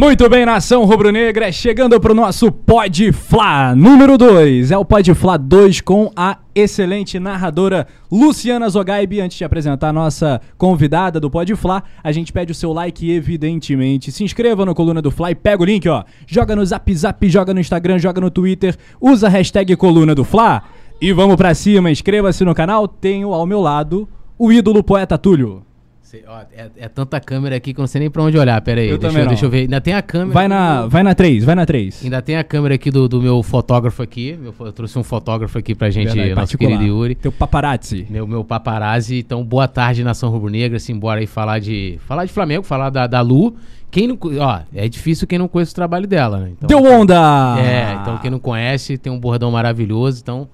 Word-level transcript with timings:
Muito 0.00 0.26
bem, 0.30 0.46
nação 0.46 0.86
rubro-negra, 0.86 1.52
chegando 1.52 2.00
pro 2.00 2.14
nosso 2.14 2.50
Pod 2.50 3.12
Fla 3.12 3.74
número 3.76 4.16
2. 4.16 4.70
É 4.70 4.78
o 4.78 4.82
Pod 4.82 5.12
Fla 5.12 5.36
2 5.36 5.82
com 5.82 6.10
a 6.16 6.38
excelente 6.54 7.20
narradora 7.20 7.86
Luciana 8.10 8.66
Zogaibi. 8.70 9.20
Antes 9.20 9.36
de 9.36 9.44
apresentar 9.44 9.90
a 9.90 9.92
nossa 9.92 10.40
convidada 10.56 11.20
do 11.20 11.30
Pod 11.30 11.54
Fla, 11.54 11.82
a 12.02 12.10
gente 12.12 12.32
pede 12.32 12.50
o 12.50 12.54
seu 12.54 12.72
like, 12.72 13.10
evidentemente. 13.10 14.10
Se 14.10 14.24
inscreva 14.24 14.64
no 14.64 14.74
Coluna 14.74 15.02
do 15.02 15.10
Fla 15.10 15.32
e 15.32 15.34
pega 15.34 15.62
o 15.62 15.66
link, 15.66 15.86
ó. 15.86 16.02
Joga 16.26 16.56
no 16.56 16.64
Zap 16.64 16.94
Zap, 16.94 17.28
joga 17.28 17.52
no 17.52 17.60
Instagram, 17.60 17.98
joga 17.98 18.22
no 18.22 18.30
Twitter, 18.30 18.74
usa 18.98 19.26
a 19.26 19.30
hashtag 19.30 19.76
Coluna 19.76 20.14
do 20.14 20.24
Fla. 20.24 20.62
E 20.98 21.12
vamos 21.12 21.36
pra 21.36 21.54
cima, 21.54 21.90
inscreva-se 21.90 22.42
no 22.42 22.54
canal. 22.54 22.88
Tenho 22.88 23.34
ao 23.34 23.44
meu 23.44 23.60
lado 23.60 24.08
o 24.38 24.50
ídolo 24.50 24.82
poeta 24.82 25.18
Túlio. 25.18 25.69
Cê- 26.10 26.24
ó, 26.26 26.40
é, 26.52 26.68
é 26.76 26.88
tanta 26.88 27.20
câmera 27.20 27.54
aqui 27.54 27.72
que 27.72 27.78
eu 27.78 27.82
não 27.84 27.86
sei 27.86 28.00
nem 28.00 28.10
pra 28.10 28.20
onde 28.20 28.36
olhar. 28.36 28.60
Pera 28.62 28.80
aí, 28.80 28.88
Eu 28.88 28.98
deixa, 28.98 29.16
eu, 29.16 29.28
deixa 29.28 29.46
eu 29.46 29.50
ver. 29.50 29.60
Ainda 29.60 29.80
tem 29.80 29.94
a 29.94 30.02
câmera. 30.02 30.32
Vai 30.32 30.48
na, 30.48 30.84
vai 30.88 31.04
na 31.04 31.14
3, 31.14 31.44
vai 31.44 31.54
na 31.54 31.64
3. 31.64 32.02
Ainda 32.02 32.20
tem 32.20 32.36
a 32.36 32.42
câmera 32.42 32.74
aqui 32.74 32.90
do, 32.90 33.08
do 33.08 33.22
meu 33.22 33.40
fotógrafo 33.44 34.02
aqui. 34.02 34.36
Meu 34.36 34.52
eu 34.58 34.72
trouxe 34.72 34.98
um 34.98 35.04
fotógrafo 35.04 35.56
aqui 35.56 35.72
pra 35.72 35.88
gente, 35.88 36.06
Verdade, 36.08 36.30
nosso 36.30 36.40
particular. 36.40 36.70
querido 36.72 36.84
Yuri. 36.84 37.14
Teu 37.14 37.30
paparazzi. 37.30 38.08
Meu, 38.10 38.26
meu 38.26 38.42
paparazzi. 38.42 39.18
Então, 39.20 39.44
boa 39.44 39.68
tarde, 39.68 40.02
Nação 40.02 40.30
Rubro-Negra. 40.30 40.80
Simbora 40.80 41.20
aí 41.20 41.28
falar 41.28 41.60
de, 41.60 42.00
falar 42.08 42.24
de 42.24 42.32
Flamengo, 42.32 42.64
falar 42.64 42.90
da, 42.90 43.06
da 43.06 43.20
Lu. 43.20 43.54
Quem 43.88 44.08
não, 44.08 44.18
ó, 44.40 44.62
é 44.74 44.88
difícil 44.88 45.28
quem 45.28 45.38
não 45.38 45.46
conhece 45.46 45.70
o 45.70 45.74
trabalho 45.76 46.08
dela, 46.08 46.38
né? 46.38 46.50
Então, 46.58 46.66
Deu 46.66 46.92
onda! 46.92 47.56
É, 47.60 47.92
então 48.02 48.18
quem 48.18 48.32
não 48.32 48.40
conhece 48.40 48.98
tem 48.98 49.12
um 49.12 49.18
bordão 49.20 49.52
maravilhoso, 49.52 50.20
então 50.20 50.48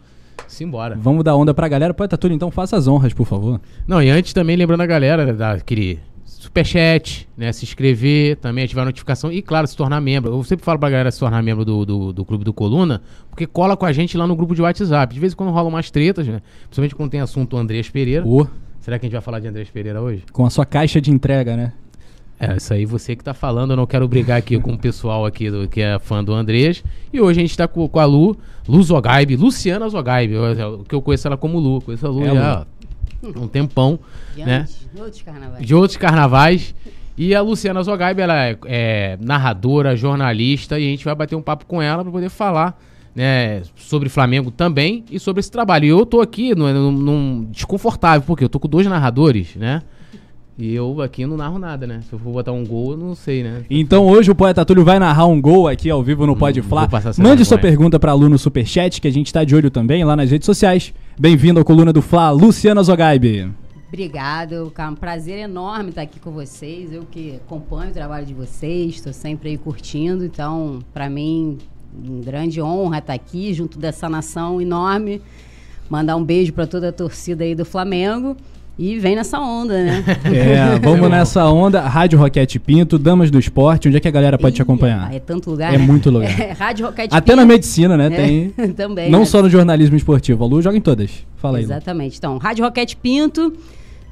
simbora. 0.48 0.96
Vamos 1.00 1.24
dar 1.24 1.34
onda 1.36 1.52
pra 1.54 1.68
galera. 1.68 1.92
Poeta 1.94 2.16
Túlio, 2.16 2.34
então 2.34 2.50
faça 2.50 2.76
as 2.76 2.86
honras, 2.86 3.12
por 3.12 3.26
favor. 3.26 3.60
Não, 3.86 4.02
e 4.02 4.10
antes 4.10 4.32
também 4.32 4.56
lembrando 4.56 4.80
a 4.82 4.86
galera 4.86 5.32
daquele 5.32 6.00
superchat, 6.24 7.28
né? 7.36 7.52
Se 7.52 7.64
inscrever, 7.64 8.36
também 8.36 8.64
ativar 8.64 8.82
a 8.82 8.86
notificação 8.86 9.32
e, 9.32 9.42
claro, 9.42 9.66
se 9.66 9.76
tornar 9.76 10.00
membro. 10.00 10.32
Eu 10.32 10.42
sempre 10.44 10.64
falo 10.64 10.78
pra 10.78 10.90
galera 10.90 11.10
se 11.10 11.18
tornar 11.18 11.42
membro 11.42 11.64
do, 11.64 11.84
do, 11.84 12.12
do 12.12 12.24
Clube 12.24 12.44
do 12.44 12.52
Coluna, 12.52 13.02
porque 13.30 13.46
cola 13.46 13.76
com 13.76 13.86
a 13.86 13.92
gente 13.92 14.16
lá 14.16 14.26
no 14.26 14.36
grupo 14.36 14.54
de 14.54 14.62
WhatsApp. 14.62 15.12
De 15.14 15.20
vez 15.20 15.32
em 15.32 15.36
quando 15.36 15.50
rolam 15.50 15.68
umas 15.68 15.90
tretas, 15.90 16.26
né? 16.26 16.40
Principalmente 16.64 16.94
quando 16.94 17.10
tem 17.10 17.20
assunto 17.20 17.56
Andrés 17.56 17.88
Pereira. 17.90 18.26
Ô, 18.26 18.46
Será 18.80 19.00
que 19.00 19.06
a 19.06 19.08
gente 19.08 19.14
vai 19.14 19.22
falar 19.22 19.40
de 19.40 19.48
Andrés 19.48 19.68
Pereira 19.68 20.00
hoje? 20.00 20.22
com 20.32 20.46
a 20.46 20.50
sua 20.50 20.64
caixa 20.64 21.00
de 21.00 21.10
entrega, 21.10 21.56
né? 21.56 21.72
É, 22.38 22.56
isso 22.56 22.72
aí 22.74 22.84
você 22.84 23.16
que 23.16 23.24
tá 23.24 23.32
falando, 23.32 23.70
eu 23.70 23.76
não 23.76 23.86
quero 23.86 24.06
brigar 24.06 24.36
aqui 24.38 24.58
com 24.58 24.74
o 24.74 24.78
pessoal 24.78 25.24
aqui 25.24 25.50
do, 25.50 25.66
que 25.66 25.80
é 25.80 25.98
fã 25.98 26.22
do 26.22 26.34
Andrés. 26.34 26.84
E 27.12 27.20
hoje 27.20 27.40
a 27.40 27.42
gente 27.42 27.56
tá 27.56 27.66
com, 27.66 27.88
com 27.88 27.98
a 27.98 28.04
Lu, 28.04 28.36
Lu 28.68 28.82
Zogaibe, 28.82 29.36
Luciana 29.36 29.86
eu- 29.86 30.84
que 30.86 30.94
eu 30.94 31.00
conheço 31.00 31.26
ela 31.26 31.36
como 31.36 31.58
Lu, 31.58 31.80
conheço 31.80 32.06
a 32.06 32.10
Lu 32.10 32.24
É, 32.24 32.34
já 32.34 32.52
há 32.62 32.66
um 33.40 33.48
tempão, 33.48 33.98
De 34.36 34.44
né? 34.44 34.58
antes, 34.60 34.86
de 34.94 35.00
outros 35.00 35.22
carnavais. 35.22 35.66
de 35.66 35.74
outros 35.74 35.96
carnavais. 35.96 36.74
E 37.18 37.34
a 37.34 37.40
Luciana 37.40 37.82
Zogaibe, 37.82 38.20
ela 38.20 38.36
é, 38.44 38.58
é 38.66 39.18
narradora, 39.18 39.96
jornalista, 39.96 40.78
e 40.78 40.86
a 40.86 40.90
gente 40.90 41.04
vai 41.06 41.14
bater 41.14 41.34
um 41.34 41.40
papo 41.40 41.64
com 41.64 41.80
ela 41.80 42.02
para 42.02 42.12
poder 42.12 42.28
falar 42.28 42.78
né, 43.14 43.62
sobre 43.76 44.10
Flamengo 44.10 44.50
também 44.50 45.02
e 45.10 45.18
sobre 45.18 45.40
esse 45.40 45.50
trabalho. 45.50 45.86
E 45.86 45.88
eu 45.88 46.04
tô 46.04 46.20
aqui 46.20 46.54
num- 46.54 46.92
num 46.92 47.44
desconfortável, 47.50 48.20
porque 48.26 48.44
eu 48.44 48.48
tô 48.50 48.60
com 48.60 48.68
dois 48.68 48.86
narradores, 48.86 49.56
né? 49.56 49.80
E 50.58 50.74
eu 50.74 51.02
aqui 51.02 51.26
não 51.26 51.36
narro 51.36 51.58
nada, 51.58 51.86
né? 51.86 52.00
Se 52.08 52.14
eu 52.14 52.18
for 52.18 52.32
botar 52.32 52.52
um 52.52 52.64
gol, 52.64 52.92
eu 52.92 52.96
não 52.96 53.14
sei, 53.14 53.42
né? 53.42 53.64
Então 53.68 54.06
hoje 54.06 54.30
o 54.30 54.34
Poeta 54.34 54.64
Túlio 54.64 54.84
vai 54.84 54.98
narrar 54.98 55.26
um 55.26 55.38
gol 55.38 55.68
aqui 55.68 55.90
ao 55.90 56.02
vivo 56.02 56.26
no 56.26 56.34
Pode 56.34 56.62
Flá. 56.62 56.88
Mande 57.18 57.44
sua 57.44 57.58
pergunta 57.58 57.98
pra 58.00 58.14
Lu 58.14 58.30
no 58.30 58.38
Superchat, 58.38 58.98
que 58.98 59.06
a 59.06 59.12
gente 59.12 59.30
tá 59.30 59.44
de 59.44 59.54
olho 59.54 59.70
também 59.70 60.02
lá 60.02 60.16
nas 60.16 60.30
redes 60.30 60.46
sociais. 60.46 60.94
Bem-vindo 61.18 61.60
à 61.60 61.64
coluna 61.64 61.92
do 61.92 62.00
Fla, 62.00 62.30
Luciana 62.30 62.82
Zogaibe. 62.82 63.52
Obrigado, 63.88 64.72
cara. 64.74 64.92
Um 64.92 64.94
prazer 64.94 65.38
enorme 65.38 65.90
estar 65.90 66.02
aqui 66.02 66.18
com 66.18 66.30
vocês. 66.30 66.90
Eu 66.90 67.02
que 67.02 67.36
acompanho 67.36 67.90
o 67.90 67.94
trabalho 67.94 68.24
de 68.24 68.32
vocês, 68.32 68.94
estou 68.94 69.12
sempre 69.12 69.50
aí 69.50 69.58
curtindo. 69.58 70.24
Então, 70.24 70.78
para 70.92 71.10
mim, 71.10 71.58
uma 72.02 72.22
grande 72.22 72.62
honra 72.62 72.98
estar 72.98 73.12
aqui 73.12 73.52
junto 73.52 73.78
dessa 73.78 74.08
nação 74.08 74.58
enorme. 74.58 75.20
Mandar 75.90 76.16
um 76.16 76.24
beijo 76.24 76.54
para 76.54 76.66
toda 76.66 76.88
a 76.88 76.92
torcida 76.92 77.44
aí 77.44 77.54
do 77.54 77.64
Flamengo. 77.64 78.36
E 78.78 78.98
vem 78.98 79.16
nessa 79.16 79.38
onda, 79.40 79.72
né? 79.82 80.04
É, 80.24 80.78
vamos 80.78 81.08
nessa 81.10 81.44
onda. 81.46 81.80
Rádio 81.80 82.18
Roquete 82.18 82.58
Pinto, 82.58 82.98
Damas 82.98 83.30
do 83.30 83.38
Esporte, 83.38 83.88
onde 83.88 83.96
é 83.96 84.00
que 84.00 84.08
a 84.08 84.10
galera 84.10 84.36
pode 84.36 84.54
te 84.56 84.60
acompanhar? 84.62 85.14
É 85.14 85.18
tanto 85.18 85.50
lugar, 85.50 85.72
É 85.74 85.78
né? 85.78 85.84
muito 85.86 86.10
lugar. 86.10 86.28
É, 86.38 86.52
Rádio 86.52 86.86
Roquete 86.86 87.14
Até 87.14 87.34
na 87.34 87.42
Pinto. 87.42 87.52
medicina, 87.54 87.96
né? 87.96 88.06
É, 88.06 88.10
Tem. 88.10 88.50
também. 88.74 89.10
Não 89.10 89.20
né? 89.20 89.24
só 89.24 89.40
no 89.40 89.48
jornalismo 89.48 89.96
esportivo. 89.96 90.44
A 90.44 90.46
Lu 90.46 90.60
joga 90.60 90.76
em 90.76 90.80
todas. 90.80 91.10
Fala 91.36 91.58
aí. 91.58 91.64
Lu. 91.64 91.70
Exatamente. 91.70 92.18
Então, 92.18 92.36
Rádio 92.36 92.64
Roquete 92.64 92.96
Pinto. 92.96 93.52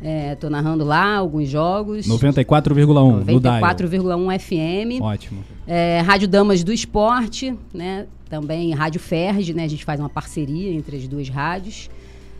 É, 0.02 0.34
tô 0.34 0.50
narrando 0.50 0.84
lá 0.84 1.16
alguns 1.16 1.48
jogos. 1.48 2.06
94,1 2.06 3.24
no 3.30 3.40
dial. 3.40 3.60
94,1 3.60 4.38
FM. 4.38 5.00
Ótimo. 5.02 5.44
É, 5.66 6.00
Rádio 6.00 6.28
Damas 6.28 6.62
do 6.64 6.72
Esporte, 6.72 7.54
né? 7.72 8.06
Também 8.28 8.72
Rádio 8.72 9.00
Ferge, 9.00 9.54
né? 9.54 9.64
A 9.64 9.68
gente 9.68 9.84
faz 9.84 10.00
uma 10.00 10.08
parceria 10.10 10.72
entre 10.72 10.96
as 10.96 11.06
duas 11.06 11.28
rádios. 11.28 11.88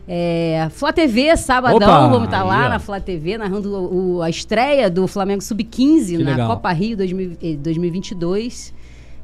É, 0.07 0.67
Flá 0.71 0.93
TV, 0.93 1.35
sabadão, 1.35 1.77
Opa! 1.77 2.07
vamos 2.07 2.25
estar 2.25 2.41
Aí, 2.43 2.47
lá 2.47 2.69
na 2.69 2.79
Flá 2.79 2.99
TV, 2.99 3.37
narrando 3.37 3.69
o- 3.73 4.17
o- 4.17 4.21
a 4.21 4.29
estreia 4.29 4.89
do 4.89 5.07
Flamengo 5.07 5.41
Sub-15 5.41 6.17
Que 6.17 6.23
na 6.23 6.31
legal. 6.31 6.47
Copa 6.49 6.71
Rio 6.71 6.95
2000 6.97 7.31
eh, 7.41 7.55
2022. 7.55 8.73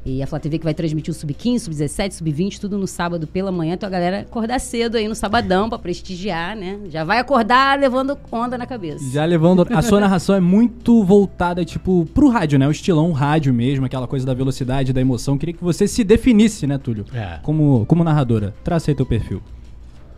E 0.04 0.20
a 0.20 0.26
Flá 0.26 0.40
TV 0.40 0.58
que 0.58 0.64
vai 0.64 0.74
transmitir 0.74 1.12
o 1.12 1.14
Sub-15, 1.14 1.60
Sub-17, 1.60 2.14
Sub-20, 2.14 2.58
tudo 2.58 2.76
no 2.76 2.88
sábado 2.88 3.24
pela 3.28 3.52
manhã. 3.52 3.74
Então 3.74 3.86
a 3.86 3.90
galera 3.90 4.20
acordar 4.22 4.58
cedo 4.58 4.96
aí 4.96 5.06
no 5.06 5.14
sabadão 5.14 5.68
pra 5.68 5.78
prestigiar, 5.78 6.56
né? 6.56 6.80
Já 6.88 7.04
vai 7.04 7.20
acordar 7.20 7.78
levando 7.78 8.18
onda 8.32 8.58
na 8.58 8.66
cabeça. 8.66 9.08
Já 9.12 9.24
levando. 9.24 9.64
A 9.70 9.80
sua 9.82 10.00
narração 10.02 10.34
é 10.34 10.40
muito 10.40 11.04
voltada, 11.04 11.64
tipo, 11.64 12.04
pro 12.12 12.26
rádio, 12.28 12.58
né? 12.58 12.66
O 12.66 12.72
estilão 12.72 13.12
rádio 13.12 13.54
mesmo, 13.54 13.86
aquela 13.86 14.08
coisa 14.08 14.26
da 14.26 14.34
velocidade, 14.34 14.92
da 14.92 15.00
emoção. 15.00 15.38
Queria 15.38 15.54
que 15.54 15.62
você 15.62 15.86
se 15.86 16.02
definisse, 16.02 16.66
né, 16.66 16.76
Túlio? 16.78 17.04
É. 17.14 17.38
Como, 17.44 17.86
como 17.86 18.02
narradora. 18.02 18.52
Traça 18.64 18.90
aí 18.90 18.96
teu 18.96 19.06
perfil. 19.06 19.40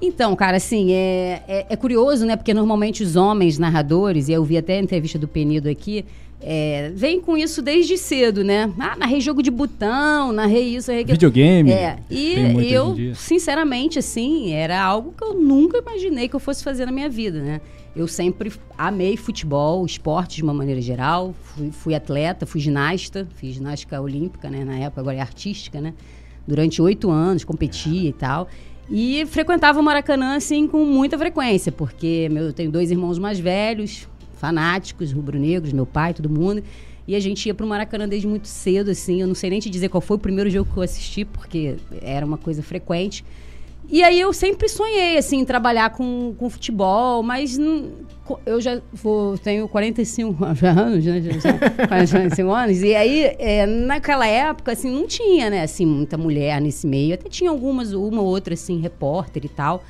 Então, 0.01 0.35
cara, 0.37 0.57
assim, 0.57 0.93
é, 0.93 1.43
é, 1.49 1.67
é 1.71 1.77
curioso, 1.77 2.27
né? 2.27 2.37
Porque 2.37 2.53
normalmente 2.53 3.03
os 3.03 3.17
homens 3.17 3.59
narradores, 3.59 4.29
e 4.29 4.33
eu 4.33 4.45
vi 4.45 4.57
até 4.57 4.79
a 4.79 4.81
entrevista 4.81 5.19
do 5.19 5.27
Penido 5.27 5.69
aqui, 5.69 6.05
é, 6.47 6.93
vem 6.95 7.21
com 7.21 7.39
isso 7.39 7.63
desde 7.63 7.97
cedo, 7.97 8.45
né? 8.45 8.71
Ah, 8.79 8.97
narrei 8.97 9.19
jogo 9.21 9.43
de 9.43 9.51
botão, 9.51 10.31
narrei 10.31 10.77
isso, 10.77 10.91
narrei 10.91 11.03
aquilo. 11.03 11.15
Videogame. 11.15 11.73
É, 11.73 11.99
e 12.11 12.35
eu, 12.71 12.95
sinceramente, 13.15 13.99
assim, 13.99 14.53
era 14.53 14.83
algo 14.83 15.15
que 15.17 15.25
eu 15.25 15.33
nunca 15.33 15.79
imaginei 15.79 16.29
que 16.29 16.37
eu 16.37 16.41
fosse 16.41 16.63
fazer 16.63 16.85
na 16.85 16.93
minha 16.93 17.09
vida, 17.09 17.41
né? 17.41 17.61
Eu 17.97 18.07
sempre 18.07 18.53
amei 18.77 19.17
futebol, 19.17 19.87
esporte 19.87 20.37
de 20.37 20.43
uma 20.43 20.53
maneira 20.53 20.83
geral. 20.83 21.35
Fui, 21.41 21.71
fui 21.71 21.95
atleta, 21.95 22.45
fui 22.45 22.61
ginasta, 22.61 23.27
fiz 23.37 23.55
ginástica 23.55 23.99
olímpica, 24.01 24.51
né? 24.51 24.65
Na 24.65 24.77
época, 24.77 25.01
agora 25.01 25.17
é 25.17 25.21
artística, 25.21 25.81
né? 25.81 25.95
Durante 26.47 26.83
oito 26.83 27.11
anos, 27.11 27.43
competia 27.43 28.11
e 28.11 28.13
tal. 28.13 28.49
E 28.91 29.25
frequentava 29.27 29.81
o 29.81 29.83
Maracanã, 29.83 30.37
assim, 30.37 30.67
com 30.67 30.85
muita 30.85 31.17
frequência, 31.17 31.73
porque 31.73 32.29
meu, 32.31 32.45
eu 32.45 32.53
tenho 32.53 32.71
dois 32.71 32.91
irmãos 32.91 33.19
mais 33.19 33.39
velhos, 33.39 34.07
fanáticos, 34.37 35.11
rubro-negros, 35.13 35.73
meu 35.73 35.87
pai, 35.87 36.13
todo 36.13 36.29
mundo. 36.29 36.63
E 37.07 37.15
a 37.15 37.21
gente 37.21 37.47
ia 37.47 37.55
pro 37.55 37.67
Maracanã 37.67 38.09
desde 38.09 38.27
muito 38.27 38.49
cedo, 38.49 38.91
assim. 38.91 39.21
Eu 39.21 39.27
não 39.27 39.35
sei 39.35 39.51
nem 39.51 39.61
te 39.61 39.69
dizer 39.69 39.89
qual 39.89 40.01
foi 40.01 40.17
o 40.17 40.21
primeiro 40.21 40.49
jogo 40.51 40.71
que 40.73 40.79
eu 40.79 40.83
assisti, 40.83 41.25
porque 41.25 41.77
era 42.01 42.25
uma 42.25 42.39
coisa 42.39 42.63
frequente. 42.63 43.25
E 43.89 44.03
aí 44.03 44.19
eu 44.19 44.33
sempre 44.33 44.69
sonhei, 44.69 45.19
assim, 45.19 45.45
trabalhar 45.45 45.91
com, 45.91 46.35
com 46.39 46.49
futebol, 46.49 47.23
mas 47.23 47.59
eu 48.47 48.61
já 48.61 48.81
vou, 48.93 49.37
tenho 49.37 49.69
45 49.69 50.45
anos, 50.45 51.05
né? 51.05 51.21
já- 51.21 51.39
já- 51.39 51.87
45 51.89 52.51
anos. 52.51 52.83
E 52.83 52.95
aí, 52.95 53.35
é, 53.39 53.67
naquela 53.67 54.27
época, 54.27 54.73
assim, 54.73 54.91
não 54.91 55.07
tinha, 55.07 55.51
né, 55.51 55.63
assim, 55.63 55.85
muita 55.85 56.17
mulher 56.17 56.61
nesse 56.61 56.87
meio. 56.87 57.15
Até 57.15 57.29
tinha 57.29 57.51
algumas, 57.51 57.93
uma 57.93 58.21
ou 58.23 58.27
outra, 58.29 58.55
assim, 58.55 58.81
repórter 58.81 59.45
e 59.45 59.49
tal. 59.49 59.85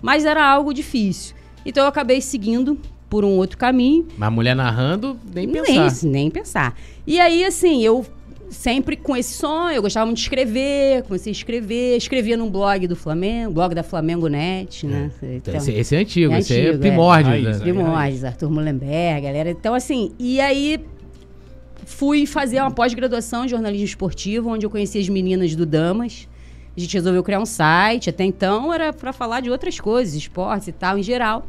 Mas 0.00 0.24
era 0.24 0.44
algo 0.46 0.72
difícil. 0.72 1.34
Então 1.64 1.84
eu 1.84 1.88
acabei 1.88 2.20
seguindo 2.20 2.78
por 3.08 3.24
um 3.24 3.36
outro 3.36 3.58
caminho. 3.58 4.06
Mas 4.16 4.32
mulher 4.32 4.56
narrando, 4.56 5.18
nem 5.34 5.48
pensar. 5.48 5.92
Nem, 6.02 6.12
nem 6.12 6.30
pensar. 6.30 6.74
E 7.06 7.20
aí, 7.20 7.44
assim, 7.44 7.82
eu 7.82 8.04
sempre 8.52 8.96
com 8.96 9.16
esse 9.16 9.32
sonho, 9.34 9.74
eu 9.74 9.82
gostava 9.82 10.06
muito 10.06 10.18
de 10.18 10.22
escrever, 10.22 11.02
comecei 11.04 11.30
a 11.30 11.34
escrever, 11.34 11.96
escrevia 11.96 12.36
num 12.36 12.50
blog 12.50 12.86
do 12.86 12.94
Flamengo, 12.94 13.54
blog 13.54 13.74
da 13.74 13.82
Flamengo 13.82 14.28
Net, 14.28 14.86
né? 14.86 15.10
Então, 15.22 15.56
Esse, 15.56 15.72
esse 15.72 15.96
é 15.96 15.98
antigo, 15.98 16.32
É 16.32 16.38
esse 16.38 16.54
é 16.54 16.60
antigo, 16.60 16.74
é. 16.76 16.78
primórdio. 16.78 17.30
Raiz, 17.30 17.44
né? 17.44 17.52
né? 17.52 17.58
Primórdios, 17.60 18.24
Arthur 18.24 18.50
Mullenberg, 18.50 19.22
galera. 19.22 19.50
Então, 19.50 19.74
assim, 19.74 20.12
e 20.18 20.40
aí 20.40 20.78
fui 21.84 22.26
fazer 22.26 22.60
uma 22.60 22.70
pós-graduação 22.70 23.44
em 23.44 23.48
jornalismo 23.48 23.86
esportivo, 23.86 24.50
onde 24.50 24.66
eu 24.66 24.70
conheci 24.70 24.98
as 24.98 25.08
meninas 25.08 25.54
do 25.56 25.64
Damas. 25.64 26.28
A 26.76 26.80
gente 26.80 26.94
resolveu 26.94 27.22
criar 27.22 27.40
um 27.40 27.46
site. 27.46 28.10
Até 28.10 28.24
então 28.24 28.72
era 28.72 28.92
para 28.92 29.12
falar 29.12 29.40
de 29.40 29.50
outras 29.50 29.80
coisas, 29.80 30.14
esportes 30.14 30.68
e 30.68 30.72
tal, 30.72 30.98
em 30.98 31.02
geral. 31.02 31.46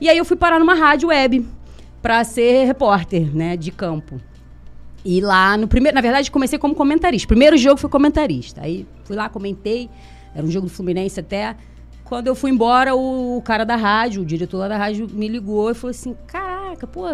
E 0.00 0.08
aí 0.08 0.18
eu 0.18 0.24
fui 0.24 0.36
parar 0.36 0.58
numa 0.58 0.74
rádio 0.74 1.08
web 1.08 1.46
para 2.02 2.22
ser 2.24 2.64
repórter, 2.64 3.34
né, 3.34 3.56
de 3.56 3.70
campo. 3.70 4.20
E 5.08 5.20
lá 5.20 5.56
no 5.56 5.68
primeiro, 5.68 5.94
na 5.94 6.00
verdade, 6.00 6.32
comecei 6.32 6.58
como 6.58 6.74
comentarista. 6.74 7.28
Primeiro 7.28 7.56
jogo 7.56 7.76
foi 7.76 7.88
comentarista. 7.88 8.62
Aí 8.62 8.84
fui 9.04 9.14
lá, 9.14 9.28
comentei. 9.28 9.88
Era 10.34 10.44
um 10.44 10.50
jogo 10.50 10.66
do 10.66 10.72
Fluminense 10.72 11.20
até. 11.20 11.54
Quando 12.04 12.26
eu 12.26 12.34
fui 12.34 12.50
embora, 12.50 12.92
o, 12.96 13.36
o 13.36 13.42
cara 13.42 13.62
da 13.62 13.76
rádio, 13.76 14.22
o 14.22 14.24
diretor 14.24 14.58
lá 14.58 14.66
da 14.66 14.76
rádio, 14.76 15.08
me 15.08 15.28
ligou 15.28 15.70
e 15.70 15.74
falou 15.74 15.92
assim: 15.92 16.16
Caraca, 16.26 16.88
pô, 16.88 17.04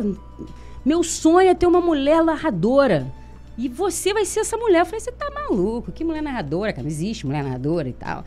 meu 0.83 1.03
sonho 1.03 1.51
é 1.51 1.55
ter 1.55 1.67
uma 1.67 1.83
mulher 1.83 2.25
narradora. 2.25 3.13
E 3.59 3.69
você 3.69 4.15
vai 4.15 4.25
ser 4.25 4.41
essa 4.41 4.57
mulher. 4.57 4.81
Eu 4.81 4.87
falei, 4.87 5.01
você 5.01 5.13
tá 5.13 5.31
maluco? 5.31 5.93
Que 5.93 6.03
mulher 6.03 6.23
narradora, 6.23 6.73
cara? 6.73 6.85
Não 6.85 6.91
existe 6.91 7.27
mulher 7.27 7.45
narradora 7.45 7.91
e 7.91 7.93
tal. 7.93 8.25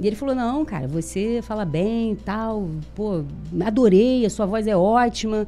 E 0.00 0.04
ele 0.04 0.16
falou, 0.16 0.34
não, 0.34 0.64
cara, 0.64 0.88
você 0.88 1.38
fala 1.42 1.64
bem 1.64 2.14
e 2.14 2.16
tal. 2.16 2.68
Pô, 2.96 3.22
adorei, 3.64 4.26
a 4.26 4.30
sua 4.30 4.46
voz 4.46 4.66
é 4.66 4.76
ótima. 4.76 5.46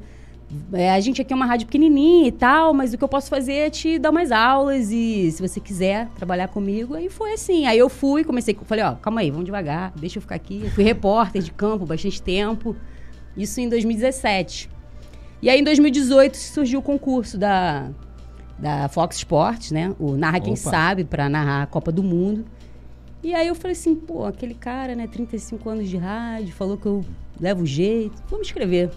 É, 0.72 0.92
a 0.92 1.00
gente 1.00 1.20
aqui 1.20 1.32
é 1.32 1.36
uma 1.36 1.46
rádio 1.46 1.66
pequenininha 1.66 2.28
e 2.28 2.32
tal, 2.32 2.74
mas 2.74 2.92
o 2.92 2.98
que 2.98 3.04
eu 3.04 3.08
posso 3.08 3.28
fazer 3.28 3.52
é 3.52 3.70
te 3.70 3.98
dar 3.98 4.10
umas 4.10 4.30
aulas 4.30 4.90
e 4.90 5.30
se 5.30 5.40
você 5.40 5.60
quiser 5.60 6.08
trabalhar 6.16 6.48
comigo. 6.48 6.94
Aí 6.94 7.08
foi 7.08 7.32
assim. 7.32 7.66
Aí 7.66 7.78
eu 7.78 7.88
fui, 7.88 8.24
comecei, 8.24 8.56
falei, 8.64 8.84
ó, 8.84 8.94
calma 8.94 9.20
aí, 9.20 9.30
vamos 9.30 9.46
devagar, 9.46 9.92
deixa 9.96 10.18
eu 10.18 10.22
ficar 10.22 10.34
aqui. 10.34 10.62
Eu 10.64 10.70
fui 10.70 10.84
repórter 10.84 11.42
de 11.42 11.52
campo 11.52 11.86
bastante 11.86 12.20
tempo. 12.20 12.76
Isso 13.36 13.60
em 13.60 13.68
2017. 13.68 14.68
E 15.40 15.50
aí 15.50 15.60
em 15.60 15.64
2018 15.64 16.36
surgiu 16.36 16.80
o 16.80 16.82
concurso 16.82 17.36
da, 17.36 17.90
da 18.58 18.88
Fox 18.88 19.16
Sports, 19.16 19.72
né? 19.72 19.94
O 19.98 20.16
Narra 20.16 20.40
Quem 20.40 20.52
Opa. 20.52 20.70
Sabe, 20.70 21.04
para 21.04 21.28
narrar 21.28 21.62
a 21.62 21.66
Copa 21.66 21.90
do 21.90 22.02
Mundo. 22.02 22.44
E 23.22 23.34
aí 23.34 23.46
eu 23.46 23.54
falei 23.54 23.72
assim, 23.72 23.94
pô, 23.94 24.24
aquele 24.24 24.54
cara, 24.54 24.96
né, 24.96 25.06
35 25.06 25.68
anos 25.68 25.88
de 25.88 25.96
rádio, 25.96 26.52
falou 26.52 26.76
que 26.76 26.86
eu 26.86 27.04
levo 27.40 27.64
jeito, 27.64 28.20
vamos 28.28 28.48
escrever. 28.48 28.90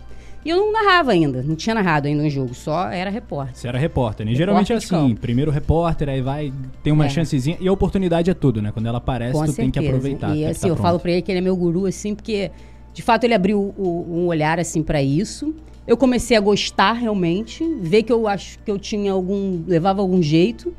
E 0.46 0.50
eu 0.52 0.58
não 0.58 0.72
narrava 0.72 1.12
ainda, 1.12 1.42
não 1.42 1.56
tinha 1.56 1.74
narrado 1.74 2.08
ainda 2.08 2.22
um 2.22 2.30
jogo, 2.30 2.54
só 2.54 2.88
era 2.92 3.10
repórter. 3.10 3.56
Você 3.56 3.68
era 3.68 3.80
repórter, 3.80 4.24
né? 4.28 4.36
Geralmente 4.36 4.72
é 4.72 4.76
Repórter 4.76 5.00
assim, 5.00 5.16
primeiro 5.16 5.50
repórter, 5.50 6.08
aí 6.08 6.22
vai, 6.22 6.54
tem 6.84 6.94
uma 6.94 7.08
É. 7.08 7.10
chancezinha. 7.10 7.58
E 7.60 7.68
a 7.68 7.74
oportunidade 7.74 8.30
é 8.30 8.34
tudo, 8.36 8.62
né? 8.62 8.72
Quando 8.72 8.86
ela 8.86 9.00
aparece, 9.00 9.34
Com 9.34 9.44
tu 9.46 9.54
tem 9.54 9.72
que 9.72 9.80
certeza. 9.80 9.98
aproveitar. 9.98 10.36
E 10.36 10.40
que 10.42 10.46
assim, 10.46 10.62
tá 10.62 10.68
eu 10.68 10.76
pronto. 10.76 10.86
falo 10.86 11.00
pra 11.00 11.12
ele 11.12 11.22
que 11.24 11.32
ele 11.32 11.40
é 11.40 11.42
meu 11.42 11.56
guru, 11.58 11.88
assim, 11.88 12.14
porque 12.14 12.52
de 12.94 13.02
fato 13.02 13.24
ele 13.24 13.34
abriu 13.34 13.74
o- 13.76 14.06
um 14.08 14.28
olhar, 14.28 14.60
assim, 14.60 14.84
pra 14.84 15.02
isso. 15.02 15.52
Eu 15.88 15.98
comecei 15.98 16.38
a 16.38 16.40
gostar 16.40 16.94
realmente, 16.94 17.64
ver 17.82 18.04
que 18.04 18.14
eu 18.14 18.28
acho 18.28 18.60
que 18.60 18.70
eu 18.70 18.78
tinha 18.78 19.12
algum. 19.14 19.64
levava 19.68 20.00
algum 20.02 20.22
jeito. 20.22 20.72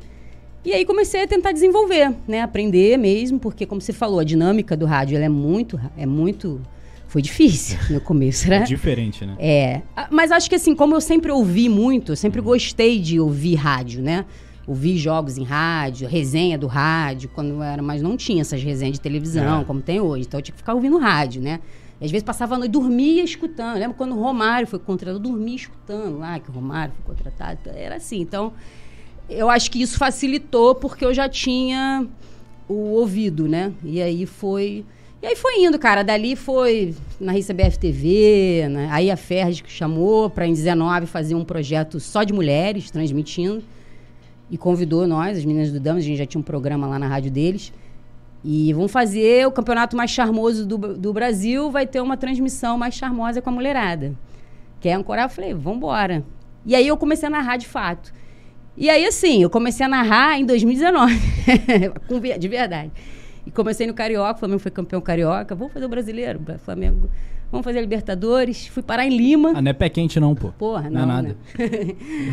E 0.63 0.71
aí 0.73 0.85
comecei 0.85 1.23
a 1.23 1.27
tentar 1.27 1.51
desenvolver, 1.51 2.13
né? 2.27 2.41
Aprender 2.41 2.97
mesmo, 2.97 3.37
porque 3.37 3.65
como 3.65 3.81
você 3.81 3.91
falou, 3.93 4.19
a 4.19 4.23
dinâmica 4.23 4.77
do 4.77 4.85
rádio 4.85 5.17
é 5.17 5.27
muito. 5.29 5.77
É 5.97 6.05
muito. 6.05 6.61
Foi 7.07 7.21
difícil 7.21 7.77
no 7.89 8.01
começo, 8.01 8.47
É 8.47 8.59
né? 8.59 8.65
diferente, 8.65 9.25
né? 9.25 9.35
É, 9.39 9.81
a- 9.95 10.07
mas 10.11 10.31
acho 10.31 10.49
que 10.49 10.55
assim, 10.55 10.75
como 10.75 10.93
eu 10.95 11.01
sempre 11.01 11.31
ouvi 11.31 11.69
muito, 11.69 12.11
eu 12.11 12.15
sempre 12.15 12.41
gostei 12.41 12.99
de 12.99 13.19
ouvir 13.19 13.55
rádio, 13.55 14.01
né? 14.01 14.25
Ouvir 14.67 14.97
jogos 14.97 15.37
em 15.37 15.43
rádio, 15.43 16.07
resenha 16.09 16.57
do 16.57 16.67
rádio, 16.67 17.29
quando 17.33 17.51
eu 17.51 17.63
era, 17.63 17.81
mas 17.81 18.01
não 18.01 18.17
tinha 18.17 18.41
essas 18.41 18.61
resenhas 18.61 18.95
de 18.95 19.01
televisão, 19.01 19.61
É. 19.61 19.63
como 19.63 19.81
tem 19.81 20.01
hoje. 20.01 20.25
Então 20.27 20.37
eu 20.39 20.41
tinha 20.43 20.53
que 20.53 20.59
ficar 20.59 20.73
ouvindo 20.73 20.97
rádio, 20.97 21.41
né? 21.41 21.61
E 22.01 22.05
às 22.05 22.11
vezes 22.11 22.23
passava 22.23 22.55
a 22.55 22.57
noite, 22.59 22.71
dormia 22.71 23.23
escutando. 23.23 23.75
Eu 23.75 23.79
lembro 23.79 23.95
quando 23.97 24.11
o 24.15 24.21
Romário 24.21 24.67
foi 24.67 24.77
contratado, 24.77 25.17
eu 25.17 25.31
dormia 25.31 25.55
escutando 25.55 26.19
lá 26.19 26.37
que 26.39 26.49
o 26.49 26.53
Romário 26.53 26.93
foi 26.95 27.15
contratado. 27.15 27.57
Era 27.73 27.95
assim. 27.95 28.19
Então, 28.19 28.51
eu 29.29 29.49
acho 29.49 29.71
que 29.71 29.81
isso 29.81 29.97
facilitou 29.97 30.75
porque 30.75 31.03
eu 31.05 31.13
já 31.13 31.27
tinha 31.29 32.05
o 32.67 32.73
ouvido, 32.91 33.47
né? 33.47 33.71
E 33.83 34.01
aí 34.01 34.25
foi. 34.25 34.85
E 35.21 35.25
aí 35.27 35.35
foi 35.35 35.63
indo, 35.63 35.79
cara. 35.79 36.03
Dali 36.03 36.35
foi 36.35 36.93
na 37.19 37.33
RCBF 37.33 37.79
TV, 37.79 38.67
né? 38.69 38.87
aí 38.91 39.09
a 39.09 39.17
Ferdi 39.17 39.63
que 39.63 39.71
chamou 39.71 40.29
para 40.29 40.45
em 40.45 40.53
19 40.53 41.07
fazer 41.07 41.33
um 41.35 41.43
projeto 41.43 41.99
só 41.99 42.23
de 42.23 42.33
mulheres, 42.33 42.91
transmitindo. 42.91 43.63
E 44.49 44.57
convidou 44.57 45.05
nós, 45.07 45.37
as 45.37 45.43
meninas 45.43 45.71
do 45.71 45.79
Damas, 45.79 46.03
a 46.03 46.07
gente 46.07 46.17
já 46.17 46.25
tinha 46.25 46.39
um 46.39 46.43
programa 46.43 46.87
lá 46.87 46.97
na 46.97 47.07
rádio 47.07 47.29
deles. 47.31 47.73
E 48.45 48.71
vamos 48.71 48.91
fazer 48.91 49.45
o 49.45 49.51
campeonato 49.51 49.97
mais 49.97 50.11
charmoso 50.11 50.65
do, 50.65 50.77
do 50.77 51.11
Brasil, 51.11 51.69
vai 51.69 51.85
ter 51.85 51.99
uma 51.99 52.15
transmissão 52.15 52.77
mais 52.77 52.93
charmosa 52.93 53.41
com 53.41 53.49
a 53.49 53.53
mulherada. 53.53 54.13
Quer 54.79 54.93
ancorar? 54.93 55.25
Eu 55.25 55.29
falei, 55.29 55.53
vambora. 55.53 56.23
E 56.65 56.75
aí 56.75 56.87
eu 56.87 56.95
comecei 56.95 57.27
a 57.27 57.29
narrar 57.29 57.57
de 57.57 57.67
fato. 57.67 58.13
E 58.77 58.89
aí, 58.89 59.05
assim, 59.05 59.41
eu 59.41 59.49
comecei 59.49 59.85
a 59.85 59.89
narrar 59.89 60.39
em 60.39 60.45
2019. 60.45 61.13
Com 62.07 62.19
ver- 62.19 62.37
de 62.37 62.47
verdade. 62.47 62.91
E 63.47 63.51
comecei 63.51 63.87
no 63.87 63.93
Carioca, 63.93 64.35
o 64.35 64.39
Flamengo 64.39 64.59
foi 64.59 64.69
campeão 64.71 64.99
carioca. 65.01 65.55
Vamos 65.55 65.73
fazer 65.73 65.85
o 65.85 65.89
brasileiro, 65.89 66.37
Bra- 66.39 66.57
Flamengo. 66.57 67.09
Vamos 67.49 67.63
fazer 67.63 67.77
a 67.79 67.81
Libertadores. 67.81 68.67
Fui 68.67 68.83
parar 68.83 69.05
em 69.07 69.15
Lima. 69.15 69.53
Ah, 69.55 69.61
não 69.61 69.69
é 69.69 69.73
pé 69.73 69.87
quente, 69.87 70.19
não, 70.19 70.35
pô. 70.35 70.49
Porra, 70.49 70.89
não, 70.89 71.01
é 71.01 71.05
não, 71.05 71.07
nada. 71.07 71.27
né? 71.29 71.35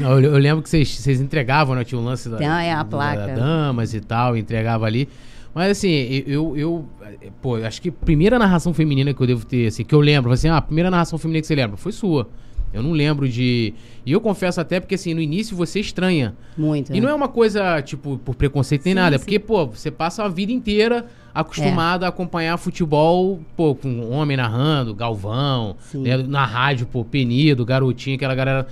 Eu, 0.02 0.21
eu 0.21 0.38
lembro 0.38 0.61
que 0.62 0.68
vocês, 0.68 0.88
vocês 0.88 1.21
entregavam, 1.21 1.76
né? 1.76 1.85
Tinha 1.85 2.00
um 2.00 2.04
lance 2.04 2.28
da, 2.28 2.37
Tem, 2.37 2.49
é, 2.49 2.73
a 2.73 2.85
placa. 2.85 3.28
da 3.28 3.35
damas 3.35 3.94
e 3.94 4.00
tal, 4.00 4.37
entregava 4.37 4.87
ali. 4.87 5.09
Mas 5.54 5.71
assim, 5.71 5.88
eu, 6.26 6.56
eu, 6.56 6.88
eu, 7.23 7.30
pô, 7.40 7.54
acho 7.56 7.80
que 7.80 7.90
a 7.90 7.92
primeira 7.92 8.37
narração 8.40 8.75
feminina 8.75 9.14
que 9.14 9.21
eu 9.23 9.26
devo 9.28 9.47
ter, 9.47 9.68
assim, 9.68 9.85
que 9.85 9.94
eu 9.94 10.00
lembro, 10.00 10.33
assim, 10.33 10.49
ah, 10.49 10.56
a 10.56 10.62
primeira 10.62 10.90
narração 10.90 11.16
feminina 11.16 11.40
que 11.42 11.47
você 11.47 11.54
lembra 11.54 11.76
foi 11.76 11.92
sua. 11.92 12.28
Eu 12.75 12.83
não 12.83 12.90
lembro 12.90 13.28
de. 13.28 13.73
E 14.04 14.11
eu 14.12 14.21
confesso 14.21 14.61
até 14.61 14.81
porque, 14.81 14.97
assim, 14.97 15.14
no 15.14 15.21
início 15.21 15.57
você 15.57 15.78
estranha. 15.78 16.35
Muito. 16.59 16.93
E 16.95 17.00
não 17.00 17.09
é 17.09 17.14
uma 17.14 17.28
coisa, 17.28 17.81
tipo, 17.81 18.19
por 18.19 18.35
preconceito 18.35 18.85
nem 18.85 18.93
Sim, 18.93 19.00
nada. 19.00 19.14
É 19.16 19.19
porque, 19.19 19.38
pô, 19.38 19.66
você 19.69 19.90
passa 19.93 20.25
a 20.25 20.28
vida 20.28 20.50
inteira 20.52 21.07
acostumado 21.33 22.04
a 22.04 22.09
acompanhar 22.09 22.57
futebol, 22.59 23.40
pô, 23.57 23.75
com 23.75 23.88
um 23.88 24.12
homem 24.12 24.37
narrando, 24.37 24.95
Galvão, 24.95 25.76
né, 25.95 26.16
na 26.16 26.45
rádio, 26.45 26.87
pô, 26.87 27.04
Penido, 27.04 27.64
Garotinho, 27.64 28.16
aquela 28.16 28.35
galera. 28.35 28.66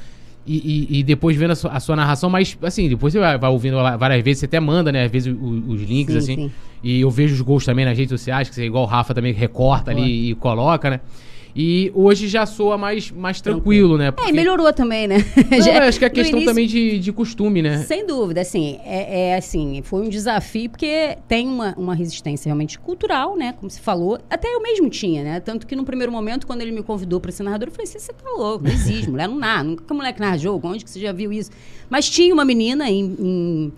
E, 0.45 0.57
e- 0.91 0.99
e 0.99 1.03
depois 1.05 1.37
vendo 1.37 1.53
a 1.53 1.55
sua, 1.55 1.71
a 1.71 1.79
sua 1.79 1.95
narração, 1.95 2.29
mas 2.29 2.59
assim, 2.63 2.89
depois 2.89 3.13
você 3.13 3.21
vai, 3.21 3.39
vai 3.39 3.49
ouvindo 3.51 3.77
várias 3.97 4.25
vezes, 4.25 4.41
você 4.41 4.47
até 4.47 4.59
manda, 4.59 4.91
né? 4.91 5.05
Às 5.05 5.11
vezes 5.13 5.33
o- 5.33 5.63
os 5.69 5.83
links, 5.83 6.13
Sim, 6.15 6.19
assim. 6.19 6.35
sim. 6.35 6.53
E 6.83 7.01
eu 7.01 7.11
vejo 7.11 7.35
os 7.35 7.41
gols 7.41 7.65
também 7.65 7.85
nas 7.85 7.97
redes 7.97 8.11
sociais, 8.11 8.49
que 8.49 8.55
você, 8.57 8.65
igual 8.67 8.83
o 8.83 8.87
Rafa 8.87 9.15
também 9.15 9.33
recorta 9.33 9.93
ali 9.93 10.31
e 10.31 10.35
coloca, 10.35 10.91
né? 10.91 11.01
E 11.55 11.93
hoje 11.95 12.29
já 12.29 12.47
soa 12.47 12.79
mais, 12.79 13.11
mais 13.11 13.41
tranquilo, 13.41 13.99
né? 13.99 14.13
É, 14.25 14.31
e 14.31 14.33
melhorou 14.33 14.73
também, 14.73 15.07
né? 15.07 15.17
Não, 15.51 15.83
acho 15.83 15.99
que 15.99 16.05
é 16.05 16.11
questão 16.11 16.39
início- 16.39 16.51
também 16.51 16.67
de, 16.67 16.99
de 16.99 17.13
costume, 17.13 17.61
né? 17.61 17.79
Sem 17.85 18.07
dúvida, 18.07 18.41
assim, 18.41 18.79
é, 18.85 19.31
é, 19.31 19.37
assim, 19.37 19.83
foi 19.85 20.01
um 20.01 20.09
desafio, 20.09 20.71
porque 20.71 21.17
tem 21.29 21.47
uma, 21.47 21.75
uma 21.77 21.95
resistência 21.95 22.49
realmente 22.49 22.79
cultural, 22.79 23.37
né? 23.37 23.53
Como 23.53 23.69
se 23.71 23.81
falou, 23.81 24.19
até 24.31 24.49
eu 24.49 24.63
mesmo 24.63 24.89
tinha, 24.89 25.23
né? 25.23 25.41
Tanto 25.41 25.67
que 25.67 25.77
no 25.77 25.85
primeiro 25.85 26.11
momento, 26.11 26.47
quando 26.47 26.63
ele 26.63 26.73
me 26.73 26.83
convidou 26.83 27.21
para 27.21 27.31
ser 27.31 27.43
narrador, 27.43 27.69
eu 27.69 27.73
falei 27.73 27.85
assim: 27.87 27.99
você 27.99 28.13
tá 28.13 28.31
louco, 28.31 28.65
não 28.65 28.73
existe, 28.73 29.11
mulher 29.11 29.29
não 29.29 29.37
narra, 29.39 29.63
nunca 29.65 29.85
que 29.85 29.93
mulher 29.93 30.13
que 30.15 30.21
narra 30.21 30.39
jogo, 30.39 30.67
onde 30.67 30.83
que 30.85 30.91
você 30.91 31.01
já 31.01 31.13
viu 31.13 31.31
isso? 31.33 31.51
Mas 31.91 32.09
tinha 32.09 32.33
uma 32.33 32.45
menina 32.47 32.89
em, 32.91 33.05
em, 33.21 33.73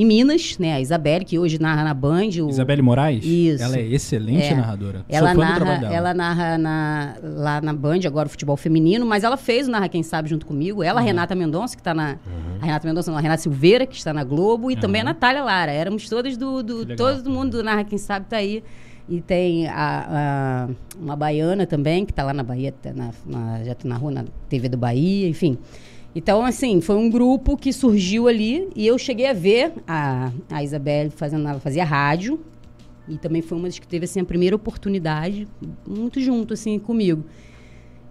em 0.00 0.04
Minas, 0.06 0.56
né? 0.58 0.74
A 0.74 0.80
Isabelle, 0.80 1.24
que 1.24 1.38
hoje 1.38 1.60
narra 1.60 1.82
na 1.82 1.92
Band. 1.92 2.28
O, 2.42 2.48
Isabelle 2.48 2.80
Moraes? 2.80 3.24
Isso. 3.24 3.62
Ela 3.64 3.76
é 3.78 3.82
excelente 3.82 4.44
É. 4.46 4.54
narradora. 4.54 5.04
Ela 5.08 5.34
Sou 5.34 5.40
narra, 5.42 5.92
ela 5.92 6.14
narra 6.14 6.56
na- 6.56 7.14
lá 7.22 7.60
na 7.60 7.72
Band, 7.72 8.00
agora 8.06 8.28
o 8.28 8.30
futebol 8.30 8.56
feminino, 8.56 9.04
mas 9.04 9.24
ela 9.24 9.36
fez 9.36 9.66
o 9.66 9.70
Narra 9.72 9.88
Quem 9.88 10.04
Sabe 10.04 10.28
junto 10.28 10.46
comigo. 10.46 10.82
Ela, 10.84 11.00
a 11.00 11.02
Renata 11.02 11.34
Mendonça, 11.34 11.74
que 11.74 11.80
está 11.80 11.92
na. 11.92 12.16
A 12.60 12.64
Renata 12.66 12.86
Mendonça, 12.86 13.10
não, 13.10 13.18
a 13.18 13.20
Renata 13.20 13.42
Silveira, 13.42 13.86
que 13.86 13.96
está 13.96 14.12
na 14.12 14.22
Globo, 14.22 14.70
e 14.70 14.76
também 14.76 15.00
a 15.00 15.04
Natália 15.04 15.42
Lara. 15.42 15.72
Éramos 15.72 16.08
todas 16.08 16.36
do. 16.36 16.62
do 16.62 16.96
todo 16.96 17.28
mundo 17.28 17.58
do 17.58 17.64
Narra 17.64 17.82
Quem 17.82 17.98
Sabe 17.98 18.26
tá 18.26 18.36
aí. 18.36 18.62
E 19.10 19.20
tem 19.22 19.66
a, 19.66 20.06
a- 20.10 20.68
uma 21.00 21.16
baiana 21.16 21.66
também, 21.66 22.04
que 22.04 22.12
está 22.12 22.22
lá 22.22 22.32
na 22.34 22.42
Bahia, 22.42 22.70
tá 22.72 22.92
na, 22.94 23.10
na, 23.26 23.64
já 23.64 23.74
tá 23.74 23.88
na 23.88 23.96
rua, 23.96 24.10
na 24.12 24.24
TV 24.50 24.68
do 24.68 24.76
Bahia, 24.76 25.26
enfim. 25.28 25.56
Então, 26.18 26.44
assim, 26.44 26.80
foi 26.80 26.96
um 26.96 27.08
grupo 27.08 27.56
que 27.56 27.72
surgiu 27.72 28.26
ali 28.26 28.68
e 28.74 28.84
eu 28.84 28.98
cheguei 28.98 29.26
a 29.26 29.32
ver 29.32 29.72
a, 29.86 30.32
a 30.50 30.64
Isabelle 30.64 31.10
fazendo, 31.10 31.46
ela 31.46 31.60
fazia 31.60 31.84
rádio, 31.84 32.40
e 33.08 33.16
também 33.16 33.40
foi 33.40 33.56
uma 33.56 33.68
das 33.68 33.78
que 33.78 33.86
teve 33.86 34.04
assim 34.04 34.18
a 34.18 34.24
primeira 34.24 34.56
oportunidade, 34.56 35.46
muito 35.86 36.20
junto 36.20 36.54
assim 36.54 36.76
comigo. 36.76 37.24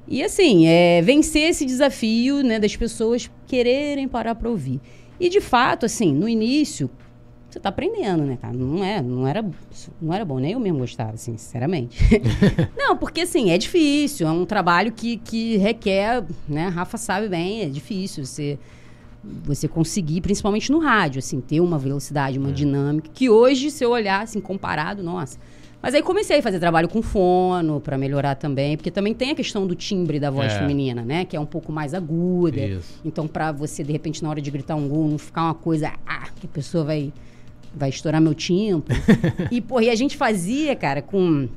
E 0.08 0.24
assim, 0.24 0.68
é, 0.68 1.02
vencer 1.02 1.50
esse 1.50 1.66
desafio, 1.66 2.42
né, 2.44 2.62
das 2.62 2.78
pessoas 2.78 3.30
quererem 3.46 4.08
parar 4.08 4.36
para 4.36 4.50
ouvir. 4.50 4.80
E 5.20 5.28
de 5.28 5.42
fato, 5.42 5.86
assim, 5.86 6.14
no 6.14 6.30
início, 6.30 6.90
você 7.58 7.62
tá 7.62 7.70
aprendendo, 7.70 8.24
né, 8.24 8.38
cara? 8.40 8.54
Não 8.56 8.84
é, 8.84 9.02
não 9.02 9.28
era, 9.28 9.44
não 10.02 10.14
era 10.14 10.24
bom, 10.24 10.38
nem 10.40 10.52
eu 10.54 10.60
mesmo 10.60 10.80
gostava, 10.80 11.14
assim, 11.14 11.36
sinceramente. 11.38 11.98
não, 12.78 12.96
porque 12.96 13.22
assim, 13.22 13.50
é 13.50 13.58
difícil, 13.58 14.28
é 14.28 14.32
um 14.32 14.46
trabalho 14.46 14.92
que, 14.92 15.18
que 15.18 15.58
requer, 15.58 16.24
né, 16.48 16.68
a 16.68 16.70
Rafa 16.70 16.98
sabe 16.98 17.28
bem, 17.28 17.62
é 17.64 17.66
difícil 17.66 18.26
você 18.26 18.58
você 19.44 19.68
conseguir, 19.68 20.22
principalmente 20.22 20.72
no 20.72 20.80
rádio, 20.80 21.20
assim, 21.20 21.42
ter 21.42 21.60
uma 21.60 21.78
velocidade, 21.78 22.40
uma 22.40 22.52
dinâmica, 22.52 23.10
que 23.14 23.30
hoje, 23.30 23.72
se 23.72 23.84
eu 23.84 23.90
olhar, 23.90 24.22
assim, 24.22 24.40
comparado, 24.40 25.04
nossa. 25.04 25.38
Mas 25.82 25.94
aí 25.94 26.02
comecei 26.02 26.40
a 26.40 26.42
fazer 26.42 26.60
trabalho 26.60 26.88
com 26.88 27.02
fono 27.02 27.82
para 27.82 27.98
melhorar 27.98 28.36
também, 28.36 28.78
porque 28.78 28.90
também 28.90 29.14
tem 29.14 29.32
a 29.32 29.36
questão 29.36 29.68
do 29.68 29.76
timbre 29.76 30.18
da 30.18 30.32
voz 30.32 30.54
É. 30.54 30.60
feminina, 30.60 31.04
né? 31.04 31.26
Que 31.26 31.36
é 31.36 31.40
um 31.40 31.46
pouco 31.46 31.74
mais 31.74 31.94
aguda. 31.94 32.60
Isso. 32.62 33.02
Então, 33.04 33.28
para 33.28 33.52
você, 33.52 33.84
de 33.84 33.92
repente, 33.92 34.24
na 34.24 34.30
hora 34.30 34.40
de 34.42 34.50
gritar 34.50 34.76
um 34.76 34.88
gol, 34.88 35.08
não 35.10 35.18
ficar 35.18 35.44
uma 35.44 35.54
coisa, 35.56 35.92
ah, 36.06 36.30
que 36.40 36.46
a 36.46 36.50
pessoa 36.50 36.86
vai, 36.86 37.12
vai 37.74 37.90
estourar 37.90 38.22
meu 38.22 38.34
timbre. 38.34 38.96
e, 39.52 39.62
pô, 39.62 39.80
e 39.80 39.90
a 39.90 39.96
gente 39.96 40.18
fazia, 40.18 40.76
cara, 40.76 41.02
com. 41.02 41.48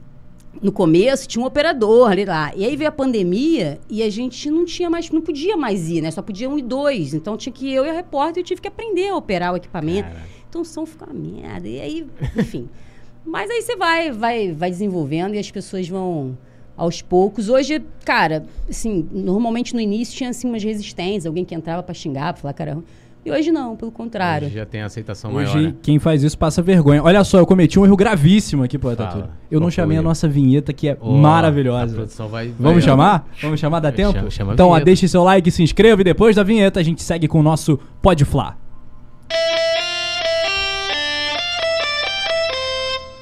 No 0.60 0.72
começo 0.72 1.28
tinha 1.28 1.40
um 1.40 1.46
operador 1.46 2.10
ali 2.10 2.24
lá. 2.24 2.52
E 2.56 2.64
aí 2.64 2.74
veio 2.74 2.88
a 2.88 2.92
pandemia 2.92 3.78
e 3.88 4.02
a 4.02 4.10
gente 4.10 4.50
não 4.50 4.64
tinha 4.64 4.90
mais, 4.90 5.08
não 5.10 5.20
podia 5.20 5.56
mais 5.56 5.88
ir, 5.88 6.00
né? 6.00 6.10
Só 6.10 6.22
podia 6.22 6.50
um 6.50 6.58
e 6.58 6.62
dois. 6.62 7.14
Então 7.14 7.36
tinha 7.36 7.52
que 7.52 7.68
ir 7.68 7.74
eu 7.74 7.86
e 7.86 7.90
a 7.90 7.92
repórter, 7.92 8.42
eu 8.42 8.44
tive 8.44 8.60
que 8.60 8.66
aprender 8.66 9.10
a 9.10 9.16
operar 9.16 9.52
o 9.52 9.56
equipamento. 9.56 10.08
Cara. 10.08 10.26
Então 10.48 10.62
o 10.62 10.64
som 10.64 10.84
fica 10.84 11.06
uma 11.06 11.14
merda. 11.14 11.68
E 11.68 11.80
aí, 11.80 12.06
enfim. 12.36 12.68
Mas 13.24 13.48
aí 13.48 13.62
você 13.62 13.76
vai, 13.76 14.10
vai, 14.10 14.52
vai 14.52 14.70
desenvolvendo 14.70 15.34
e 15.34 15.38
as 15.38 15.50
pessoas 15.50 15.88
vão 15.88 16.36
aos 16.76 17.02
poucos. 17.02 17.50
Hoje, 17.50 17.82
cara, 18.04 18.46
assim, 18.68 19.06
normalmente 19.12 19.74
no 19.74 19.80
início 19.80 20.16
tinha 20.16 20.30
assim 20.30 20.48
umas 20.48 20.64
resistências, 20.64 21.26
alguém 21.26 21.44
que 21.44 21.54
entrava 21.54 21.82
pra 21.82 21.94
xingar, 21.94 22.32
pra 22.32 22.40
falar, 22.40 22.54
cara, 22.54 22.82
E 23.22 23.30
hoje 23.30 23.52
não, 23.52 23.76
pelo 23.76 23.92
contrário. 23.92 24.46
Hoje 24.46 24.56
já 24.56 24.64
tem 24.64 24.80
aceitação 24.80 25.30
Hoje, 25.34 25.52
maior, 25.54 25.68
né? 25.68 25.74
quem 25.82 25.98
faz 25.98 26.22
isso 26.22 26.38
passa 26.38 26.62
vergonha. 26.62 27.02
Olha 27.02 27.22
só, 27.22 27.38
eu 27.38 27.46
cometi 27.46 27.78
um 27.78 27.84
erro 27.84 27.94
gravíssimo 27.96 28.62
aqui, 28.62 28.78
Poeta 28.78 29.06
Fala. 29.08 29.30
Eu 29.50 29.60
não 29.60 29.70
chamei 29.70 29.98
a 29.98 30.02
nossa 30.02 30.26
vinheta, 30.26 30.72
que 30.72 30.88
é 30.88 30.96
A 31.00 31.04
maravilhosa. 31.06 31.94
produção 31.96 32.28
vai, 32.28 32.46
vai- 32.48 32.56
Vamos 32.58 32.82
chamar? 32.82 33.28
Vamos 33.42 33.60
chamar? 33.60 33.80
Dá 33.80 33.92
tempo? 33.92 34.14
Chama- 34.14 34.30
chama 34.30 34.52
a 34.52 34.54
então, 34.54 34.68
ó, 34.70 34.80
deixe 34.80 35.06
seu 35.06 35.22
like, 35.22 35.50
se 35.50 35.62
inscreva 35.62 36.00
e 36.00 36.04
depois 36.04 36.34
da 36.36 36.42
vinheta 36.42 36.80
a 36.80 36.82
gente 36.82 37.02
segue 37.02 37.28
com 37.28 37.40
o 37.40 37.42
nosso 37.42 37.78
Pode 38.00 38.24
Flá. 38.24 38.56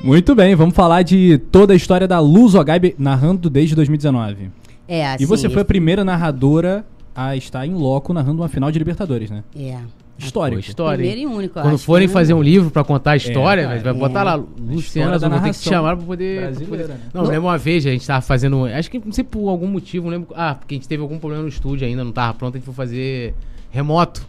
Muito 0.00 0.32
bem, 0.34 0.54
vamos 0.54 0.76
falar 0.76 1.02
de 1.02 1.38
toda 1.50 1.72
a 1.72 1.76
história 1.76 2.06
da 2.06 2.20
Luz 2.20 2.54
Ogaib 2.54 2.94
narrando 2.96 3.50
desde 3.50 3.74
2019. 3.74 4.48
É, 4.86 5.06
assim. 5.06 5.24
e 5.24 5.26
você 5.26 5.50
foi 5.50 5.62
a 5.62 5.64
primeira 5.64 6.04
narradora 6.04 6.86
a 7.20 7.34
estar 7.34 7.66
em 7.66 7.74
loco 7.74 8.12
narrando 8.12 8.40
uma 8.42 8.48
final 8.48 8.70
de 8.70 8.78
Libertadores, 8.78 9.28
né? 9.28 9.42
É. 9.58 9.76
Histórico. 10.16 10.62
Pô, 10.62 10.68
história. 10.68 10.98
Primeiro 11.04 11.20
e 11.20 11.26
único, 11.26 11.54
Quando 11.54 11.74
acho, 11.74 11.84
forem 11.84 12.06
né? 12.06 12.12
fazer 12.12 12.32
um 12.34 12.42
livro 12.42 12.70
pra 12.70 12.84
contar 12.84 13.12
a 13.12 13.16
história, 13.16 13.62
É, 13.62 13.66
vai 13.66 13.78
cara, 13.80 13.94
botar 13.94 14.20
é. 14.20 14.22
lá, 14.24 14.32
A 14.32 14.36
Luciana, 14.36 15.14
história 15.16 15.36
vou 15.36 15.40
ter 15.48 15.52
que 15.54 15.58
te 15.60 15.68
chamar 15.68 15.96
pra 15.96 16.06
poder... 16.06 16.52
pra 16.54 16.66
poder- 16.66 16.88
né? 16.88 16.98
Não, 17.12 17.24
eu 17.24 17.28
lembro 17.30 17.48
uma 17.48 17.58
vez, 17.58 17.84
a 17.86 17.90
gente 17.90 18.06
tava 18.06 18.20
fazendo... 18.20 18.64
Acho 18.66 18.88
que, 18.90 19.00
não 19.04 19.12
sei 19.12 19.24
por 19.24 19.48
algum 19.48 19.66
motivo, 19.66 20.04
não 20.06 20.12
lembro... 20.12 20.28
Ah, 20.36 20.54
porque 20.54 20.74
a 20.74 20.76
gente 20.76 20.86
teve 20.88 21.02
algum 21.02 21.18
problema 21.18 21.42
no 21.42 21.48
estúdio 21.48 21.86
ainda, 21.86 22.04
não 22.04 22.12
tava 22.12 22.34
pronto, 22.34 22.54
a 22.54 22.58
gente 22.58 22.64
foi 22.66 22.74
fazer 22.74 23.34
remoto, 23.70 24.24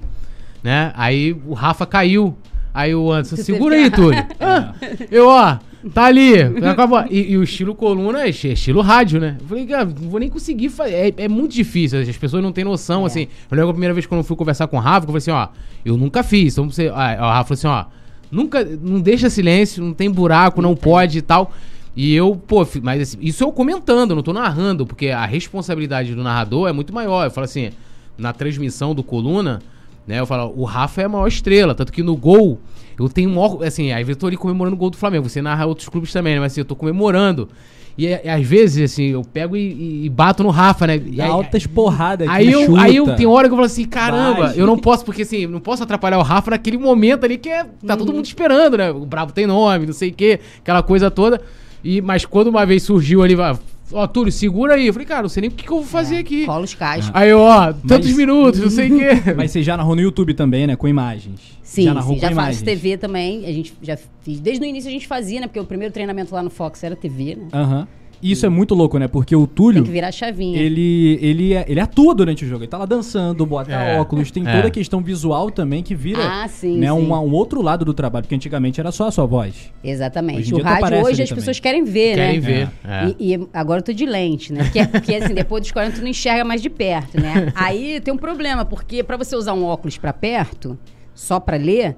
né? 0.64 0.92
Aí 0.96 1.36
o 1.48 1.54
Rafa 1.54 1.86
caiu. 1.86 2.36
Aí 2.74 2.94
o 2.94 3.12
Anderson, 3.12 3.36
segura 3.38 3.76
aí, 3.76 3.90
Túlio. 3.90 4.24
Ah, 4.40 4.74
eu, 5.12 5.28
ó, 5.28 5.58
tá 5.94 6.06
ali. 6.06 6.34
acabou. 6.42 7.04
E, 7.10 7.32
e 7.32 7.38
o 7.38 7.44
estilo 7.44 7.74
coluna 7.76 8.24
é 8.24 8.30
esti- 8.30 8.50
estilo 8.54 8.82
rádio, 8.82 9.20
né? 9.20 9.38
Eu 9.40 9.48
falei, 9.48 9.66
cara, 9.66 9.86
não 9.86 10.10
vou 10.10 10.20
nem 10.20 10.30
conseguir 10.30 10.70
fazer. 10.70 10.94
É, 10.94 11.14
é 11.26 11.28
muito 11.28 11.54
difícil, 11.54 12.00
as 12.00 12.18
pessoas 12.18 12.44
não 12.44 12.52
têm 12.52 12.64
noção, 12.64 13.04
É. 13.04 13.08
assim. 13.08 13.28
Eu 13.50 13.56
lembro 13.56 13.70
a 13.70 13.74
primeira 13.74 13.94
vez 13.94 14.06
quando 14.06 14.20
eu 14.20 14.24
fui 14.26 14.36
conversar 14.36 14.68
com 14.68 14.78
o 14.78 14.80
Rafa, 14.80 15.06
que 15.08 15.16
eu 15.16 15.20
falei 15.22 15.38
assim, 15.40 15.52
ó, 15.52 15.56
eu 15.86 15.98
nunca 15.98 16.24
fiz. 16.24 16.54
Então 16.54 16.70
você. 16.70 16.90
Ah, 16.90 17.18
o 17.20 17.24
Rafa 17.24 17.56
falou 17.56 17.58
assim, 17.58 17.68
ó, 17.68 17.86
nunca. 18.32 18.64
Não 18.82 19.00
deixa 19.00 19.30
silêncio, 19.30 19.84
não 19.84 19.94
tem 19.94 20.10
buraco, 20.10 20.62
não 20.62 20.76
pode 20.76 21.18
e 21.20 21.22
tal. 21.22 21.54
E 21.96 22.14
eu, 22.14 22.36
pô, 22.36 22.66
mas 22.82 23.02
assim, 23.02 23.18
isso 23.20 23.44
eu 23.44 23.52
comentando, 23.52 24.16
não 24.16 24.22
tô 24.24 24.32
narrando, 24.32 24.86
porque 24.86 25.08
a 25.10 25.26
responsabilidade 25.26 26.16
do 26.16 26.24
narrador 26.24 26.70
é 26.70 26.72
muito 26.72 26.94
maior. 26.94 27.26
Eu 27.26 27.32
falo 27.32 27.46
assim, 27.46 27.72
na 28.18 28.32
transmissão 28.32 28.94
do 28.96 29.04
Coluna, 29.04 29.60
né? 30.08 30.20
Eu 30.20 30.26
falo, 30.26 30.54
o 30.56 30.64
Rafa 30.64 31.02
é 31.02 31.06
a 31.06 31.10
maior 31.10 31.28
estrela, 31.28 31.74
tanto 31.76 31.92
que 31.92 32.02
no 32.04 32.16
gol, 32.16 32.60
eu 33.00 33.10
tenho 33.10 33.30
maior, 33.30 33.64
assim, 33.64 33.92
aí 33.92 34.06
eu 34.08 34.16
tô 34.16 34.28
ali 34.28 34.38
comemorando 34.38 34.76
o 34.76 34.80
gol 34.80 34.90
do 34.90 34.98
Flamengo. 34.98 35.28
Você 35.30 35.42
narra 35.42 35.66
outros 35.66 35.88
clubes 35.90 36.12
também, 36.12 36.34
né? 36.36 36.40
Mas 36.40 36.52
assim, 36.54 36.62
eu 36.62 36.66
tô 36.66 36.76
comemorando. 36.76 37.50
E, 37.98 38.08
é- 38.08 38.30
às 38.32 38.46
vezes, 38.48 38.92
assim, 38.94 39.08
eu 39.08 39.22
pego 39.24 39.58
e, 39.58 40.06
e 40.06 40.10
bato 40.10 40.42
no 40.42 40.50
Rafa, 40.50 40.88
né? 40.88 41.02
E 41.06 41.20
aí- 41.22 41.30
altas 41.30 41.68
porradas 41.68 42.30
Aí 42.30 42.50
eu, 42.50 42.66
chuta. 42.66 42.82
aí 42.82 42.96
eu 42.96 43.14
tem 43.16 43.26
hora 43.26 43.48
que 43.48 43.52
eu 43.54 43.58
falo 43.58 43.66
assim, 43.66 43.84
caramba, 43.84 44.42
Bate. 44.48 44.60
eu 44.60 44.66
não 44.66 44.78
posso, 44.78 45.04
porque 45.04 45.24
assim, 45.24 45.46
não 45.48 45.60
posso 45.60 45.84
atrapalhar 45.84 46.18
o 46.18 46.22
Rafa 46.22 46.52
naquele 46.52 46.78
momento 46.78 47.26
ali 47.26 47.38
que 47.38 47.50
é, 47.50 47.66
tá 47.86 47.98
todo 47.98 48.14
mundo 48.14 48.24
esperando, 48.26 48.78
né? 48.78 48.90
O 48.90 49.06
Bravo 49.06 49.34
tem 49.34 49.46
nome, 49.46 49.86
não 49.86 49.94
sei 49.94 50.10
o 50.12 50.14
quê, 50.14 50.40
aquela 50.62 50.82
coisa 50.82 51.12
toda. 51.12 51.42
E, 51.84 52.00
mas 52.02 52.24
quando 52.26 52.48
uma 52.48 52.66
vez 52.66 52.84
surgiu 52.84 53.22
ali, 53.22 53.36
vai, 53.36 53.58
ó, 53.92 54.08
Túlio, 54.08 54.32
segura 54.32 54.76
aí. 54.76 54.88
Eu 54.88 54.94
falei, 54.94 55.08
cara, 55.08 55.22
não 55.24 55.30
sei 55.30 55.42
nem 55.42 55.50
o 55.50 55.54
que, 55.54 55.64
que 55.66 55.72
eu 55.72 55.78
vou 55.78 55.86
fazer 55.86 56.18
aqui. 56.18 56.46
Cola 56.46 56.64
os 56.64 56.74
cachos. 56.74 57.12
Aí, 57.14 57.30
eu, 57.30 57.40
ó, 57.40 57.72
tantos 57.74 58.08
Mas- 58.10 58.18
minutos, 58.18 58.60
não 58.60 58.70
sei 58.70 58.92
o 58.92 58.98
quê. 58.98 59.10
Mas 59.36 59.52
você 59.52 59.62
já 59.64 59.76
narrou 59.78 59.96
no 59.96 60.02
YouTube 60.02 60.34
também, 60.34 60.66
né? 60.68 60.76
Com 60.76 60.88
imagens. 60.88 61.40
Sim, 61.64 61.84
já 61.84 61.94
narrou 61.94 62.16
sim, 62.16 62.20
já 62.22 62.30
com 62.30 62.36
faço 62.36 62.48
imagens. 62.48 62.62
TV 62.64 62.98
também. 62.98 63.46
A 63.46 63.52
gente 63.52 63.74
já 63.82 63.98
fiz. 64.22 64.40
Desde 64.40 64.64
o 64.64 64.68
início 64.68 64.88
a 64.90 64.92
gente 64.92 65.08
fazia, 65.08 65.40
né? 65.42 65.48
Porque 65.48 65.60
o 65.60 65.66
primeiro 65.66 65.94
treinamento 65.94 66.34
lá 66.34 66.42
no 66.42 66.50
Fox 66.50 66.84
era 66.84 66.96
TV, 66.96 67.36
né? 67.36 67.48
Aham. 67.54 67.88
E 68.22 68.32
isso 68.32 68.46
é 68.46 68.50
muito 68.50 68.76
louco, 68.76 68.98
né? 69.00 69.08
Porque 69.08 69.36
o 69.36 69.48
Túlio, 69.48 69.76
Tem 69.82 69.84
que 69.84 69.92
virar 69.92 70.12
chavinha. 70.12 70.60
ele, 70.60 71.18
ele, 71.22 71.54
é- 71.54 71.66
ele 71.68 71.80
atua 71.80 72.14
durante 72.14 72.44
o 72.44 72.48
jogo. 72.48 72.64
Ele 72.64 72.70
tá 72.70 72.78
lá 72.78 72.86
dançando, 72.86 73.46
bota 73.46 73.72
É, 73.72 74.00
óculos, 74.00 74.30
tem 74.30 74.46
é. 74.48 74.52
toda 74.56 74.68
a 74.68 74.72
questão 74.72 75.02
visual 75.02 75.50
também 75.50 75.82
que 75.82 75.96
vira 75.96 76.20
Ah, 76.22 76.48
sim, 76.48 76.78
né, 76.78 76.88
sim. 76.88 76.92
Um, 76.94 77.14
um 77.14 77.32
outro 77.32 77.62
lado 77.62 77.86
do 77.86 77.94
trabalho, 77.94 78.24
porque 78.24 78.36
antigamente 78.36 78.80
era 78.80 78.92
só 78.92 79.08
a 79.08 79.12
sua 79.12 79.26
voz. 79.26 79.72
Exatamente. 79.84 80.54
O 80.54 80.62
rádio 80.62 80.98
hoje 81.04 81.22
as 81.24 81.30
também. 81.30 81.42
pessoas 81.42 81.60
querem 81.60 81.84
ver, 81.84 82.16
Querem 82.16 82.40
né? 82.42 82.46
ver. 82.46 82.70
é. 82.84 83.16
E, 83.20 83.34
e 83.36 83.48
agora 83.54 83.80
eu 83.80 83.84
tô 83.86 83.94
de 83.94 84.06
lente, 84.06 84.52
né? 84.52 84.64
Porque, 84.64 84.86
porque 84.88 85.16
assim, 85.16 85.34
depois 85.34 85.62
dos 85.62 85.72
40 85.72 85.96
tu 85.98 86.02
não 86.02 86.08
enxerga 86.10 86.44
mais 86.44 86.62
de 86.62 86.70
perto, 86.70 87.20
né? 87.20 87.52
Aí 87.56 88.00
tem 88.02 88.14
um 88.14 88.18
problema, 88.18 88.66
porque 88.66 89.02
pra 89.04 89.16
você 89.18 89.36
usar 89.36 89.54
um 89.54 89.64
óculos 89.64 89.98
pra 89.98 90.12
perto, 90.12 90.78
só 91.14 91.40
pra 91.40 91.58
ler, 91.58 91.96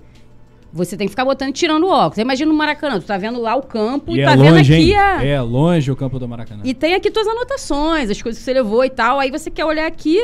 você 0.74 0.96
tem 0.98 1.08
que 1.08 1.12
ficar 1.12 1.26
botando 1.26 1.50
e 1.50 1.54
tirando 1.54 1.84
o 1.86 1.90
óculos. 1.90 2.18
Imagina 2.18 2.52
no 2.52 2.58
Maracanã, 2.58 3.00
tu 3.00 3.06
tá 3.06 3.18
vendo 3.18 3.40
lá 3.42 3.56
o 3.56 3.62
campo 3.64 4.16
e, 4.16 4.20
E 4.22 4.24
tá 4.24 4.32
é 4.34 4.38
vendo 4.38 4.56
longe, 4.56 4.74
aqui 4.74 4.92
hein? 4.92 4.98
a. 4.98 5.24
É 5.26 5.42
longe 5.42 5.92
o 5.92 5.96
campo 5.96 6.18
do 6.20 6.28
Maracanã. 6.28 6.62
E 6.66 6.74
tem 6.74 6.94
aqui 6.94 7.10
tuas 7.12 7.28
anotações, 7.28 8.10
as 8.10 8.22
coisas 8.22 8.40
que 8.40 8.46
você 8.46 8.54
levou 8.54 8.84
e 8.86 8.90
tal. 8.90 9.20
Aí 9.20 9.30
você 9.32 9.50
quer 9.52 9.66
olhar 9.66 9.86
aqui, 9.86 10.18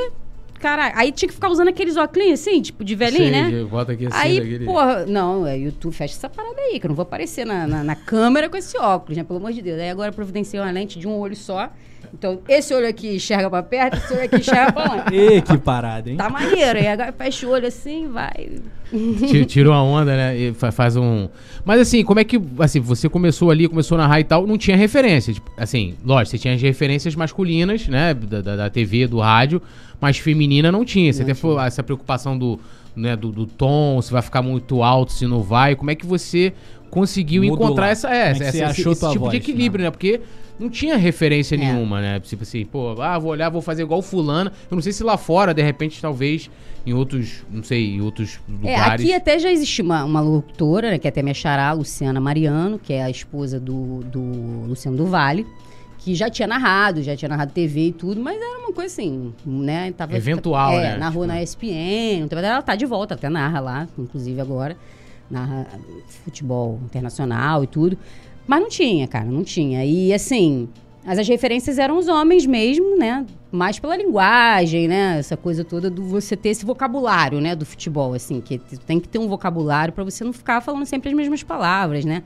cara, 0.59 0.91
aí 0.95 1.11
tinha 1.11 1.27
que 1.27 1.35
ficar 1.35 1.49
usando 1.49 1.67
aqueles 1.67 1.97
óculos 1.97 2.31
assim, 2.31 2.61
tipo, 2.61 2.83
de 2.83 2.95
velhinho, 2.95 3.23
Sei, 3.23 3.31
né? 3.31 3.63
Bota 3.69 3.91
aqui 3.91 4.05
assim, 4.07 4.17
Aí, 4.17 4.39
daquele- 4.39 4.65
porra, 4.65 5.05
não, 5.05 5.45
é 5.45 5.57
YouTube, 5.57 5.93
fecha 5.93 6.15
essa 6.15 6.29
parada 6.29 6.55
aí, 6.61 6.79
que 6.79 6.85
eu 6.85 6.89
não 6.89 6.95
vou 6.95 7.03
aparecer 7.03 7.45
na, 7.45 7.67
na, 7.67 7.83
na 7.83 7.95
câmera 7.95 8.47
com 8.49 8.57
esse 8.57 8.77
óculos, 8.77 9.17
né? 9.17 9.23
Pelo 9.23 9.39
amor 9.39 9.51
de 9.51 9.61
Deus. 9.61 9.79
Aí 9.79 9.89
agora 9.89 10.11
providenciei 10.11 10.61
uma 10.61 10.71
lente 10.71 10.97
de 10.97 11.07
um 11.07 11.17
olho 11.17 11.35
só. 11.35 11.69
Então, 12.13 12.39
esse 12.47 12.73
olho 12.73 12.87
aqui 12.87 13.15
enxerga 13.15 13.49
pra 13.49 13.61
perto, 13.63 13.97
esse 13.97 14.13
olho 14.13 14.23
aqui 14.23 14.35
enxerga 14.37 14.71
pra 14.71 14.93
longe. 14.93 15.15
Ê, 15.15 15.41
que 15.41 15.57
parada, 15.57 16.09
hein? 16.09 16.17
Tá 16.17 16.29
maneiro. 16.29 16.79
Aí 16.79 16.87
agora 16.87 17.11
fecha 17.11 17.45
o 17.47 17.51
olho 17.51 17.67
assim, 17.67 18.07
vai. 18.07 18.49
Ti- 18.91 19.45
Tirou 19.45 19.73
a 19.73 19.81
onda, 19.83 20.15
né? 20.15 20.37
E 20.37 20.53
fa- 20.53 20.71
faz 20.71 20.95
um. 20.95 21.27
Mas 21.65 21.81
assim, 21.81 22.03
como 22.03 22.19
é 22.19 22.23
que. 22.23 22.39
Assim, 22.59 22.79
você 22.79 23.09
começou 23.09 23.51
ali, 23.51 23.67
começou 23.67 23.97
a 23.97 24.01
narrar 24.01 24.19
e 24.19 24.23
tal, 24.23 24.47
não 24.47 24.57
tinha 24.57 24.77
referência. 24.77 25.33
Tipo, 25.33 25.51
assim, 25.57 25.95
lógico, 26.05 26.31
você 26.31 26.37
tinha 26.37 26.53
as 26.53 26.61
referências 26.61 27.13
masculinas, 27.15 27.87
né? 27.87 28.13
Da, 28.13 28.41
da, 28.41 28.55
da 28.55 28.69
TV, 28.69 29.05
do 29.07 29.19
rádio, 29.19 29.61
mas 29.99 30.17
feminina 30.17 30.71
não 30.71 30.85
tinha. 30.85 31.11
Você 31.11 31.23
Não 31.25 31.33
tem 31.35 31.65
essa 31.65 31.83
preocupação 31.83 32.37
do, 32.37 32.59
né, 32.95 33.15
do, 33.15 33.31
do 33.31 33.45
tom, 33.45 34.01
se 34.01 34.11
vai 34.11 34.21
ficar 34.21 34.41
muito 34.41 34.81
alto, 34.81 35.11
se 35.11 35.27
não 35.27 35.41
vai. 35.43 35.75
Como 35.75 35.91
é 35.91 35.95
que 35.95 36.05
você 36.05 36.53
conseguiu 36.89 37.43
Modular. 37.43 37.63
encontrar 37.65 37.89
essa, 37.89 38.09
é, 38.09 38.31
é 38.31 38.33
que 38.33 38.41
essa- 38.43 38.51
você 38.51 38.57
esse, 38.57 38.63
achou 38.63 38.91
esse 38.93 39.01
tipo 39.01 39.11
de 39.13 39.17
voz, 39.19 39.33
equilíbrio, 39.33 39.83
né? 39.83 39.91
Porque 39.91 40.21
não 40.59 40.69
tinha 40.69 40.97
referência 40.97 41.55
É. 41.55 41.57
nenhuma, 41.57 42.01
né? 42.01 42.19
Tipo 42.19 42.43
assim, 42.43 42.65
pô, 42.65 42.99
ah, 43.01 43.17
vou 43.19 43.31
olhar, 43.31 43.49
vou 43.49 43.61
fazer 43.61 43.83
igual 43.83 44.01
fulano. 44.01 44.51
Eu 44.69 44.75
não 44.75 44.81
sei 44.81 44.91
se 44.93 45.03
lá 45.03 45.17
fora, 45.17 45.53
de 45.53 45.61
repente, 45.61 46.01
talvez, 46.01 46.49
em 46.85 46.93
outros, 46.93 47.43
não 47.51 47.61
sei, 47.63 47.95
em 47.95 48.01
outros 48.01 48.39
É, 48.47 48.51
lugares. 48.51 49.05
aqui 49.05 49.13
até 49.13 49.37
já 49.39 49.51
existe 49.51 49.81
uma, 49.81 50.03
uma 50.03 50.21
locutora, 50.21 50.91
né, 50.91 50.97
que 50.97 51.07
é 51.07 51.09
até 51.09 51.21
minha 51.21 51.33
xará, 51.33 51.71
Luciana 51.73 52.19
Mariano, 52.19 52.79
que 52.79 52.93
é 52.93 53.03
a 53.03 53.09
esposa 53.09 53.59
do, 53.59 53.99
do 54.05 54.21
Luciano 54.67 54.95
do 54.97 55.05
Vale, 55.05 55.45
que 55.99 56.15
já 56.15 56.29
tinha 56.29 56.47
narrado, 56.47 57.03
já 57.03 57.15
tinha 57.17 57.27
narrado 57.27 57.51
TV 57.51 57.87
e 57.87 57.91
tudo, 57.91 58.21
mas 58.21 58.37
era 58.41 58.59
uma 58.59 58.71
coisa 58.71 58.93
assim, 58.93 59.33
né? 59.45 59.91
Tava, 59.91 60.15
Eventual, 60.15 60.71
é, 60.73 60.91
né? 60.93 60.97
narrou 60.97 61.23
Tipo- 61.23 61.33
na 61.35 61.43
ESPN, 61.43 62.27
teve- 62.29 62.41
ela 62.41 62.61
tá 62.61 62.75
de 62.75 62.85
volta, 62.85 63.15
até 63.15 63.27
narra 63.29 63.59
lá, 63.59 63.87
inclusive 63.97 64.39
agora, 64.39 64.77
narra 65.29 65.67
futebol 66.23 66.79
internacional 66.85 67.63
e 67.63 67.67
tudo. 67.67 67.97
Mas 68.47 68.61
não 68.61 68.69
tinha, 68.69 69.07
cara, 69.07 69.25
não 69.25 69.43
tinha. 69.43 69.85
E 69.85 70.13
assim, 70.13 70.69
as 71.05 71.27
referências 71.27 71.77
eram 71.77 71.97
os 71.97 72.07
homens 72.07 72.45
mesmo, 72.45 72.97
né? 72.97 73.25
Mais 73.51 73.77
pela 73.79 73.95
linguagem, 73.95 74.87
né? 74.87 75.19
Essa 75.19 75.35
coisa 75.35 75.63
toda 75.63 75.89
do 75.89 76.01
você 76.03 76.35
ter 76.35 76.49
esse 76.49 76.65
vocabulário, 76.65 77.41
né? 77.41 77.55
Do 77.55 77.65
futebol, 77.65 78.13
assim, 78.13 78.39
que 78.39 78.57
tem 78.85 78.99
que 78.99 79.07
ter 79.07 79.19
um 79.19 79.27
vocabulário 79.27 79.93
pra 79.93 80.03
você 80.03 80.23
não 80.23 80.33
ficar 80.33 80.61
falando 80.61 80.85
sempre 80.85 81.09
as 81.09 81.15
mesmas 81.15 81.43
palavras, 81.43 82.05
né? 82.05 82.23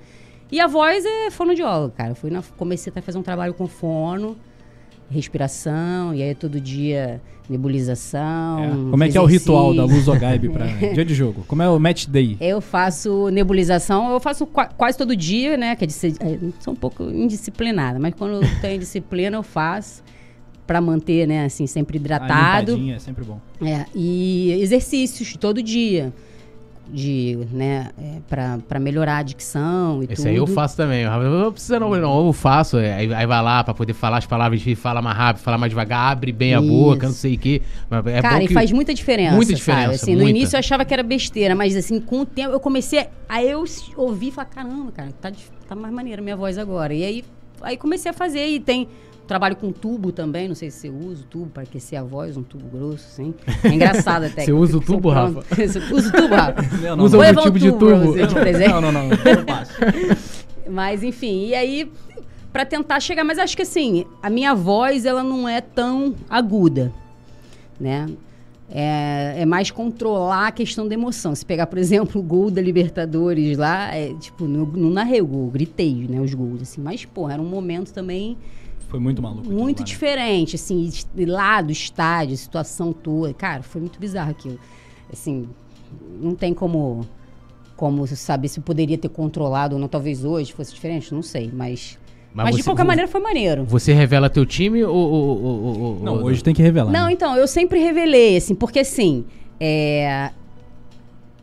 E 0.52 0.60
a 0.60 0.68
voz 0.68 1.06
é 1.06 1.32
fonoaudióloga, 1.32 1.94
cara. 1.96 2.12
Eu 2.12 2.16
fui 2.16 2.30
na, 2.30 2.44
comecei 2.58 2.94
a 2.96 3.02
fazer 3.02 3.18
um 3.18 3.24
trabalho 3.24 3.54
com 3.54 3.68
fono, 3.68 4.38
respiração, 5.12 6.14
e 6.14 6.22
aí 6.24 6.34
todo 6.36 6.60
dia 6.60 7.22
nebulização. 7.50 8.64
É. 8.64 8.70
Como 8.92 9.04
é 9.04 9.10
que 9.10 9.18
é 9.18 9.22
o 9.22 9.26
ritual 9.26 9.74
da 9.76 9.84
exercício. 9.84 10.12
Luz 10.12 10.18
Ogaib 10.18 10.50
pra 10.50 10.66
dia 10.94 11.06
de 11.06 11.14
jogo? 11.14 11.44
Como 11.48 11.62
é 11.62 11.70
o 11.70 11.80
match 11.80 12.08
day? 12.08 12.38
Eu 12.40 12.62
faço 12.62 13.30
nebulização, 13.30 14.12
eu 14.12 14.20
faço 14.20 14.46
qua- 14.46 14.68
quase 14.78 14.98
todo 14.98 15.16
dia, 15.16 15.58
né? 15.58 15.76
Que 15.76 15.86
é, 15.86 15.88
é, 15.88 16.40
sou 16.60 16.74
um 16.74 16.78
pouco 16.78 17.04
indisciplinada, 17.04 18.00
mas 18.00 18.14
quando 18.18 18.44
eu 18.44 18.62
tenho 18.62 18.80
disciplina 18.80 19.38
eu 19.38 19.44
faço 19.44 20.04
pra 20.66 20.80
manter, 20.80 21.28
né, 21.28 21.44
assim, 21.44 21.68
sempre 21.68 21.98
Ah, 21.98 22.00
hidratado. 22.00 22.80
é 22.92 23.00
sempre 23.00 23.26
bom. 23.26 23.40
É, 23.62 23.86
e 23.94 24.52
exercícios 24.62 25.36
todo 25.36 25.62
dia. 25.62 26.14
De, 26.94 27.38
né, 27.54 27.90
é, 27.98 28.18
pra, 28.28 28.60
pra 28.68 28.80
melhorar 28.80 29.18
a 29.20 29.24
dicção 29.24 30.02
e 30.02 30.06
Esse 30.06 30.16
tudo. 30.18 30.28
aí 30.28 30.36
eu 30.36 30.46
faço 30.46 30.76
também. 30.76 31.04
Eu 31.04 31.12
não 31.32 31.52
precisa 31.52 31.80
não, 31.80 31.90
não, 31.92 32.26
eu 32.28 32.34
faço. 32.34 32.78
é, 32.78 32.94
Aí, 32.96 33.14
aí 33.14 33.26
vai 33.26 33.42
lá 33.42 33.64
pra 33.64 33.74
poder 33.74 33.94
falar 33.94 34.18
as 34.18 34.26
palavras, 34.26 34.62
fala 34.76 35.02
mais 35.02 35.18
rápido, 35.18 35.42
fala 35.44 35.58
mais 35.58 35.70
devagar, 35.72 36.12
abre 36.12 36.32
bem 36.34 36.54
a 36.54 36.60
Isso. 36.60 36.68
boca, 36.68 37.08
não 37.08 37.14
sei 37.14 37.36
o 37.36 37.40
quê. 37.40 37.62
É 38.08 38.22
Cara, 38.22 38.44
e 38.44 38.48
que- 38.48 38.54
faz 38.54 38.72
muita 38.72 38.94
diferença. 38.94 39.36
Muita 39.36 39.52
sabe? 39.56 39.60
diferença, 39.60 40.04
Assim, 40.04 40.12
no 40.16 40.22
muita. 40.24 40.38
início 40.38 40.56
eu 40.56 40.60
achava 40.60 40.84
que 40.84 40.94
era 40.94 41.04
besteira, 41.04 41.56
mas 41.56 41.76
assim, 41.78 42.00
com 42.02 42.22
o 42.22 42.26
tempo 42.26 42.52
eu 42.54 42.60
comecei. 42.60 43.08
A 43.30 43.42
eu 43.42 43.64
ouvir 43.96 44.28
e 44.28 44.32
falar: 44.32 44.46
caramba, 44.46 44.92
cara, 44.92 45.10
tá, 45.22 45.32
tá 45.68 45.76
mais 45.76 45.94
maneira 45.94 46.22
a 46.22 46.24
minha 46.24 46.36
voz 46.36 46.58
agora. 46.58 46.94
E 46.94 47.04
aí, 47.06 47.24
aí 47.62 47.78
comecei 47.78 48.12
a 48.12 48.14
fazer. 48.14 48.46
E 48.48 48.60
tem 48.60 48.88
trabalho 49.32 49.56
com 49.56 49.72
tubo 49.72 50.12
também, 50.12 50.50
não 50.50 50.56
sei 50.56 50.70
se 50.70 50.80
você 50.80 50.90
usa 50.90 51.24
o 51.24 51.26
tubo 51.26 51.46
para 51.48 51.64
aquecer 51.64 51.98
a 51.98 52.04
voz, 52.04 52.36
um 52.36 52.44
tubo 52.44 52.68
grosso, 52.68 53.08
assim. 53.08 53.34
É 53.64 53.70
engraçado 53.70 54.26
até. 54.26 54.42
Você 54.42 54.46
que 54.46 54.52
eu 54.52 54.58
usa 54.58 54.78
o 54.78 54.82
tubo. 54.82 55.10
Você 55.56 55.80
usa 55.94 56.10
o 56.10 56.12
tubo, 56.12 56.36
Rafa? 56.36 56.96
Não, 56.98 57.06
Usa 57.06 57.18
levar 57.18 57.42
tipo 57.44 57.58
de 57.58 57.72
tubo? 57.72 58.08
você 58.08 58.28
de 58.28 58.36
presente. 58.36 58.70
Não, 58.74 58.82
não, 58.82 58.92
não. 58.92 59.10
Mas 60.70 61.02
enfim, 61.02 61.48
e 61.48 61.56
aí 61.56 61.92
pra 62.52 62.66
tentar 62.66 63.00
chegar, 63.00 63.24
mas 63.24 63.40
acho 63.40 63.56
que 63.56 63.62
assim, 63.62 64.06
a 64.22 64.30
minha 64.30 64.54
voz 64.54 65.06
ela 65.06 65.24
não 65.24 65.48
é 65.48 65.62
tão 65.62 66.14
aguda, 66.30 66.92
né? 67.80 68.08
é, 68.72 69.36
é 69.42 69.46
mais 69.46 69.70
controlar 69.70 70.48
a 70.48 70.52
questão 70.52 70.88
da 70.88 70.94
emoção. 70.94 71.36
Se 71.36 71.46
pegar, 71.46 71.68
por 71.68 71.78
exemplo, 71.78 72.22
o 72.22 72.24
gol 72.24 72.50
da 72.50 72.62
Libertadores 72.62 73.58
lá, 73.58 73.94
é, 73.94 74.14
tipo, 74.14 74.46
não, 74.46 74.66
não 74.66 74.90
narrei 74.90 75.22
o 75.22 75.28
gol, 75.28 75.50
gritei, 75.50 76.08
né, 76.10 76.22
os 76.22 76.34
gols, 76.34 76.62
assim. 76.62 76.82
Mas, 76.82 77.04
pô, 77.04 77.30
era 77.30 77.42
um 77.42 77.46
momento 77.46 77.92
também 77.92 78.38
Foi 78.92 79.00
muito 79.00 79.22
maluco. 79.22 79.50
muito 79.50 79.80
lá, 79.80 79.86
né? 79.86 79.88
diferente, 79.88 80.56
assim, 80.58 80.92
de 81.16 81.26
lá 81.26 81.62
do 81.62 81.72
estádio, 81.72 82.34
a 82.34 82.38
situação 82.38 82.92
toda. 82.92 83.34
Cara, 83.34 83.64
foi 83.64 83.80
muito 83.80 83.98
bizarro 83.98 84.32
aquilo. 84.32 84.60
Assim, 85.12 85.48
não 86.22 86.36
tem 86.36 86.54
como, 86.54 87.08
como 87.78 88.06
saber 88.06 88.50
se 88.50 88.60
eu 88.60 88.64
poderia 88.64 88.98
ter 88.98 89.08
controlado 89.10 89.76
ou 89.76 89.82
não. 89.82 89.88
Talvez 89.88 90.26
hoje 90.26 90.52
fosse 90.52 90.74
diferente, 90.74 91.14
não 91.14 91.22
sei. 91.22 91.50
Mas, 91.54 91.98
mas, 92.34 92.54
de 92.54 92.62
você- 92.62 92.70
qualquer 92.70 92.84
vo- 92.84 92.88
maneira 92.90 93.10
foi 93.10 93.22
maneiro. 93.22 93.64
Você 93.64 93.94
revela 93.94 94.30
teu 94.30 94.46
time 94.46 94.84
ou. 94.84 94.94
ou- 94.94 95.44
ou- 95.44 95.80
ou- 95.82 96.00
Não, 96.04 96.18
ou- 96.18 96.26
hoje 96.26 96.44
tem 96.44 96.54
que 96.54 96.62
revelar. 96.62 96.92
Não, 96.92 97.06
né? 97.08 97.14
então, 97.14 97.36
eu 97.38 97.48
sempre 97.48 97.80
revelei, 97.80 98.36
assim, 98.36 98.54
porque 98.54 98.80
assim, 98.80 99.24
é, 99.58 100.32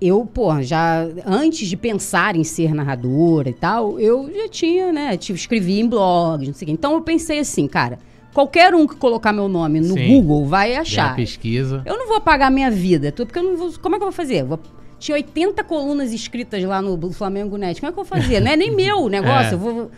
eu, 0.01 0.25
pô, 0.25 0.63
já 0.63 1.07
antes 1.27 1.69
de 1.69 1.77
pensar 1.77 2.37
em 2.37 2.45
ser 2.45 2.75
narradora 2.75 3.49
e 3.49 3.53
tal, 3.53 3.99
eu 3.99 4.31
já 4.33 4.49
tinha, 4.49 4.93
né, 4.93 5.17
tipo, 5.17 5.37
escrevi 5.37 5.81
em 5.81 5.87
blogs, 5.89 6.47
não 6.49 6.55
sei 6.55 6.65
o 6.65 6.67
quê. 6.67 6.73
Então 6.73 6.93
eu 6.95 7.01
pensei 7.03 7.39
assim, 7.41 7.67
cara, 7.67 7.99
qualquer 8.33 8.75
um 8.75 8.87
que 8.87 8.95
colocar 8.97 9.33
meu 9.33 9.49
nome 9.49 9.81
no 9.81 9.95
Sim. 9.95 10.07
Google 10.09 10.47
vai 10.47 10.77
achar. 10.77 11.17
pesquisa. 11.17 11.83
Eu 11.85 11.97
não 11.99 12.07
vou 12.07 12.17
apagar 12.19 12.51
minha 12.51 12.71
vida, 12.71 13.13
porque 13.17 13.39
eu 13.39 13.43
não 13.43 13.57
vou. 13.57 13.73
Como 13.81 13.97
é 13.97 13.99
que 13.99 14.05
eu 14.05 14.09
vou 14.09 14.13
fazer? 14.17 14.43
Eu 14.43 14.47
vou- 14.47 14.61
tinha 15.01 15.15
80 15.17 15.63
colunas 15.63 16.13
escritas 16.13 16.63
lá 16.65 16.83
no 16.83 17.13
Flamengo 17.13 17.57
Net. 17.57 17.81
Como 17.81 17.91
é 17.91 17.93
que 17.93 17.99
eu 18.01 18.05
vou 18.05 18.19
fazer? 18.21 18.41
Não 18.41 18.51
é 18.51 18.57
nem 18.57 18.75
meu 18.75 18.99
o 19.05 19.09
negócio. 19.11 19.51
É. 19.51 19.55
Eu 19.55 19.59
vou. 19.59 19.91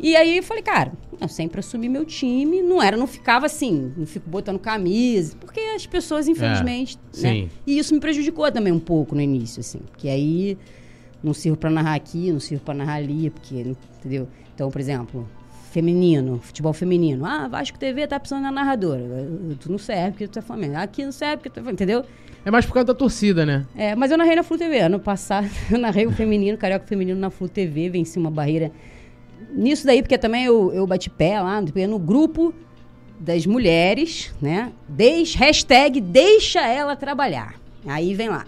E 0.00 0.16
aí 0.16 0.36
eu 0.36 0.42
falei, 0.42 0.62
cara, 0.62 0.92
eu 1.20 1.28
sempre 1.28 1.60
assumi 1.60 1.88
meu 1.88 2.04
time, 2.04 2.62
não 2.62 2.80
era, 2.82 2.96
não 2.96 3.06
ficava 3.06 3.46
assim, 3.46 3.92
não 3.96 4.06
fico 4.06 4.28
botando 4.30 4.58
camisa, 4.58 5.36
porque 5.40 5.60
as 5.60 5.86
pessoas, 5.86 6.28
infelizmente, 6.28 6.96
né? 6.96 7.02
sim. 7.12 7.50
E 7.66 7.78
isso 7.78 7.92
me 7.92 8.00
prejudicou 8.00 8.50
também 8.52 8.72
um 8.72 8.78
pouco 8.78 9.14
no 9.14 9.20
início, 9.20 9.60
assim, 9.60 9.80
porque 9.90 10.08
aí 10.08 10.56
não 11.22 11.34
sirvo 11.34 11.56
pra 11.56 11.70
narrar 11.70 11.94
aqui, 11.94 12.30
não 12.30 12.40
sirvo 12.40 12.64
pra 12.64 12.74
narrar 12.74 12.94
ali, 12.94 13.30
porque, 13.30 13.74
entendeu? 13.98 14.28
Então, 14.54 14.70
por 14.70 14.80
exemplo, 14.80 15.28
feminino, 15.70 16.40
futebol 16.42 16.72
feminino. 16.72 17.24
Ah, 17.24 17.48
Vasco 17.48 17.78
TV 17.78 18.06
tá 18.06 18.18
precisando 18.18 18.44
da 18.44 18.50
narradora. 18.50 19.02
Tu 19.60 19.70
não 19.70 19.78
serve 19.78 20.12
porque 20.12 20.28
tu 20.28 20.38
é 20.38 20.42
Flamengo. 20.42 20.76
Aqui 20.76 21.04
não 21.04 21.12
serve 21.12 21.36
porque 21.36 21.50
tu 21.50 21.60
é 21.60 21.62
Flamengo, 21.62 21.74
entendeu? 21.74 22.04
É 22.44 22.50
mais 22.50 22.64
por 22.64 22.72
causa 22.72 22.86
da 22.86 22.94
torcida, 22.94 23.44
né? 23.44 23.66
É, 23.76 23.94
mas 23.94 24.10
eu 24.10 24.18
narrei 24.18 24.34
na 24.34 24.42
Flu 24.42 24.56
TV. 24.56 24.80
Ano 24.80 24.98
passado, 24.98 25.48
eu 25.70 25.78
narrei 25.78 26.06
o 26.06 26.12
feminino, 26.12 26.56
carioca 26.56 26.86
feminino 26.86 27.18
na 27.18 27.30
Flu 27.30 27.48
TV, 27.48 27.90
venci 27.90 28.18
uma 28.18 28.30
barreira. 28.30 28.72
Nisso 29.52 29.86
daí, 29.86 30.02
porque 30.02 30.18
também 30.18 30.44
eu, 30.44 30.72
eu 30.72 30.86
bati 30.86 31.10
pé 31.10 31.40
lá 31.40 31.60
no, 31.60 31.98
grupo 31.98 32.54
das 33.18 33.46
mulheres, 33.46 34.32
né? 34.40 34.72
Deix, 34.88 35.34
hashtag 35.34 36.00
deixa 36.00 36.60
ela 36.66 36.94
trabalhar. 36.94 37.54
Aí 37.86 38.14
vem 38.14 38.28
lá. 38.28 38.46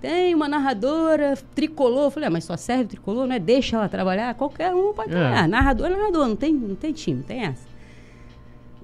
Tem 0.00 0.34
uma 0.34 0.48
narradora 0.48 1.36
tricolor. 1.54 2.10
Falei, 2.10 2.28
ah, 2.28 2.30
mas 2.30 2.44
só 2.44 2.56
serve 2.56 2.84
tricolor, 2.84 3.26
não 3.26 3.34
é? 3.34 3.38
Deixa 3.38 3.76
ela 3.76 3.88
trabalhar. 3.88 4.34
Qualquer 4.34 4.74
um 4.74 4.92
pode 4.92 5.10
É. 5.10 5.12
trabalhar. 5.12 5.48
Narrador 5.48 5.86
é 5.86 5.90
narrador, 5.90 6.28
não 6.28 6.36
tem, 6.36 6.52
não 6.52 6.74
tem 6.74 6.92
time, 6.92 7.18
não 7.18 7.24
tem 7.24 7.44
essa. 7.44 7.66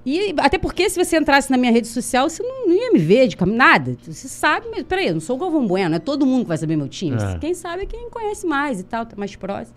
E 0.05 0.35
até 0.37 0.59
porque 0.59 0.87
se 0.87 1.03
você 1.03 1.17
entrasse 1.17 1.49
na 1.49 1.57
minha 1.57 1.71
rede 1.71 1.87
social, 1.87 2.29
você 2.29 2.43
não, 2.43 2.67
não 2.67 2.73
ia 2.73 2.91
me 2.91 2.99
ver 2.99 3.27
de 3.27 3.35
nada. 3.45 3.97
Você 4.03 4.27
sabe, 4.27 4.67
mas 4.69 4.83
peraí, 4.83 5.07
eu 5.07 5.15
não 5.15 5.21
sou 5.21 5.35
o 5.35 5.39
Galvão 5.39 5.65
Bueno, 5.65 5.89
não 5.89 5.95
é 5.95 5.99
todo 5.99 6.27
mundo 6.27 6.43
que 6.43 6.49
vai 6.49 6.57
saber 6.57 6.75
meu 6.75 6.87
time. 6.87 7.17
É. 7.19 7.39
Quem 7.39 7.55
sabe 7.55 7.83
é 7.83 7.85
quem 7.87 8.07
conhece 8.09 8.45
mais 8.45 8.79
e 8.79 8.83
tal, 8.83 9.05
tá 9.05 9.15
mais 9.17 9.35
próximo. 9.35 9.75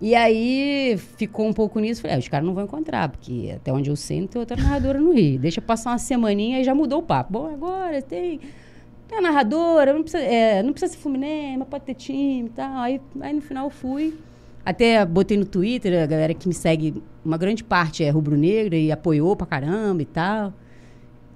E 0.00 0.14
aí 0.14 0.96
ficou 1.16 1.46
um 1.46 1.52
pouco 1.52 1.80
nisso, 1.80 2.02
falei, 2.02 2.16
ah, 2.16 2.18
os 2.18 2.28
caras 2.28 2.46
não 2.46 2.54
vão 2.54 2.64
encontrar, 2.64 3.08
porque 3.08 3.52
até 3.56 3.72
onde 3.72 3.88
eu 3.88 3.96
sei 3.96 4.20
não 4.20 4.28
tem 4.28 4.38
outra 4.38 4.56
narradora 4.56 5.00
no 5.00 5.12
Rio. 5.12 5.38
Deixa 5.38 5.60
passar 5.60 5.90
uma 5.90 5.98
semaninha 5.98 6.60
e 6.60 6.64
já 6.64 6.74
mudou 6.74 6.98
o 6.98 7.02
papo. 7.02 7.32
Bom, 7.32 7.46
agora 7.52 8.02
tem, 8.02 8.40
tem 9.08 9.18
a 9.18 9.22
narradora, 9.22 9.94
não 9.94 10.02
precisa, 10.02 10.22
é, 10.22 10.62
não 10.62 10.72
precisa 10.72 10.92
ser 10.92 10.98
Fluminense, 10.98 11.56
mas 11.56 11.68
pode 11.68 11.84
ter 11.84 11.94
time 11.94 12.48
e 12.48 12.50
tal. 12.50 12.76
Aí, 12.78 13.00
aí 13.20 13.32
no 13.32 13.40
final 13.40 13.70
fui. 13.70 14.14
Até 14.64 15.04
botei 15.06 15.36
no 15.36 15.46
Twitter, 15.46 16.02
a 16.02 16.06
galera 16.06 16.34
que 16.34 16.46
me 16.46 16.54
segue, 16.54 17.02
uma 17.24 17.38
grande 17.38 17.64
parte 17.64 18.04
é 18.04 18.10
rubro-negra 18.10 18.76
e 18.76 18.92
apoiou 18.92 19.34
pra 19.34 19.46
caramba 19.46 20.02
e 20.02 20.06
tal. 20.06 20.52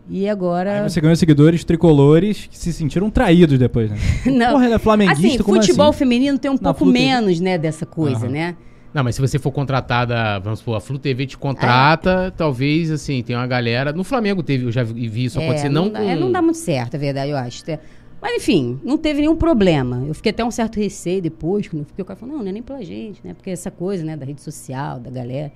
E 0.08 0.28
agora. 0.28 0.82
Aí 0.82 0.90
você 0.90 1.00
ganhou 1.00 1.14
seguidores 1.16 1.62
tricolores 1.64 2.46
que 2.46 2.58
se 2.58 2.72
sentiram 2.72 3.10
traídos 3.10 3.58
depois, 3.58 3.90
né? 3.90 3.96
Não. 4.26 4.52
Porra, 4.52 4.66
ela 4.66 4.74
é 4.74 4.78
flamenguista, 4.78 5.26
assim, 5.26 5.38
como 5.38 5.60
futebol 5.60 5.88
assim? 5.90 5.98
feminino 5.98 6.38
tem 6.38 6.50
um 6.50 6.54
Na 6.54 6.74
pouco 6.74 6.92
TV. 6.92 6.98
menos, 6.98 7.38
né, 7.40 7.56
dessa 7.58 7.86
coisa, 7.86 8.26
Aham. 8.26 8.32
né? 8.32 8.56
Não, 8.92 9.04
mas 9.04 9.14
se 9.14 9.20
você 9.20 9.38
for 9.38 9.52
contratada, 9.52 10.40
vamos 10.40 10.58
supor, 10.58 10.76
a 10.76 10.80
Flu 10.80 10.98
TV 10.98 11.24
te 11.24 11.38
contrata, 11.38 12.34
talvez, 12.36 12.90
assim, 12.90 13.22
tem 13.22 13.36
uma 13.36 13.46
galera. 13.46 13.92
No 13.92 14.02
Flamengo 14.02 14.42
teve, 14.42 14.64
eu 14.64 14.72
já 14.72 14.82
vi 14.82 15.24
isso 15.26 15.38
acontecer, 15.38 15.68
não, 15.68 15.88
dá, 15.88 16.00
com. 16.00 16.08
é, 16.08 16.16
não 16.16 16.32
dá 16.32 16.42
muito 16.42 16.58
certo, 16.58 16.94
é 16.94 16.98
verdade, 16.98 17.30
eu 17.30 17.36
acho. 17.36 17.62
É, 17.70 17.78
Mas 18.20 18.34
enfim, 18.42 18.80
não 18.82 18.98
teve 18.98 19.20
nenhum 19.20 19.36
problema. 19.36 20.02
Eu 20.08 20.12
fiquei 20.14 20.30
até 20.30 20.44
um 20.44 20.50
certo 20.50 20.80
receio 20.80 21.22
depois, 21.22 21.68
quando 21.68 21.82
eu 21.82 21.86
fiquei, 21.86 22.02
o 22.02 22.04
cara 22.04 22.18
falou, 22.18 22.34
não, 22.34 22.42
não 22.42 22.50
é 22.50 22.52
nem 22.52 22.62
pela 22.62 22.82
gente, 22.82 23.20
né? 23.22 23.32
Porque 23.32 23.50
essa 23.50 23.70
coisa, 23.70 24.02
né, 24.04 24.16
da 24.16 24.26
rede 24.26 24.40
social, 24.42 24.98
da 24.98 25.08
galera. 25.08 25.52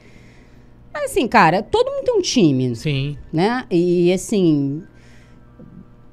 Mas 0.94 1.10
assim, 1.10 1.26
cara, 1.26 1.60
todo 1.62 1.90
mundo 1.90 2.04
tem 2.04 2.14
um 2.16 2.20
time, 2.22 2.74
Sim. 2.76 3.18
né? 3.32 3.66
E 3.70 4.12
assim, 4.12 4.82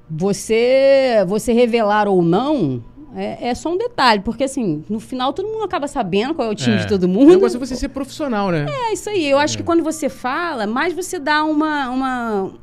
você, 0.10 1.24
você 1.28 1.54
revelar 1.54 2.08
ou 2.08 2.22
não 2.22 2.84
é, 3.16 3.50
é 3.50 3.56
só 3.56 3.70
um 3.72 3.78
detalhe, 3.78 4.22
porque 4.22 4.44
assim, 4.46 4.84
no 4.90 5.00
final 5.00 5.34
todo 5.34 5.48
mundo 5.48 5.64
acaba 5.64 5.88
sabendo 5.88 6.34
qual 6.34 6.48
é 6.48 6.52
o 6.52 6.56
time 6.56 6.76
É. 6.76 6.80
de 6.80 6.88
todo 6.88 7.04
O 7.04 7.08
mundo. 7.10 7.30
negócio 7.30 7.58
é 7.58 7.60
você 7.60 7.76
ser 7.76 7.90
profissional, 7.90 8.50
né? 8.52 8.66
É 8.68 8.94
isso 8.94 9.10
aí. 9.10 9.30
Eu 9.30 9.38
acho 9.38 9.58
que 9.58 9.64
quando 9.64 9.84
você 9.84 10.08
fala, 10.10 10.66
mais 10.66 10.94
você 10.94 11.20
dá 11.20 11.44
uma. 11.44 11.90
uma 11.90 12.54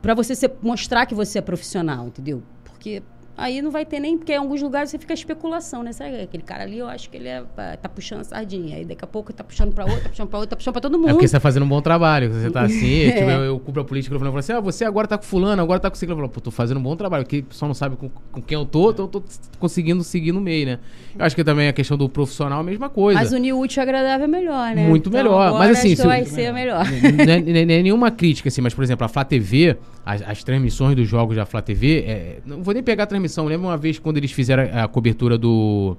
para 0.00 0.14
você 0.14 0.34
ser- 0.34 0.52
mostrar 0.62 1.06
que 1.06 1.14
você 1.14 1.38
é 1.38 1.40
profissional, 1.42 2.06
entendeu? 2.06 2.42
Porque 2.64 3.02
aí 3.36 3.60
não 3.62 3.70
vai 3.70 3.84
ter 3.84 3.98
nem. 4.00 4.16
Porque 4.18 4.32
em 4.32 4.36
alguns 4.36 4.60
lugares 4.62 4.90
você 4.90 4.98
fica 4.98 5.12
a 5.12 5.14
especulação, 5.14 5.82
né? 5.82 5.92
Sabe, 5.92 6.20
aquele 6.22 6.42
cara 6.42 6.64
ali, 6.64 6.78
eu 6.78 6.86
acho 6.88 7.08
que 7.10 7.16
ele 7.16 7.28
é, 7.28 7.42
tá 7.80 7.88
puxando 7.88 8.20
a 8.20 8.24
sardinha. 8.24 8.76
Aí 8.76 8.84
daqui 8.84 9.04
a 9.04 9.06
pouco 9.06 9.32
tá 9.32 9.42
puxando 9.44 9.72
pra 9.72 9.84
outro, 9.84 10.02
tá 10.02 10.08
puxando 10.08 10.28
pra 10.28 10.38
outro, 10.38 10.50
tá 10.50 10.56
puxando 10.56 10.72
pra 10.74 10.80
todo 10.80 10.98
mundo. 10.98 11.08
É 11.10 11.12
porque 11.12 11.28
você 11.28 11.32
tá 11.36 11.40
fazendo 11.40 11.64
um 11.64 11.68
bom 11.68 11.80
trabalho. 11.80 12.32
Você 12.32 12.50
tá 12.50 12.62
assim, 12.62 13.02
É. 13.04 13.12
tipo, 13.12 13.30
eu, 13.30 13.44
eu 13.44 13.58
cubro 13.60 13.82
a 13.82 13.84
política, 13.84 14.14
eu 14.14 14.18
falo 14.20 14.36
assim, 14.38 14.52
ah, 14.52 14.60
você 14.60 14.84
agora 14.84 15.06
tá 15.06 15.16
com 15.18 15.24
fulano, 15.24 15.60
agora 15.62 15.80
tá 15.80 15.90
com 15.90 15.96
ciclo. 15.96 16.12
Eu 16.14 16.16
falo, 16.18 16.28
pô, 16.28 16.40
tô 16.40 16.50
fazendo 16.50 16.78
um 16.78 16.82
bom 16.82 16.96
trabalho, 16.96 17.24
porque 17.24 17.38
o 17.40 17.44
pessoal 17.44 17.68
não 17.68 17.74
sabe 17.74 17.96
com, 17.96 18.08
com 18.08 18.42
quem 18.42 18.56
eu 18.56 18.64
tô, 18.64 18.90
então 18.90 19.04
eu 19.06 19.08
tô 19.10 19.22
conseguindo 19.58 20.02
seguir 20.04 20.32
no 20.32 20.40
meio, 20.40 20.66
né? 20.66 20.78
Eu 21.18 21.24
acho 21.24 21.34
que 21.36 21.44
também 21.44 21.68
a 21.68 21.72
questão 21.72 21.96
do 21.96 22.08
profissional 22.08 22.58
é 22.58 22.60
a 22.62 22.64
mesma 22.64 22.88
coisa. 22.88 23.18
Mas 23.20 23.32
unir 23.32 23.52
o 23.52 23.60
útil 23.60 23.80
e 23.80 23.82
agradável 23.82 24.24
é 24.24 24.28
melhor, 24.28 24.74
né? 24.74 24.88
Muito 24.88 25.10
melhor. 25.10 25.46
agora 25.48 25.68
Mas, 25.68 25.78
assim, 25.78 25.90
que 25.90 25.96
se- 25.96 26.06
vai 26.06 26.24
ser 26.24 26.52
melhor. 26.52 26.84
é- 26.86 27.40
não 27.40 27.60
é 27.60 27.82
nenhuma 27.82 28.10
crítica, 28.10 28.48
assim, 28.48 28.60
mas, 28.60 28.74
por 28.74 28.82
exemplo, 28.82 29.04
a 29.04 29.08
Flá 29.08 29.24
TV, 29.24 29.76
as, 30.04 30.22
as 30.22 30.44
transmissões 30.44 30.94
dos 30.96 31.08
jogos 31.08 31.36
da 31.36 31.46
Flá 31.46 31.62
TV, 31.62 32.00
é, 32.06 32.38
não 32.44 32.62
vou 32.62 32.74
nem 32.74 32.82
pegar 32.82 33.04
a 33.04 33.06
transmissão, 33.06 33.46
lembra 33.46 33.68
uma 33.68 33.76
vez 33.76 33.98
quando 33.98 34.16
eles 34.18 34.32
fizeram 34.32 34.64
a, 34.72 34.84
a 34.84 34.88
cobertura 34.88 35.38
do. 35.38 35.96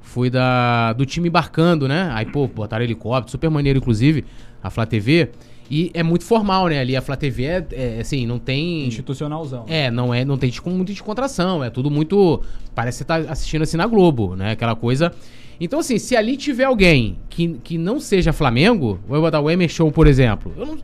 Foi 0.00 0.30
da, 0.30 0.92
do 0.92 1.04
time 1.04 1.28
embarcando, 1.28 1.86
né? 1.88 2.10
Aí, 2.14 2.24
pô, 2.26 2.46
botaram 2.46 2.84
helicóptero, 2.84 3.30
super 3.30 3.50
maneiro, 3.50 3.78
inclusive, 3.78 4.24
a 4.62 4.70
Flá 4.70 4.86
TV. 4.86 5.30
E 5.70 5.90
é 5.92 6.02
muito 6.02 6.24
formal, 6.24 6.68
né? 6.68 6.78
Ali 6.80 6.96
a 6.96 7.02
Flá 7.02 7.16
TV 7.16 7.44
é, 7.44 7.66
é, 7.72 7.98
assim, 8.00 8.24
não 8.24 8.38
tem. 8.38 8.86
Institucionalzão. 8.86 9.64
É, 9.68 9.90
não 9.90 10.14
é, 10.14 10.24
não 10.24 10.38
tem 10.38 10.48
descon- 10.48 10.70
muita 10.70 10.92
descontração, 10.92 11.62
é 11.62 11.70
tudo 11.70 11.90
muito. 11.90 12.40
Parece 12.74 12.98
que 12.98 13.12
você 13.12 13.24
tá 13.24 13.32
assistindo 13.32 13.62
assim 13.62 13.76
na 13.76 13.86
Globo, 13.86 14.36
né? 14.36 14.52
Aquela 14.52 14.76
coisa. 14.76 15.12
Então, 15.60 15.80
assim, 15.80 15.98
se 15.98 16.14
ali 16.14 16.36
tiver 16.36 16.64
alguém 16.64 17.18
que, 17.28 17.58
que 17.64 17.78
não 17.78 17.98
seja 17.98 18.32
Flamengo, 18.32 19.00
vou 19.08 19.20
botar 19.20 19.40
o 19.40 19.50
Emer 19.50 19.68
Show, 19.68 19.90
por 19.90 20.06
exemplo. 20.06 20.52
Eu 20.56 20.66
não. 20.66 20.78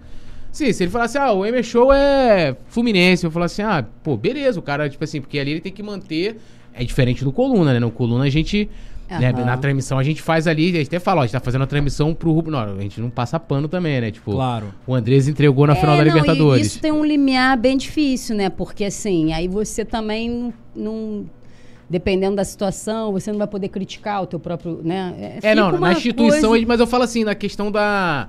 Sim, 0.53 0.71
se 0.73 0.85
ele 0.85 0.91
falar 0.91 1.07
assim, 1.07 1.19
ah, 1.19 1.33
o 1.33 1.45
Emer 1.47 1.62
Show 1.65 1.91
é 1.93 2.55
Fluminense, 2.67 3.25
eu 3.25 3.31
falar 3.31 3.47
assim, 3.47 3.62
ah, 3.62 3.85
pô, 4.05 4.17
beleza, 4.17 4.61
o 4.61 4.62
cara, 4.62 4.88
tipo 4.88 5.03
assim, 5.03 5.21
porque 5.21 5.38
ali 5.38 5.53
ele 5.53 5.61
tem 5.61 5.73
que 5.73 5.83
manter. 5.83 6.37
É 6.75 6.85
diferente 6.85 7.25
do 7.25 7.33
Coluna, 7.33 7.73
né? 7.73 7.81
No 7.81 7.91
Coluna 7.91 8.25
a 8.25 8.31
gente. 8.31 8.69
né, 9.11 9.31
Aham. 9.31 9.45
na 9.45 9.57
transmissão 9.59 9.99
a 9.99 10.03
gente 10.03 10.23
faz 10.23 10.47
ali, 10.47 10.71
a 10.71 10.79
gente 10.79 10.87
até 10.88 10.99
fala, 10.99 11.21
ó, 11.21 11.25
a 11.25 11.27
gente 11.27 11.33
tá 11.35 11.41
fazendo 11.41 11.62
a 11.62 11.67
transmissão 11.67 12.15
pro 12.15 12.33
Rubro. 12.33 12.51
Não, 12.53 12.61
a 12.61 12.81
gente 12.81 13.01
não 13.01 13.11
passa 13.11 13.38
pano 13.41 13.67
também, 13.69 14.01
né? 14.01 14.11
Tipo, 14.11 14.33
Claro. 14.33 14.73
o 14.87 14.95
Andrés 14.95 15.27
entregou 15.29 15.67
na 15.67 15.75
final 15.75 15.95
É, 15.95 15.99
da 15.99 16.05
não, 16.05 16.11
e 16.11 16.15
Libertadores. 16.15 16.67
Isso 16.67 16.81
tem 16.81 16.93
um 16.93 17.05
limiar 17.05 17.57
bem 17.59 17.77
difícil, 17.77 18.35
né? 18.37 18.49
Porque 18.49 18.85
assim, 18.85 19.33
aí 19.33 19.49
você 19.49 19.85
também 19.85 20.53
não. 20.75 21.27
dependendo 21.91 22.37
da 22.37 22.45
situação, 22.45 23.12
você 23.12 23.31
não 23.31 23.38
vai 23.38 23.47
poder 23.49 23.69
criticar 23.69 24.23
o 24.23 24.27
teu 24.27 24.41
próprio. 24.41 24.81
Né? 24.83 25.15
É, 25.19 25.35
fica 25.37 25.55
não, 25.55 25.79
na 25.79 25.93
instituição, 25.93 26.51
coisa- 26.51 26.67
mas 26.67 26.81
eu 26.81 26.87
falo 26.87 27.05
assim, 27.05 27.23
na 27.25 27.35
questão 27.35 27.71
da. 27.71 28.29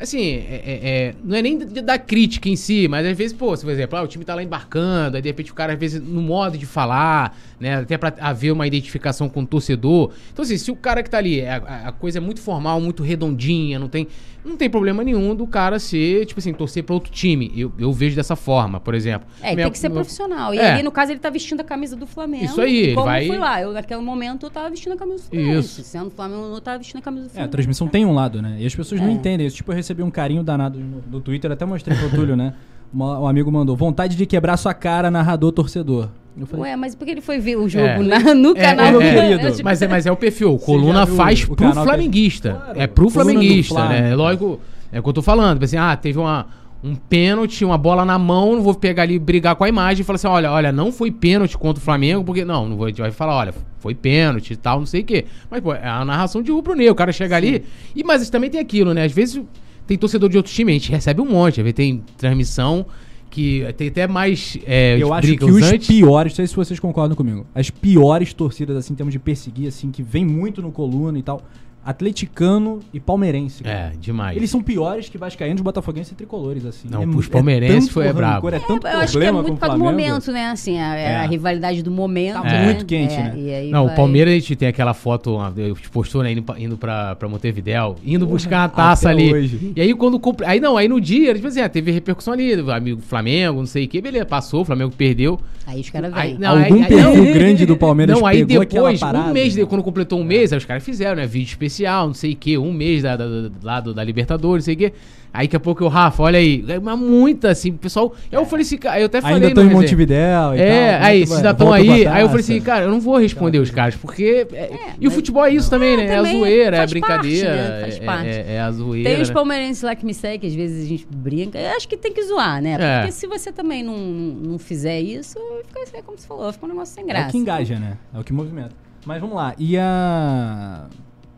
Assim, 0.00 0.20
é- 0.20 0.62
é- 0.64 0.80
é, 1.08 1.14
não 1.24 1.36
é 1.36 1.42
nem 1.42 1.58
da 1.58 1.98
crítica 1.98 2.48
em 2.48 2.54
si, 2.54 2.86
mas 2.86 3.04
às 3.04 3.16
vezes, 3.18 3.32
pô, 3.36 3.56
se, 3.56 3.64
por 3.64 3.72
exemplo, 3.72 3.98
ah, 3.98 4.02
o 4.02 4.06
time 4.06 4.24
tá 4.24 4.34
lá 4.34 4.42
embarcando, 4.42 5.16
aí 5.16 5.22
de 5.22 5.28
repente 5.28 5.50
o 5.50 5.54
cara, 5.54 5.72
às 5.72 5.78
vezes, 5.78 6.00
no 6.00 6.22
modo 6.22 6.56
de 6.56 6.66
falar, 6.66 7.36
né, 7.60 7.76
até 7.76 7.96
pra 7.98 8.14
haver 8.20 8.52
uma 8.52 8.66
identificação 8.66 9.28
com 9.28 9.42
o 9.42 9.46
torcedor. 9.46 10.12
Então, 10.32 10.42
assim, 10.42 10.56
se 10.58 10.70
o 10.70 10.76
cara 10.76 11.02
que 11.02 11.10
tá 11.10 11.18
ali, 11.18 11.44
a, 11.44 11.56
a- 11.56 11.88
a 11.88 11.92
coisa 11.92 12.18
é 12.18 12.20
muito 12.20 12.40
formal, 12.40 12.80
muito 12.80 13.02
redondinha, 13.02 13.78
não 13.78 13.88
tem, 13.88 14.06
não 14.44 14.56
tem 14.56 14.70
problema 14.70 15.02
nenhum 15.02 15.34
do 15.34 15.46
cara 15.46 15.78
ser, 15.78 16.24
tipo 16.26 16.38
assim, 16.40 16.52
torcer 16.52 16.84
pra 16.84 16.94
outro 16.94 17.10
time. 17.12 17.52
Eu, 17.56 17.72
eu 17.78 17.92
vejo 17.92 18.14
dessa 18.16 18.36
forma, 18.36 18.78
por 18.80 18.94
exemplo. 18.94 19.26
É, 19.42 19.54
Minha- 19.54 19.64
tem 19.66 19.72
que 19.72 19.78
ser 19.78 19.88
meu- 19.88 19.96
profissional. 19.96 20.54
E 20.54 20.58
É. 20.58 20.72
ali, 20.72 20.82
no 20.82 20.90
caso, 20.92 21.12
ele 21.12 21.18
tá 21.20 21.30
vestindo 21.30 21.60
a 21.60 21.64
camisa 21.64 21.96
do 21.96 22.06
Flamengo. 22.06 22.44
Isso 22.44 22.60
aí, 22.60 22.76
ele 22.76 22.94
Como 22.94 23.06
vai- 23.06 23.24
eu 23.24 23.28
fui 23.28 23.38
lá, 23.38 23.60
eu 23.60 23.72
naquele 23.72 24.00
momento 24.00 24.46
eu 24.46 24.50
tava 24.50 24.70
vestindo 24.70 24.92
a 24.92 24.96
camisa 24.96 25.24
do 25.24 25.30
Flamengo. 25.30 25.58
Isso. 25.58 25.82
Sendo 25.82 26.04
do 26.06 26.10
Flamengo, 26.12 26.54
eu 26.54 26.60
tava 26.60 26.78
vestindo 26.78 26.98
a 26.98 27.02
camisa 27.02 27.24
do 27.24 27.26
É, 27.26 27.30
a 27.30 27.32
Flamengo. 27.34 27.50
transmissão 27.52 27.88
tem 27.88 28.04
um 28.06 28.12
lado, 28.14 28.40
né? 28.40 28.56
E 28.60 28.66
as 28.66 28.74
pessoas 28.74 29.00
não 29.00 29.08
É. 29.08 29.12
entendem 29.12 29.46
isso. 29.46 29.56
Tipo, 29.56 29.72
eu 29.72 29.76
recebi 29.76 30.02
um 30.02 30.10
carinho 30.10 30.42
danado 30.42 30.78
no, 30.78 31.02
no 31.10 31.20
Twitter, 31.20 31.50
até 31.50 31.64
mostrei 31.66 31.96
pro 31.96 32.08
Túlio, 32.10 32.36
né? 32.36 32.54
Uma- 32.92 33.20
um 33.20 33.26
amigo 33.26 33.50
mandou, 33.52 33.76
vontade 33.76 34.16
de 34.16 34.24
quebrar 34.26 34.56
sua 34.56 34.72
cara, 34.74 35.10
narrador 35.10 35.52
torcedor. 35.52 36.08
Eu 36.38 36.46
falei, 36.46 36.66
Ué, 36.70 36.76
mas 36.76 36.94
por 36.94 37.04
que 37.04 37.10
ele 37.10 37.20
foi 37.20 37.38
ver 37.40 37.56
o 37.56 37.68
jogo 37.68 37.84
É. 37.86 37.98
na- 37.98 38.34
no 38.34 38.56
É, 38.56 38.60
canal? 38.60 38.86
é, 38.86 38.90
meu 38.92 39.02
é, 39.02 39.14
querido. 39.14 39.50
Tipo, 39.50 39.64
Mas 39.64 39.82
é, 39.82 39.88
mas 39.88 40.06
é 40.06 40.12
o 40.12 40.16
perfil. 40.16 40.54
O 40.54 40.58
Coluna 40.58 41.04
faz 41.04 41.42
o 41.44 41.54
pro 41.56 41.72
flamenguista. 41.72 42.52
Claro, 42.54 42.80
é 42.80 42.86
pro 42.86 43.04
do 43.06 43.10
flamenguista, 43.10 43.74
Fla, 43.74 43.88
né? 43.88 44.00
né? 44.02 44.10
É 44.12 44.14
lógico. 44.14 44.60
É 44.92 45.00
o 45.00 45.02
que 45.02 45.08
eu 45.08 45.12
tô 45.12 45.20
falando. 45.22 45.62
Assim, 45.62 45.76
ah, 45.76 45.96
teve 45.96 46.16
uma, 46.18 46.46
um 46.82 46.94
pênalti, 46.94 47.64
uma 47.64 47.76
bola 47.76 48.04
na 48.04 48.16
mão, 48.18 48.54
não 48.54 48.62
vou 48.62 48.72
pegar 48.74 49.02
ali 49.02 49.14
e 49.14 49.18
brigar 49.18 49.56
com 49.56 49.64
a 49.64 49.68
imagem 49.68 50.02
e 50.02 50.04
falar 50.04 50.14
assim: 50.14 50.28
olha, 50.28 50.50
olha, 50.52 50.70
não 50.70 50.92
foi 50.92 51.10
pênalti 51.10 51.58
contra 51.58 51.80
o 51.80 51.84
Flamengo, 51.84 52.22
porque. 52.24 52.44
Não, 52.44 52.68
não 52.68 52.76
vou, 52.76 52.86
a 52.86 52.88
gente 52.88 53.00
vai 53.00 53.10
falar, 53.10 53.34
olha, 53.36 53.52
foi 53.80 53.94
pênalti 53.96 54.52
e 54.52 54.56
tal, 54.56 54.78
não 54.78 54.86
sei 54.86 55.00
o 55.00 55.04
quê. 55.04 55.24
Mas, 55.50 55.60
pô, 55.60 55.74
é 55.74 55.86
a 55.88 56.04
narração 56.04 56.40
de 56.40 56.52
rubro-negro. 56.52 56.92
O 56.92 56.96
cara 56.96 57.10
chega 57.10 57.36
ali. 57.36 57.64
E, 57.96 58.04
mas 58.04 58.30
também 58.30 58.48
tem 58.48 58.60
aquilo, 58.60 58.94
né? 58.94 59.04
Às 59.04 59.12
vezes 59.12 59.42
tem 59.88 59.96
torcedor 59.96 60.28
de 60.28 60.36
outro 60.36 60.52
time, 60.52 60.70
a 60.70 60.74
gente 60.74 60.90
recebe 60.92 61.20
um 61.22 61.24
monte. 61.24 61.72
Tem 61.72 62.04
transmissão 62.18 62.84
que 63.30 63.64
tem 63.78 63.88
até 63.88 64.06
mais. 64.06 64.58
É, 64.66 64.98
Eu 65.00 65.14
acho 65.14 65.34
que 65.34 65.44
os 65.44 65.86
piores, 65.86 66.32
não 66.32 66.36
sei 66.36 66.46
se 66.46 66.54
vocês 66.54 66.78
concordam 66.78 67.16
comigo, 67.16 67.46
as 67.54 67.70
piores 67.70 68.34
torcidas, 68.34 68.76
assim, 68.76 68.92
em 68.92 68.96
termos 68.96 69.12
de 69.12 69.18
perseguir, 69.18 69.66
assim, 69.66 69.90
que 69.90 70.02
vem 70.02 70.26
muito 70.26 70.60
no 70.60 70.70
coluna 70.70 71.18
e 71.18 71.22
tal, 71.22 71.42
atleticano 71.88 72.80
e 72.92 73.00
palmeirense. 73.00 73.62
cara. 73.62 73.76
É, 73.76 73.92
demais. 74.00 74.36
Eles 74.36 74.50
são 74.50 74.62
piores 74.62 75.08
que 75.08 75.18
vascaínos, 75.18 75.60
botafoguenses 75.62 76.12
e 76.12 76.14
tricolores, 76.14 76.64
assim. 76.64 76.88
Não, 76.90 77.06
mu- 77.06 77.18
os 77.18 77.28
palmeirenses 77.28 77.84
tanto 77.84 77.92
foi 77.92 78.12
brabo. 78.12 78.48
É 78.48 78.58
tanto 78.58 78.86
eu 78.86 78.98
acho 78.98 79.18
que 79.18 79.24
é 79.24 79.32
muito 79.32 79.52
por 79.52 79.58
causa 79.58 79.76
do 79.76 79.82
momento, 79.84 80.30
né? 80.32 80.46
Assim, 80.46 80.78
a, 80.78 80.94
É. 80.96 81.16
a 81.16 81.26
rivalidade 81.26 81.82
do 81.82 81.90
momento. 81.90 82.34
Tá 82.34 82.42
né? 82.42 82.64
muito 82.66 82.86
quente, 82.86 83.14
É, 83.14 83.22
né? 83.22 83.34
e 83.36 83.54
aí 83.54 83.70
Não, 83.70 83.84
vai- 83.86 83.92
o 83.92 83.96
Palmeiras 83.96 84.32
a 84.34 84.38
gente 84.38 84.54
tem 84.56 84.68
aquela 84.68 84.94
foto, 84.94 85.38
a 85.38 85.50
gente 85.56 85.90
postou, 85.90 86.22
né, 86.22 86.32
indo 86.32 86.42
pra, 86.42 86.60
indo 86.60 86.76
pra, 86.76 87.16
pra 87.16 87.28
Montevidéu, 87.28 87.96
indo 88.04 88.26
buscar 88.26 88.62
uma 88.62 88.68
taça 88.68 89.10
até 89.10 89.22
ali. 89.22 89.32
hoje. 89.32 89.72
E 89.74 89.80
aí 89.80 89.94
quando 89.94 90.20
Aí 90.46 90.60
não, 90.60 90.76
aí 90.76 90.88
no 90.88 91.00
dia, 91.00 91.34
tipo 91.34 91.46
assim, 91.46 91.60
ah, 91.60 91.68
teve 91.68 91.90
repercussão 91.90 92.34
ali, 92.34 92.54
do 92.56 92.70
amigo 92.70 93.00
Flamengo, 93.00 93.58
não 93.60 93.66
sei 93.66 93.84
o 93.84 93.88
que, 93.88 94.00
beleza, 94.00 94.26
passou, 94.26 94.60
o 94.62 94.64
Flamengo 94.64 94.92
perdeu. 94.96 95.38
Aí 95.66 95.80
os 95.80 95.90
caras 95.90 96.12
vêm. 96.12 96.38
Algum 96.44 96.74
aí- 96.74 96.84
aí- 96.84 97.02
não. 97.02 97.32
grande 97.32 97.66
do 97.66 97.76
Palmeiras 97.76 98.18
Não, 98.18 98.26
aí 98.26 98.44
depois, 98.44 98.98
parada, 99.00 99.30
um 99.30 99.32
mês, 99.32 99.54
né? 99.56 99.64
quando 99.66 99.82
completou 99.82 100.18
um 100.20 100.24
mês, 100.24 100.52
aí 100.52 100.58
os 100.58 100.64
caras 100.64 100.82
fizeram, 100.82 101.16
né? 101.16 101.26
Vídeo 101.26 101.56
especial, 101.78 102.06
não 102.08 102.14
sei 102.14 102.32
o 102.32 102.36
que, 102.36 102.58
um 102.58 102.72
mês 102.72 103.02
da, 103.02 103.16
da, 103.16 103.24
da- 103.26 103.50
lá 103.62 103.80
do- 103.80 103.94
da 103.94 104.02
Libertadores, 104.04 104.64
não 104.64 104.66
sei 104.66 104.74
o 104.74 104.78
que. 104.78 104.92
Aí 105.30 105.46
daqui 105.46 105.56
a 105.56 105.60
pouco 105.60 105.84
o 105.84 105.88
Rafa, 105.88 106.22
olha 106.22 106.38
aí, 106.38 106.64
é 106.66 106.78
uma 106.78 106.96
muita, 106.96 107.50
assim, 107.50 107.70
pessoal. 107.72 108.14
Eu 108.32 108.46
falei 108.46 108.64
assim, 108.64 108.78
cara, 108.78 108.98
eu 108.98 109.06
até 109.06 109.20
falei. 109.20 109.36
Ainda 109.36 109.54
tô 109.54 109.60
em. 109.60 109.68
Montevidéu 109.70 110.54
e 110.56 110.58
É, 110.60 110.96
tal. 110.98 111.06
aí, 111.06 111.20
como 111.20 111.26
vocês 111.26 111.30
é 111.30 111.36
ainda 111.36 111.50
estão 111.50 111.72
aí. 111.72 112.06
A 112.06 112.14
Aí 112.14 112.22
eu 112.22 112.28
falei 112.28 112.40
assim, 112.42 112.60
cara, 112.62 112.84
eu 112.86 112.90
não 112.90 112.98
vou 112.98 113.18
responder 113.18 113.58
os 113.58 113.70
caras, 113.70 113.94
porque. 113.94 114.46
é- 114.52 114.70
e 114.98 115.06
o 115.06 115.10
mas- 115.10 115.14
futebol 115.14 115.44
é 115.44 115.50
isso 115.52 115.68
também, 115.68 115.98
né? 115.98 116.06
É 116.06 116.14
a 116.14 116.16
também 116.16 116.38
zoeira, 116.38 116.76
é 116.78 116.80
a 116.82 116.86
brincadeira. 116.86 117.46
parte, 117.50 117.70
né? 117.70 117.80
Faz 117.82 117.96
é- 117.96 118.00
parte. 118.00 118.28
É, 118.30 118.44
é 118.54 118.60
a 118.60 118.72
zoeira. 118.72 119.10
Tem 119.10 119.20
os 119.20 119.30
palmeirenses 119.30 119.82
lá 119.82 119.94
que 119.94 120.06
me 120.06 120.14
seguem, 120.14 120.40
que 120.40 120.46
às 120.46 120.54
vezes 120.54 120.86
a 120.86 120.88
gente 120.88 121.06
brinca. 121.14 121.58
Eu 121.58 121.76
acho 121.76 121.86
que 121.86 121.96
tem 121.98 122.12
que 122.12 122.22
zoar, 122.22 122.62
né? 122.62 122.76
É. 122.80 122.98
Porque 123.00 123.12
se 123.12 123.26
você 123.26 123.52
também 123.52 123.82
não, 123.82 123.98
não 123.98 124.58
fizer 124.58 124.98
isso, 124.98 125.38
fica 125.66 125.82
assim, 125.82 126.02
como 126.06 126.16
você 126.16 126.26
falou, 126.26 126.50
fica 126.54 126.64
um 126.64 126.70
negócio 126.70 126.94
sem 126.94 127.04
É 127.04 127.06
graça. 127.06 127.28
o 127.28 127.32
que 127.32 127.38
engaja, 127.38 127.78
né? 127.78 127.98
É 128.14 128.18
o 128.18 128.24
que 128.24 128.32
movimenta. 128.32 128.74
Mas 129.04 129.20
vamos 129.20 129.36
lá. 129.36 129.54
E 129.58 129.76
a. 129.76 130.86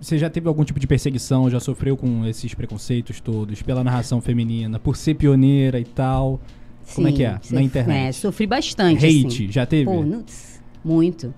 Você 0.01 0.17
já 0.17 0.31
teve 0.31 0.49
algum 0.49 0.65
tipo 0.65 0.81
de 0.81 0.87
perseguição? 0.87 1.51
Já 1.51 1.61
sofreu 1.61 1.97
com 1.97 2.25
esses 2.25 2.55
preconceitos 2.55 3.21
todos? 3.21 3.61
Pela 3.63 3.85
narração 3.85 4.21
feminina? 4.21 4.79
Por 4.79 4.97
ser 4.97 5.15
pioneira 5.15 5.79
e 5.79 5.85
tal? 5.85 6.41
Como 6.95 7.07
é 7.07 7.13
que 7.13 7.23
é? 7.23 7.39
Sim, 7.43 7.55
Na 7.55 7.63
internet. 7.63 8.09
É, 8.09 8.13
sofri 8.13 8.47
bastante. 8.47 9.05
Hate, 9.05 9.27
assim. 9.27 9.53
já 9.53 9.67
teve? 9.67 9.85
Pô, 9.85 10.03
muito. 10.83 11.35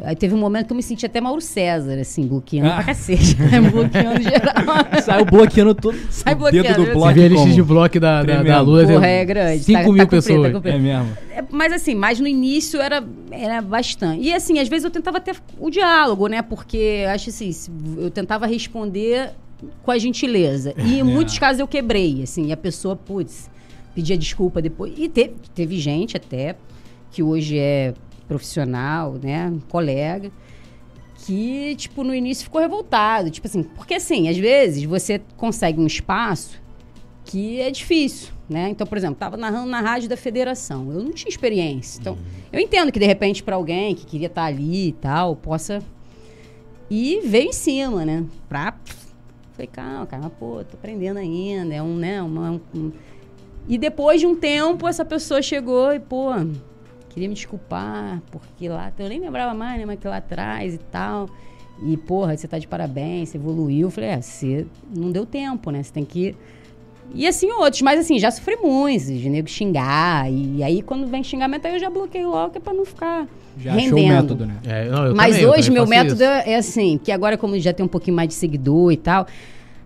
Aí 0.00 0.14
teve 0.14 0.34
um 0.34 0.38
momento 0.38 0.66
que 0.66 0.72
eu 0.72 0.76
me 0.76 0.82
senti 0.82 1.06
até 1.06 1.20
Mauro 1.22 1.40
César, 1.40 1.94
assim, 1.98 2.26
bloqueando 2.26 2.68
Ah. 2.68 2.74
pra 2.76 2.84
cacete. 2.84 3.34
né? 3.40 3.60
bloqueando 3.72 4.22
geral. 4.22 4.54
Saiu 5.02 5.24
bloqueando 5.24 5.74
todo 5.74 5.96
Sai 6.10 6.34
o 6.34 6.36
bloqueando, 6.36 6.68
dedo 6.68 6.84
do 6.84 6.92
bloco. 6.92 7.14
Você 7.14 7.28
vê 7.28 7.38
a 7.38 7.44
de 7.46 7.62
bloco 7.62 8.00
da, 8.00 8.22
da, 8.22 8.42
da. 8.42 8.60
Lula. 8.60 8.86
Porra, 8.86 9.06
é 9.06 9.24
grande. 9.24 9.64
5 9.64 9.78
Tá- 9.82 9.88
mil 9.92 10.04
tá 10.04 10.06
pessoas. 10.06 10.52
tá. 10.62 10.68
É 10.68 10.78
mesmo. 10.78 11.16
É, 11.34 11.42
mas 11.50 11.72
assim, 11.72 11.94
mas 11.94 12.20
no 12.20 12.26
início 12.26 12.80
era, 12.80 13.02
era 13.30 13.62
bastante. 13.62 14.22
E 14.22 14.34
assim, 14.34 14.58
às 14.58 14.68
vezes 14.68 14.84
eu 14.84 14.90
tentava 14.90 15.18
ter 15.18 15.34
o 15.58 15.70
diálogo, 15.70 16.26
né? 16.26 16.42
Porque 16.42 16.76
eu 17.04 17.10
acho 17.10 17.30
assim, 17.30 17.50
eu 17.96 18.10
tentava 18.10 18.46
responder 18.46 19.30
com 19.82 19.90
a 19.90 19.96
gentileza. 19.98 20.74
E 20.76 20.96
em 20.96 21.00
É. 21.00 21.02
muitos 21.02 21.38
casos 21.38 21.58
eu 21.60 21.66
quebrei, 21.66 22.22
assim, 22.22 22.48
e 22.48 22.52
a 22.52 22.56
pessoa, 22.56 22.94
putz, 22.94 23.48
pedia 23.94 24.16
desculpa 24.18 24.60
depois. 24.60 24.92
E 24.98 25.08
teve, 25.08 25.32
teve 25.54 25.78
gente 25.78 26.18
até 26.18 26.54
que 27.10 27.22
hoje 27.22 27.58
é 27.58 27.94
profissional, 28.28 29.14
né? 29.22 29.52
Colega. 29.68 30.30
Que, 31.24 31.74
tipo, 31.76 32.04
no 32.04 32.14
início 32.14 32.44
ficou 32.44 32.60
revoltado. 32.60 33.30
Tipo 33.30 33.46
assim, 33.46 33.62
porque 33.62 33.94
assim, 33.94 34.28
às 34.28 34.36
vezes 34.36 34.84
você 34.84 35.20
consegue 35.36 35.80
um 35.80 35.86
espaço 35.86 36.60
que 37.24 37.60
é 37.60 37.70
difícil, 37.70 38.32
né? 38.48 38.68
Então, 38.68 38.86
por 38.86 38.96
exemplo, 38.96 39.16
tava 39.16 39.36
narrando 39.36 39.66
na 39.68 39.80
rádio 39.80 40.08
da 40.08 40.16
federação. 40.16 40.92
Eu 40.92 41.02
não 41.02 41.10
tinha 41.12 41.28
experiência. 41.28 41.98
Então, 42.00 42.16
eu 42.52 42.60
entendo 42.60 42.92
que 42.92 42.98
de 43.00 43.06
repente 43.06 43.42
para 43.42 43.56
alguém 43.56 43.94
que 43.94 44.06
queria 44.06 44.28
estar 44.28 44.44
ali 44.44 44.88
e 44.88 44.92
tal, 44.92 45.34
possa 45.34 45.82
e 46.88 47.20
veio 47.24 47.48
em 47.48 47.52
cima, 47.52 48.04
né? 48.04 48.24
Pra 48.48 48.74
falei, 49.52 49.66
calma, 49.72 50.06
cara, 50.06 50.22
mas, 50.24 50.32
pô, 50.38 50.62
tô 50.64 50.76
aprendendo 50.76 51.16
ainda, 51.18 51.74
é 51.74 51.82
um, 51.82 51.96
né, 51.96 52.22
uma, 52.22 52.60
um- 52.74 52.92
E 53.66 53.78
depois 53.78 54.20
de 54.20 54.26
um 54.26 54.36
tempo 54.36 54.86
essa 54.86 55.02
pessoa 55.04 55.40
chegou 55.42 55.92
e, 55.94 55.98
pô, 55.98 56.28
queria 57.16 57.30
me 57.30 57.34
desculpar, 57.34 58.20
porque 58.30 58.68
lá, 58.68 58.92
eu 58.98 59.08
nem 59.08 59.18
lembrava 59.18 59.54
mais, 59.54 59.80
né, 59.80 59.86
mas 59.86 59.98
que 59.98 60.06
lá 60.06 60.18
atrás 60.18 60.74
e 60.74 60.78
tal. 60.78 61.30
E, 61.82 61.96
porra, 61.96 62.36
você 62.36 62.46
tá 62.46 62.58
de 62.58 62.68
parabéns, 62.68 63.30
você 63.30 63.38
evoluiu. 63.38 63.86
Eu 63.86 63.90
falei, 63.90 64.10
é, 64.10 64.20
você 64.20 64.66
não 64.94 65.10
deu 65.10 65.24
tempo, 65.24 65.70
né? 65.70 65.82
Você 65.82 65.92
tem 65.92 66.04
que 66.04 66.36
e 67.14 67.26
assim 67.26 67.50
outros, 67.52 67.80
mas 67.82 68.00
assim, 68.00 68.18
já 68.18 68.30
sofri 68.30 68.56
muitos, 68.56 69.06
de 69.06 69.30
nego 69.30 69.48
xingar. 69.48 70.30
E 70.30 70.62
aí, 70.62 70.82
quando 70.82 71.06
vem 71.06 71.22
xingamento, 71.22 71.64
aí 71.64 71.74
eu 71.74 71.78
já 71.78 71.88
bloqueio 71.88 72.28
logo, 72.28 72.50
que 72.50 72.58
é 72.58 72.60
pra 72.60 72.74
não 72.74 72.84
ficar 72.84 73.26
Já 73.56 73.72
rendendo. 73.72 73.94
achou 73.94 74.04
o 74.04 74.08
método, 74.08 74.46
né? 74.46 74.56
É, 74.66 74.88
não, 74.88 75.06
eu 75.06 75.14
Mas 75.14 75.36
também, 75.36 75.50
hoje, 75.50 75.70
meu 75.70 75.86
método 75.86 76.14
isso. 76.16 76.24
é 76.24 76.50
é 76.50 76.56
assim, 76.56 76.98
que 76.98 77.12
agora, 77.12 77.38
como 77.38 77.58
já 77.58 77.72
tem 77.72 77.86
um 77.86 77.88
pouquinho 77.88 78.16
mais 78.16 78.28
de 78.28 78.34
seguidor 78.34 78.92
e 78.92 78.96
tal, 78.96 79.26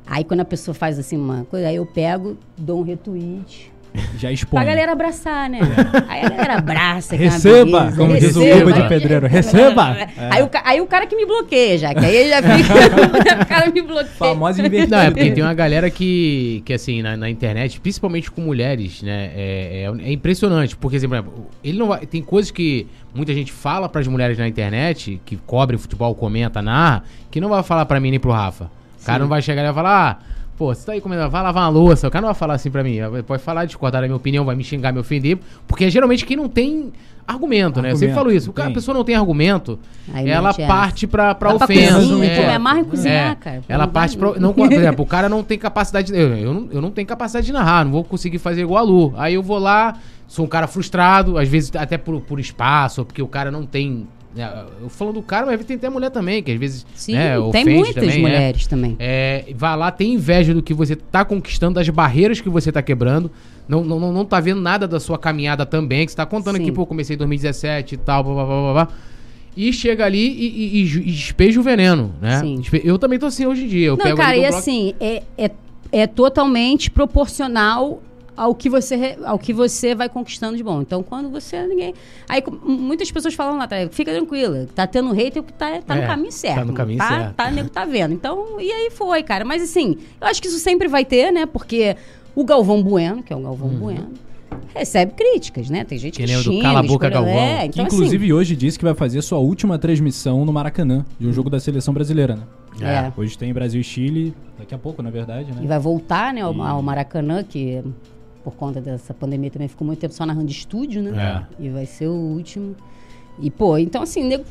aí 0.06 0.24
quando 0.24 0.40
a 0.40 0.44
pessoa 0.46 0.74
faz 0.74 0.98
assim 0.98 1.16
uma 1.18 1.44
coisa, 1.44 1.68
aí 1.68 1.76
eu 1.76 1.86
pego, 1.86 2.36
dou 2.56 2.80
um 2.80 2.82
retweet. 2.82 3.70
Já 4.18 4.30
expõe. 4.30 4.60
Pra 4.60 4.64
galera 4.64 4.92
abraçar, 4.92 5.48
né? 5.48 5.60
Aí 6.08 6.24
a 6.24 6.28
galera 6.28 6.54
abraça. 6.58 7.14
é 7.14 7.18
Receba, 7.18 7.92
como 7.96 8.16
diz 8.18 8.36
o. 8.36 8.40
Cuba 8.40 8.72
de 8.72 8.88
Pedreiro, 8.88 9.26
receba. 9.26 9.96
É. 9.96 10.08
Aí, 10.30 10.42
o, 10.42 10.50
aí 10.64 10.80
o 10.80 10.86
cara 10.86 11.06
que 11.06 11.16
me 11.16 11.26
bloqueia 11.26 11.78
já, 11.78 11.94
que 11.94 12.04
aí 12.04 12.16
ele 12.16 12.28
já 12.28 12.42
fica. 12.42 13.42
o 13.42 13.46
cara 13.46 13.70
me 13.70 13.80
bloqueia. 13.80 14.10
Famosa 14.10 14.60
invertida. 14.60 14.96
Não, 14.96 15.04
é 15.04 15.10
porque 15.10 15.30
tem 15.30 15.42
uma 15.42 15.54
galera 15.54 15.90
que, 15.90 16.62
que 16.64 16.72
assim, 16.72 17.02
na, 17.02 17.16
na 17.16 17.30
internet, 17.30 17.80
principalmente 17.80 18.30
com 18.30 18.40
mulheres, 18.40 19.02
né, 19.02 19.30
é, 19.34 19.84
é, 19.84 20.08
é 20.08 20.12
impressionante. 20.12 20.76
Porque, 20.76 20.96
assim, 20.96 21.08
por 21.08 21.16
exemplo, 21.16 21.50
ele 21.64 21.78
não 21.78 21.88
vai, 21.88 22.06
tem 22.06 22.22
coisas 22.22 22.50
que 22.50 22.86
muita 23.14 23.34
gente 23.34 23.52
fala 23.52 23.88
pras 23.88 24.06
mulheres 24.06 24.38
na 24.38 24.46
internet, 24.46 25.20
que 25.24 25.36
cobre 25.36 25.76
futebol, 25.78 26.14
comenta, 26.14 26.62
narra, 26.62 27.04
que 27.30 27.40
não 27.40 27.48
vai 27.48 27.62
falar 27.62 27.86
pra 27.86 27.98
mim 27.98 28.10
nem 28.10 28.20
pro 28.20 28.30
Rafa. 28.30 28.70
O 29.00 29.04
cara 29.04 29.20
não 29.20 29.28
vai 29.28 29.40
chegar 29.40 29.62
e 29.62 29.64
vai 29.64 29.74
falar, 29.74 30.10
ah, 30.10 30.29
pô, 30.60 30.74
você 30.74 30.84
tá 30.84 30.92
aí 30.92 31.00
comendo, 31.00 31.26
vai 31.30 31.42
lavar 31.42 31.62
uma 31.62 31.70
louça. 31.70 32.06
O 32.06 32.10
cara 32.10 32.20
não 32.20 32.28
vai 32.28 32.34
falar 32.34 32.52
assim 32.52 32.70
pra 32.70 32.84
mim. 32.84 32.98
Pode 33.26 33.42
falar, 33.42 33.64
discordar 33.64 34.02
da 34.02 34.06
minha 34.06 34.16
opinião, 34.16 34.44
vai 34.44 34.54
me 34.54 34.62
xingar, 34.62 34.92
me 34.92 34.98
ofender. 35.00 35.38
Porque 35.66 35.86
é 35.86 35.90
geralmente 35.90 36.26
quem 36.26 36.36
não 36.36 36.50
tem 36.50 36.92
argumento, 37.26 37.80
né? 37.80 37.92
Eu 37.92 37.96
sempre 37.96 38.08
Argumento, 38.08 38.14
falo 38.14 38.30
isso. 38.30 38.52
cara, 38.52 38.68
a 38.68 38.72
pessoa 38.74 38.94
não 38.94 39.02
tem 39.02 39.14
argumento, 39.14 39.78
Aí 40.12 40.28
ela 40.28 40.52
parte 40.52 41.06
pra, 41.06 41.34
pra 41.34 41.54
pra 41.54 41.64
ofensa. 41.64 41.94
cozinha, 41.94 42.26
é. 42.26 42.46
me 42.46 42.54
amarra 42.54 42.80
em 42.80 42.84
cozinhar, 42.84 43.32
É, 43.32 43.34
cara. 43.36 43.62
Ela 43.66 43.86
Não 43.86 43.92
parte 43.92 44.18
pra, 44.18 44.38
não, 44.38 44.52
Por 44.52 44.70
exemplo, 44.70 45.02
o 45.02 45.06
cara 45.08 45.30
não 45.30 45.42
tem 45.42 45.56
capacidade. 45.58 46.12
Eu, 46.14 46.36
eu, 46.36 46.52
não, 46.52 46.68
eu 46.70 46.82
não 46.82 46.90
tenho 46.90 47.08
capacidade 47.08 47.46
de 47.46 47.52
narrar, 47.54 47.86
não 47.86 47.92
vou 47.92 48.04
conseguir 48.04 48.38
fazer 48.38 48.60
igual 48.60 48.84
a 48.84 48.86
Lu. 48.86 49.14
Aí 49.16 49.32
eu 49.32 49.42
vou 49.42 49.58
lá, 49.58 49.96
sou 50.28 50.44
um 50.44 50.48
cara 50.48 50.66
frustrado, 50.66 51.38
às 51.38 51.48
vezes 51.48 51.72
até 51.74 51.96
por, 51.96 52.20
por 52.20 52.38
espaço, 52.38 53.00
ou 53.00 53.04
porque 53.06 53.22
o 53.22 53.28
cara 53.28 53.50
não 53.50 53.64
tem. 53.64 54.06
Né, 54.34 54.64
Eu 54.80 54.88
falando 54.88 55.14
do 55.14 55.22
cara, 55.22 55.46
mas 55.46 55.64
tem 55.64 55.76
até 55.76 55.88
mulher 55.88 56.10
também, 56.10 56.42
que 56.42 56.50
às 56.52 56.58
vezes. 56.58 56.86
Sim, 56.94 57.14
né, 57.14 57.34
tem 57.52 57.64
muitas 57.64 57.94
também, 57.94 58.16
é. 58.16 58.20
mulheres 58.20 58.66
também. 58.66 58.96
É, 58.98 59.44
vai 59.56 59.76
lá, 59.76 59.90
tem 59.90 60.14
inveja 60.14 60.54
do 60.54 60.62
que 60.62 60.72
você 60.74 60.94
tá 60.96 61.24
conquistando, 61.24 61.74
das 61.74 61.88
barreiras 61.88 62.40
que 62.40 62.48
você 62.48 62.70
tá 62.70 62.80
quebrando. 62.82 63.30
Não, 63.68 63.84
não, 63.84 64.00
não, 64.00 64.12
não 64.12 64.24
tá 64.24 64.40
vendo 64.40 64.60
nada 64.60 64.88
da 64.88 64.98
sua 64.98 65.16
caminhada 65.18 65.64
também, 65.64 66.04
que 66.04 66.10
você 66.12 66.16
tá 66.16 66.26
contando 66.26 66.56
Sim. 66.56 66.62
aqui, 66.62 66.72
pô, 66.72 66.84
comecei 66.86 67.14
em 67.14 67.18
2017 67.18 67.94
e 67.94 67.98
tal, 67.98 68.24
blá, 68.24 68.34
blá, 68.34 68.44
blá, 68.44 68.60
blá, 68.62 68.72
blá. 68.86 68.88
E 69.56 69.72
chega 69.72 70.04
ali 70.06 70.28
e, 70.28 70.80
e- 70.80 70.82
e 70.82 71.12
despeja 71.12 71.58
o 71.58 71.62
veneno, 71.62 72.14
né? 72.20 72.38
Sim. 72.40 72.62
Eu 72.84 72.98
também 72.98 73.18
tô 73.18 73.26
assim 73.26 73.46
hoje 73.46 73.64
em 73.64 73.68
dia. 73.68 73.88
Eu 73.88 73.96
Não, 73.96 74.04
pego 74.04 74.16
cara, 74.16 74.36
e 74.36 74.40
bloco- 74.40 74.56
assim, 74.56 74.94
é, 75.00 75.22
é, 75.36 75.50
é 75.92 76.06
totalmente 76.06 76.88
proporcional 76.90 78.00
ao 78.42 78.54
que 78.54 78.70
você 78.70 79.18
ao 79.24 79.38
que 79.38 79.52
você 79.52 79.94
vai 79.94 80.08
conquistando 80.08 80.56
de 80.56 80.62
bom. 80.62 80.80
Então, 80.80 81.02
quando 81.02 81.28
você 81.28 81.66
ninguém, 81.66 81.92
aí 82.26 82.42
muitas 82.64 83.10
pessoas 83.10 83.34
falam 83.34 83.58
lá 83.58 83.64
atrás, 83.64 83.88
fica 83.92 84.10
tranquila, 84.12 84.66
tá 84.74 84.86
tendo 84.86 85.12
hater 85.12 85.42
que 85.42 85.52
tá, 85.52 85.80
tá 85.82 85.94
É, 85.96 86.00
no 86.00 86.06
caminho 86.06 86.32
certo. 86.32 86.54
tá 86.56 86.64
no 86.64 86.72
caminho 86.72 86.98
tá, 86.98 87.08
certo. 87.08 87.34
Tá, 87.34 87.50
nego 87.50 87.68
tá 87.68 87.84
vendo. 87.84 88.14
Então, 88.14 88.58
e 88.58 88.70
aí 88.72 88.90
foi, 88.90 89.22
cara. 89.22 89.44
Mas 89.44 89.62
assim, 89.62 89.98
eu 90.18 90.26
acho 90.26 90.40
que 90.40 90.48
isso 90.48 90.58
sempre 90.58 90.88
vai 90.88 91.04
ter, 91.04 91.30
né? 91.30 91.44
Porque 91.44 91.94
o 92.34 92.42
Galvão 92.44 92.82
Bueno, 92.82 93.22
que 93.22 93.30
é 93.32 93.36
o 93.36 93.40
Galvão 93.40 93.68
Bueno, 93.68 94.08
recebe 94.74 95.12
críticas, 95.12 95.68
né? 95.68 95.84
Tem 95.84 95.98
gente 95.98 96.14
Uhum. 96.18 96.26
Que 96.26 96.26
que, 96.26 96.32
nem 96.32 96.40
o 96.40 96.42
do 96.44 96.50
xinga, 96.50 96.62
Cala 96.62 96.80
a 96.80 96.82
Boca 96.82 97.10
Galvão. 97.10 97.32
É, 97.34 97.60
Que 97.62 97.66
então, 97.74 97.84
assim, 97.86 97.96
inclusive 97.96 98.32
hoje 98.32 98.56
disse 98.56 98.78
que 98.78 98.84
vai 98.86 98.94
fazer 98.94 99.20
sua 99.20 99.38
última 99.38 99.78
transmissão 99.78 100.44
no 100.46 100.52
Maracanã, 100.52 101.04
de 101.18 101.26
um 101.26 101.32
jogo 101.32 101.50
da 101.50 101.60
seleção 101.60 101.92
brasileira, 101.92 102.36
né? 102.36 102.42
É. 102.80 103.12
Hoje 103.20 103.36
tem 103.36 103.52
Brasil 103.52 103.80
e 103.80 103.84
Chile, 103.84 104.34
daqui 104.58 104.74
a 104.74 104.78
pouco, 104.78 105.02
na 105.02 105.10
verdade, 105.10 105.50
E 105.50 105.54
né? 105.54 105.66
vai 105.66 105.78
voltar, 105.78 106.32
né, 106.32 106.40
ao, 106.40 106.54
E- 106.54 106.60
ao 106.62 106.80
Maracanã, 106.80 107.42
que 107.44 107.82
por 108.42 108.54
conta 108.54 108.80
dessa 108.80 109.12
pandemia 109.14 109.50
também 109.50 109.68
ficou 109.68 109.86
muito 109.86 109.98
tempo 110.00 110.14
só 110.14 110.24
narrando 110.26 110.50
estúdio, 110.50 111.02
né? 111.02 111.10
E 111.58 111.68
vai 111.68 111.86
ser 111.86 112.08
o 112.08 112.14
último. 112.14 112.74
E, 113.38 113.50
pô, 113.50 113.78
então 113.78 114.02
assim, 114.02 114.22
nego, 114.24 114.44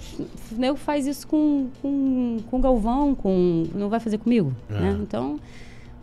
nego 0.51 0.77
faz 0.77 1.05
isso 1.05 1.27
com, 1.27 1.67
com, 1.81 2.37
com 2.49 2.61
Galvão, 2.61 3.13
com. 3.13 3.65
Não 3.75 3.89
vai 3.89 3.99
fazer 3.99 4.17
comigo, 4.17 4.53
né? 4.69 4.97
Então. 5.01 5.39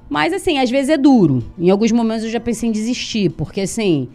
Mas 0.09 0.33
assim, 0.33 0.59
às 0.59 0.71
vezes 0.71 0.89
é 0.89 0.97
duro. 0.97 1.43
Em 1.59 1.69
alguns 1.69 1.91
momentos 1.91 2.25
eu 2.25 2.31
já 2.31 2.39
pensei 2.39 2.69
em 2.69 2.73
desistir, 2.73 3.31
porque 3.31 3.61
assim. 3.61 4.09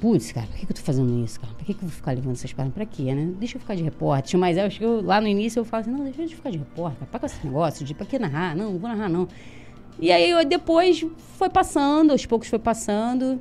Putz, 0.00 0.32
cara, 0.32 0.48
por 0.48 0.56
que, 0.56 0.66
que 0.66 0.72
eu 0.72 0.76
tô 0.76 0.82
fazendo 0.82 1.24
isso, 1.24 1.40
cara? 1.40 1.54
Por 1.54 1.64
que, 1.64 1.74
que 1.74 1.78
eu 1.78 1.88
vou 1.88 1.96
ficar 1.96 2.10
levando 2.10 2.32
essas 2.32 2.52
pernas 2.52 2.74
pra 2.74 2.84
quê, 2.84 3.14
né? 3.14 3.32
Deixa 3.38 3.56
eu 3.56 3.60
ficar 3.60 3.76
de 3.76 3.84
repórter. 3.84 4.38
Mas 4.38 4.56
eu 4.56 4.64
acho 4.64 4.76
que 4.76 4.84
eu, 4.84 5.00
lá 5.00 5.20
no 5.20 5.28
início 5.28 5.60
eu 5.60 5.64
falo 5.64 5.82
assim, 5.82 5.92
não, 5.92 6.02
deixa 6.02 6.22
eu 6.22 6.28
ficar 6.28 6.50
de 6.50 6.58
repórter, 6.58 7.06
cara. 7.06 7.20
Com 7.20 7.26
esse 7.26 7.46
negócio 7.46 7.86
de 7.86 7.94
pra 7.94 8.04
que 8.04 8.18
narrar? 8.18 8.56
Não, 8.56 8.72
não 8.72 8.78
vou 8.80 8.90
narrar, 8.90 9.08
não. 9.08 9.28
E 10.00 10.10
aí 10.10 10.30
eu, 10.30 10.44
depois 10.44 11.04
foi 11.38 11.48
passando, 11.48 12.10
aos 12.12 12.26
poucos 12.26 12.48
foi 12.48 12.58
passando. 12.58 13.40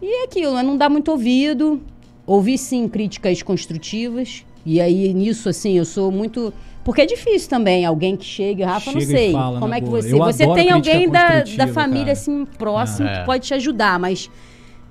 E 0.00 0.06
é 0.22 0.24
aquilo, 0.24 0.54
né? 0.54 0.62
não 0.62 0.76
dá 0.76 0.88
muito 0.88 1.10
ouvido. 1.10 1.80
Ouvi 2.26 2.56
sim 2.58 2.88
críticas 2.88 3.42
construtivas. 3.42 4.44
E 4.64 4.80
aí 4.80 5.12
nisso, 5.12 5.48
assim, 5.48 5.76
eu 5.76 5.84
sou 5.84 6.10
muito. 6.10 6.52
Porque 6.84 7.02
é 7.02 7.06
difícil 7.06 7.48
também 7.48 7.84
alguém 7.84 8.16
que 8.16 8.24
chegue, 8.24 8.62
Rafa, 8.62 8.90
Chega 8.90 8.96
não 8.96 9.02
e 9.02 9.06
sei. 9.06 9.32
fala, 9.32 9.58
como 9.60 9.70
na 9.70 9.76
é 9.76 9.80
que 9.80 9.86
boa. 9.86 10.02
você. 10.02 10.12
Eu 10.12 10.18
Você 10.18 10.54
tem 10.54 10.70
alguém 10.70 11.08
da, 11.08 11.42
da 11.56 11.68
família, 11.68 12.06
cara. 12.06 12.12
assim, 12.12 12.44
próximo, 12.58 13.08
Ah, 13.08 13.12
é. 13.12 13.18
que 13.20 13.26
pode 13.26 13.46
te 13.46 13.54
ajudar, 13.54 13.98
mas. 13.98 14.28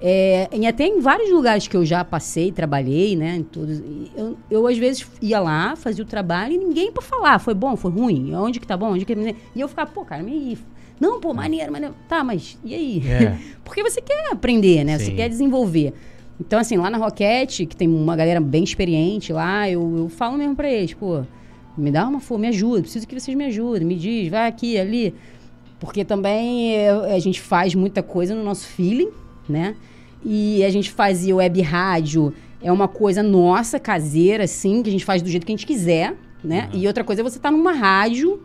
É, 0.03 0.49
em 0.51 0.67
até 0.67 0.87
em 0.87 0.99
vários 0.99 1.31
lugares 1.31 1.67
que 1.67 1.77
eu 1.77 1.85
já 1.85 2.03
passei, 2.03 2.51
trabalhei, 2.51 3.15
né? 3.15 3.35
Em 3.35 3.43
todos, 3.43 3.77
e 3.77 4.11
eu, 4.15 4.35
eu, 4.49 4.67
às 4.67 4.77
vezes 4.77 5.07
ia 5.21 5.39
lá, 5.39 5.75
fazia 5.75 6.03
o 6.03 6.07
trabalho 6.07 6.53
e 6.53 6.57
ninguém 6.57 6.91
pra 6.91 7.03
falar. 7.03 7.37
Foi 7.37 7.53
bom, 7.53 7.75
foi 7.75 7.91
ruim? 7.91 8.33
Onde 8.33 8.59
que 8.59 8.65
tá 8.65 8.75
bom? 8.75 8.93
Onde 8.93 9.05
que... 9.05 9.13
E 9.13 9.61
eu 9.61 9.67
ficava, 9.67 9.91
pô, 9.91 10.03
cara, 10.03 10.23
me... 10.23 10.57
Não, 10.99 11.19
pô, 11.19 11.33
maneiro, 11.33 11.71
maneiro. 11.71 11.93
Tá, 12.09 12.23
mas 12.23 12.57
e 12.63 12.73
aí? 12.73 13.03
É. 13.07 13.37
Porque 13.63 13.83
você 13.83 14.01
quer 14.01 14.31
aprender, 14.31 14.83
né? 14.83 14.97
Você 14.97 15.05
Sim. 15.05 15.15
quer 15.15 15.29
desenvolver. 15.29 15.93
Então, 16.39 16.59
assim, 16.59 16.77
lá 16.77 16.89
na 16.89 16.97
Roquete, 16.97 17.67
que 17.67 17.75
tem 17.75 17.87
uma 17.87 18.15
galera 18.15 18.41
bem 18.41 18.63
experiente 18.63 19.31
lá, 19.31 19.69
eu, 19.69 19.97
eu 19.97 20.09
falo 20.09 20.35
mesmo 20.35 20.55
pra 20.55 20.67
eles, 20.71 20.95
pô, 20.95 21.21
me 21.77 21.91
dá 21.91 22.07
uma 22.07 22.19
força, 22.19 22.41
me 22.41 22.47
ajuda, 22.47 22.81
preciso 22.81 23.07
que 23.07 23.19
vocês 23.19 23.37
me 23.37 23.45
ajudem, 23.45 23.85
me 23.85 23.95
diz, 23.95 24.29
vai 24.29 24.47
aqui, 24.47 24.79
ali. 24.79 25.13
Porque 25.79 26.03
também 26.03 26.75
é, 26.75 26.89
a 26.89 27.19
gente 27.19 27.39
faz 27.39 27.75
muita 27.75 28.01
coisa 28.01 28.33
no 28.33 28.43
nosso 28.43 28.67
feeling, 28.67 29.09
né? 29.47 29.75
E 30.23 30.63
a 30.63 30.69
gente 30.69 30.91
fazia 30.91 31.35
web 31.35 31.61
rádio, 31.61 32.33
é 32.61 32.71
uma 32.71 32.87
coisa 32.87 33.23
nossa, 33.23 33.79
caseira, 33.79 34.43
assim, 34.43 34.83
que 34.83 34.89
a 34.89 34.91
gente 34.91 35.05
faz 35.05 35.21
do 35.21 35.29
jeito 35.29 35.45
que 35.45 35.51
a 35.51 35.55
gente 35.55 35.65
quiser, 35.65 36.15
né? 36.43 36.69
E 36.73 36.85
outra 36.87 37.03
coisa 37.03 37.21
é 37.21 37.23
você 37.23 37.37
estar 37.37 37.51
numa 37.51 37.71
rádio 37.73 38.41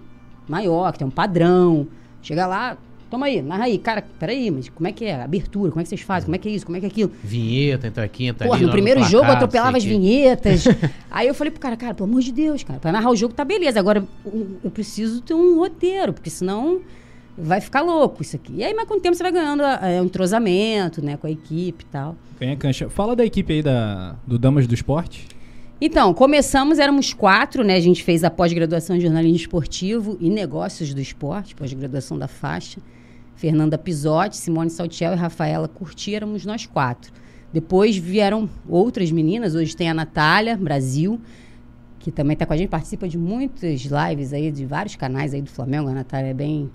maior, 0.49 0.93
que 0.93 0.99
tem 0.99 1.07
um 1.07 1.11
padrão. 1.11 1.87
Chega 2.23 2.47
lá, 2.47 2.79
toma 3.11 3.27
aí, 3.27 3.43
narra 3.43 3.65
aí. 3.65 3.79
Cara, 3.79 4.03
peraí, 4.19 4.51
mas 4.51 4.69
como 4.69 4.89
é 4.89 4.93
que 4.93 5.05
é? 5.05 5.23
Abertura, 5.23 5.71
como 5.71 5.81
é 5.81 5.83
que 5.83 5.89
vocês 5.89 6.01
fazem? 6.01 6.27
Como 6.27 6.37
é 6.37 6.39
que 6.39 6.49
é 6.49 6.53
isso? 6.53 6.67
Como 6.67 6.77
é 6.77 6.81
que 6.81 6.87
é 6.87 6.89
aquilo? 6.89 7.13
Vinheta, 7.23 7.87
entra 7.87 8.05
aqui, 8.05 8.27
entra 8.27 8.47
Porra, 8.47 8.59
ali. 8.59 8.67
no 8.67 8.73
primeiro 8.73 9.03
jogo 9.05 9.27
eu 9.27 9.33
atropelava 9.33 9.77
as 9.77 9.83
quê. 9.85 9.91
vinhetas. 9.91 10.65
Aí 11.11 11.29
eu 11.29 11.35
falei 11.35 11.51
pro 11.51 11.61
cara, 11.61 11.77
cara, 11.77 11.95
pelo 11.95 12.09
amor 12.09 12.23
de 12.23 12.33
Deus, 12.33 12.63
cara, 12.63 12.79
pra 12.81 12.93
narrar 12.93 13.11
o 13.11 13.17
jogo 13.17 13.35
tá 13.35 13.45
beleza. 13.45 13.79
Agora 13.79 14.05
eu 14.65 14.71
preciso 14.71 15.21
ter 15.21 15.35
um 15.35 15.59
roteiro, 15.59 16.13
porque 16.13 16.31
senão 16.31 16.81
vai 17.37 17.61
ficar 17.61 17.83
louco 17.83 18.23
isso 18.23 18.37
aqui. 18.37 18.55
E 18.57 18.65
aí, 18.65 18.75
mas 18.75 18.87
com 18.89 18.95
o 18.95 19.01
tempo 19.01 19.15
você 19.17 19.23
vai 19.23 19.33
ganhando 19.33 19.63
é, 19.63 20.01
um 20.01 20.05
entrosamento, 20.05 21.05
né, 21.05 21.17
com 21.17 21.27
a 21.27 21.31
equipe 21.31 21.85
e 21.85 21.87
tal. 21.87 22.17
Ganha 22.41 22.57
cancha. 22.57 22.89
Fala 22.89 23.15
da 23.15 23.25
equipe 23.25 23.53
aí 23.53 23.63
da, 23.63 24.17
do 24.27 24.39
Damas 24.39 24.67
do 24.67 24.75
Esporte. 24.75 25.27
Então, 25.79 26.15
começamos, 26.15 26.79
éramos 26.79 27.13
quatro, 27.13 27.63
né? 27.63 27.75
A 27.75 27.81
gente 27.81 28.03
fez 28.03 28.25
a 28.25 28.31
pós-graduação 28.31 28.97
em 28.97 29.01
jornalismo 29.01 29.37
esportivo 29.37 30.17
e 30.19 30.31
negócios 30.31 30.95
do 30.95 31.01
esporte, 31.03 31.55
pós-graduação 31.55 32.19
da 32.19 32.27
faixa. 32.27 32.81
Fernanda 33.35 33.77
Pisotti, 33.77 34.39
Simone 34.39 34.71
Saltiel 34.71 35.13
e 35.13 35.17
Rafaela 35.17 35.69
Curti, 35.69 36.15
éramos 36.15 36.47
nós 36.47 36.65
quatro. 36.65 37.13
Depois 37.53 37.97
vieram 37.97 38.49
outras 38.69 39.13
meninas, 39.13 39.55
hoje 39.55 39.77
tem 39.77 39.89
a 39.89 39.95
Natália, 39.95 40.57
Brasil, 40.57 41.21
que 41.99 42.11
também 42.11 42.33
está 42.33 42.47
com 42.47 42.55
a 42.55 42.57
gente, 42.57 42.69
participa 42.69 43.07
de 43.07 43.19
muitas 43.19 43.83
lives 43.83 44.33
aí, 44.33 44.51
de 44.51 44.65
vários 44.65 44.97
canais 44.97 45.35
aí 45.35 45.43
do 45.43 45.51
Flamengo. 45.51 45.89
A 45.89 45.93
Natália 45.93 46.31
é 46.31 46.35
bem, 46.35 46.71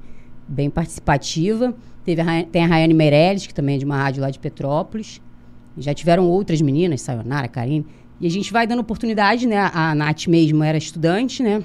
bem 0.52 0.70
participativa. 0.70 1.74
Teve 2.04 2.22
a, 2.22 2.44
tem 2.44 2.64
a 2.64 2.68
Rayane 2.68 2.94
Meirelles, 2.94 3.48
que 3.48 3.54
também 3.54 3.76
é 3.76 3.78
de 3.80 3.86
uma 3.86 3.98
rádio 3.98 4.22
lá 4.22 4.30
de 4.30 4.40
Petrópolis. 4.40 5.22
Já 5.78 5.94
tiveram 5.94 6.28
outras 6.28 6.62
meninas, 6.62 7.02
Sayonara, 7.02 7.48
Karine. 7.48 7.86
E 8.20 8.28
a 8.28 8.30
gente 8.30 8.52
vai 8.52 8.68
dando 8.68 8.80
oportunidade, 8.80 9.48
né? 9.48 9.58
A 9.74 9.96
Nath 9.96 10.28
mesmo 10.28 10.64
era 10.64 10.78
estudante, 10.78 11.42
né? 11.42 11.64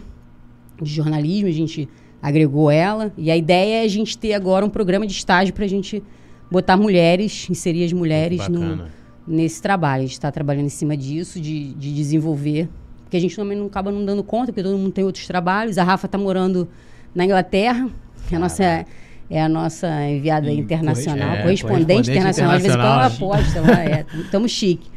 De 0.81 0.91
jornalismo, 0.91 1.49
a 1.49 1.53
gente 1.53 1.89
agregou 2.23 2.71
ela. 2.71 3.13
E 3.17 3.31
a 3.31 3.37
ideia 3.37 3.83
é 3.83 3.85
a 3.85 3.89
gente 3.89 4.17
ter 4.17 4.33
agora 4.33 4.65
um 4.65 4.71
programa 4.71 5.07
de 5.07 5.13
estágio 5.13 5.53
para 5.53 5.65
a 5.65 5.69
gente 5.69 6.03
botar 6.51 6.77
mulheres, 6.77 7.49
inserir 7.51 7.85
as 7.85 7.93
mulheres 7.93 8.49
no, 8.49 8.87
nesse 9.27 9.61
trabalho. 9.61 10.05
A 10.05 10.07
gente 10.07 10.13
está 10.13 10.31
trabalhando 10.31 10.67
em 10.67 10.71
cima 10.71 10.97
disso, 10.97 11.41
de, 11.41 11.75
de 11.75 11.93
desenvolver. 11.95 12.69
Porque 13.03 13.17
a 13.17 13.21
gente 13.21 13.37
também 13.37 13.57
não 13.57 13.67
acaba 13.67 13.93
não 13.93 14.05
dando 14.05 14.23
conta, 14.25 14.47
porque 14.47 14.63
todo 14.63 14.79
mundo 14.79 14.93
tem 14.93 15.05
outros 15.05 15.27
trabalhos. 15.27 15.79
A 15.79 15.85
Rafa 15.85 16.07
está 16.07 16.19
morando 16.19 16.69
na 17.15 17.25
Inglaterra, 17.25 17.89
a 18.35 18.39
nossa, 18.39 18.85
é 19.31 19.43
a 19.43 19.49
nossa 19.49 19.89
enviada 20.09 20.51
Em 20.51 20.59
internacional, 20.61 21.29
é, 21.37 21.43
correspondente, 21.43 21.63
correspondente 21.87 22.11
internacional. 22.11 22.53
Às 22.57 22.63
vezes 22.63 22.77
quando 22.77 22.85
ela 22.87 23.07
internacional. 23.07 23.37
posta 23.39 23.61
lá, 23.61 23.85
é, 23.85 24.07
estamos 24.25 24.51
chique. 24.51 24.89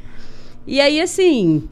E 0.65 0.79
aí, 0.79 1.01
assim, 1.01 1.63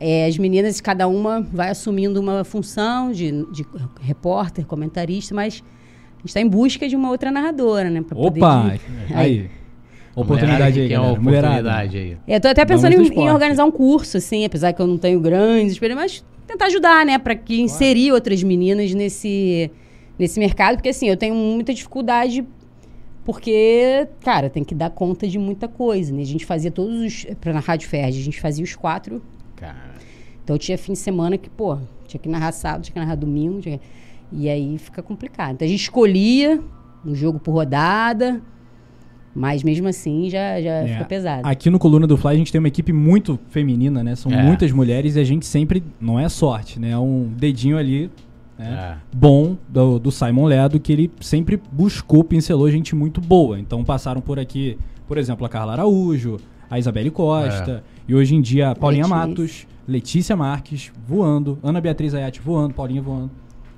é, 0.00 0.26
as 0.26 0.36
meninas, 0.38 0.80
cada 0.80 1.06
uma 1.06 1.40
vai 1.52 1.70
assumindo 1.70 2.20
uma 2.20 2.44
função 2.44 3.12
de, 3.12 3.30
de 3.52 3.64
repórter, 4.00 4.64
comentarista, 4.66 5.34
mas 5.34 5.62
a 5.62 6.18
gente 6.18 6.26
está 6.26 6.40
em 6.40 6.48
busca 6.48 6.88
de 6.88 6.94
uma 6.96 7.10
outra 7.10 7.30
narradora, 7.30 7.88
né? 7.90 8.02
pra 8.02 8.16
poder 8.16 8.40
Opa! 8.40 8.74
de- 9.08 9.14
Aí. 9.14 9.50
Oportunidade 10.14 10.78
aí, 10.80 10.88
que 10.88 10.92
é 10.94 11.00
oportunidade 11.00 11.96
aí. 11.96 12.16
É, 12.26 12.36
Eu 12.36 12.40
tô 12.40 12.48
até 12.48 12.64
pensando 12.66 12.94
do 12.96 13.02
em, 13.02 13.18
em 13.20 13.30
organizar 13.30 13.64
um 13.64 13.70
curso, 13.70 14.18
assim, 14.18 14.44
apesar 14.44 14.72
que 14.74 14.82
eu 14.82 14.86
não 14.86 14.98
tenho 14.98 15.18
grandes 15.20 15.72
experiências, 15.72 16.22
mas 16.22 16.46
tentar 16.46 16.66
ajudar, 16.66 17.06
né, 17.06 17.18
para 17.18 17.34
que 17.34 17.60
inserir 17.62 18.12
outras 18.12 18.42
meninas 18.42 18.92
nesse, 18.92 19.70
nesse 20.22 20.38
mercado, 20.38 20.76
porque 20.76 20.88
assim, 20.88 21.08
eu 21.08 21.16
tenho 21.16 21.34
muita 21.34 21.74
dificuldade 21.74 22.44
porque, 23.24 24.08
cara, 24.24 24.50
tem 24.50 24.64
que 24.64 24.74
dar 24.74 24.90
conta 24.90 25.28
de 25.28 25.38
muita 25.38 25.68
coisa, 25.68 26.12
né? 26.12 26.22
A 26.22 26.26
gente 26.26 26.44
fazia 26.44 26.70
todos 26.70 27.00
os 27.00 27.26
para 27.40 27.52
na 27.52 27.60
Rádio 27.60 27.88
Ferdi, 27.88 28.18
a 28.20 28.24
gente 28.24 28.40
fazia 28.40 28.64
os 28.64 28.74
quatro. 28.74 29.22
Cara, 29.56 29.94
Então 30.42 30.58
tinha 30.58 30.76
fim 30.76 30.92
de 30.92 30.98
semana 30.98 31.38
que, 31.38 31.48
pô, 31.48 31.78
tinha 32.06 32.20
que 32.20 32.28
narrar 32.28 32.50
sábado, 32.52 32.82
tinha 32.82 32.92
que 32.94 32.98
narrar 32.98 33.14
domingo, 33.14 33.60
tinha 33.60 33.78
e 34.32 34.48
aí 34.48 34.78
fica 34.78 35.02
complicado. 35.02 35.52
Então 35.54 35.66
a 35.66 35.68
gente 35.68 35.82
escolhia 35.82 36.60
um 37.06 37.14
jogo 37.14 37.38
por 37.38 37.52
rodada, 37.52 38.40
mas 39.34 39.62
mesmo 39.62 39.86
assim 39.86 40.28
já 40.28 40.60
já 40.60 40.70
É, 40.78 40.88
fica 40.88 41.04
pesado. 41.04 41.46
Aqui 41.46 41.70
no 41.70 41.78
Coluna 41.78 42.06
do 42.06 42.16
Fly 42.16 42.32
a 42.32 42.36
gente 42.36 42.50
tem 42.50 42.58
uma 42.58 42.68
equipe 42.68 42.92
muito 42.92 43.38
feminina, 43.50 44.02
né? 44.02 44.16
São 44.16 44.32
É. 44.32 44.42
muitas 44.42 44.72
mulheres 44.72 45.14
e 45.16 45.20
a 45.20 45.24
gente 45.24 45.46
sempre. 45.46 45.82
Não 46.00 46.18
é 46.18 46.28
sorte, 46.28 46.80
né? 46.80 46.90
É 46.90 46.98
um 46.98 47.24
dedinho 47.36 47.78
ali. 47.78 48.10
Né? 48.58 48.96
é. 48.96 49.16
Bom 49.16 49.56
do, 49.68 49.98
do 49.98 50.10
Simon 50.10 50.46
Ledo, 50.46 50.78
que 50.78 50.92
ele 50.92 51.10
sempre 51.20 51.60
buscou, 51.70 52.22
pincelou 52.22 52.70
gente 52.70 52.94
muito 52.94 53.20
boa. 53.20 53.58
Então 53.58 53.84
passaram 53.84 54.20
por 54.20 54.38
aqui, 54.38 54.78
por 55.06 55.18
exemplo, 55.18 55.44
a 55.44 55.48
Carla 55.48 55.72
Araújo, 55.72 56.38
a 56.70 56.78
Isabelle 56.78 57.10
Costa, 57.10 57.84
e 58.08 58.14
hoje 58.14 58.34
em 58.34 58.40
dia 58.40 58.70
a 58.70 58.74
Paulinha 58.74 59.04
Letícia. 59.04 59.26
Matos, 59.26 59.66
Letícia 59.86 60.36
Marques 60.36 60.92
voando, 61.06 61.58
Ana 61.62 61.80
Beatriz 61.80 62.14
Ayati 62.14 62.40
voando, 62.40 62.74
Paulinha 62.74 63.02
voando. 63.02 63.30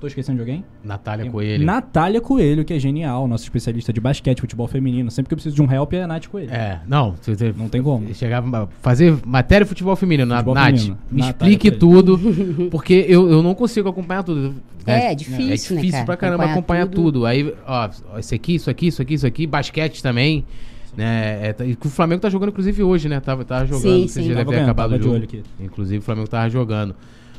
Tô 0.05 0.09
esquecendo 0.09 0.37
de 0.37 0.43
alguém? 0.43 0.63
Natália 0.85 1.31
Coelho. 1.31 1.65
Natália 1.65 2.21
Coelho, 2.21 2.63
que 2.63 2.75
é 2.75 2.79
genial, 2.79 3.27
nossa 3.27 3.43
especialista 3.43 3.91
de 3.91 4.03
basquete, 4.03 4.39
futebol 4.43 4.69
feminino. 4.69 5.11
Sempre 5.11 5.29
que 5.31 5.33
eu 5.33 5.37
preciso 5.37 5.57
de 5.57 5.63
um 5.63 5.73
help 5.73 5.95
é 5.95 6.03
a 6.03 6.07
Nath 6.07 6.27
Coelho. 6.27 6.51
É, 6.53 6.81
não, 6.87 7.15
você- 7.23 7.55
Não 7.57 7.71
tem 7.71 7.83
como. 7.83 8.15
Chegava 8.15 8.65
a 8.65 8.67
fazer 8.83 9.17
matéria 9.25 9.65
de 9.65 9.69
futebol 9.71 9.97
feminino. 9.97 10.31
Futebol 10.31 10.55
Nath, 10.55 10.67
feminino. 10.77 10.99
me 11.11 11.21
Natália 11.23 11.55
explique 11.55 11.71
Coelho. 11.79 11.79
tudo, 12.19 12.69
porque 12.71 13.07
eu, 13.09 13.31
eu 13.31 13.43
não 13.43 13.55
consigo 13.55 13.89
acompanhar 13.89 14.23
tudo. 14.23 14.55
É, 14.87 14.93
é 15.07 15.13
É 15.13 15.15
difícil, 15.15 15.77
né, 15.77 15.81
difícil 15.81 15.91
cara? 15.93 16.05
pra 16.05 16.17
caramba 16.19 16.45
Acompanhar 16.45 16.83
acompanhar 16.83 16.87
tudo. 16.87 17.13
tudo. 17.21 17.27
Aí, 17.27 17.55
ó, 17.67 17.89
isso 18.19 18.35
aqui, 18.35 18.57
isso 18.57 18.69
aqui, 18.69 18.87
isso 18.89 19.01
aqui, 19.01 19.15
isso 19.15 19.27
aqui, 19.27 19.47
basquete 19.47 20.03
também. 20.03 20.45
Né? 20.95 21.49
É, 21.49 21.53
que 21.55 21.87
o 21.87 21.91
Flamengo 21.91 22.21
tá 22.21 22.29
jogando, 22.29 22.51
inclusive, 22.51 22.83
hoje, 22.83 23.09
né? 23.09 23.19
Tava, 23.21 23.43
tava 23.43 23.65
jogando, 23.65 23.83
Sim, 24.03 24.07
sim. 24.07 24.21
Tava 24.25 24.35
deve 24.35 24.51
ter 24.51 24.57
vendo, 24.57 24.63
acabado 24.65 24.91
tava 24.91 24.95
o 24.97 24.99
de 24.99 25.05
jogo. 25.05 25.15
olho 25.17 25.25
aqui. 25.25 25.43
Inclusive, 25.59 25.99
o 25.99 26.03
Flamengo 26.03 26.29
tava 26.29 26.51
jogando. 26.51 26.95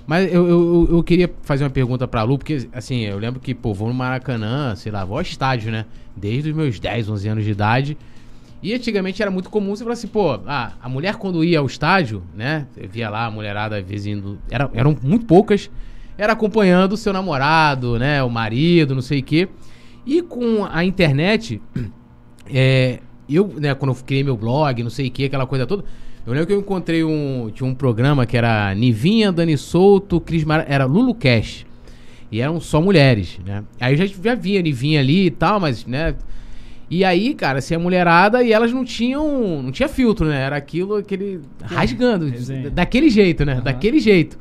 Mas 0.08 0.32
eu, 0.32 0.48
eu, 0.48 0.88
eu 0.92 1.04
queria 1.04 1.34
fazer 1.42 1.64
uma 1.64 1.70
pergunta 1.70 2.08
pra 2.08 2.24
Lu, 2.24 2.38
porque, 2.38 2.68
assim, 2.72 3.02
eu 3.02 3.18
lembro 3.18 3.40
que, 3.40 3.56
pô, 3.56 3.74
vou 3.74 3.88
no 3.88 3.94
Maracanã, 3.94 4.76
sei 4.76 4.92
lá, 4.92 5.04
vou 5.04 5.18
ao 5.18 5.22
estádio, 5.22 5.72
né? 5.72 5.86
Desde 6.16 6.52
os 6.52 6.56
meus 6.56 6.80
10, 6.80 7.10
11 7.10 7.28
anos 7.28 7.44
de 7.44 7.52
idade. 7.52 7.98
E 8.62 8.74
antigamente 8.74 9.22
era 9.22 9.32
muito 9.32 9.50
comum 9.50 9.76
você 9.76 9.84
falar 9.84 9.94
assim, 9.94 10.08
pô, 10.08 10.40
ah, 10.46 10.74
a 10.82 10.88
mulher 10.88 11.16
quando 11.16 11.44
ia 11.44 11.60
ao 11.60 11.66
estádio, 11.66 12.24
né? 12.36 12.68
Eu 12.78 12.88
via 12.88 13.10
lá 13.10 13.26
a 13.26 13.32
mulherada, 13.32 13.78
às 13.78 13.86
vezes, 13.86 14.08
indo. 14.08 14.40
Era, 14.50 14.70
eram 14.74 14.96
muito 15.02 15.26
poucas. 15.26 15.70
Era 16.18 16.34
acompanhando 16.34 16.94
o 16.94 16.98
seu 16.98 17.12
namorado, 17.12 18.00
né? 18.00 18.24
O 18.24 18.30
marido, 18.30 18.96
não 18.96 19.02
sei 19.02 19.20
o 19.20 19.24
quê. 19.24 19.50
E 20.06 20.22
com 20.22 20.66
a 20.66 20.86
internet, 20.86 21.62
é, 22.48 23.00
eu, 23.28 23.48
né, 23.58 23.74
quando 23.74 23.92
eu 23.92 24.04
criei 24.04 24.24
meu 24.24 24.38
blog, 24.38 24.82
não 24.84 24.90
sei 24.90 25.08
o 25.08 25.12
que, 25.12 25.26
aquela 25.26 25.48
coisa 25.48 25.66
toda, 25.66 25.84
eu 26.26 26.34
lembro 26.34 26.48
que 26.48 26.54
eu 26.54 26.60
encontrei 26.60 27.04
um. 27.04 27.52
Tinha 27.54 27.70
um 27.70 27.76
programa 27.76 28.26
que 28.26 28.36
era 28.36 28.74
Nivinha, 28.74 29.32
Dani 29.32 29.58
Souto, 29.58 30.20
Cris 30.20 30.44
Mara, 30.44 30.66
era 30.68 30.86
Lulu 30.86 31.14
Cash. 31.14 31.66
E 32.32 32.42
eram 32.42 32.60
só 32.60 32.82
mulheres, 32.82 33.40
né? 33.46 33.64
Aí 33.80 33.96
já, 33.96 34.06
já 34.06 34.36
via 34.36 34.62
Nivinha 34.62 35.00
ali 35.00 35.28
e 35.28 35.32
tal, 35.32 35.60
mas, 35.60 35.86
né? 35.86 36.16
E 36.90 37.04
aí, 37.04 37.34
cara, 37.34 37.60
assim, 37.60 37.76
a 37.76 37.80
mulherada 37.80 38.44
e 38.44 38.52
elas 38.52 38.72
não 38.72 38.84
tinham. 38.84 39.62
Não 39.62 39.72
tinha 39.72 39.88
filtro, 39.88 40.28
né? 40.28 40.42
Era 40.42 40.56
aquilo, 40.56 40.96
aquele. 40.96 41.42
rasgando. 41.62 42.28
resenha. 42.28 42.70
daquele 42.70 43.10
jeito, 43.10 43.46
né? 43.46 43.54
Aham. 43.54 43.62
Daquele 43.62 44.00
jeito. 44.00 44.38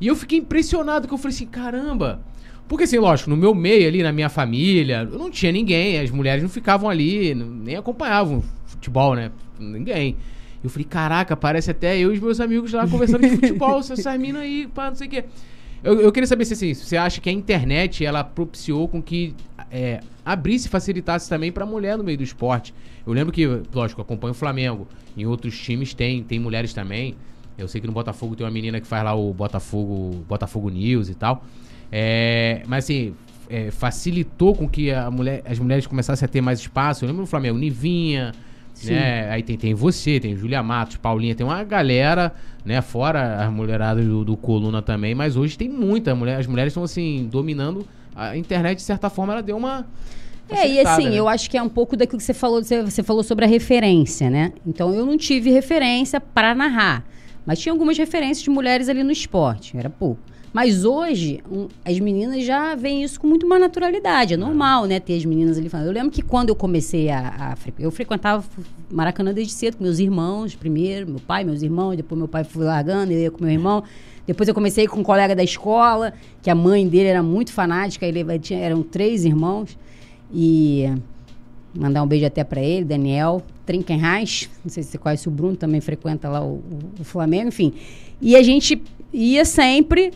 E 0.00 0.06
eu 0.06 0.16
fiquei 0.16 0.38
impressionado 0.38 1.08
que 1.08 1.14
eu 1.14 1.18
falei 1.18 1.34
assim, 1.34 1.46
caramba. 1.46 2.20
Porque 2.68 2.84
assim, 2.84 2.98
lógico, 2.98 3.30
no 3.30 3.36
meu 3.36 3.54
meio 3.54 3.86
ali, 3.86 4.02
na 4.02 4.12
minha 4.12 4.28
família, 4.28 5.08
eu 5.10 5.18
não 5.18 5.30
tinha 5.30 5.52
ninguém, 5.52 6.00
as 6.00 6.10
mulheres 6.10 6.42
não 6.42 6.50
ficavam 6.50 6.90
ali, 6.90 7.34
nem 7.34 7.76
acompanhavam 7.76 8.42
futebol, 8.66 9.14
né? 9.14 9.30
Ninguém. 9.58 10.16
Eu 10.66 10.70
falei, 10.70 10.84
caraca, 10.84 11.36
parece 11.36 11.70
até 11.70 11.96
eu 11.96 12.12
e 12.12 12.16
os 12.16 12.20
meus 12.20 12.40
amigos 12.40 12.72
lá 12.72 12.88
conversando 12.88 13.20
de 13.20 13.36
futebol, 13.36 13.78
essas 13.80 14.04
minas 14.18 14.42
aí, 14.42 14.66
pá, 14.66 14.88
não 14.88 14.96
sei 14.96 15.06
o 15.06 15.10
quê. 15.10 15.24
Eu, 15.84 16.00
eu 16.00 16.10
queria 16.10 16.26
saber 16.26 16.44
se 16.44 16.54
assim, 16.54 16.74
você 16.74 16.96
acha 16.96 17.20
que 17.20 17.28
a 17.28 17.32
internet 17.32 18.04
ela 18.04 18.24
propiciou 18.24 18.88
com 18.88 19.00
que 19.00 19.32
é, 19.70 20.00
abrisse 20.24 20.66
e 20.66 20.70
facilitasse 20.70 21.28
também 21.28 21.52
pra 21.52 21.64
mulher 21.64 21.96
no 21.96 22.02
meio 22.02 22.18
do 22.18 22.24
esporte. 22.24 22.74
Eu 23.06 23.12
lembro 23.12 23.32
que, 23.32 23.46
lógico, 23.72 24.02
acompanho 24.02 24.32
o 24.32 24.34
Flamengo. 24.34 24.88
Em 25.16 25.24
outros 25.24 25.56
times 25.56 25.94
tem, 25.94 26.24
tem 26.24 26.40
mulheres 26.40 26.74
também. 26.74 27.14
Eu 27.56 27.68
sei 27.68 27.80
que 27.80 27.86
no 27.86 27.92
Botafogo 27.92 28.34
tem 28.34 28.44
uma 28.44 28.50
menina 28.50 28.80
que 28.80 28.88
faz 28.88 29.04
lá 29.04 29.14
o 29.14 29.32
Botafogo, 29.32 30.24
Botafogo 30.28 30.68
News 30.68 31.08
e 31.08 31.14
tal. 31.14 31.44
É, 31.92 32.64
mas 32.66 32.84
assim, 32.84 33.14
é, 33.48 33.70
facilitou 33.70 34.52
com 34.52 34.68
que 34.68 34.90
a 34.90 35.08
mulher, 35.12 35.42
as 35.44 35.60
mulheres 35.60 35.86
começassem 35.86 36.26
a 36.26 36.28
ter 36.28 36.40
mais 36.40 36.58
espaço. 36.58 37.04
Eu 37.04 37.08
lembro 37.08 37.22
do 37.22 37.28
Flamengo, 37.28 37.56
Nivinha, 37.56 38.32
né? 38.84 39.30
Aí 39.30 39.42
tem, 39.42 39.56
tem 39.56 39.74
você, 39.74 40.20
tem 40.20 40.36
Julia 40.36 40.62
Matos, 40.62 40.96
Paulinha, 40.96 41.34
tem 41.34 41.46
uma 41.46 41.62
galera, 41.64 42.34
né? 42.64 42.80
Fora 42.82 43.44
as 43.44 43.52
mulheradas 43.52 44.04
do, 44.04 44.24
do 44.24 44.36
Coluna 44.36 44.82
também, 44.82 45.14
mas 45.14 45.36
hoje 45.36 45.56
tem 45.56 45.68
muita 45.68 46.14
mulher. 46.14 46.38
As 46.38 46.46
mulheres 46.46 46.72
estão 46.72 46.82
assim, 46.82 47.28
dominando. 47.30 47.86
A 48.14 48.36
internet, 48.36 48.78
de 48.78 48.82
certa 48.82 49.10
forma, 49.10 49.32
ela 49.32 49.42
deu 49.42 49.56
uma. 49.56 49.86
É, 50.48 50.68
e 50.68 50.80
assim, 50.80 51.08
né? 51.08 51.16
eu 51.16 51.28
acho 51.28 51.50
que 51.50 51.56
é 51.56 51.62
um 51.62 51.68
pouco 51.68 51.96
daquilo 51.96 52.18
que 52.18 52.24
você 52.24 52.34
falou, 52.34 52.62
você, 52.62 52.82
você 52.82 53.02
falou 53.02 53.22
sobre 53.22 53.44
a 53.44 53.48
referência, 53.48 54.30
né? 54.30 54.52
Então 54.66 54.94
eu 54.94 55.04
não 55.04 55.16
tive 55.16 55.50
referência 55.50 56.20
para 56.20 56.54
narrar, 56.54 57.04
mas 57.44 57.58
tinha 57.58 57.72
algumas 57.72 57.98
referências 57.98 58.42
de 58.42 58.50
mulheres 58.50 58.88
ali 58.88 59.02
no 59.02 59.10
esporte, 59.10 59.76
era 59.76 59.90
pouco. 59.90 60.20
Mas 60.56 60.86
hoje, 60.86 61.42
um, 61.52 61.68
as 61.84 61.98
meninas 62.00 62.42
já 62.42 62.74
veem 62.74 63.02
isso 63.02 63.20
com 63.20 63.26
muito 63.26 63.46
mais 63.46 63.60
naturalidade. 63.60 64.32
É 64.32 64.36
normal, 64.38 64.86
né? 64.86 64.98
Ter 64.98 65.14
as 65.14 65.24
meninas 65.26 65.58
ali 65.58 65.68
falando. 65.68 65.88
Eu 65.88 65.92
lembro 65.92 66.10
que 66.10 66.22
quando 66.22 66.48
eu 66.48 66.56
comecei 66.56 67.10
a. 67.10 67.28
a 67.52 67.56
eu 67.78 67.90
frequentava 67.90 68.42
Maracanã 68.90 69.34
desde 69.34 69.52
cedo 69.52 69.76
com 69.76 69.84
meus 69.84 69.98
irmãos, 69.98 70.54
primeiro, 70.54 71.06
meu 71.10 71.20
pai, 71.20 71.44
meus 71.44 71.60
irmãos, 71.60 71.94
depois 71.94 72.18
meu 72.18 72.26
pai 72.26 72.42
foi 72.42 72.64
largando, 72.64 73.12
eu 73.12 73.18
ia 73.20 73.30
com 73.30 73.44
meu 73.44 73.52
irmão. 73.52 73.82
Depois 74.26 74.48
eu 74.48 74.54
comecei 74.54 74.86
com 74.86 75.00
um 75.00 75.02
colega 75.02 75.36
da 75.36 75.44
escola, 75.44 76.14
que 76.40 76.48
a 76.48 76.54
mãe 76.54 76.88
dele 76.88 77.08
era 77.08 77.22
muito 77.22 77.52
fanática, 77.52 78.06
ele 78.06 78.24
tinha, 78.38 78.58
eram 78.58 78.82
três 78.82 79.26
irmãos. 79.26 79.76
E 80.32 80.86
mandar 81.78 82.02
um 82.02 82.06
beijo 82.06 82.24
até 82.24 82.42
para 82.42 82.62
ele, 82.62 82.86
Daniel 82.86 83.42
Trinkenreich. 83.66 84.48
Não 84.64 84.70
sei 84.70 84.82
se 84.82 84.88
você 84.92 84.96
conhece 84.96 85.28
o 85.28 85.30
Bruno, 85.30 85.54
também 85.54 85.82
frequenta 85.82 86.30
lá 86.30 86.42
o, 86.42 86.54
o- 86.54 86.62
o 87.00 87.04
Flamengo, 87.04 87.48
enfim. 87.48 87.74
E 88.22 88.34
a 88.34 88.42
gente 88.42 88.82
ia 89.12 89.44
sempre. 89.44 90.12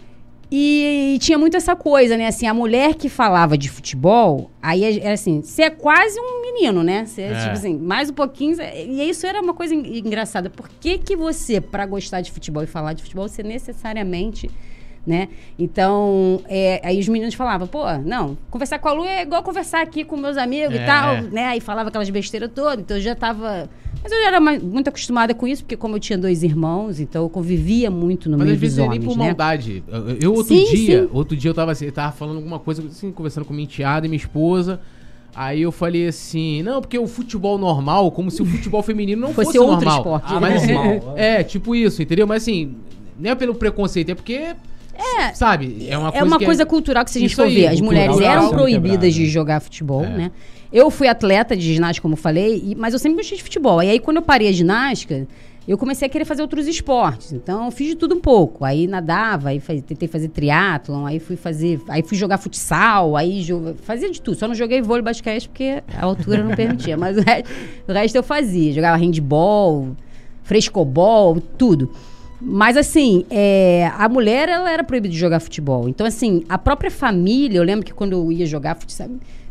E, 0.52 1.16
tinha 1.20 1.38
muito 1.38 1.56
essa 1.56 1.76
coisa, 1.76 2.16
né? 2.16 2.26
Assim, 2.26 2.46
a 2.46 2.52
mulher 2.54 2.94
que 2.94 3.08
falava 3.08 3.56
de 3.56 3.68
futebol, 3.70 4.50
aí 4.60 4.98
era 4.98 5.14
assim, 5.14 5.42
você 5.42 5.62
é 5.62 5.70
quase 5.70 6.18
um 6.18 6.42
menino, 6.42 6.82
né? 6.82 7.04
Você, 7.06 7.22
É. 7.22 7.34
tipo 7.38 7.50
assim, 7.52 7.76
mais 7.78 8.10
um 8.10 8.14
pouquinho. 8.14 8.56
E 8.60 9.08
isso 9.08 9.26
era 9.26 9.40
uma 9.40 9.54
coisa 9.54 9.74
en- 9.74 9.98
engraçada. 9.98 10.50
Por 10.50 10.68
que, 10.80 10.98
que 10.98 11.14
você, 11.14 11.60
para 11.60 11.86
gostar 11.86 12.20
de 12.20 12.32
futebol 12.32 12.62
e 12.64 12.66
falar 12.66 12.94
de 12.94 13.02
futebol, 13.02 13.28
você 13.28 13.42
necessariamente 13.42 14.50
né? 15.06 15.28
Então, 15.58 16.42
é, 16.46 16.78
aí 16.84 17.00
os 17.00 17.08
meninos 17.08 17.34
falavam, 17.34 17.66
pô, 17.66 17.84
não, 18.04 18.36
conversar 18.50 18.78
com 18.78 18.86
a 18.86 18.92
Lu 18.92 19.04
é 19.06 19.22
igual 19.22 19.42
conversar 19.42 19.80
aqui 19.80 20.04
com 20.04 20.14
meus 20.14 20.36
amigos 20.36 20.74
É. 20.78 20.82
e 20.82 20.86
tal, 20.86 21.22
né? 21.22 21.46
Aí 21.46 21.58
falava 21.60 21.88
aquelas 21.88 22.10
besteiras 22.10 22.50
todas, 22.54 22.80
então 22.80 22.98
eu 22.98 23.02
já 23.02 23.14
tava... 23.14 23.68
Mas 24.10 24.18
eu 24.18 24.22
já 24.22 24.28
era 24.28 24.40
mais- 24.40 24.60
muito 24.62 24.88
acostumada 24.88 25.32
com 25.34 25.46
isso, 25.46 25.62
porque 25.62 25.76
como 25.76 25.94
eu 25.94 26.00
tinha 26.00 26.18
dois 26.18 26.42
irmãos, 26.42 26.98
então 26.98 27.22
eu 27.22 27.28
convivia 27.28 27.90
muito 27.90 28.28
no 28.28 28.36
Mas 28.36 28.46
meio 28.46 28.54
às 28.56 28.60
vezes 28.60 28.76
dos 28.76 28.84
é 28.84 28.88
nem 28.88 28.98
homens, 28.98 29.08
por 29.14 29.18
né? 29.18 29.26
maldade. 29.26 29.84
Eu, 30.20 30.34
outro 30.34 30.54
Sim, 30.54 30.64
dia, 30.64 31.02
sim. 31.04 31.08
outro 31.12 31.36
dia 31.36 31.50
eu 31.50 31.54
tava 31.54 31.70
assim, 31.72 31.86
eu 31.86 31.92
tava 31.92 32.10
falando 32.12 32.36
alguma 32.38 32.58
coisa, 32.58 32.82
assim, 32.84 33.12
conversando 33.12 33.44
com 33.44 33.52
minha 33.54 33.64
enteada 33.64 34.06
e 34.06 34.08
minha 34.08 34.16
esposa. 34.18 34.80
Aí 35.32 35.62
eu 35.62 35.70
falei 35.70 36.08
assim, 36.08 36.60
não, 36.64 36.80
porque 36.80 36.98
o 36.98 37.06
futebol 37.06 37.56
normal, 37.56 38.10
como 38.10 38.32
se 38.32 38.42
o 38.42 38.44
futebol 38.44 38.82
feminino 38.82 39.20
não 39.22 39.28
Fosse 39.32 39.46
fosse, 39.46 39.58
outro 39.60 39.74
normal. 39.76 39.98
esporte, 39.98 40.24
Ah, 40.34 40.40
mas 40.40 40.62
assim, 40.64 40.72
Normal. 40.74 41.14
é, 41.16 41.44
tipo 41.44 41.72
isso, 41.76 42.02
entendeu? 42.02 42.26
Mas 42.26 42.42
assim, 42.42 42.74
não 43.18 43.30
é 43.30 43.34
pelo 43.36 43.54
preconceito, 43.54 44.10
é 44.10 44.14
porque 44.16 44.56
É, 45.18 45.32
sabe, 45.34 45.86
é 45.88 45.96
uma 45.96 46.08
é 46.08 46.12
coisa 46.12 46.24
uma 46.26 46.38
que 46.38 46.44
coisa 46.44 46.66
cultural 46.66 47.04
que 47.04 47.10
se 47.10 47.18
a 47.18 47.20
gente 47.20 47.30
Isso 47.32 47.40
for 47.42 47.48
aí, 47.48 47.54
ver, 47.54 47.66
as 47.68 47.80
mulheres 47.80 48.10
cultural, 48.12 48.32
eram 48.36 48.50
proibidas 48.50 49.14
de 49.14 49.26
jogar 49.28 49.60
futebol, 49.60 50.04
É. 50.04 50.08
né? 50.08 50.30
Eu 50.72 50.90
fui 50.90 51.08
atleta 51.08 51.56
de 51.56 51.74
ginástica, 51.74 52.02
como 52.02 52.14
eu 52.14 52.18
falei, 52.18 52.62
e- 52.64 52.74
mas 52.76 52.92
eu 52.92 52.98
sempre 53.00 53.16
gostei 53.18 53.36
de 53.36 53.42
futebol. 53.42 53.82
E 53.82 53.88
aí, 53.90 53.98
quando 53.98 54.18
eu 54.18 54.22
parei 54.22 54.48
a 54.48 54.52
ginástica, 54.52 55.26
eu 55.66 55.76
comecei 55.76 56.06
a 56.06 56.08
querer 56.08 56.24
fazer 56.24 56.42
outros 56.42 56.66
esportes. 56.68 57.32
Então, 57.32 57.64
eu 57.64 57.70
fiz 57.72 57.88
de 57.88 57.94
tudo 57.96 58.14
um 58.14 58.20
pouco. 58.20 58.64
Aí 58.64 58.86
nadava, 58.86 59.48
aí 59.48 59.58
faz- 59.58 59.82
tentei 59.82 60.06
fazer 60.08 60.28
triatlon, 60.28 61.06
aí 61.06 61.18
fui 61.18 61.34
fazer, 61.36 61.80
aí 61.88 62.02
fui 62.02 62.16
jogar 62.16 62.38
futsal, 62.38 63.16
aí 63.16 63.42
jo- 63.42 63.74
fazia 63.82 64.10
de 64.10 64.20
tudo. 64.20 64.36
Só 64.36 64.46
não 64.46 64.54
joguei 64.54 64.80
vôlei 64.80 65.02
basquete 65.02 65.48
porque 65.48 65.82
a 65.92 66.04
altura 66.04 66.42
não 66.44 66.54
permitia, 66.54 66.96
mas 66.96 67.16
o 67.16 67.20
resto, 67.20 67.50
o 67.88 67.92
resto 67.92 68.14
eu 68.16 68.22
fazia. 68.22 68.72
Jogava 68.72 68.96
handball, 68.96 69.96
frescobol, 70.44 71.40
tudo. 71.40 71.90
Mas 72.40 72.76
assim, 72.76 73.26
é, 73.30 73.90
a 73.96 74.08
mulher 74.08 74.48
ela 74.48 74.70
era 74.70 74.82
proibida 74.82 75.12
de 75.12 75.18
jogar 75.18 75.40
futebol. 75.40 75.88
Então, 75.88 76.06
assim, 76.06 76.44
a 76.48 76.56
própria 76.56 76.90
família, 76.90 77.58
eu 77.58 77.62
lembro 77.62 77.84
que 77.84 77.92
quando 77.92 78.12
eu 78.12 78.32
ia 78.32 78.46
jogar 78.46 78.76
futsal, 78.76 79.08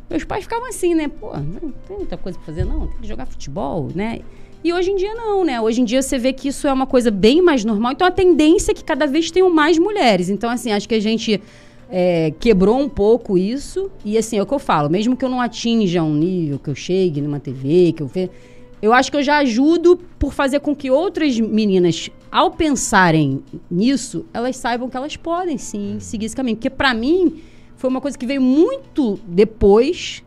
meus 0.09 0.23
pais 0.23 0.43
ficavam 0.43 0.67
assim, 0.67 0.95
né? 0.95 1.07
Pô, 1.07 1.31
não 1.37 1.71
tem 1.87 1.97
muita 1.97 2.17
coisa 2.17 2.37
pra 2.37 2.47
fazer, 2.47 2.65
não, 2.65 2.87
tem 2.87 3.01
que 3.01 3.07
jogar 3.07 3.27
futebol, 3.27 3.89
né? 3.93 4.21
E 4.63 4.73
hoje 4.73 4.91
em 4.91 4.95
dia 4.95 5.13
não, 5.13 5.45
né? 5.45 5.61
Hoje 5.61 5.81
em 5.81 5.85
dia 5.85 6.01
você 6.01 6.17
vê 6.17 6.33
que 6.33 6.47
isso 6.47 6.67
é 6.67 6.73
uma 6.73 6.87
coisa 6.87 7.11
bem 7.11 7.41
mais 7.41 7.63
normal. 7.63 7.91
Então 7.91 8.07
a 8.07 8.11
tendência 8.11 8.71
é 8.71 8.75
que 8.75 8.83
cada 8.83 9.05
vez 9.05 9.29
tenham 9.29 9.49
mais 9.49 9.77
mulheres. 9.77 10.29
Então, 10.29 10.49
assim, 10.49 10.71
acho 10.71 10.89
que 10.89 10.95
a 10.95 10.99
gente 10.99 11.39
é, 11.89 12.33
quebrou 12.39 12.77
um 12.79 12.89
pouco 12.89 13.37
isso. 13.37 13.89
E 14.03 14.17
assim, 14.17 14.37
é 14.37 14.41
o 14.41 14.45
que 14.45 14.53
eu 14.53 14.59
falo, 14.59 14.89
mesmo 14.89 15.15
que 15.15 15.23
eu 15.23 15.29
não 15.29 15.39
atinja 15.39 16.03
um 16.03 16.13
nível, 16.13 16.59
que 16.59 16.69
eu 16.69 16.75
chegue 16.75 17.21
numa 17.21 17.39
TV, 17.39 17.93
que 17.93 18.03
eu 18.03 18.07
veja. 18.07 18.31
Eu 18.81 18.93
acho 18.93 19.11
que 19.11 19.17
eu 19.17 19.23
já 19.23 19.37
ajudo 19.39 19.97
por 20.17 20.33
fazer 20.33 20.59
com 20.59 20.75
que 20.75 20.89
outras 20.89 21.37
meninas, 21.39 22.09
ao 22.31 22.51
pensarem 22.51 23.43
nisso, 23.69 24.25
elas 24.33 24.55
saibam 24.57 24.89
que 24.89 24.95
elas 24.95 25.15
podem 25.17 25.57
sim 25.57 25.97
seguir 25.99 26.27
esse 26.27 26.35
caminho. 26.35 26.55
Porque 26.57 26.69
pra 26.69 26.93
mim 26.93 27.41
foi 27.75 27.89
uma 27.89 27.99
coisa 27.99 28.17
que 28.17 28.25
veio 28.25 28.41
muito 28.41 29.19
depois. 29.27 30.23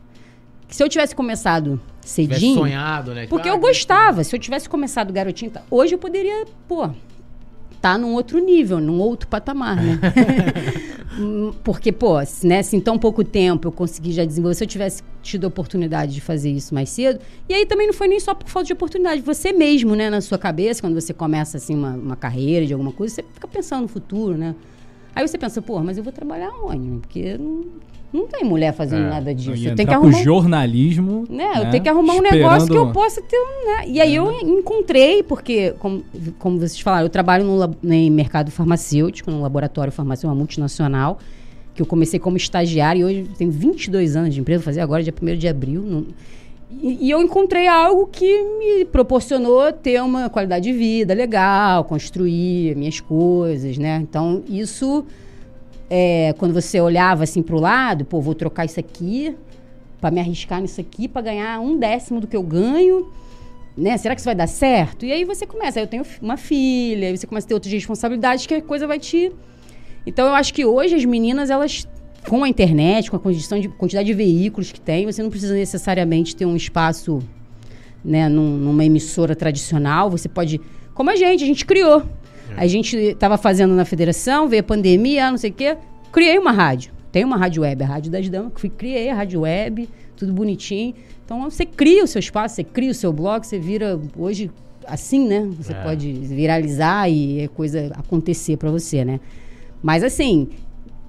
Que 0.68 0.76
se 0.76 0.82
eu 0.82 0.88
tivesse 0.88 1.14
começado 1.14 1.80
tivesse 2.03 2.40
cedinho. 2.40 2.59
sonhado, 2.59 3.14
né? 3.14 3.22
Tipo, 3.22 3.36
Porque 3.36 3.48
ah, 3.48 3.53
eu 3.53 3.59
gostava. 3.59 4.24
Se 4.24 4.34
eu 4.34 4.40
tivesse 4.40 4.68
começado 4.68 5.12
garotinho, 5.12 5.50
tá- 5.50 5.62
hoje 5.70 5.94
eu 5.94 5.98
poderia, 5.98 6.44
pô, 6.66 6.90
tá 7.80 7.96
num 7.96 8.12
outro 8.14 8.38
nível, 8.38 8.80
num 8.80 8.98
outro 9.00 9.28
patamar, 9.28 9.76
né? 9.76 9.98
Porque, 11.62 11.92
pô, 11.92 12.16
né, 12.42 12.62
se 12.62 12.76
em 12.76 12.80
tão 12.80 12.98
pouco 12.98 13.22
tempo 13.22 13.68
eu 13.68 13.72
consegui 13.72 14.12
já 14.12 14.24
desenvolver, 14.24 14.54
se 14.54 14.64
eu 14.64 14.68
tivesse 14.68 15.02
tido 15.22 15.44
a 15.44 15.48
oportunidade 15.48 16.14
de 16.14 16.20
fazer 16.20 16.50
isso 16.50 16.74
mais 16.74 16.88
cedo. 16.88 17.20
E 17.48 17.54
aí 17.54 17.66
também 17.66 17.86
não 17.86 17.94
foi 17.94 18.08
nem 18.08 18.18
só 18.18 18.34
por 18.34 18.48
falta 18.48 18.66
de 18.66 18.72
oportunidade. 18.72 19.20
Você 19.22 19.52
mesmo, 19.52 19.94
né, 19.94 20.08
na 20.08 20.20
sua 20.20 20.38
cabeça, 20.38 20.80
quando 20.80 20.94
você 20.94 21.12
começa, 21.12 21.56
assim, 21.58 21.74
uma, 21.74 21.90
uma 21.90 22.16
carreira 22.16 22.66
de 22.66 22.72
alguma 22.72 22.92
coisa, 22.92 23.14
você 23.14 23.22
fica 23.22 23.46
pensando 23.46 23.82
no 23.82 23.88
futuro, 23.88 24.36
né? 24.36 24.54
Aí 25.14 25.26
você 25.26 25.36
pensa, 25.36 25.60
pô, 25.60 25.80
mas 25.80 25.98
eu 25.98 26.04
vou 26.04 26.12
trabalhar 26.12 26.50
onde? 26.62 27.00
Porque 27.00 27.36
não, 27.36 27.66
não 28.12 28.26
tem 28.26 28.44
mulher 28.44 28.72
fazendo 28.74 29.06
É, 29.06 29.10
nada 29.10 29.34
disso. 29.34 29.68
Eu 29.68 29.74
tenho 29.74 29.88
que 29.88 29.94
arrumar 29.94 30.18
um- 30.18 30.22
jornalismo. 30.22 31.24
né? 31.30 31.52
Eu 31.56 31.70
tenho 31.70 31.82
que 31.82 31.88
arrumar 31.88 32.14
um 32.14 32.20
negócio 32.22 32.68
que 32.70 32.76
eu 32.76 32.92
possa 32.92 33.22
ter 33.22 33.36
né? 33.66 33.84
E 33.88 34.00
aí 34.00 34.14
eu 34.14 34.30
encontrei, 34.32 35.22
porque, 35.22 35.74
como, 35.78 36.02
como 36.38 36.58
vocês 36.58 36.78
falaram, 36.80 37.06
eu 37.06 37.10
trabalho 37.10 37.44
no, 37.44 37.56
lab- 37.56 37.76
em 37.84 38.10
mercado 38.10 38.50
farmacêutico, 38.50 39.30
num 39.30 39.40
laboratório 39.42 39.92
farmacêutico, 39.92 40.28
uma 40.28 40.34
multinacional, 40.38 41.18
que 41.74 41.80
eu 41.80 41.86
comecei 41.86 42.20
como 42.20 42.36
estagiário 42.36 43.00
e 43.00 43.04
hoje 43.04 43.30
tenho 43.38 43.50
22 43.50 44.14
anos 44.14 44.34
de 44.34 44.40
empresa, 44.40 44.58
vou 44.60 44.64
fazer 44.66 44.80
agora, 44.80 45.02
dia 45.02 45.12
1 45.12 45.36
de 45.38 45.48
abril. 45.48 45.82
não- 45.82 46.06
e, 46.82 47.06
e 47.06 47.10
eu 47.10 47.20
encontrei 47.20 47.66
algo 47.66 48.06
que 48.10 48.42
me 48.58 48.84
proporcionou 48.86 49.70
ter 49.72 50.02
uma 50.02 50.30
qualidade 50.30 50.64
de 50.70 50.72
vida 50.76 51.12
legal, 51.12 51.84
construir 51.84 52.74
minhas 52.76 52.98
coisas, 52.98 53.76
né? 53.76 53.98
Então, 54.02 54.42
isso, 54.48 55.04
é, 55.95 56.34
quando 56.38 56.55
você 56.55 56.80
olhava 56.80 57.24
assim 57.24 57.43
para 57.43 57.55
o 57.55 57.61
lado, 57.61 58.07
pô, 58.07 58.18
vou 58.18 58.34
trocar 58.34 58.64
isso 58.64 58.80
aqui 58.80 59.36
para 60.01 60.11
me 60.11 60.20
arriscar 60.20 60.59
nisso 60.62 60.80
aqui 60.80 61.07
para 61.07 61.20
ganhar 61.20 61.61
um 61.61 61.76
décimo 61.78 62.18
do 62.18 62.26
que 62.26 62.34
eu 62.34 62.43
ganho, 62.43 63.11
né? 63.76 63.99
Será 63.99 64.14
que 64.14 64.20
isso 64.22 64.26
vai 64.26 64.34
dar 64.34 64.47
certo? 64.47 65.05
E 65.05 65.12
aí 65.12 65.22
você 65.24 65.45
começa, 65.47 65.78
aí 65.78 65.84
eu 65.84 65.86
tenho 65.86 66.03
uma 66.22 66.38
filha, 66.38 67.09
aí 67.09 67.16
você 67.16 67.26
começa 67.26 67.47
a 67.47 67.49
ter 67.49 67.55
outras 67.55 67.70
responsabilidades 67.72 68.47
que 68.47 68.55
a 68.55 68.62
coisa 68.62 68.86
vai 68.86 68.99
te 68.99 69.30
Então 70.07 70.26
eu 70.26 70.34
acho 70.34 70.55
que 70.55 70.64
hoje 70.64 70.95
as 70.95 71.05
meninas 71.05 71.51
elas 71.51 71.86
com 72.26 72.43
a 72.43 72.49
internet, 72.49 73.11
com 73.11 73.16
a 73.16 73.20
condição 73.20 73.61
de 73.61 73.68
quantidade 73.68 74.07
de 74.07 74.14
veículos 74.14 74.72
que 74.72 74.80
tem, 74.80 75.05
você 75.05 75.22
não 75.22 75.28
precisa 75.28 75.55
necessariamente 75.55 76.34
ter 76.34 76.47
um 76.47 76.57
espaço, 76.57 77.18
né, 78.03 78.28
num- 78.30 78.57
numa 78.57 78.82
emissora 78.84 79.36
tradicional, 79.36 80.09
você 80.11 80.26
pode, 80.28 80.59
como 80.95 81.11
a 81.11 81.16
gente, 81.16 81.45
a 81.45 81.47
gente 81.47 81.66
criou. 81.66 82.03
A 82.57 82.66
gente 82.66 82.96
estava 82.96 83.36
fazendo 83.36 83.74
na 83.74 83.84
federação, 83.84 84.48
veio 84.48 84.61
a 84.61 84.64
pandemia, 84.64 85.30
não 85.30 85.38
sei 85.38 85.50
o 85.50 85.55
quê, 85.55 85.76
criei 86.11 86.38
uma 86.38 86.53
rádio. 86.53 86.92
Tem 87.11 87.24
uma 87.24 87.36
rádio 87.36 87.62
web, 87.62 87.82
a 87.82 87.86
Rádio 87.86 88.11
das 88.11 88.28
Damas, 88.28 88.53
que 88.55 88.68
criei 88.68 89.11
a 89.11 89.14
rádio 89.14 89.40
web, 89.40 89.88
tudo 90.16 90.32
bonitinho. 90.32 90.94
Então 91.24 91.38
Então 91.38 91.50
você 91.50 91.64
cria 91.64 92.05
o 92.05 92.07
seu 92.07 92.18
espaço, 92.20 92.55
você 92.57 92.64
cria 92.64 92.90
o 92.90 92.94
seu 92.94 93.12
blog, 93.12 93.46
você 93.46 93.59
vira 93.59 93.98
hoje 94.16 94.50
assim, 94.86 95.26
né? 95.26 95.48
Você 95.59 95.72
É. 95.72 95.82
pode 95.82 96.12
viralizar 96.12 97.09
e 97.09 97.40
é 97.40 97.48
coisa 97.48 97.90
acontecer 97.96 98.57
para 98.57 98.70
você, 98.70 99.05
né? 99.05 99.20
Mas 99.82 100.03
assim, 100.03 100.48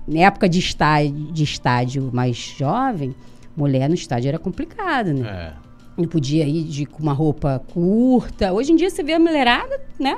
na 0.07 0.19
época 0.21 0.47
de 0.47 0.59
estádio, 0.59 1.31
de 1.31 1.43
estádio 1.43 2.09
mais 2.13 2.35
jovem, 2.37 3.15
mulher 3.55 3.87
no 3.87 3.95
estádio 3.95 4.29
era 4.29 4.39
complicado, 4.39 5.13
né? 5.13 5.53
É. 5.57 5.63
Não 6.01 6.07
podia 6.07 6.45
ir 6.45 6.63
de, 6.63 6.85
com 6.85 7.03
uma 7.03 7.13
roupa 7.13 7.61
curta. 7.73 8.51
Hoje 8.51 8.71
em 8.71 8.75
dia 8.75 8.89
você 8.89 9.03
vê 9.03 9.13
a 9.13 9.19
mulherada, 9.19 9.79
né? 9.99 10.17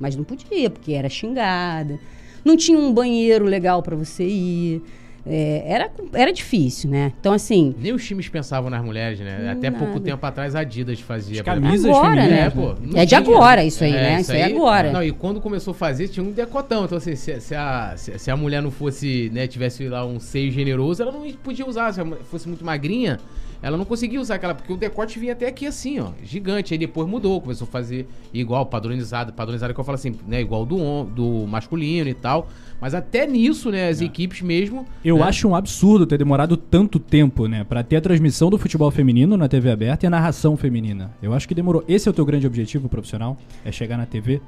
Mas 0.00 0.16
não 0.16 0.24
podia, 0.24 0.70
porque 0.70 0.92
era 0.92 1.08
xingada. 1.08 1.98
Não 2.44 2.56
tinha 2.56 2.78
um 2.78 2.92
banheiro 2.92 3.44
legal 3.44 3.82
para 3.82 3.94
você 3.94 4.24
ir. 4.24 4.82
É, 5.26 5.62
era, 5.66 5.90
era 6.14 6.32
difícil, 6.32 6.88
né? 6.88 7.12
Então, 7.20 7.34
assim, 7.34 7.74
Nem 7.78 7.92
os 7.92 8.02
times 8.02 8.26
pensavam 8.30 8.70
nas 8.70 8.82
mulheres, 8.82 9.20
né? 9.20 9.50
Até 9.52 9.68
Nada. 9.68 9.84
pouco 9.84 10.00
tempo 10.00 10.24
atrás 10.24 10.54
a 10.56 10.60
Adidas 10.60 10.98
fazia. 11.00 11.40
As 11.40 11.44
camisas 11.44 11.90
Agora, 11.90 12.22
femininas. 12.22 12.30
né? 12.30 12.46
É, 12.46 12.50
pô. 12.50 12.98
É 12.98 13.04
de 13.04 13.14
agora 13.14 13.62
isso 13.62 13.84
aí, 13.84 13.92
né? 13.92 14.20
Isso 14.22 14.32
aí 14.32 14.40
é 14.40 14.44
agora. 14.46 14.90
Não, 14.90 15.02
e 15.02 15.12
quando 15.12 15.38
começou 15.38 15.72
a 15.72 15.74
fazer, 15.74 16.08
tinha 16.08 16.24
um 16.24 16.32
decotão. 16.32 16.86
Então, 16.86 16.96
assim, 16.96 17.14
se, 17.14 17.38
se 17.38 17.54
a, 17.54 17.92
se, 17.96 18.18
se 18.18 18.30
a 18.30 18.36
mulher 18.36 18.62
não 18.62 18.70
fosse, 18.70 19.30
né, 19.34 19.46
tivesse 19.46 19.86
lá 19.86 20.06
um 20.06 20.18
seio 20.18 20.50
generoso, 20.50 21.02
ela 21.02 21.12
não 21.12 21.30
podia 21.32 21.66
usar. 21.68 21.92
Se 21.92 22.00
ela 22.00 22.16
fosse 22.30 22.48
muito 22.48 22.64
magrinha, 22.64 23.20
ela 23.62 23.76
não 23.76 23.84
conseguia 23.84 24.20
usar 24.20 24.36
aquela. 24.36 24.54
Porque 24.54 24.72
o 24.72 24.76
decote 24.76 25.18
vinha 25.18 25.32
até 25.32 25.46
aqui 25.46 25.66
assim, 25.66 26.00
ó, 26.00 26.10
gigante. 26.22 26.74
Aí 26.74 26.78
depois 26.78 27.08
mudou, 27.08 27.40
começou 27.40 27.66
a 27.66 27.70
fazer 27.70 28.08
igual, 28.32 28.64
padronizado. 28.66 29.32
Padronizado 29.32 29.74
que 29.74 29.80
eu 29.80 29.84
falo 29.84 29.96
assim, 29.96 30.14
né, 30.26 30.40
igual 30.40 30.64
do, 30.64 31.04
do 31.04 31.46
masculino 31.46 32.08
e 32.08 32.14
tal. 32.14 32.48
Mas 32.80 32.94
até 32.94 33.26
nisso, 33.26 33.70
né, 33.70 33.88
as 33.88 34.00
equipes 34.00 34.40
mesmo. 34.40 34.86
Eu 35.04 35.18
né, 35.18 35.24
acho 35.24 35.46
um 35.46 35.54
absurdo 35.54 36.06
ter 36.06 36.16
demorado 36.16 36.56
tanto 36.56 36.98
tempo, 36.98 37.46
né? 37.46 37.64
Pra 37.64 37.82
ter 37.82 37.96
a 37.96 38.00
transmissão 38.00 38.48
do 38.48 38.58
futebol 38.58 38.90
feminino 38.90 39.36
na 39.36 39.48
TV 39.48 39.70
aberta 39.70 40.06
e 40.06 40.08
a 40.08 40.10
narração 40.10 40.56
feminina. 40.56 41.10
Eu 41.22 41.34
acho 41.34 41.46
que 41.46 41.54
demorou. 41.54 41.84
Esse 41.86 42.08
é 42.08 42.10
o 42.10 42.14
teu 42.14 42.24
grande 42.24 42.46
objetivo 42.46 42.88
profissional? 42.88 43.36
É 43.64 43.70
chegar 43.70 43.96
na 43.96 44.06
TV? 44.06 44.40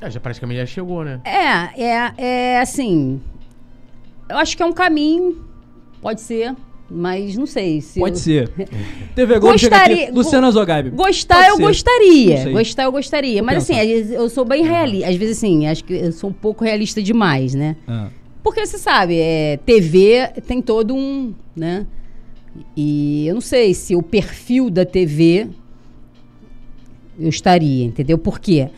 é, 0.00 0.10
já 0.10 0.20
praticamente 0.20 0.60
já 0.60 0.66
chegou, 0.66 1.04
né? 1.04 1.20
é, 1.24 1.82
é, 1.82 2.14
é 2.16 2.60
assim. 2.60 3.20
Eu 4.28 4.36
acho 4.38 4.56
que 4.56 4.62
é 4.62 4.66
um 4.66 4.72
caminho, 4.72 5.44
pode 6.00 6.20
ser, 6.20 6.54
mas 6.90 7.36
não 7.36 7.46
sei. 7.46 7.80
Se 7.80 7.98
Pode 7.98 8.14
eu- 8.16 8.20
ser. 8.20 8.48
TV 9.14 9.38
Globo 9.38 9.52
Gostaria- 9.52 10.04
aqui. 10.04 10.12
Luciana 10.12 10.50
Zogaib. 10.50 10.90
Gostar 10.90 11.36
Pode 11.36 11.48
eu 11.50 11.56
ser. 11.56 11.62
gostaria. 11.62 12.52
Gostar 12.52 12.82
eu 12.84 12.92
gostaria. 12.92 13.42
Mas 13.42 13.66
pensar. 13.66 13.80
assim, 13.82 14.14
eu 14.14 14.28
sou 14.28 14.44
bem 14.44 14.62
realista. 14.64 15.08
Às 15.08 15.16
vezes, 15.16 15.38
assim, 15.38 15.66
acho 15.66 15.84
que 15.84 15.92
eu 15.94 16.12
sou 16.12 16.30
um 16.30 16.32
pouco 16.32 16.64
realista 16.64 17.02
demais, 17.02 17.54
né? 17.54 17.76
Ah, 17.88 18.08
Porque 18.42 18.64
você 18.64 18.78
sabe, 18.78 19.18
é, 19.18 19.58
TV 19.66 20.28
tem 20.46 20.62
todo 20.62 20.94
um, 20.94 21.34
né? 21.54 21.86
E 22.76 23.26
eu 23.26 23.34
não 23.34 23.40
sei 23.40 23.74
se 23.74 23.94
o 23.96 24.02
perfil 24.02 24.70
da 24.70 24.84
TV 24.86 25.48
eu 27.18 27.28
estaria, 27.28 27.84
entendeu? 27.84 28.16
Por 28.18 28.38
quê? 28.38 28.68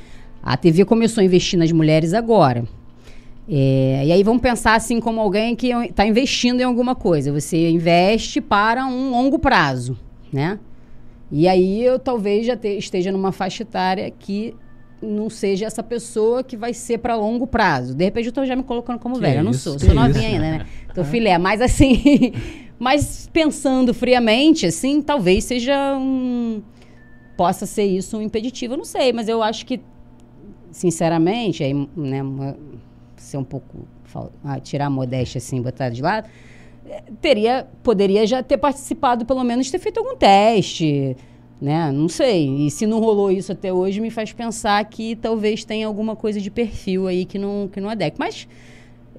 A 0.43 0.57
TV 0.57 0.85
começou 0.85 1.21
a 1.21 1.25
investir 1.25 1.59
nas 1.59 1.71
mulheres 1.73 2.15
agora. 2.15 2.65
É, 3.51 4.03
e 4.07 4.13
aí 4.13 4.23
vamos 4.23 4.43
pensar 4.43 4.75
assim 4.75 5.01
como 5.01 5.21
alguém 5.21 5.57
que 5.57 5.69
está 5.73 6.07
investindo 6.07 6.61
em 6.61 6.65
alguma 6.65 6.95
coisa. 6.95 7.33
Você 7.33 7.71
investe 7.71 8.41
para 8.41 8.85
um 8.87 9.11
longo 9.11 9.39
prazo, 9.39 9.97
né? 10.33 10.59
E 11.33 11.49
aí 11.49 11.83
eu 11.83 11.99
talvez 11.99 12.47
já 12.47 12.57
te- 12.57 12.77
esteja 12.79 13.11
numa 13.11 13.33
faixa 13.33 13.63
etária 13.63 14.11
que 14.11 14.55
não 15.01 15.31
seja 15.31 15.65
essa 15.67 15.83
pessoa 15.83 16.43
que 16.43 16.57
vai 16.57 16.75
ser 16.75 16.99
para 16.99 17.15
longo 17.15 17.47
prazo. 17.47 17.95
De 17.95 18.05
repente 18.05 18.27
eu 18.27 18.33
tô 18.33 18.45
já 18.45 18.57
me 18.57 18.63
colocando 18.63 18.99
como 18.99 19.15
Que 19.15 19.21
velha. 19.21 19.39
Eu 19.41 19.45
não 19.45 19.53
isso, 19.53 19.71
sou, 19.71 19.79
sou 19.79 19.95
novinha 19.95 20.29
isso. 20.29 20.43
ainda, 20.43 20.59
né? 20.59 20.67
Tô 20.95 21.05
filé. 21.05 21.39
Mas 21.39 21.61
assim, 21.61 22.33
mas 22.79 23.31
pensando 23.33 23.95
friamente, 23.95 24.67
assim, 24.67 25.01
talvez 25.01 25.45
seja 25.45 25.97
um. 25.97 26.61
Possa 27.37 27.65
ser 27.67 27.85
isso 27.85 28.19
um 28.19 28.23
impeditivo. 28.23 28.75
Eu 28.75 28.79
não 28.79 28.85
sei, 28.85 29.13
mas 29.13 29.29
eu 29.29 29.41
acho 29.43 29.65
que, 29.65 29.81
sinceramente, 30.73 31.63
aí, 31.63 31.73
né, 31.97 32.23
uma- 32.23 32.57
ser 33.23 33.37
um 33.37 33.45
pouco. 33.45 33.87
ah, 34.45 34.59
tirar 34.61 34.87
a 34.87 34.91
modéstia 34.91 35.39
assim, 35.39 35.61
botar 35.61 35.89
de 35.91 36.03
lado 36.03 36.29
teria, 37.21 37.67
poderia 37.83 38.27
já 38.27 38.43
ter 38.43 38.59
participado, 38.59 39.25
pelo 39.25 39.45
menos 39.45 39.71
ter 39.71 39.79
feito 39.79 39.99
algum 39.99 40.17
teste, 40.17 41.17
né? 41.61 41.91
Não 41.93 42.09
sei. 42.09 42.67
E 42.67 42.71
se 42.71 42.87
não 42.87 43.01
rolou 43.01 43.31
isso 43.31 43.53
até 43.53 43.73
hoje, 43.73 44.01
me 44.01 44.11
faz 44.11 44.33
pensar 44.33 44.85
que 44.87 45.17
talvez 45.17 45.65
tenha 45.65 45.87
alguma 45.87 46.17
coisa 46.17 46.41
de 46.41 46.51
perfil 46.51 47.07
aí 47.07 47.25
que 47.25 47.39
não, 47.39 47.69
que 47.73 47.81
não 47.81 47.89
adequa. 47.89 48.17
Mas 48.19 48.49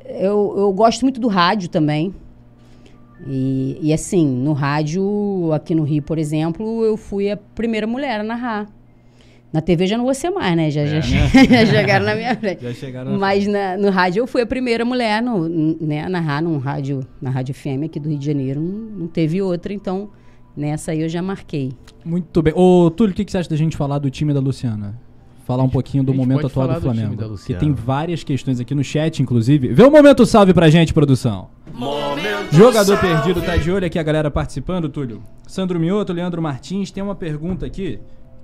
eu, 0.06 0.56
eu 0.58 0.74
gosto 0.74 1.02
muito 1.02 1.20
do 1.20 1.28
rádio 1.28 1.70
também. 1.70 2.14
E, 3.28 3.78
e 3.82 3.94
assim, 3.94 4.26
no 4.26 4.54
rádio, 4.54 5.52
aqui 5.54 5.76
no 5.76 5.84
Rio, 5.84 6.02
por 6.02 6.18
exemplo, 6.18 6.86
eu 6.86 6.96
fui 6.96 7.30
a 7.30 7.38
primeira 7.38 7.86
mulher 7.86 8.22
a 8.22 8.24
narrar. 8.24 8.68
Na 9.52 9.62
TV 9.62 9.88
já 9.88 9.98
não 9.98 10.06
vou 10.06 10.14
ser 10.14 10.30
mais, 10.30 10.56
né? 10.56 10.70
Já, 10.70 10.86
já, 10.86 11.00
já 11.02 11.66
chegaram 11.66 12.06
na 12.06 12.16
minha 12.16 12.36
frente. 12.36 12.62
já 12.62 12.72
chegaram 12.74 13.12
na 13.12 13.18
Mas 13.18 13.48
na- 13.48 13.78
no 13.78 13.90
rádio 13.90 14.22
eu 14.22 14.28
fui 14.28 14.42
a 14.42 14.46
primeira 14.46 14.86
mulher 14.86 15.22
no, 15.24 15.50
né, 15.50 16.04
a 16.04 16.10
narrar 16.10 16.42
num 16.42 16.58
rádio, 16.60 17.00
na 17.20 17.32
Rádio 17.32 17.56
FM 17.56 17.86
aqui 17.86 18.00
do 18.00 18.10
Rio 18.10 18.20
de 18.20 18.26
Janeiro. 18.26 18.62
Não, 18.62 19.00
não 19.02 19.08
teve 19.08 19.42
outra, 19.42 19.74
então 19.74 20.10
nessa 20.56 20.92
aí 20.92 21.02
eu 21.02 21.10
já 21.10 21.22
marquei. 21.22 21.72
Muito 22.06 22.42
bem. 22.44 22.54
Ô, 22.56 22.92
Túlio, 22.92 23.12
o 23.12 23.16
que, 23.16 23.26
que 23.26 23.32
você 23.32 23.40
acha 23.40 23.50
da 23.50 23.56
gente 23.56 23.76
falar 23.76 23.98
do 23.98 24.10
time 24.12 24.34
da 24.34 24.40
Luciana? 24.40 25.00
Falar 25.46 25.64
um 25.64 25.70
pouquinho 25.70 26.04
do 26.04 26.14
momento 26.14 26.46
atual 26.46 26.68
do 26.68 26.80
Flamengo. 26.80 27.26
Luciana. 27.26 27.60
tem 27.60 27.74
várias 27.74 28.24
questões 28.24 28.60
aqui 28.60 28.76
no 28.76 28.84
chat, 28.84 29.20
inclusive. 29.20 29.70
Vê 29.74 29.82
o 29.82 29.90
momento 29.90 30.24
salve 30.28 30.54
pra 30.54 30.70
gente, 30.70 30.94
produção. 30.94 31.48
Jogador 32.52 33.00
perdido, 33.00 33.42
tá 33.42 33.58
de 33.58 33.72
olho 33.72 33.86
aqui 33.88 33.98
a 33.98 34.04
galera 34.04 34.30
participando, 34.30 34.88
Túlio. 34.90 35.24
Sandro 35.48 35.80
Mioto, 35.80 36.14
Leandro 36.14 36.40
Martins, 36.40 36.92
tem 36.92 37.02
uma 37.02 37.16
pergunta 37.16 37.66
aqui 37.66 38.00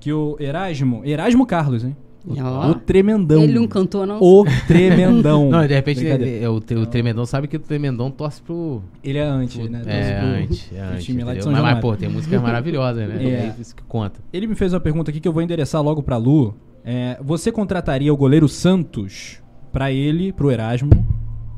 que 0.06 0.14
o 0.14 0.38
Erasmo, 0.40 1.02
Erasmo 1.04 1.48
Carlos, 1.48 1.84
hein? 1.84 1.98
Ó. 2.40 2.70
O 2.70 2.76
tremendão. 2.76 3.42
Ele 3.42 3.54
não 3.54 3.68
cantou, 3.68 4.06
não? 4.06 4.20
O 4.22 4.46
tremendão. 4.68 5.50
Não, 5.50 5.66
de 5.66 5.74
repente 5.74 6.00
Brincadeira. 6.02 6.46
é, 6.46 6.50
o, 6.50 6.56
o 6.58 6.86
Tremendão 6.86 7.26
sabe 7.26 7.48
que 7.48 7.56
o 7.56 7.60
Tremendão 7.60 8.12
torce 8.12 8.40
pro. 8.42 8.84
Ele 9.04 9.18
é 9.18 9.24
antes, 9.24 9.58
né? 9.70 9.82
É, 9.86 10.20
pro- 10.20 10.28
antes, 10.28 10.72
é 10.72 10.76
pro 10.80 10.94
antes. 10.94 11.06
time 11.06 11.24
lá 11.24 11.34
de? 11.34 11.44
São 11.44 11.52
mas, 11.52 11.62
mas, 11.62 11.80
pô, 11.80 11.96
tem 11.96 12.08
músicas 12.08 12.40
maravilhosas, 12.40 13.08
né? 13.10 13.16
É. 13.26 13.28
É 13.28 13.56
isso 13.60 13.76
que 13.76 13.82
conta. 13.84 14.20
Ele 14.32 14.46
me 14.46 14.54
fez 14.56 14.74
uma 14.74 14.80
pergunta 14.80 15.10
aqui 15.10 15.20
que 15.20 15.28
eu 15.28 15.34
vou 15.34 15.42
endereçar 15.42 15.82
logo 15.82 16.04
pra 16.04 16.18
Lu. 16.18 16.54
É, 16.84 17.18
você 17.20 17.52
contrataria 17.52 18.14
o 18.14 18.18
goleiro 18.18 18.48
Santos 18.48 19.40
pra 19.72 19.92
ele, 19.92 20.32
pro 20.32 20.52
Erasmo? 20.52 20.92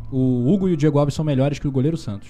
O 0.09 0.49
Hugo 0.53 0.69
e 0.69 0.73
o 0.73 0.77
Diego 0.77 0.99
Alves 0.99 1.13
são 1.15 1.23
melhores 1.25 1.59
que 1.59 1.67
o 1.67 1.71
goleiro 1.71 1.97
Santos. 1.97 2.29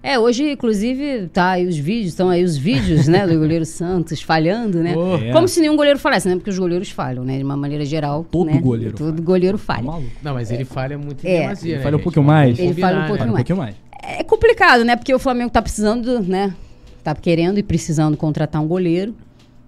É, 0.00 0.16
hoje, 0.18 0.52
inclusive, 0.52 1.26
tá 1.28 1.50
aí 1.50 1.66
os 1.66 1.76
vídeos, 1.76 2.08
estão 2.10 2.28
aí 2.30 2.44
os 2.44 2.56
vídeos, 2.56 3.08
né, 3.08 3.26
do 3.26 3.36
goleiro 3.36 3.64
Santos 3.66 4.22
falhando, 4.22 4.78
né? 4.82 4.94
Oh. 4.96 5.16
É. 5.16 5.32
Como 5.32 5.48
se 5.48 5.60
nenhum 5.60 5.74
goleiro 5.76 5.98
falasse, 5.98 6.28
né? 6.28 6.36
Porque 6.36 6.50
os 6.50 6.58
goleiros 6.58 6.88
falham, 6.90 7.24
né? 7.24 7.36
De 7.36 7.42
uma 7.44 7.56
maneira 7.56 7.84
geral. 7.84 8.24
Todo 8.30 8.46
né? 8.46 8.58
goleiro 8.60 8.94
Todo 8.96 9.10
falha. 9.10 9.22
goleiro 9.22 9.58
Tá 9.58 9.64
falha. 9.64 10.02
Não, 10.22 10.34
mas 10.34 10.50
ele 10.52 10.64
falha 10.64 10.96
muito 10.96 11.26
em 11.26 11.30
É. 11.30 11.40
demasia, 11.42 11.68
Ele 11.70 11.76
né? 11.78 11.82
falha 11.82 11.96
um 11.96 12.00
pouquinho 12.00 12.24
mais. 12.24 12.58
Ele 12.58 12.68
combinar, 12.68 12.86
falha 12.86 12.96
um 12.96 13.00
né? 13.00 13.06
pouquinho 13.08 13.18
Fala 13.18 13.30
um 13.30 13.34
mais. 13.34 13.46
pouquinho 13.46 13.58
mais. 13.58 14.20
É 14.20 14.22
complicado, 14.24 14.84
né? 14.84 14.94
Porque 14.96 15.12
o 15.12 15.18
Flamengo 15.18 15.50
tá 15.50 15.60
precisando, 15.60 16.20
né? 16.22 16.54
Tá 17.02 17.14
querendo 17.14 17.58
e 17.58 17.62
precisando 17.62 18.16
contratar 18.16 18.62
um 18.62 18.68
goleiro. 18.68 19.14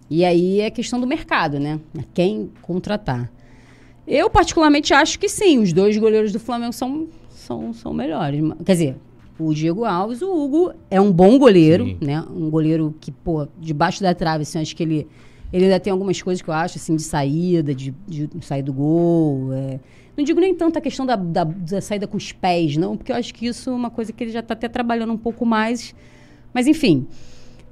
E 0.08 0.24
aí 0.24 0.60
é 0.60 0.70
questão 0.70 1.00
do 1.00 1.06
mercado, 1.08 1.58
né? 1.58 1.80
Quem 2.14 2.50
contratar. 2.62 3.30
Eu, 4.06 4.30
particularmente, 4.30 4.94
acho 4.94 5.18
que 5.18 5.28
sim. 5.28 5.58
Os 5.58 5.72
dois 5.72 5.96
goleiros 5.96 6.32
do 6.32 6.38
Flamengo 6.40 6.72
são, 6.72 7.08
são, 7.30 7.72
são 7.72 7.92
melhores. 7.92 8.40
Quer 8.64 8.72
dizer, 8.72 8.96
o 9.46 9.54
Diego 9.54 9.84
Alves, 9.84 10.22
o 10.22 10.32
Hugo 10.32 10.72
é 10.90 11.00
um 11.00 11.12
bom 11.12 11.38
goleiro, 11.38 11.84
Sim. 11.84 11.98
né? 12.00 12.24
Um 12.34 12.50
goleiro 12.50 12.94
que, 13.00 13.10
pô, 13.10 13.46
debaixo 13.58 14.02
da 14.02 14.14
trave, 14.14 14.42
assim, 14.42 14.60
acho 14.60 14.74
que 14.76 14.82
ele, 14.82 15.06
ele 15.52 15.64
ainda 15.64 15.80
tem 15.80 15.90
algumas 15.90 16.20
coisas 16.20 16.42
que 16.42 16.48
eu 16.48 16.54
acho, 16.54 16.78
assim, 16.78 16.96
de 16.96 17.02
saída, 17.02 17.74
de, 17.74 17.94
de 18.06 18.28
sair 18.42 18.62
do 18.62 18.72
gol. 18.72 19.52
é. 19.52 19.80
Não 20.16 20.24
digo 20.24 20.40
nem 20.40 20.54
tanto 20.54 20.78
a 20.78 20.82
questão 20.82 21.06
da, 21.06 21.16
da, 21.16 21.44
da 21.44 21.80
saída 21.80 22.06
com 22.06 22.16
os 22.16 22.30
pés, 22.30 22.76
não, 22.76 22.96
porque 22.96 23.10
eu 23.10 23.16
acho 23.16 23.32
que 23.32 23.46
isso 23.46 23.70
é 23.70 23.72
uma 23.72 23.90
coisa 23.90 24.12
que 24.12 24.22
ele 24.22 24.30
já 24.30 24.40
está 24.40 24.52
até 24.52 24.68
trabalhando 24.68 25.12
um 25.12 25.16
pouco 25.16 25.46
mais. 25.46 25.94
Mas, 26.52 26.66
enfim. 26.66 27.06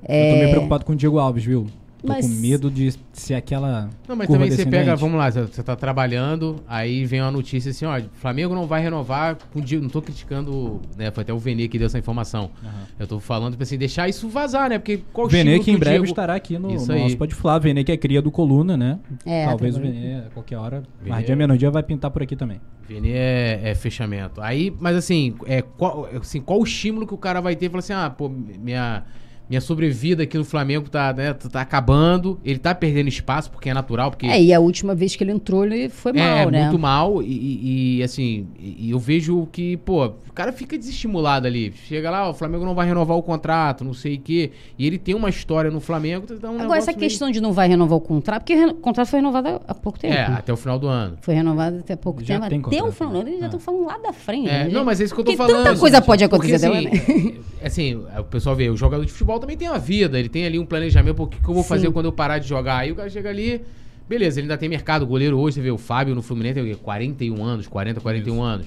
Eu 0.03 0.33
tô 0.33 0.39
meio 0.39 0.51
preocupado 0.51 0.85
com 0.85 0.93
o 0.93 0.97
Diego 0.97 1.19
Alves, 1.19 1.45
viu? 1.45 1.67
Tô 2.01 2.07
Mas- 2.13 2.27
com 2.27 2.33
medo 2.41 2.71
de 2.71 2.95
ser 3.13 3.35
aquela. 3.35 3.91
Não, 4.07 4.15
mas 4.15 4.27
curva 4.29 4.45
também 4.45 4.57
você 4.57 4.65
pega, 4.65 4.95
vamos 4.95 5.19
lá, 5.19 5.31
você 5.31 5.63
tá 5.65 5.75
trabalhando, 5.75 6.57
aí 6.69 7.05
vem 7.05 7.21
uma 7.21 7.31
notícia 7.31 7.71
assim, 7.71 7.85
ó, 7.87 8.01
Flamengo 8.15 8.55
não 8.55 8.67
vai 8.67 8.81
renovar 8.81 9.37
com 9.53 9.61
não 9.81 9.89
tô 9.89 10.01
criticando, 10.01 10.81
né, 10.97 11.11
foi 11.11 11.23
até 11.23 11.33
o 11.33 11.39
Vene 11.39 11.67
que 11.69 11.77
deu 11.77 11.87
essa 11.87 11.99
informação. 11.99 12.51
Eu 12.99 13.07
tô 13.07 13.19
falando, 13.19 13.53
tipo 13.53 13.63
assim, 13.65 13.77
deixar 13.77 14.09
isso 14.09 14.29
vazar, 14.29 14.71
né, 14.71 14.79
porque 14.79 15.01
qual 15.13 15.27
o 15.27 15.31
Vene 15.31 15.59
que 15.59 15.71
em 15.73 15.77
breve 15.77 15.97
Diego- 15.99 16.05
estará 16.07 16.35
aqui 16.35 16.57
no, 16.59 16.73
Isso 16.73 16.87
no 16.87 16.95
aí. 16.95 17.03
nosso 17.03 17.17
Pode 17.17 17.35
Falar. 17.35 17.59
Vene 17.59 17.83
que 17.83 17.91
é 17.91 17.97
cria 17.97 18.23
do 18.23 18.31
Coluna, 18.31 18.77
né? 18.77 18.99
É, 19.27 19.47
Talvez 19.47 19.77
o. 19.77 19.81
Vene, 19.81 20.15
a 20.27 20.31
qualquer 20.33 20.57
hora, 20.57 20.83
Vene 21.01 21.11
mais 21.11 21.25
é- 21.25 21.27
dia 21.27 21.37
menos 21.37 21.59
dia, 21.59 21.71
vai 21.71 21.83
pintar 21.83 22.11
por 22.13 22.23
aqui 22.23 22.37
também. 22.37 22.61
Vene 22.89 23.11
é, 23.11 23.61
é 23.65 23.75
fechamento. 23.75 24.41
Aí, 24.41 24.73
mas 24.79 24.97
assim, 24.97 25.35
é, 25.47 25.63
qual, 25.63 26.09
assim, 26.21 26.41
qual 26.41 26.61
o 26.61 26.65
estímulo 26.65 27.07
que 27.07 27.15
o 27.15 27.19
cara 27.19 27.41
vai 27.41 27.57
ter? 27.57 27.69
Fala 27.69 27.81
assim, 27.81 27.93
ah, 27.93 28.09
pô, 28.09 28.29
minha, 28.29 29.03
minha 29.49 29.61
sobrevida 29.61 30.23
aqui 30.25 30.37
no 30.37 30.45
Flamengo 30.45 30.89
tá, 30.91 31.13
né, 31.13 31.33
tá, 31.33 31.49
tá 31.49 31.61
acabando. 31.61 32.39
Ele 32.45 32.59
tá 32.59 32.75
perdendo 32.75 33.09
espaço, 33.09 33.51
porque 33.51 33.71
é 33.71 33.75
natural, 33.75 34.11
porque... 34.11 34.27
É, 34.27 34.43
e 34.43 34.53
a 34.53 34.61
última 34.61 34.95
vez 34.95 35.17
que 35.17 35.25
ele 35.25 35.33
entrou, 35.33 35.65
ele 35.65 35.89
foi 35.89 36.13
mal, 36.13 36.23
é, 36.25 36.51
né? 36.51 36.63
muito 36.65 36.79
mal. 36.79 37.23
E, 37.23 37.99
e- 37.99 38.03
assim, 38.03 38.47
e, 38.61 38.91
eu 38.91 38.99
vejo 38.99 39.49
que, 39.51 39.77
pô, 39.79 40.07
o 40.07 40.33
cara 40.35 40.53
fica 40.53 40.77
desestimulado 40.77 41.47
ali. 41.47 41.73
Chega 41.87 42.11
lá, 42.11 42.29
o 42.29 42.35
Flamengo 42.35 42.65
não 42.65 42.75
vai 42.75 42.87
renovar 42.87 43.17
o 43.17 43.23
contrato, 43.23 43.85
não 43.85 43.95
sei 43.95 44.17
o 44.17 44.21
quê. 44.21 44.51
E 44.79 44.87
ele 44.87 44.99
tem 44.99 45.15
uma 45.15 45.29
história 45.29 45.71
no 45.71 45.81
Flamengo. 45.81 46.27
Então 46.31 46.51
é 46.55 46.59
um 46.59 46.63
Agora, 46.63 46.79
essa 46.79 46.91
meio- 46.93 46.99
questão 47.01 47.31
de 47.31 47.41
não 47.41 47.53
vai 47.53 47.69
renovar 47.69 47.97
o 47.99 48.01
contrato, 48.01 48.43
porque 48.43 48.55
reno- 48.55 48.73
o 48.73 48.75
contrato 48.77 49.09
foi 49.09 49.19
renovado 49.21 49.61
há 49.67 49.75
pouco 49.75 49.99
tempo. 49.99 50.15
É, 50.15 50.25
até 50.27 50.53
o 50.53 50.57
final 50.57 50.79
do 50.79 50.87
ano. 50.87 51.17
Foi 51.23 51.35
renovado 51.35 51.79
até 51.79 51.97
pouco 51.97 52.23
Já 52.23 52.35
tempo. 52.39 52.49
tem 52.71 52.79
Até 52.81 52.89
o 52.89 52.93
final, 52.93 53.13
né? 53.23 53.31
eles 53.31 53.39
já 53.41 53.45
Ah. 53.45 53.49
estão 53.49 53.61
falando 53.61 53.87
lá 53.87 53.99
da 53.99 54.13
frente. 54.13 54.49
É, 54.49 54.65
né, 54.65 54.71
não, 54.71 54.85
mas 54.85 55.01
é 55.01 55.05
isso 55.05 55.15
que 55.15 55.21
eu 55.21 55.25
tô 55.25 55.33
Porque 55.33 55.37
falando. 55.51 55.65
tanta 55.65 55.79
coisa 55.81 56.01
pode 56.03 56.29
Porque, 56.29 56.37
acontecer 56.55 56.67
assim, 56.67 56.85
né? 56.85 57.41
assim, 57.63 57.95
o 58.19 58.25
pessoal 58.25 58.55
vê, 58.55 58.69
o 58.69 58.77
jogador 58.77 59.05
de 59.05 59.13
futebol 59.13 59.39
também 59.39 59.57
tem 59.57 59.69
uma 59.69 59.79
vida, 59.79 60.19
ele 60.19 60.29
tem 60.29 60.47
ali 60.47 60.59
um 60.59 60.67
planejamento, 60.67 61.17
pô, 61.17 61.25
o 61.25 61.27
que, 61.27 61.41
que 61.41 61.49
eu 61.49 61.55
vou 61.55 61.63
Sim. 61.63 61.69
fazer 61.69 61.91
quando 61.91 62.07
eu 62.07 62.13
parar 62.13 62.39
de 62.39 62.49
jogar? 62.49 62.79
Aí 62.79 62.93
o 62.93 62.95
cara 62.95 63.09
chega 63.09 63.29
ali, 63.29 63.63
beleza, 64.09 64.41
ele 64.41 64.47
ainda 64.47 64.57
tem 64.57 64.69
mercado, 64.69 65.03
o 65.03 65.07
goleiro 65.07 65.39
hoje, 65.39 65.55
você 65.55 65.61
vê 65.61 65.71
o 65.71 65.79
Fábio 65.79 66.15
no 66.15 66.23
Fluminense, 66.23 66.55
tem 66.55 66.63
o 66.65 66.67
quê? 66.67 66.81
41 66.83 67.45
anos, 67.45 67.67
40, 67.67 68.01
41 68.01 68.43
anos. 68.43 68.67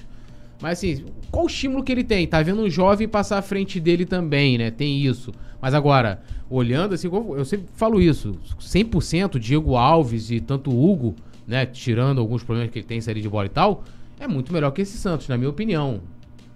Mas 0.60 0.78
assim, 0.78 1.04
qual 1.30 1.44
o 1.44 1.48
estímulo 1.48 1.82
que 1.82 1.90
ele 1.90 2.04
tem? 2.04 2.26
Tá 2.26 2.40
vendo 2.40 2.62
um 2.62 2.70
jovem 2.70 3.08
passar 3.08 3.38
à 3.38 3.42
frente 3.42 3.80
dele 3.80 4.04
também, 4.06 4.56
né? 4.56 4.70
Tem 4.70 5.04
isso. 5.04 5.32
Mas 5.60 5.74
agora, 5.74 6.22
olhando 6.48 6.94
assim, 6.94 7.08
eu 7.08 7.34
eu 7.36 7.44
sempre 7.44 7.66
falo 7.74 8.00
isso, 8.00 8.36
100% 8.60 9.38
Diego 9.38 9.76
Alves 9.76 10.30
e 10.30 10.40
tanto 10.40 10.70
o 10.70 10.90
Hugo, 10.90 11.16
né, 11.46 11.66
tirando 11.66 12.20
alguns 12.20 12.44
problemas 12.44 12.72
que 12.72 12.78
ele 12.78 12.86
tem 12.86 12.98
em 12.98 13.00
série 13.00 13.20
de 13.20 13.28
bola 13.28 13.46
e 13.46 13.48
tal, 13.48 13.84
é 14.20 14.28
muito 14.28 14.52
melhor 14.52 14.70
que 14.70 14.82
esse 14.82 14.96
Santos, 14.98 15.26
na 15.26 15.36
minha 15.36 15.50
opinião. 15.50 16.00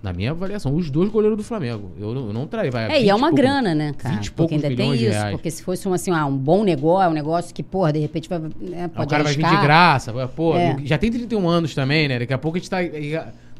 Na 0.06 0.12
minha 0.12 0.30
avaliação, 0.30 0.72
os 0.72 0.88
dois 0.88 1.10
goleiros 1.10 1.36
do 1.36 1.42
Flamengo. 1.42 1.90
Eu 1.98 2.14
não, 2.14 2.26
eu 2.28 2.32
não 2.32 2.46
traí, 2.46 2.70
vai. 2.70 2.84
É, 2.84 2.90
e 2.90 2.94
é 2.94 2.98
20 3.00 3.10
uma 3.10 3.18
pouco- 3.28 3.34
grana, 3.34 3.74
né, 3.74 3.92
cara? 3.98 4.14
20 4.14 4.26
e 4.26 4.30
Porque 4.30 4.36
poucos 4.54 4.64
ainda 4.64 4.76
tem 4.76 4.94
isso. 4.94 5.02
reais. 5.10 5.30
Porque 5.32 5.50
se 5.50 5.62
fosse 5.64 5.88
um, 5.88 5.92
assim, 5.92 6.12
ah, 6.12 6.24
um 6.26 6.36
bom 6.36 6.62
negócio, 6.62 7.10
um 7.10 7.12
negócio 7.12 7.52
que, 7.52 7.60
porra, 7.60 7.92
de 7.92 7.98
repente 7.98 8.28
vai, 8.28 8.38
né, 8.38 8.86
pode 8.86 9.06
o 9.06 9.10
cara 9.10 9.24
vai 9.24 9.32
vir 9.34 9.44
arriscar. 9.44 9.60
de 9.60 9.66
graça. 9.66 10.28
Pô, 10.28 10.56
É. 10.56 10.76
já 10.84 10.96
tem 10.96 11.10
31 11.10 11.48
anos 11.48 11.74
também, 11.74 12.06
né? 12.06 12.20
Daqui 12.20 12.32
a 12.32 12.38
pouco 12.38 12.56
a 12.56 12.60
gente 12.60 12.70
tá. 12.70 12.78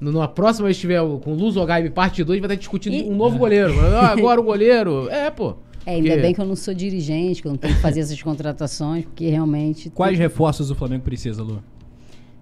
Na 0.00 0.28
próxima 0.28 0.66
vez 0.66 0.76
que 0.76 0.82
tiver 0.82 1.00
com 1.00 1.32
o 1.32 1.34
Luz 1.34 1.56
Ogaib 1.56 1.90
parte 1.90 2.22
2, 2.22 2.38
vai 2.38 2.46
estar 2.46 2.54
discutindo 2.60 2.94
E- 2.94 3.02
um 3.10 3.16
novo 3.16 3.36
goleiro. 3.38 3.74
Ah, 3.80 4.12
agora 4.16 4.40
o 4.40 4.44
goleiro. 4.44 5.08
É, 5.10 5.28
pô. 5.32 5.56
É, 5.84 5.94
ainda 5.94 6.08
Porque- 6.10 6.22
bem 6.22 6.32
que 6.34 6.40
eu 6.40 6.44
não 6.46 6.54
sou 6.54 6.72
dirigente, 6.72 7.42
que 7.42 7.48
eu 7.48 7.50
não 7.52 7.58
tenho 7.58 7.74
que 7.74 7.80
fazer 7.80 8.00
essas 8.00 8.22
contratações, 8.22 9.04
porque 9.04 9.28
realmente. 9.28 9.90
Quais 9.90 10.16
reforços 10.16 10.70
o 10.70 10.74
Flamengo 10.76 11.02
precisa, 11.02 11.42
Lu? 11.42 11.60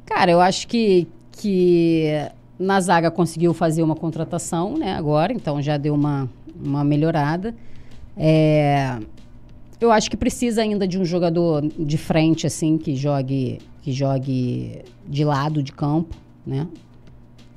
Cara, 0.04 0.30
eu 0.30 0.40
acho 0.40 0.68
que, 0.68 1.06
que 1.32 2.10
na 2.58 2.80
zaga 2.80 3.10
conseguiu 3.10 3.52
fazer 3.52 3.82
uma 3.82 3.94
contratação, 3.94 4.76
né, 4.76 4.94
agora, 4.94 5.32
então 5.32 5.60
já 5.60 5.76
deu 5.76 5.94
uma, 5.94 6.28
uma 6.62 6.84
melhorada. 6.84 7.54
É, 8.16 8.98
eu 9.80 9.90
acho 9.90 10.08
que 10.10 10.16
precisa 10.16 10.62
ainda 10.62 10.86
de 10.86 10.98
um 10.98 11.04
jogador 11.04 11.62
de 11.62 11.98
frente, 11.98 12.46
assim, 12.46 12.78
que 12.78 12.94
jogue, 12.94 13.58
que 13.82 13.92
jogue 13.92 14.82
de 15.06 15.24
lado 15.24 15.62
de 15.62 15.72
campo, 15.72 16.14
né? 16.46 16.66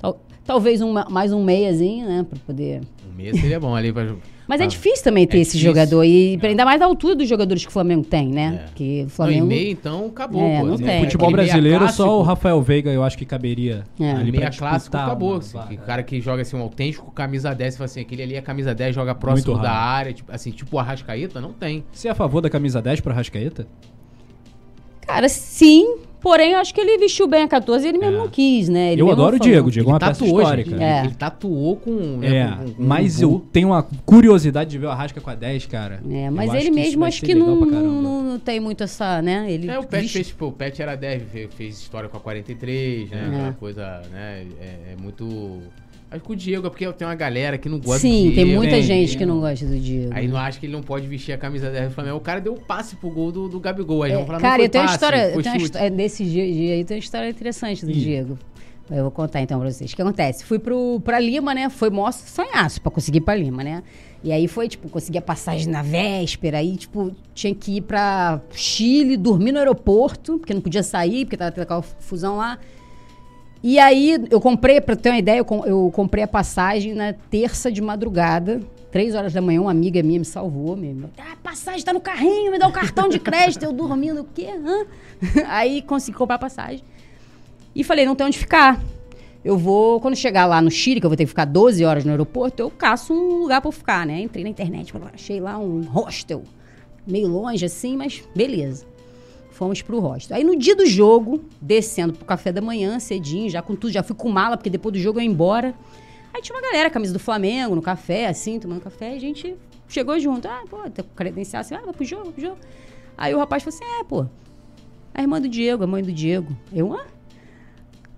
Tal- 0.00 0.20
talvez 0.44 0.80
um, 0.82 0.92
mais 1.08 1.32
um 1.32 1.44
meiazinho, 1.44 2.06
né, 2.06 2.26
para 2.28 2.38
poder... 2.40 2.80
Um 3.08 3.16
mês 3.16 3.40
seria 3.40 3.58
bom 3.60 3.74
ali 3.74 3.92
pra. 3.92 4.14
Mas 4.48 4.62
é 4.62 4.64
Ah, 4.64 4.66
difícil 4.66 5.04
também 5.04 5.26
ter 5.26 5.36
é 5.36 5.40
esse 5.42 5.52
difícil. 5.52 5.68
jogador, 5.70 6.02
e 6.04 6.38
É. 6.42 6.46
ainda 6.46 6.64
mais 6.64 6.80
da 6.80 6.86
altura 6.86 7.14
dos 7.14 7.28
jogadores 7.28 7.62
que 7.62 7.68
o 7.68 7.72
Flamengo 7.72 8.02
tem, 8.02 8.28
né? 8.28 8.64
É. 8.66 8.72
Que 8.74 9.00
o 9.00 9.02
Não, 9.02 9.08
Flamengo... 9.10 9.44
em 9.44 9.48
meio, 9.48 9.70
então, 9.72 10.06
acabou, 10.06 10.40
É, 10.42 10.62
não 10.62 10.76
tem. 10.78 11.04
Futebol 11.04 11.28
aquele 11.28 11.42
meia 11.42 11.52
brasileiro, 11.52 11.78
clássico, 11.80 12.02
só 12.02 12.18
o 12.18 12.22
Rafael 12.22 12.62
Veiga 12.62 12.90
eu 12.90 13.04
acho 13.04 13.18
que 13.18 13.26
caberia 13.26 13.84
É. 14.00 14.10
ali 14.12 14.32
meia 14.32 14.50
clássico 14.50 14.96
acabou. 14.96 15.32
uma 15.32 15.38
assim, 15.38 15.58
o 15.74 15.78
cara 15.78 16.02
que 16.02 16.18
joga 16.22 16.40
assim, 16.40 16.56
um 16.56 16.62
autêntico 16.62 17.10
camisa 17.12 17.54
10, 17.54 17.74
você 17.74 17.78
fala 17.78 17.84
assim, 17.84 18.00
aquele 18.00 18.22
ali 18.22 18.34
é 18.36 18.40
camisa 18.40 18.74
10, 18.74 18.94
joga 18.94 19.14
próximo 19.14 19.58
da 19.58 19.70
área, 19.70 20.14
tipo, 20.14 20.32
assim, 20.32 20.50
tipo 20.50 20.74
o 20.76 20.78
Arrascaeta, 20.78 21.40
não 21.42 21.52
tem. 21.52 21.84
Você 21.92 22.08
é 22.08 22.10
a 22.10 22.14
favor 22.14 22.40
da 22.40 22.48
camisa 22.48 22.80
10 22.80 23.00
pra 23.00 23.12
Rascaeta? 23.12 23.66
Cara, 25.06 25.28
sim. 25.28 25.96
Porém, 26.20 26.52
eu 26.52 26.58
acho 26.58 26.74
que 26.74 26.80
ele 26.80 26.98
vestiu 26.98 27.26
bem 27.26 27.42
a 27.44 27.48
14 27.48 27.84
e 27.86 27.88
ele 27.88 27.98
mesmo 27.98 28.16
É. 28.16 28.18
não 28.18 28.28
quis, 28.28 28.68
né? 28.68 28.92
Ele 28.92 29.02
eu 29.02 29.10
adoro 29.10 29.36
o. 29.36 29.38
Diego, 29.38 29.68
o 29.68 29.70
Diego 29.70 29.88
é 29.88 29.92
uma 29.92 29.98
ele 29.98 30.04
peça 30.06 30.20
tatuou, 30.24 30.40
histórica. 30.40 30.70
gente. 30.70 30.82
É. 30.82 31.04
Ele 31.04 31.14
tatuou 31.14 31.76
com. 31.76 31.90
né, 31.92 32.36
É, 32.36 32.46
com- 32.56 32.72
com- 32.74 32.82
mas 32.82 33.16
com- 33.16 33.22
eu 33.22 33.46
tenho 33.52 33.68
uma 33.68 33.82
curiosidade 34.04 34.70
de 34.70 34.78
ver 34.78 34.86
o 34.86 34.90
Arrasca 34.90 35.20
com 35.20 35.30
a 35.30 35.34
10, 35.34 35.66
cara. 35.66 36.00
É, 36.10 36.28
mas 36.30 36.48
acho 36.50 36.56
ele 36.58 36.64
isso 36.66 36.74
mesmo 36.74 37.04
acho 37.04 37.22
que 37.22 37.34
não, 37.34 37.56
não, 37.60 37.82
não- 38.02 38.22
não 38.24 38.38
tem 38.38 38.58
muito 38.60 38.82
essa, 38.82 39.22
né? 39.22 39.46
Ele 39.50 39.70
É, 39.70 39.78
o 39.78 39.84
Pet 39.84 40.08
fez, 40.08 40.26
tipo, 40.28 40.46
o 40.46 40.52
Pet 40.52 40.80
era 40.82 40.96
10, 40.96 41.22
fez, 41.30 41.48
fez 41.54 41.78
história 41.78 42.08
com 42.08 42.16
a 42.16 42.20
43, 42.20 43.10
né? 43.10 43.22
É. 43.22 43.26
Aquela 43.36 43.52
coisa, 43.52 44.02
né? 44.12 44.46
É, 44.60 44.92
é 44.92 44.96
muito. 45.00 45.58
Acho 46.10 46.24
que 46.24 46.32
o 46.32 46.36
Diego 46.36 46.66
é 46.66 46.70
porque 46.70 46.90
tem 46.92 47.06
uma 47.06 47.14
galera 47.14 47.58
que 47.58 47.68
não 47.68 47.78
gosta 47.78 48.00
Sim, 48.00 48.30
do 48.30 48.34
tem 48.34 48.44
Diego. 48.46 48.58
muita 48.60 48.72
tem, 48.74 48.82
gente 48.82 49.08
tem. 49.10 49.18
que 49.18 49.26
não 49.26 49.40
gosta 49.40 49.66
do 49.66 49.78
Diego. 49.78 50.10
Aí 50.14 50.26
não 50.26 50.38
acha 50.38 50.58
que 50.58 50.64
ele 50.64 50.72
não 50.72 50.82
pode 50.82 51.06
vestir 51.06 51.32
a 51.32 51.38
camisa 51.38 51.70
10 51.70 51.88
do 51.88 51.94
Flamengo. 51.94 52.16
O 52.16 52.20
cara 52.20 52.40
deu 52.40 52.54
um 52.54 52.56
passe 52.56 52.96
pro 52.96 53.10
gol 53.10 53.30
do, 53.30 53.46
do 53.48 53.60
Gabigol. 53.60 54.02
Aí 54.04 54.12
É, 54.12 54.14
vamos 54.14 54.26
falar, 54.26 54.40
cara, 54.40 54.62
eu 54.62 54.68
tenho 54.70 54.84
uma 54.84 54.88
passe, 54.90 54.96
história, 55.04 55.30
eu 55.34 55.42
tenho 55.42 55.56
histó- 55.56 55.88
desse 55.90 56.24
dia, 56.24 56.50
dia 56.52 56.74
aí 56.74 56.84
tem 56.84 56.96
uma 56.96 57.00
história 57.00 57.28
interessante 57.28 57.84
do 57.84 57.90
Ih. 57.90 57.94
Diego. 57.94 58.38
Eu 58.90 59.02
vou 59.02 59.10
contar 59.10 59.42
então 59.42 59.60
pra 59.60 59.70
vocês. 59.70 59.92
O 59.92 59.96
que 59.96 60.00
acontece? 60.00 60.46
Fui 60.46 60.58
pro, 60.58 60.98
pra 61.04 61.20
Lima, 61.20 61.52
né? 61.54 61.68
Foi 61.68 61.90
mó 61.90 62.10
sonhaço 62.10 62.80
pra 62.80 62.90
conseguir 62.90 63.18
ir 63.18 63.20
pra 63.20 63.34
Lima, 63.34 63.62
né? 63.62 63.82
E 64.24 64.32
aí 64.32 64.48
foi, 64.48 64.66
tipo, 64.66 64.88
consegui 64.88 65.18
a 65.18 65.22
passagem 65.22 65.68
na 65.68 65.82
véspera, 65.82 66.56
aí, 66.56 66.74
tipo, 66.74 67.12
tinha 67.34 67.54
que 67.54 67.76
ir 67.76 67.80
pra 67.82 68.40
Chile, 68.50 69.18
dormir 69.18 69.52
no 69.52 69.58
aeroporto, 69.58 70.38
porque 70.38 70.54
não 70.54 70.62
podia 70.62 70.82
sair, 70.82 71.26
porque 71.26 71.36
tava 71.36 71.52
tendo 71.52 71.64
aquela 71.64 71.82
fusão 71.82 72.38
lá. 72.38 72.58
E 73.62 73.78
aí, 73.78 74.16
eu 74.30 74.40
comprei, 74.40 74.80
pra 74.80 74.94
ter 74.94 75.10
uma 75.10 75.18
ideia, 75.18 75.38
eu, 75.38 75.44
com- 75.44 75.64
eu 75.66 75.90
comprei 75.92 76.22
a 76.24 76.28
passagem 76.28 76.94
na 76.94 77.12
terça 77.12 77.72
de 77.72 77.82
madrugada. 77.82 78.60
Três 78.90 79.14
horas 79.14 79.32
da 79.32 79.40
manhã, 79.42 79.60
uma 79.60 79.70
amiga 79.70 80.02
minha 80.02 80.18
me 80.20 80.24
salvou. 80.24 80.76
Me, 80.76 80.94
me- 80.94 81.08
ah, 81.18 81.36
passagem 81.42 81.84
tá 81.84 81.92
no 81.92 82.00
carrinho, 82.00 82.50
me 82.52 82.58
dá 82.58 82.68
o 82.68 82.72
cartão 82.72 83.08
de 83.08 83.18
crédito. 83.18 83.64
eu 83.64 83.72
dormindo, 83.72 84.20
o 84.20 84.24
quê? 84.24 84.46
Hã? 84.64 84.86
Aí 85.48 85.82
consegui 85.82 86.16
comprar 86.16 86.36
a 86.36 86.38
passagem. 86.38 86.82
E 87.74 87.82
falei, 87.84 88.06
não 88.06 88.14
tem 88.14 88.26
onde 88.26 88.38
ficar. 88.38 88.80
Eu 89.44 89.56
vou, 89.58 90.00
quando 90.00 90.16
chegar 90.16 90.46
lá 90.46 90.60
no 90.62 90.70
Chile, 90.70 91.00
que 91.00 91.06
eu 91.06 91.10
vou 91.10 91.16
ter 91.16 91.24
que 91.24 91.28
ficar 91.28 91.44
12 91.44 91.84
horas 91.84 92.04
no 92.04 92.10
aeroporto, 92.10 92.60
eu 92.62 92.70
caço 92.70 93.12
um 93.12 93.38
lugar 93.40 93.60
pra 93.60 93.68
eu 93.68 93.72
ficar, 93.72 94.06
né? 94.06 94.20
Entrei 94.20 94.42
na 94.44 94.50
internet, 94.50 94.92
achei 95.14 95.40
lá 95.40 95.58
um 95.58 95.82
hostel. 95.82 96.42
Meio 97.06 97.28
longe 97.28 97.64
assim, 97.64 97.96
mas 97.96 98.22
beleza. 98.34 98.84
Fomos 99.58 99.82
pro 99.82 99.98
hostel. 99.98 100.36
Aí 100.36 100.44
no 100.44 100.54
dia 100.54 100.76
do 100.76 100.86
jogo, 100.86 101.42
descendo 101.60 102.12
pro 102.12 102.24
café 102.24 102.52
da 102.52 102.60
manhã, 102.60 103.00
cedinho, 103.00 103.50
já 103.50 103.60
com 103.60 103.74
tudo, 103.74 103.92
já 103.92 104.04
fui 104.04 104.14
com 104.14 104.28
mala, 104.28 104.56
porque 104.56 104.70
depois 104.70 104.92
do 104.92 105.00
jogo 105.00 105.18
eu 105.18 105.24
ia 105.24 105.28
embora. 105.28 105.74
Aí 106.32 106.40
tinha 106.40 106.54
uma 106.54 106.62
galera, 106.62 106.88
camisa 106.88 107.12
do 107.12 107.18
Flamengo, 107.18 107.74
no 107.74 107.82
café, 107.82 108.28
assim, 108.28 108.60
tomando 108.60 108.80
café, 108.80 109.14
e 109.14 109.16
a 109.16 109.20
gente 109.20 109.56
chegou 109.88 110.16
junto. 110.20 110.46
Ah, 110.46 110.62
pô, 110.70 110.78
credencial 111.16 111.62
assim, 111.62 111.74
ah, 111.74 111.80
vai 111.84 111.92
pro 111.92 112.04
jogo, 112.04 112.26
vai 112.26 112.32
pro 112.34 112.40
jogo. 112.40 112.58
Aí 113.16 113.34
o 113.34 113.38
rapaz 113.38 113.64
falou 113.64 113.76
assim: 113.76 114.00
é, 114.00 114.04
pô, 114.04 114.26
a 115.12 115.22
irmã 115.22 115.40
do 115.40 115.48
Diego, 115.48 115.82
a 115.82 115.88
mãe 115.88 116.04
do 116.04 116.12
Diego. 116.12 116.56
Eu, 116.72 116.92
hã? 116.92 117.04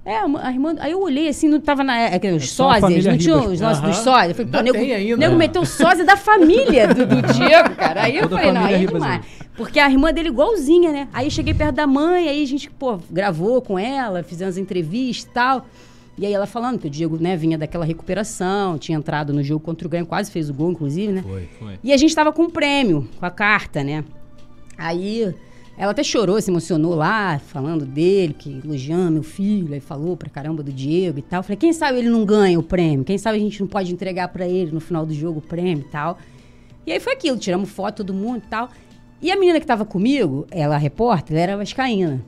É, 0.04 0.16
a 0.16 0.50
irmã. 0.50 0.76
Aí 0.78 0.92
eu 0.92 1.00
olhei 1.02 1.28
assim, 1.28 1.48
não 1.48 1.60
tava 1.60 1.84
na. 1.84 1.98
é, 1.98 2.18
que 2.18 2.30
Os 2.30 2.50
só 2.50 2.70
a 2.70 2.80
sósias, 2.80 3.04
não 3.04 3.18
tinha 3.18 3.36
os 3.36 3.60
nossos 3.60 3.82
dos 3.82 3.96
sósias. 3.98 4.30
Eu 4.30 4.46
falei, 4.46 4.50
pô, 4.50 4.60
nego, 4.62 4.78
ainda. 4.78 5.16
nego 5.16 5.36
meteu 5.36 5.62
o 5.62 5.66
sósia 5.66 6.04
da 6.04 6.16
família 6.16 6.88
do, 6.88 7.06
do 7.06 7.22
Diego, 7.34 7.74
cara. 7.76 8.04
Aí 8.04 8.16
eu 8.16 8.22
Toda 8.22 8.36
a 8.36 8.38
falei, 8.38 8.52
não, 8.52 8.64
aí 8.64 8.84
é 8.84 8.86
demais. 8.86 9.26
Porque 9.56 9.78
a 9.78 9.90
irmã 9.90 10.10
dele 10.10 10.28
é 10.28 10.32
igualzinha, 10.32 10.90
né? 10.90 11.08
Aí 11.12 11.26
eu 11.26 11.30
cheguei 11.30 11.52
perto 11.52 11.74
da 11.74 11.86
mãe, 11.86 12.28
aí 12.28 12.42
a 12.42 12.46
gente, 12.46 12.70
pô, 12.70 12.98
gravou 13.10 13.60
com 13.60 13.78
ela, 13.78 14.22
fizemos 14.22 14.56
entrevista 14.56 15.30
e 15.30 15.34
tal. 15.34 15.66
E 16.16 16.24
aí 16.24 16.32
ela 16.32 16.46
falando 16.46 16.78
que 16.78 16.86
o 16.86 16.90
Diego, 16.90 17.18
né, 17.20 17.36
vinha 17.36 17.58
daquela 17.58 17.84
recuperação, 17.84 18.78
tinha 18.78 18.96
entrado 18.96 19.32
no 19.32 19.42
jogo 19.42 19.64
contra 19.64 19.86
o 19.86 19.90
Grêmio, 19.90 20.06
quase 20.06 20.30
fez 20.30 20.48
o 20.48 20.54
gol, 20.54 20.70
inclusive, 20.70 21.12
né? 21.12 21.22
Foi, 21.22 21.48
foi. 21.58 21.78
E 21.84 21.92
a 21.92 21.96
gente 21.96 22.14
tava 22.14 22.32
com 22.32 22.44
um 22.44 22.50
prêmio, 22.50 23.06
com 23.18 23.26
a 23.26 23.30
carta, 23.30 23.84
né? 23.84 24.02
Aí 24.78 25.34
ela 25.80 25.92
até 25.92 26.04
chorou, 26.04 26.38
se 26.38 26.50
emocionou 26.50 26.94
lá, 26.94 27.38
falando 27.38 27.86
dele, 27.86 28.34
que 28.34 28.60
elogiando 28.62 29.12
meu 29.12 29.22
filho, 29.22 29.72
aí 29.72 29.80
falou 29.80 30.14
pra 30.14 30.28
caramba 30.28 30.62
do 30.62 30.70
Diego 30.70 31.18
e 31.18 31.22
tal. 31.22 31.42
Falei, 31.42 31.56
quem 31.56 31.72
sabe 31.72 32.00
ele 32.00 32.10
não 32.10 32.22
ganha 32.22 32.58
o 32.58 32.62
prêmio? 32.62 33.02
Quem 33.02 33.16
sabe 33.16 33.38
a 33.38 33.40
gente 33.40 33.58
não 33.62 33.66
pode 33.66 33.90
entregar 33.90 34.28
pra 34.28 34.46
ele 34.46 34.72
no 34.72 34.80
final 34.80 35.06
do 35.06 35.14
jogo 35.14 35.38
o 35.38 35.42
prêmio 35.42 35.82
e 35.88 35.90
tal. 35.90 36.18
E 36.86 36.92
aí 36.92 37.00
foi 37.00 37.14
aquilo, 37.14 37.38
tiramos 37.38 37.70
foto 37.70 38.04
todo 38.04 38.12
mundo 38.12 38.42
e 38.46 38.50
tal. 38.50 38.68
E 39.22 39.32
a 39.32 39.36
menina 39.36 39.58
que 39.58 39.64
tava 39.64 39.86
comigo, 39.86 40.46
ela, 40.50 40.76
repórter, 40.76 41.34
ela 41.34 41.42
era 41.44 41.56
vascaína. 41.56 42.22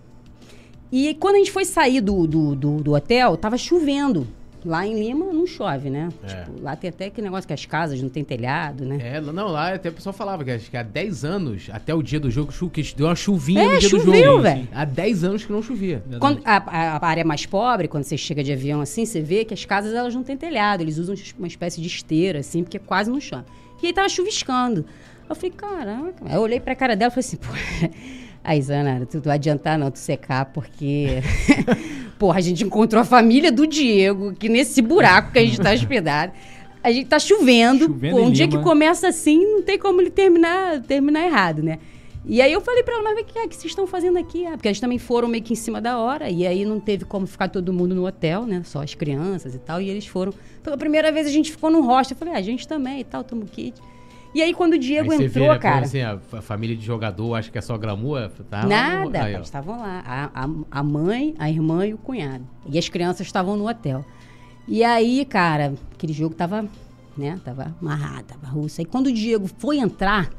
E 0.90 1.12
quando 1.20 1.34
a 1.34 1.38
gente 1.38 1.52
foi 1.52 1.66
sair 1.66 2.00
do, 2.00 2.26
do, 2.26 2.56
do, 2.56 2.76
do 2.82 2.94
hotel, 2.94 3.36
tava 3.36 3.58
chovendo. 3.58 4.26
Lá 4.64 4.86
em 4.86 4.94
Lima 4.98 5.26
não 5.32 5.44
chove, 5.46 5.90
né? 5.90 6.08
É. 6.22 6.26
Tipo, 6.26 6.62
lá 6.62 6.76
tem 6.76 6.88
até 6.90 7.06
aquele 7.06 7.26
negócio 7.26 7.46
que 7.48 7.52
as 7.52 7.66
casas 7.66 8.00
não 8.00 8.08
tem 8.08 8.22
telhado, 8.22 8.84
né? 8.84 8.98
É, 9.00 9.20
não, 9.20 9.48
lá 9.48 9.74
até 9.74 9.88
o 9.88 9.92
pessoal 9.92 10.12
falava 10.12 10.44
que 10.44 10.50
acho 10.52 10.70
que 10.70 10.76
há 10.76 10.82
10 10.84 11.24
anos, 11.24 11.68
até 11.72 11.92
o 11.94 12.00
dia 12.02 12.20
do 12.20 12.30
jogo, 12.30 12.52
chu- 12.52 12.70
que 12.70 12.80
deu 12.94 13.06
uma 13.06 13.16
chuvinha 13.16 13.60
É, 13.62 13.74
no 13.74 13.78
dia 13.80 13.88
do 13.88 13.98
choveu, 14.00 14.24
jogo. 14.24 14.42
velho. 14.42 14.68
Há 14.72 14.84
10 14.84 15.24
anos 15.24 15.44
que 15.44 15.50
não 15.52 15.62
chovia. 15.62 16.02
Quando 16.20 16.40
a, 16.44 16.56
a- 16.58 16.96
a 16.98 17.06
área 17.06 17.24
mais 17.24 17.44
pobre, 17.44 17.88
quando 17.88 18.04
você 18.04 18.16
chega 18.16 18.44
de 18.44 18.52
avião 18.52 18.80
assim, 18.80 19.04
você 19.04 19.20
vê 19.20 19.44
que 19.44 19.52
as 19.52 19.64
casas 19.64 19.92
elas 19.94 20.14
não 20.14 20.22
têm 20.22 20.36
telhado, 20.36 20.80
eles 20.82 20.96
usam 20.98 21.14
uma 21.38 21.48
espécie 21.48 21.80
de 21.80 21.88
esteira, 21.88 22.38
assim, 22.38 22.62
porque 22.62 22.76
é 22.76 22.80
quase 22.80 23.10
no 23.10 23.20
chão. 23.20 23.44
E 23.82 23.86
aí 23.88 23.92
tava 23.92 24.08
chuviscando. 24.08 24.84
Eu 25.28 25.34
falei, 25.34 25.50
caraca. 25.50 26.14
Aí 26.24 26.34
eu 26.36 26.40
olhei 26.40 26.60
pra 26.60 26.74
cara 26.76 26.94
dela 26.94 27.10
e 27.10 27.14
falei 27.20 27.26
assim, 27.26 27.36
pô. 27.36 27.52
Aí, 28.44 28.60
Zana, 28.60 29.06
tu 29.06 29.20
vai 29.20 29.36
adiantar 29.36 29.78
não 29.78 29.90
tu 29.90 29.98
secar, 29.98 30.46
porque. 30.46 31.22
Porra, 32.18 32.38
a 32.38 32.40
gente 32.40 32.64
encontrou 32.64 33.00
a 33.00 33.04
família 33.04 33.52
do 33.52 33.66
Diego, 33.66 34.32
que 34.32 34.48
nesse 34.48 34.82
buraco 34.82 35.32
que 35.32 35.38
a 35.38 35.44
gente 35.44 35.60
tá 35.60 35.70
hospedado. 35.74 36.32
a 36.82 36.90
gente 36.90 37.06
tá 37.06 37.18
chovendo. 37.18 37.86
Chovendo 37.86 38.16
pô, 38.16 38.22
um 38.24 38.30
dia 38.30 38.46
Lima. 38.46 38.58
que 38.58 38.64
começa 38.64 39.08
assim, 39.08 39.44
não 39.44 39.62
tem 39.62 39.78
como 39.78 40.00
ele 40.00 40.10
terminar, 40.10 40.80
terminar 40.82 41.24
errado, 41.24 41.62
né? 41.62 41.78
E 42.24 42.40
aí 42.40 42.52
eu 42.52 42.60
falei 42.60 42.84
pra 42.84 42.94
ela, 42.94 43.02
mas 43.02 43.18
o 43.20 43.24
que 43.24 43.36
é 43.36 43.48
que 43.48 43.54
vocês 43.54 43.72
estão 43.72 43.86
fazendo 43.86 44.16
aqui? 44.16 44.46
Ah, 44.46 44.52
porque 44.52 44.68
eles 44.68 44.78
também 44.78 44.98
foram 44.98 45.26
meio 45.26 45.42
que 45.42 45.52
em 45.52 45.56
cima 45.56 45.80
da 45.80 45.98
hora, 45.98 46.30
e 46.30 46.46
aí 46.46 46.64
não 46.64 46.78
teve 46.78 47.04
como 47.04 47.26
ficar 47.26 47.48
todo 47.48 47.72
mundo 47.72 47.94
no 47.94 48.06
hotel, 48.06 48.46
né? 48.46 48.62
Só 48.64 48.80
as 48.80 48.94
crianças 48.94 49.54
e 49.54 49.58
tal, 49.58 49.80
e 49.80 49.90
eles 49.90 50.06
foram. 50.06 50.32
Pela 50.62 50.76
primeira 50.76 51.10
vez 51.10 51.26
a 51.26 51.30
gente 51.30 51.50
ficou 51.50 51.70
num 51.70 51.84
hostel, 51.84 52.14
eu 52.14 52.18
falei, 52.18 52.34
ah, 52.34 52.38
a 52.38 52.42
gente 52.42 52.66
também 52.66 53.00
e 53.00 53.04
tal, 53.04 53.24
tamo 53.24 53.44
kit. 53.46 53.80
E 54.34 54.40
aí 54.42 54.54
quando 54.54 54.74
o 54.74 54.78
Diego 54.78 55.12
entrou, 55.12 55.28
vê, 55.28 55.48
né, 55.48 55.58
cara... 55.58 55.84
Assim, 55.84 56.00
a, 56.00 56.18
família 56.40 56.74
de 56.74 56.84
jogador, 56.84 57.34
acho 57.34 57.52
que 57.52 57.58
é 57.58 57.60
só 57.60 57.76
glamour. 57.76 58.30
Tá 58.48 58.66
Nada, 58.66 59.24
aí, 59.24 59.34
eles 59.34 59.46
estavam 59.46 59.78
lá. 59.78 60.02
A, 60.06 60.44
a, 60.44 60.48
a 60.70 60.82
mãe, 60.82 61.34
a 61.38 61.50
irmã 61.50 61.86
e 61.86 61.92
o 61.92 61.98
cunhado. 61.98 62.44
E 62.66 62.78
as 62.78 62.88
crianças 62.88 63.26
estavam 63.26 63.56
no 63.56 63.68
hotel. 63.68 64.04
E 64.66 64.82
aí, 64.82 65.24
cara, 65.24 65.74
aquele 65.92 66.12
jogo 66.12 66.34
tava, 66.34 66.66
né, 67.16 67.38
tava 67.44 67.74
amarrado, 67.80 68.24
tava 68.28 68.46
russo. 68.46 68.80
Aí 68.80 68.84
quando 68.84 69.08
o 69.08 69.12
Diego 69.12 69.48
foi 69.58 69.78
entrar, 69.78 70.30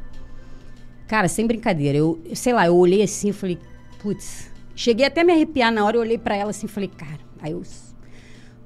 cara, 1.07 1.27
sem 1.27 1.45
brincadeira, 1.45 1.97
eu, 1.97 2.21
sei 2.33 2.53
lá, 2.53 2.65
eu 2.65 2.75
olhei 2.75 3.03
assim 3.03 3.29
e 3.29 3.33
falei, 3.33 3.59
putz, 4.01 4.49
cheguei 4.75 5.05
até 5.05 5.21
a 5.21 5.23
me 5.23 5.33
arrepiar 5.33 5.71
na 5.71 5.85
hora, 5.85 5.97
eu 5.97 6.01
olhei 6.01 6.17
pra 6.17 6.35
ela 6.35 6.49
assim 6.51 6.65
e 6.65 6.69
falei, 6.69 6.89
cara, 6.89 7.19
aí 7.41 7.51
eu 7.51 7.61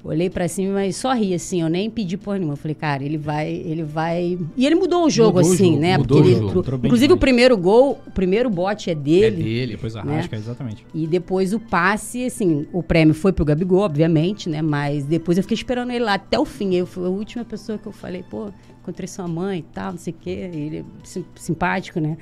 olhei 0.08 0.30
pra 0.30 0.48
cima, 0.48 0.74
mas 0.74 0.96
só 0.96 1.14
ri 1.14 1.34
assim, 1.34 1.62
eu 1.62 1.70
nem 1.70 1.90
pedi 1.90 2.18
porra 2.18 2.38
nenhuma. 2.38 2.54
Eu 2.54 2.58
falei, 2.58 2.76
cara, 2.76 3.04
ele 3.04 3.18
vai, 3.18 3.50
ele 3.52 3.84
vai. 3.84 4.38
E 4.56 4.66
ele 4.66 4.76
mudou 4.76 5.06
o 5.06 5.10
jogo 5.10 5.38
Mudou 5.38 5.52
o 5.52 5.54
assim, 5.54 5.66
jogo, 5.72 5.80
né? 5.82 5.98
Porque 5.98 6.14
o 6.14 6.18
ele 6.20 6.36
jogo, 6.36 6.64
Inclusive 6.86 7.14
o 7.14 7.18
primeiro 7.18 7.58
gol, 7.58 8.00
o 8.08 8.12
primeiro 8.12 8.50
bote 8.50 8.90
é 8.90 8.94
É 8.94 8.96
dele. 8.96 9.44
dele. 9.44 9.72
Depois 9.74 9.94
Né? 9.96 10.02
arrasca, 10.02 10.36
exatamente. 10.36 10.86
E 10.94 11.06
depois 11.08 11.54
o 11.54 11.60
passe, 11.60 12.26
assim, 12.26 12.66
o 12.74 12.82
prêmio 12.82 13.14
foi 13.14 13.32
pro 13.34 13.44
Gabigol, 13.46 13.82
obviamente, 13.82 14.50
né? 14.50 14.62
Mas 14.62 15.06
depois 15.06 15.38
eu 15.38 15.44
fiquei 15.44 15.56
esperando 15.56 15.92
ele 15.92 16.04
lá 16.06 16.14
até 16.16 16.40
o 16.40 16.46
fim. 16.46 16.74
Eu 16.76 16.86
fui 16.86 17.06
a 17.06 17.10
última 17.10 17.44
pessoa 17.46 17.78
que 17.78 17.88
eu 17.88 17.92
falei, 17.92 18.24
pô, 18.30 18.50
encontrei 18.82 19.08
sua 19.08 19.28
mãe 19.28 19.60
e 19.60 19.64
tal, 19.74 19.92
não 19.92 20.00
sei 20.00 20.14
o 20.14 20.16
quê. 20.22 20.30
Ele 20.54 20.78
é 20.80 20.84
sim- 21.04 21.26
simpático, 21.36 22.00
né? 22.00 22.18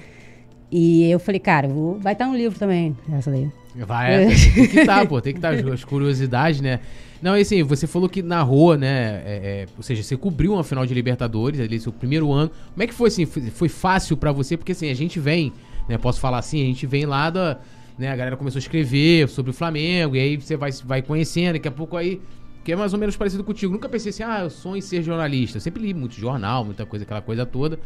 E 0.72 1.10
eu 1.10 1.20
falei, 1.20 1.40
cara, 1.40 1.68
vou- 1.68 2.00
vai 2.00 2.14
estar 2.14 2.26
no 2.28 2.36
livro 2.36 2.58
também, 2.58 2.96
essa 3.14 3.30
daí. 3.32 3.48
Vai, 3.86 4.24
é, 4.24 4.28
tem 4.28 4.68
que 4.68 4.80
estar, 4.80 5.06
pô, 5.08 5.22
tem 5.22 5.34
que 5.34 5.40
estar 5.40 5.54
as 5.74 5.84
curiosidades, 5.84 6.62
né? 6.62 6.80
Não, 7.26 7.36
e 7.36 7.42
assim, 7.42 7.64
você 7.64 7.88
falou 7.88 8.08
que 8.08 8.22
narrou, 8.22 8.78
né? 8.78 9.24
é, 9.26 9.64
é, 9.64 9.68
ou 9.76 9.82
seja, 9.82 10.04
você 10.04 10.16
cobriu 10.16 10.54
uma 10.54 10.64
final 10.64 10.86
de 10.86 10.94
Libertadores, 10.94 11.60
ali, 11.60 11.80
seu 11.80 11.92
primeiro 11.92 12.32
ano. 12.32 12.52
Como 12.72 12.84
é 12.84 12.86
que 12.86 12.94
foi, 12.94 13.08
assim? 13.08 13.26
Foi, 13.26 13.42
foi 13.50 13.68
fácil 13.68 14.16
pra 14.16 14.32
você? 14.32 14.56
Porque, 14.56 14.74
assim, 14.74 14.92
a 14.92 14.94
gente 14.94 15.20
vem, 15.20 15.52
né? 15.90 15.98
Posso 15.98 16.20
falar 16.20 16.38
assim, 16.38 16.62
a 16.62 16.66
gente 16.68 16.86
vem 16.86 17.08
lá 17.08 17.32
da. 17.32 17.58
Né, 17.98 18.12
a 18.12 18.16
galera 18.16 18.38
começou 18.38 18.60
a 18.60 18.62
escrever 18.62 19.28
sobre 19.28 19.50
o 19.50 19.54
Flamengo, 19.56 20.16
e 20.16 20.20
aí 20.20 20.38
você 20.38 20.56
vai, 20.56 20.70
vai 20.84 21.02
conhecendo, 21.02 21.54
daqui 21.54 21.68
a 21.68 21.72
pouco 21.72 21.98
aí. 21.98 22.22
Que 22.64 22.74
é 22.74 22.76
mais 22.76 22.94
ou 22.94 23.00
menos 23.00 23.18
parecido 23.18 23.44
contigo. 23.44 23.74
Nunca 23.74 23.90
pensei 23.90 24.12
assim, 24.12 24.22
ah, 24.22 24.42
eu 24.44 24.52
sonho 24.52 24.78
em 24.78 24.82
ser 24.82 25.02
jornalista. 25.02 25.58
Eu 25.58 25.62
sempre 25.62 25.82
li 25.82 25.96
muito 25.96 26.14
jornal, 26.14 26.64
muita 26.64 26.86
coisa, 26.86 27.06
aquela 27.06 27.24
coisa 27.24 27.44
toda. 27.44 27.80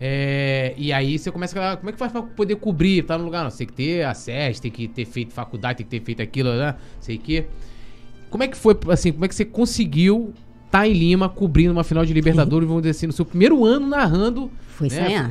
É, 0.00 0.72
e 0.78 0.94
aí 0.94 1.18
você 1.18 1.30
começa 1.30 1.72
a. 1.72 1.76
Como 1.76 1.90
é 1.90 1.92
que 1.92 1.98
faz 1.98 2.10
pra 2.10 2.22
poder 2.22 2.56
cobrir? 2.56 3.02
Tá 3.02 3.18
no 3.18 3.24
lugar? 3.24 3.44
Não, 3.44 3.50
você 3.50 3.58
tem 3.58 3.66
que 3.66 3.74
ter 3.74 4.06
acesso, 4.06 4.62
tem 4.62 4.70
que 4.70 4.88
ter 4.88 5.04
feito 5.04 5.34
faculdade, 5.34 5.76
tem 5.76 5.86
que 5.86 5.90
ter 5.90 6.02
feito 6.02 6.22
aquilo, 6.22 6.54
né? 6.54 6.74
Sei 7.00 7.18
que. 7.18 7.44
Como 8.30 8.42
é 8.42 8.48
que 8.48 8.56
foi, 8.56 8.76
assim, 8.90 9.12
como 9.12 9.24
é 9.24 9.28
que 9.28 9.34
você 9.34 9.44
conseguiu 9.44 10.32
estar 10.66 10.86
em 10.86 10.92
Lima 10.92 11.28
cobrindo 11.28 11.72
uma 11.72 11.84
final 11.84 12.04
de 12.04 12.12
Libertadores, 12.12 12.68
vamos 12.68 12.82
dizer 12.82 12.90
assim, 12.90 13.06
no 13.06 13.12
seu 13.12 13.24
primeiro 13.24 13.64
ano 13.64 13.86
narrando. 13.86 14.50
Foi 14.78 14.88
né? 14.88 15.30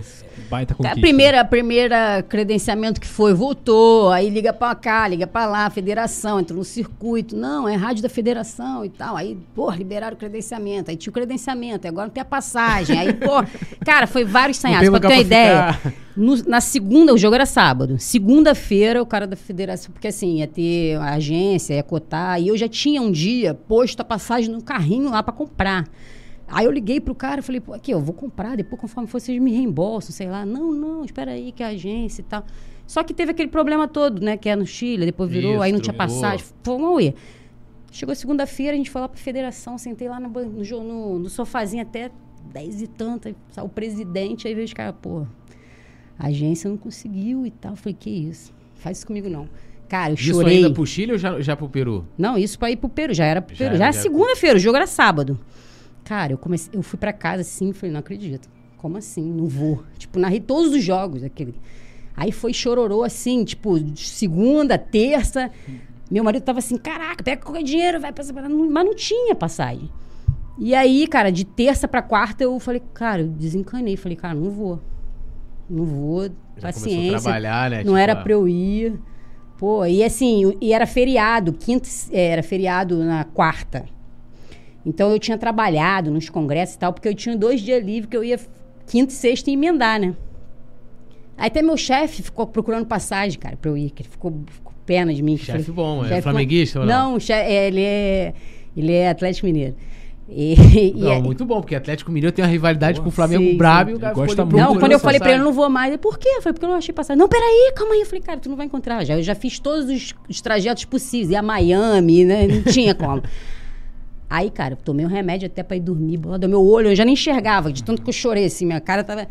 Baita 0.50 0.74
A 0.74 0.78
conquista. 0.78 1.00
primeira, 1.02 1.42
a 1.42 1.46
primeira 1.46 2.24
credenciamento 2.28 3.02
que 3.02 3.08
foi, 3.08 3.34
voltou, 3.34 4.12
aí 4.12 4.30
liga 4.30 4.54
pra 4.54 4.76
cá, 4.76 5.08
liga 5.08 5.26
pra 5.26 5.46
lá, 5.48 5.70
federação, 5.70 6.40
entrou 6.40 6.60
no 6.60 6.64
circuito. 6.64 7.36
Não, 7.36 7.68
é 7.68 7.76
rádio 7.76 8.04
da 8.04 8.10
federação 8.10 8.86
e 8.86 8.90
tal. 8.90 9.16
Aí, 9.18 9.36
pô, 9.56 9.72
liberaram 9.72 10.16
o 10.16 10.20
credenciamento. 10.20 10.92
Aí 10.92 10.96
tinha 10.98 11.10
o 11.10 11.14
credenciamento, 11.14 11.88
agora 11.88 12.06
não 12.08 12.14
tem 12.14 12.22
a 12.22 12.26
passagem. 12.26 13.00
Aí, 13.00 13.14
pô, 13.14 13.32
cara, 13.84 14.06
foi 14.06 14.24
vários 14.24 14.60
tem 14.60 14.92
Pra 14.92 15.00
ter 15.10 15.16
uma 15.16 15.22
ideia, 15.22 15.80
no- 16.16 16.44
na 16.48 16.62
segunda, 16.62 17.14
o 17.14 17.18
jogo 17.18 17.34
era 17.36 17.46
sábado. 17.46 17.96
Segunda-feira, 17.98 19.02
o 19.02 19.06
cara 19.06 19.26
da 19.26 19.36
federação, 19.36 19.92
porque 19.92 20.08
assim, 20.08 20.38
ia 20.38 20.48
ter 20.48 20.98
a 20.98 21.14
agência, 21.16 21.74
ia 21.74 21.84
cotar. 21.84 22.40
E 22.42 22.50
eu 22.50 22.58
já 22.58 22.68
tinha 22.68 23.02
um 23.02 23.12
dia 23.12 23.54
posto 23.56 24.02
a 24.02 24.04
passagem 24.06 24.52
no 24.52 24.62
carrinho 24.62 25.10
lá 25.10 25.24
pra 25.24 25.34
comprar. 25.34 25.86
Aí 26.48 26.66
eu 26.66 26.72
liguei 26.72 27.00
pro 27.02 27.14
cara 27.14 27.40
e 27.42 27.44
falei, 27.44 27.60
pô, 27.60 27.74
aqui, 27.74 27.92
eu 27.92 28.00
vou 28.00 28.14
comprar, 28.14 28.56
depois 28.56 28.80
conforme 28.80 29.08
for, 29.10 29.20
vocês 29.20 29.38
me 29.42 29.52
reembolsam, 29.52 30.12
sei 30.12 30.28
lá. 30.30 30.46
Não, 30.46 30.72
não, 30.72 31.04
espera 31.04 31.32
aí, 31.32 31.52
que 31.52 31.62
a 31.62 31.68
agência 31.68 32.22
e 32.22 32.24
tal. 32.24 32.46
Só 32.86 33.04
que 33.04 33.14
teve 33.14 33.32
aquele 33.32 33.50
problema 33.50 33.88
todo, 33.88 34.22
né? 34.24 34.38
Que 34.38 34.48
é 34.48 34.56
no 34.56 34.66
Chile, 34.66 35.06
depois 35.06 35.30
virou, 35.30 35.56
Isso, 35.56 35.62
aí 35.62 35.72
não 35.74 35.80
tinha 35.82 35.92
virou. 35.92 36.08
passagem. 36.08 36.46
Foi 36.64 36.76
um 36.76 36.86
auê. 36.86 37.14
Chegou 37.92 38.16
segunda-feira, 38.16 38.74
a 38.74 38.78
gente 38.78 38.90
foi 38.90 39.02
lá 39.02 39.10
pra 39.10 39.18
federação, 39.20 39.78
sentei 39.78 40.08
lá 40.08 40.20
no, 40.20 40.30
no, 40.30 40.84
no, 40.84 41.20
no 41.20 41.30
sofazinho 41.30 41.82
até 41.82 42.12
10 42.54 42.82
e 42.84 42.90
saiu 43.52 43.66
o 43.66 43.70
presidente, 43.70 44.48
aí 44.48 44.54
veio 44.54 44.66
os 44.66 44.74
caras, 44.74 44.96
pô, 45.02 45.26
a 46.18 46.28
agência 46.28 46.70
não 46.70 46.78
conseguiu 46.78 47.46
e 47.46 47.52
tal. 47.52 47.72
Eu 47.74 47.78
falei, 47.78 47.96
que 48.00 48.10
isso? 48.10 48.54
Faz 48.76 48.98
isso 49.00 49.08
comigo 49.08 49.30
não. 49.30 49.50
Cara, 49.90 50.12
eu 50.12 50.16
Isso 50.16 50.32
chorei. 50.34 50.58
ainda 50.58 50.72
pro 50.72 50.86
Chile 50.86 51.14
ou 51.14 51.18
já, 51.18 51.40
já 51.42 51.56
pro 51.56 51.68
Peru? 51.70 52.06
Não, 52.18 52.38
isso 52.38 52.60
pra 52.60 52.70
ir 52.70 52.76
pro 52.78 52.90
Peru. 52.90 53.14
Já 53.14 53.26
era 53.26 53.42
pro 53.42 53.56
Já 53.56 53.60
Peru. 53.60 53.70
era, 53.70 53.78
Já 53.78 53.84
era 53.86 53.94
já- 53.94 54.02
segunda-feira, 54.02 54.56
o 54.58 54.60
jogo 54.60 54.76
era 54.78 54.86
sábado. 54.88 55.40
Cara, 56.08 56.32
eu 56.32 56.38
comecei, 56.38 56.72
eu 56.74 56.82
fui 56.82 56.98
pra 56.98 57.12
casa 57.12 57.42
assim, 57.42 57.74
falei, 57.74 57.92
não 57.92 58.00
acredito. 58.00 58.48
Como 58.78 58.96
assim? 58.96 59.30
Não 59.30 59.46
vou. 59.46 59.84
Tipo, 59.98 60.18
narrei 60.18 60.40
todos 60.40 60.72
os 60.72 60.82
jogos 60.82 61.22
aquele. 61.22 61.54
Aí 62.16 62.32
foi 62.32 62.54
chororô 62.54 63.04
assim, 63.04 63.44
tipo, 63.44 63.78
segunda, 63.98 64.78
terça. 64.78 65.52
Meu 66.10 66.24
marido 66.24 66.44
tava 66.44 66.60
assim, 66.60 66.78
caraca, 66.78 67.22
pega 67.22 67.42
qualquer 67.42 67.62
dinheiro, 67.62 68.00
vai 68.00 68.14
passar. 68.14 68.34
Mas 68.34 68.86
não 68.86 68.96
tinha 68.96 69.36
passagem. 69.36 69.90
E 70.58 70.74
aí, 70.74 71.06
cara, 71.08 71.30
de 71.30 71.44
terça 71.44 71.90
pra 71.90 72.02
quarta 72.02 72.42
eu 72.42 72.58
falei, 72.58 72.82
cara, 72.94 73.24
eu 73.24 73.28
desencanei. 73.28 73.98
Falei, 73.98 74.16
cara, 74.16 74.34
não 74.34 74.50
vou. 74.50 74.82
Não 75.70 75.84
vou, 75.84 76.30
paciência. 76.62 77.20
trabalhar, 77.20 77.70
né? 77.70 77.78
Não 77.80 77.84
Tipo, 77.84 77.98
era 77.98 78.14
ah, 78.14 78.16
pra 78.16 78.32
eu 78.32 78.48
ir. 78.48 78.98
Pô, 79.58 79.86
e 79.86 80.02
assim, 80.02 80.56
e 80.62 80.72
era 80.72 80.88
feriado, 80.88 81.52
quinta, 81.52 81.90
eh, 82.14 82.28
era 82.28 82.44
feriado 82.44 83.04
na 83.04 83.26
quarta. 83.26 83.97
Então 84.88 85.12
eu 85.12 85.20
tinha 85.20 85.38
trabalhado 85.38 86.10
nos 86.10 86.30
congressos 86.30 86.76
e 86.76 86.80
tal, 86.80 86.94
porque 86.94 87.10
eu 87.10 87.14
tinha 87.14 87.36
dois 87.36 87.60
dias 87.60 87.84
livres 87.84 88.10
que 88.10 88.16
eu 88.16 88.24
ia 88.24 88.40
quinta 88.88 89.12
e 89.12 89.16
sexta 89.16 89.50
e 89.50 89.54
emendar, 89.54 90.00
né? 90.00 90.16
Aí 91.38 91.48
até 91.48 91.62
meu 91.62 91.76
chefe 91.76 92.24
ficou 92.24 92.48
procurando 92.48 92.86
passagem, 92.86 93.38
cara, 93.38 93.58
pra 93.58 93.70
eu 93.70 93.78
ir, 93.78 93.90
que 93.92 94.02
ele 94.04 94.10
ficou, 94.10 94.34
ficou 94.50 94.72
pena 94.86 95.14
de 95.14 95.22
mim. 95.22 95.36
Chefe 95.38 95.52
falei- 95.64 95.76
bom, 95.76 96.06
é 96.06 96.08
chefe 96.08 96.22
flamenguista 96.22 96.80
ou 96.80 96.86
não? 96.86 97.12
Não, 97.12 97.20
che- 97.20 97.34
é, 97.34 97.68
ele 97.68 97.82
é 97.82 98.34
ele 98.78 98.94
é 98.94 99.10
Atlético 99.10 99.46
Mineiro. 99.46 99.76
E, 100.30 100.54
e 100.94 100.94
Não, 100.96 101.12
é- 101.12 101.22
muito 101.22 101.44
bom, 101.46 101.60
porque 101.62 101.76
Atlético 101.76 102.10
Mineiro 102.12 102.34
tem 102.36 102.44
uma 102.46 102.50
rivalidade 102.52 102.96
Boa. 102.96 103.04
com 103.04 103.10
o 103.10 103.12
Flamengo 103.12 103.44
Sim, 103.44 103.58
brabo 103.58 103.92
e 103.92 103.94
o 103.96 104.00
cara 104.00 104.14
gosta 104.14 104.46
muito 104.46 104.58
Não, 104.58 104.78
quando 104.78 104.92
eu 104.94 105.00
falei 105.00 105.20
pra 105.20 105.32
ele, 105.32 105.40
eu 105.42 105.44
não 105.46 105.54
vou 105.54 105.70
mais. 105.70 105.90
Ele, 105.90 105.98
por 105.98 106.18
quê? 106.18 106.30
Eu 106.30 106.42
falei, 106.42 106.54
porque 106.54 106.66
eu 106.66 106.70
não 106.70 106.78
achei 106.78 106.94
passagem. 106.94 107.20
Não, 107.20 107.28
peraí, 107.28 107.74
calma 107.76 107.94
aí. 107.94 108.00
Eu 108.02 108.06
falei, 108.06 108.22
cara, 108.22 108.40
tu 108.40 108.50
não 108.50 108.56
vai 108.56 108.66
encontrar. 108.66 109.04
Já, 109.06 109.16
eu 109.18 109.24
já 109.24 109.36
fiz 109.36 109.60
todos 109.60 109.90
os, 109.90 110.14
os 110.30 110.40
trajetos 110.42 110.86
possíveis. 110.86 111.30
Ia 111.32 111.40
a 111.40 111.44
Miami, 111.44 112.24
né? 112.26 112.48
Não 112.48 112.62
tinha 112.64 112.96
como. 112.96 113.22
Aí, 114.30 114.50
cara, 114.52 114.74
eu 114.74 114.78
tomei 114.78 115.06
um 115.06 115.10
remédio 115.10 115.48
até 115.48 115.64
pra 115.64 115.78
ir 115.78 115.80
dormir. 115.80 116.18
Do 116.18 116.50
meu 116.50 116.62
olho, 116.62 116.90
eu 116.90 116.96
já 116.96 117.06
nem 117.06 117.14
enxergava, 117.14 117.72
de 117.72 117.84
tanto 117.84 118.02
que 118.02 118.10
eu 118.10 118.14
chorei, 118.14 118.46
assim, 118.46 118.66
minha 118.66 118.82
cara 118.82 119.04
tava. 119.04 119.28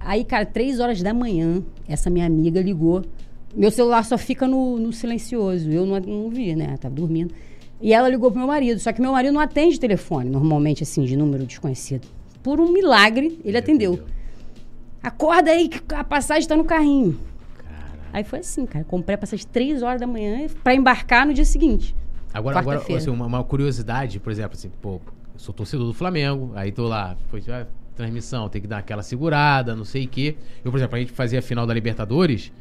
Aí, 0.00 0.24
cara, 0.24 0.46
três 0.46 0.80
horas 0.80 1.02
da 1.02 1.12
manhã, 1.12 1.62
essa 1.88 2.08
minha 2.08 2.24
amiga 2.24 2.60
ligou. 2.60 3.02
Meu 3.54 3.70
celular 3.70 4.04
só 4.04 4.16
fica 4.16 4.46
no, 4.46 4.78
no 4.78 4.92
silencioso. 4.92 5.70
Eu 5.70 5.84
não, 5.84 6.00
não 6.00 6.30
vi, 6.30 6.54
né? 6.54 6.76
Tava 6.78 6.94
dormindo. 6.94 7.34
E 7.80 7.92
ela 7.92 8.08
ligou 8.08 8.30
pro 8.30 8.38
meu 8.38 8.48
marido. 8.48 8.78
Só 8.78 8.92
que 8.92 9.00
meu 9.00 9.12
marido 9.12 9.32
não 9.32 9.40
atende 9.40 9.78
telefone, 9.78 10.30
normalmente, 10.30 10.82
assim, 10.82 11.04
de 11.04 11.16
número 11.16 11.44
desconhecido. 11.44 12.06
Por 12.42 12.60
um 12.60 12.72
milagre, 12.72 13.38
ele 13.44 13.56
atendeu. 13.56 14.00
Acorda 15.02 15.50
aí, 15.50 15.68
que 15.68 15.80
a 15.94 16.04
passagem 16.04 16.48
tá 16.48 16.56
no 16.56 16.64
carrinho. 16.64 17.18
Aí 18.12 18.24
foi 18.24 18.38
assim, 18.38 18.64
cara. 18.64 18.84
Comprei 18.84 19.14
a 19.14 19.18
passagem 19.18 19.46
três 19.52 19.82
horas 19.82 20.00
da 20.00 20.06
manhã 20.06 20.46
pra 20.62 20.74
embarcar 20.74 21.26
no 21.26 21.34
dia 21.34 21.44
seguinte. 21.44 21.94
Agora, 22.36 22.58
agora 22.58 22.78
assim, 22.78 23.10
uma, 23.10 23.24
uma 23.24 23.42
curiosidade, 23.42 24.20
por 24.20 24.30
exemplo, 24.30 24.52
assim, 24.52 24.70
pô, 24.82 24.96
eu 24.96 25.00
sou 25.38 25.54
torcedor 25.54 25.86
do 25.86 25.94
Flamengo, 25.94 26.52
aí 26.54 26.70
tô 26.70 26.86
lá, 26.86 27.16
foi 27.28 27.42
ah, 27.48 27.66
transmissão, 27.94 28.46
tem 28.50 28.60
que 28.60 28.68
dar 28.68 28.78
aquela 28.78 29.02
segurada, 29.02 29.74
não 29.74 29.84
sei 29.84 30.04
o 30.04 30.08
quê. 30.08 30.36
Eu, 30.62 30.70
por 30.70 30.76
exemplo, 30.76 30.96
a 30.96 30.98
gente 30.98 31.12
fazia 31.12 31.38
a 31.38 31.42
final 31.42 31.66
da 31.66 31.72
Libertadores. 31.72 32.52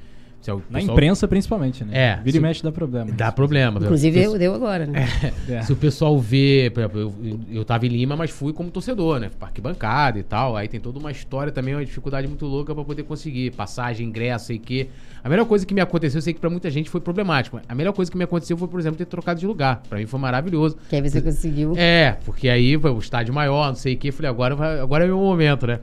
Se 0.46 0.52
é 0.52 0.54
o 0.54 0.58
Na 0.70 0.78
pessoal- 0.80 0.96
imprensa, 0.96 1.28
principalmente, 1.28 1.84
né? 1.84 1.92
É, 1.92 2.16
Vira 2.18 2.32
se- 2.34 2.38
e 2.38 2.40
mexe 2.40 2.62
dá 2.64 2.72
problema. 2.72 3.12
Dá 3.12 3.32
problema. 3.32 3.80
Inclusive, 3.82 4.22
eu 4.22 4.38
deu 4.38 4.54
agora, 4.54 4.86
né? 4.86 5.08
É. 5.50 5.62
Se 5.64 5.74
o 5.74 5.76
pessoal 5.76 6.18
vê, 6.20 6.70
por 6.74 6.82
exemplo, 6.82 7.00
eu, 7.24 7.40
eu, 7.52 7.66
tava 7.66 7.86
em 7.86 7.90
Lima, 7.90 8.16
mas 8.16 8.30
fui 8.30 8.54
como 8.54 8.70
torcedor, 8.70 9.20
né? 9.20 9.30
Parque 9.40 9.60
bancada 9.60 10.20
e 10.20 10.24
tal. 10.24 10.56
Aí 10.56 10.68
tem 10.68 10.80
toda 10.80 11.00
uma 11.00 11.12
história 11.12 11.52
também, 11.52 11.74
uma 11.74 11.84
dificuldade 11.84 12.28
muito 12.28 12.46
louca 12.46 12.76
pra 12.76 12.84
poder 12.84 13.04
conseguir. 13.04 13.52
Passagem, 13.52 14.08
ingresso, 14.08 14.46
sei 14.46 14.60
que. 14.60 14.88
A 15.24 15.30
melhor 15.30 15.46
coisa 15.46 15.66
que 15.66 15.74
me 15.74 15.82
aconteceu, 15.82 16.20
eu 16.20 16.22
sei 16.22 16.34
que 16.34 16.40
pra 16.40 16.50
muita 16.50 16.70
gente 16.70 16.90
foi 16.92 17.02
problemático. 17.02 17.60
A 17.68 17.74
melhor 17.74 17.94
coisa 17.94 18.12
que 18.12 18.18
me 18.18 18.24
aconteceu 18.24 18.56
foi, 18.56 18.68
por 18.68 18.80
exemplo, 18.80 18.98
ter 19.00 19.06
trocado 19.06 19.40
de 19.40 19.48
lugar. 19.48 19.82
Pra 19.90 19.98
mim 19.98 20.06
foi 20.06 20.20
maravilhoso. 20.20 20.78
Que 20.88 20.96
aí 20.98 21.02
você 21.10 21.22
conseguiu. 21.22 21.74
É, 21.76 22.18
porque 22.24 22.48
aí 22.48 22.78
foi 22.78 22.92
o 22.92 23.00
estádio 23.00 23.34
maior, 23.34 23.70
não 23.70 23.76
sei 23.76 23.96
o 23.96 23.98
que. 23.98 24.12
Falei, 24.12 24.30
agora, 24.30 24.82
agora 24.84 25.04
é 25.04 25.08
o 25.08 25.10
meu 25.10 25.18
momento, 25.26 25.66
né? 25.66 25.80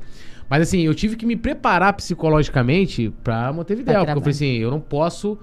Mas 0.53 0.68
assim, 0.68 0.82
eu 0.82 0.94
tive 0.94 1.16
que 1.16 1.24
me 1.24 1.34
preparar 1.34 1.94
psicologicamente 1.94 3.11
pra 3.24 3.50
Montevideo. 3.55 3.86
Pra 3.86 4.05
Porque 4.05 4.18
eu 4.18 4.20
falei 4.20 4.30
assim, 4.30 4.59
eu 4.59 4.70
não 4.70 4.80
posso 4.80 5.38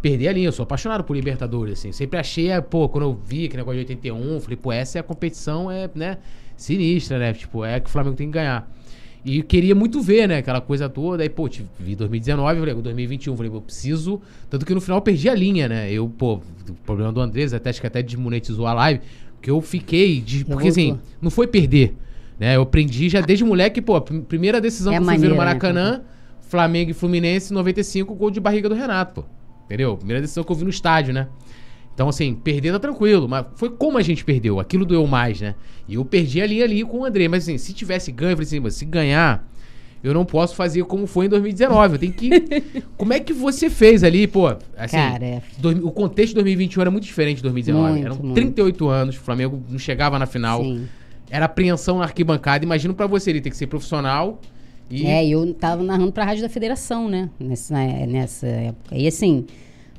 perder 0.00 0.28
a 0.28 0.32
linha. 0.32 0.46
Eu 0.46 0.52
sou 0.52 0.62
apaixonado 0.62 1.02
por 1.02 1.16
Libertadores, 1.16 1.80
assim. 1.80 1.90
Sempre 1.90 2.16
achei, 2.20 2.48
pô, 2.70 2.88
quando 2.88 3.02
eu 3.02 3.20
vi 3.26 3.46
aquele 3.46 3.56
negócio 3.56 3.84
de 3.84 3.92
81, 3.92 4.40
falei, 4.40 4.56
pô, 4.56 4.70
essa 4.70 4.98
é 4.98 5.00
a 5.00 5.02
competição, 5.02 5.68
é, 5.68 5.90
né? 5.92 6.18
sinistra, 6.56 7.18
né? 7.18 7.32
Tipo, 7.32 7.64
é 7.64 7.80
que 7.80 7.88
o 7.88 7.92
Flamengo 7.92 8.14
tem 8.14 8.28
que 8.28 8.34
ganhar. 8.34 8.70
E 9.24 9.42
queria 9.42 9.74
muito 9.74 10.00
ver, 10.00 10.28
né? 10.28 10.38
Aquela 10.38 10.60
coisa 10.60 10.88
toda. 10.88 11.24
Aí, 11.24 11.28
pô, 11.28 11.50
vi 11.80 11.96
2019, 11.96 12.60
falei, 12.60 12.72
2021, 12.74 13.36
falei, 13.36 13.50
pô, 13.50 13.56
eu 13.56 13.62
preciso. 13.62 14.20
Tanto 14.48 14.64
que 14.64 14.72
no 14.72 14.80
final 14.80 14.98
eu 14.98 15.02
perdi 15.02 15.28
a 15.28 15.34
linha, 15.34 15.68
né? 15.68 15.92
Eu, 15.92 16.08
pô, 16.08 16.40
o 16.68 16.74
problema 16.86 17.12
do 17.12 17.20
Andrés, 17.20 17.52
até 17.52 17.70
acho 17.70 17.80
que 17.80 17.86
até 17.88 18.00
desmonetizou 18.00 18.64
a 18.68 18.74
live. 18.74 19.00
Porque 19.34 19.50
eu 19.50 19.60
fiquei. 19.60 20.20
De, 20.20 20.44
porque 20.44 20.68
assim, 20.68 21.00
não 21.20 21.32
foi 21.32 21.48
perder. 21.48 21.96
Né? 22.42 22.56
Eu 22.56 22.62
aprendi 22.62 23.08
já 23.08 23.20
desde 23.20 23.44
moleque, 23.44 23.80
pô, 23.80 23.94
a 23.94 24.00
prim- 24.00 24.20
primeira 24.22 24.60
decisão 24.60 24.92
É 24.92 24.96
que 24.96 25.02
eu 25.02 25.06
fui 25.06 25.14
no 25.16 25.30
né, 25.30 25.36
Maracanã, 25.36 26.02
Flamengo 26.40 26.90
e 26.90 26.92
Fluminense, 26.92 27.52
95, 27.54 28.12
gol 28.16 28.32
de 28.32 28.40
barriga 28.40 28.68
do 28.68 28.74
Renato, 28.74 29.22
pô. 29.22 29.24
Entendeu? 29.66 29.96
Primeira 29.96 30.20
decisão 30.20 30.42
que 30.42 30.50
eu 30.50 30.56
vi 30.56 30.64
no 30.64 30.70
estádio, 30.70 31.14
né? 31.14 31.28
Então, 31.94 32.08
assim, 32.08 32.34
perder 32.34 32.72
tá 32.72 32.80
tranquilo, 32.80 33.28
mas 33.28 33.46
foi 33.54 33.70
como 33.70 33.96
a 33.96 34.02
gente 34.02 34.24
perdeu. 34.24 34.58
Aquilo 34.58 34.84
doeu 34.84 35.06
mais, 35.06 35.40
né? 35.40 35.54
E 35.86 35.94
eu 35.94 36.04
perdi 36.04 36.42
ali 36.42 36.60
ali 36.60 36.82
com 36.82 36.98
o 36.98 37.04
André. 37.04 37.28
Mas 37.28 37.44
assim, 37.44 37.56
se 37.58 37.72
tivesse 37.72 38.10
ganho, 38.10 38.32
eu 38.32 38.36
falei 38.36 38.46
assim, 38.48 38.58
"Mas 38.58 38.74
se 38.74 38.84
ganhar, 38.86 39.48
eu 40.02 40.12
não 40.12 40.24
posso 40.24 40.56
fazer 40.56 40.82
como 40.82 41.06
foi 41.06 41.26
em 41.26 41.28
2019. 41.28 41.94
Eu 41.94 41.98
tenho 42.00 42.12
que. 42.12 42.28
como 42.98 43.12
é 43.12 43.20
que 43.20 43.32
você 43.32 43.70
fez 43.70 44.02
ali, 44.02 44.26
pô? 44.26 44.48
Assim, 44.76 44.96
Cara, 44.96 45.24
é- 45.24 45.42
o 45.80 45.92
contexto 45.92 46.30
de 46.30 46.34
2021 46.34 46.80
era 46.80 46.90
muito 46.90 47.04
diferente 47.04 47.36
de 47.36 47.42
2019. 47.44 47.92
Muito, 47.92 48.04
Eram 48.04 48.16
muito. 48.16 48.34
38 48.34 48.88
anos, 48.88 49.16
o 49.16 49.20
Flamengo 49.20 49.62
não 49.70 49.78
chegava 49.78 50.18
na 50.18 50.26
final. 50.26 50.60
Sim. 50.64 50.88
Era 51.32 51.46
apreensão 51.46 51.96
na 51.96 52.04
arquibancada. 52.04 52.62
Imagino 52.62 52.92
pra 52.92 53.06
você, 53.06 53.30
ele 53.30 53.40
tem 53.40 53.50
que 53.50 53.56
ser 53.56 53.66
profissional. 53.66 54.38
E 54.90 55.06
É, 55.06 55.26
eu 55.26 55.54
tava 55.54 55.82
narrando 55.82 56.12
pra 56.12 56.26
Rádio 56.26 56.42
da 56.42 56.48
Federação, 56.50 57.08
né? 57.08 57.30
Nessa, 57.40 57.74
nessa 58.06 58.46
época. 58.46 58.94
E 58.94 59.08
assim. 59.08 59.46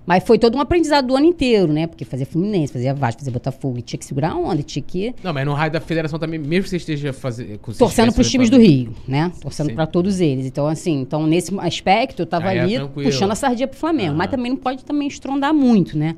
Mas 0.05 0.23
foi 0.25 0.37
todo 0.37 0.55
um 0.57 0.59
aprendizado 0.59 1.07
do 1.07 1.15
ano 1.15 1.25
inteiro, 1.25 1.71
né? 1.73 1.87
Porque 1.87 2.03
fazia 2.05 2.25
Fluminense, 2.25 2.71
fazia 2.73 2.93
Vasco, 2.93 3.21
fazia 3.21 3.31
Botafogo. 3.31 3.79
E 3.79 3.81
tinha 3.81 3.97
que 3.97 4.05
segurar 4.05 4.33
a 4.33 4.35
onda, 4.35 4.61
tinha 4.61 4.83
que. 4.83 5.15
Não, 5.23 5.33
mas 5.33 5.43
no 5.45 5.53
raio 5.53 5.71
da 5.71 5.79
federação 5.79 6.19
também, 6.19 6.37
mesmo 6.37 6.63
que 6.65 6.69
você 6.69 6.77
esteja 6.77 7.11
fazendo. 7.13 7.57
Torcendo 7.57 8.13
pros 8.13 8.29
times 8.29 8.49
do 8.51 8.59
Rio, 8.59 8.93
né? 9.07 9.31
Torcendo 9.41 9.73
pra 9.73 9.87
todos 9.87 10.19
eles. 10.19 10.45
Então, 10.45 10.67
assim, 10.67 10.99
então 11.01 11.25
nesse 11.25 11.57
aspecto 11.57 12.21
eu 12.21 12.25
tava 12.27 12.49
Aí 12.49 12.57
é 12.57 12.61
ali 12.61 12.75
tranquilo. 12.75 13.09
puxando 13.09 13.31
a 13.31 13.35
sardinha 13.35 13.67
pro 13.67 13.79
Flamengo. 13.79 14.09
Aham. 14.09 14.17
Mas 14.17 14.29
também 14.29 14.51
não 14.51 14.57
pode 14.57 14.85
também 14.85 15.07
estrondar 15.07 15.51
muito, 15.53 15.97
né? 15.97 16.15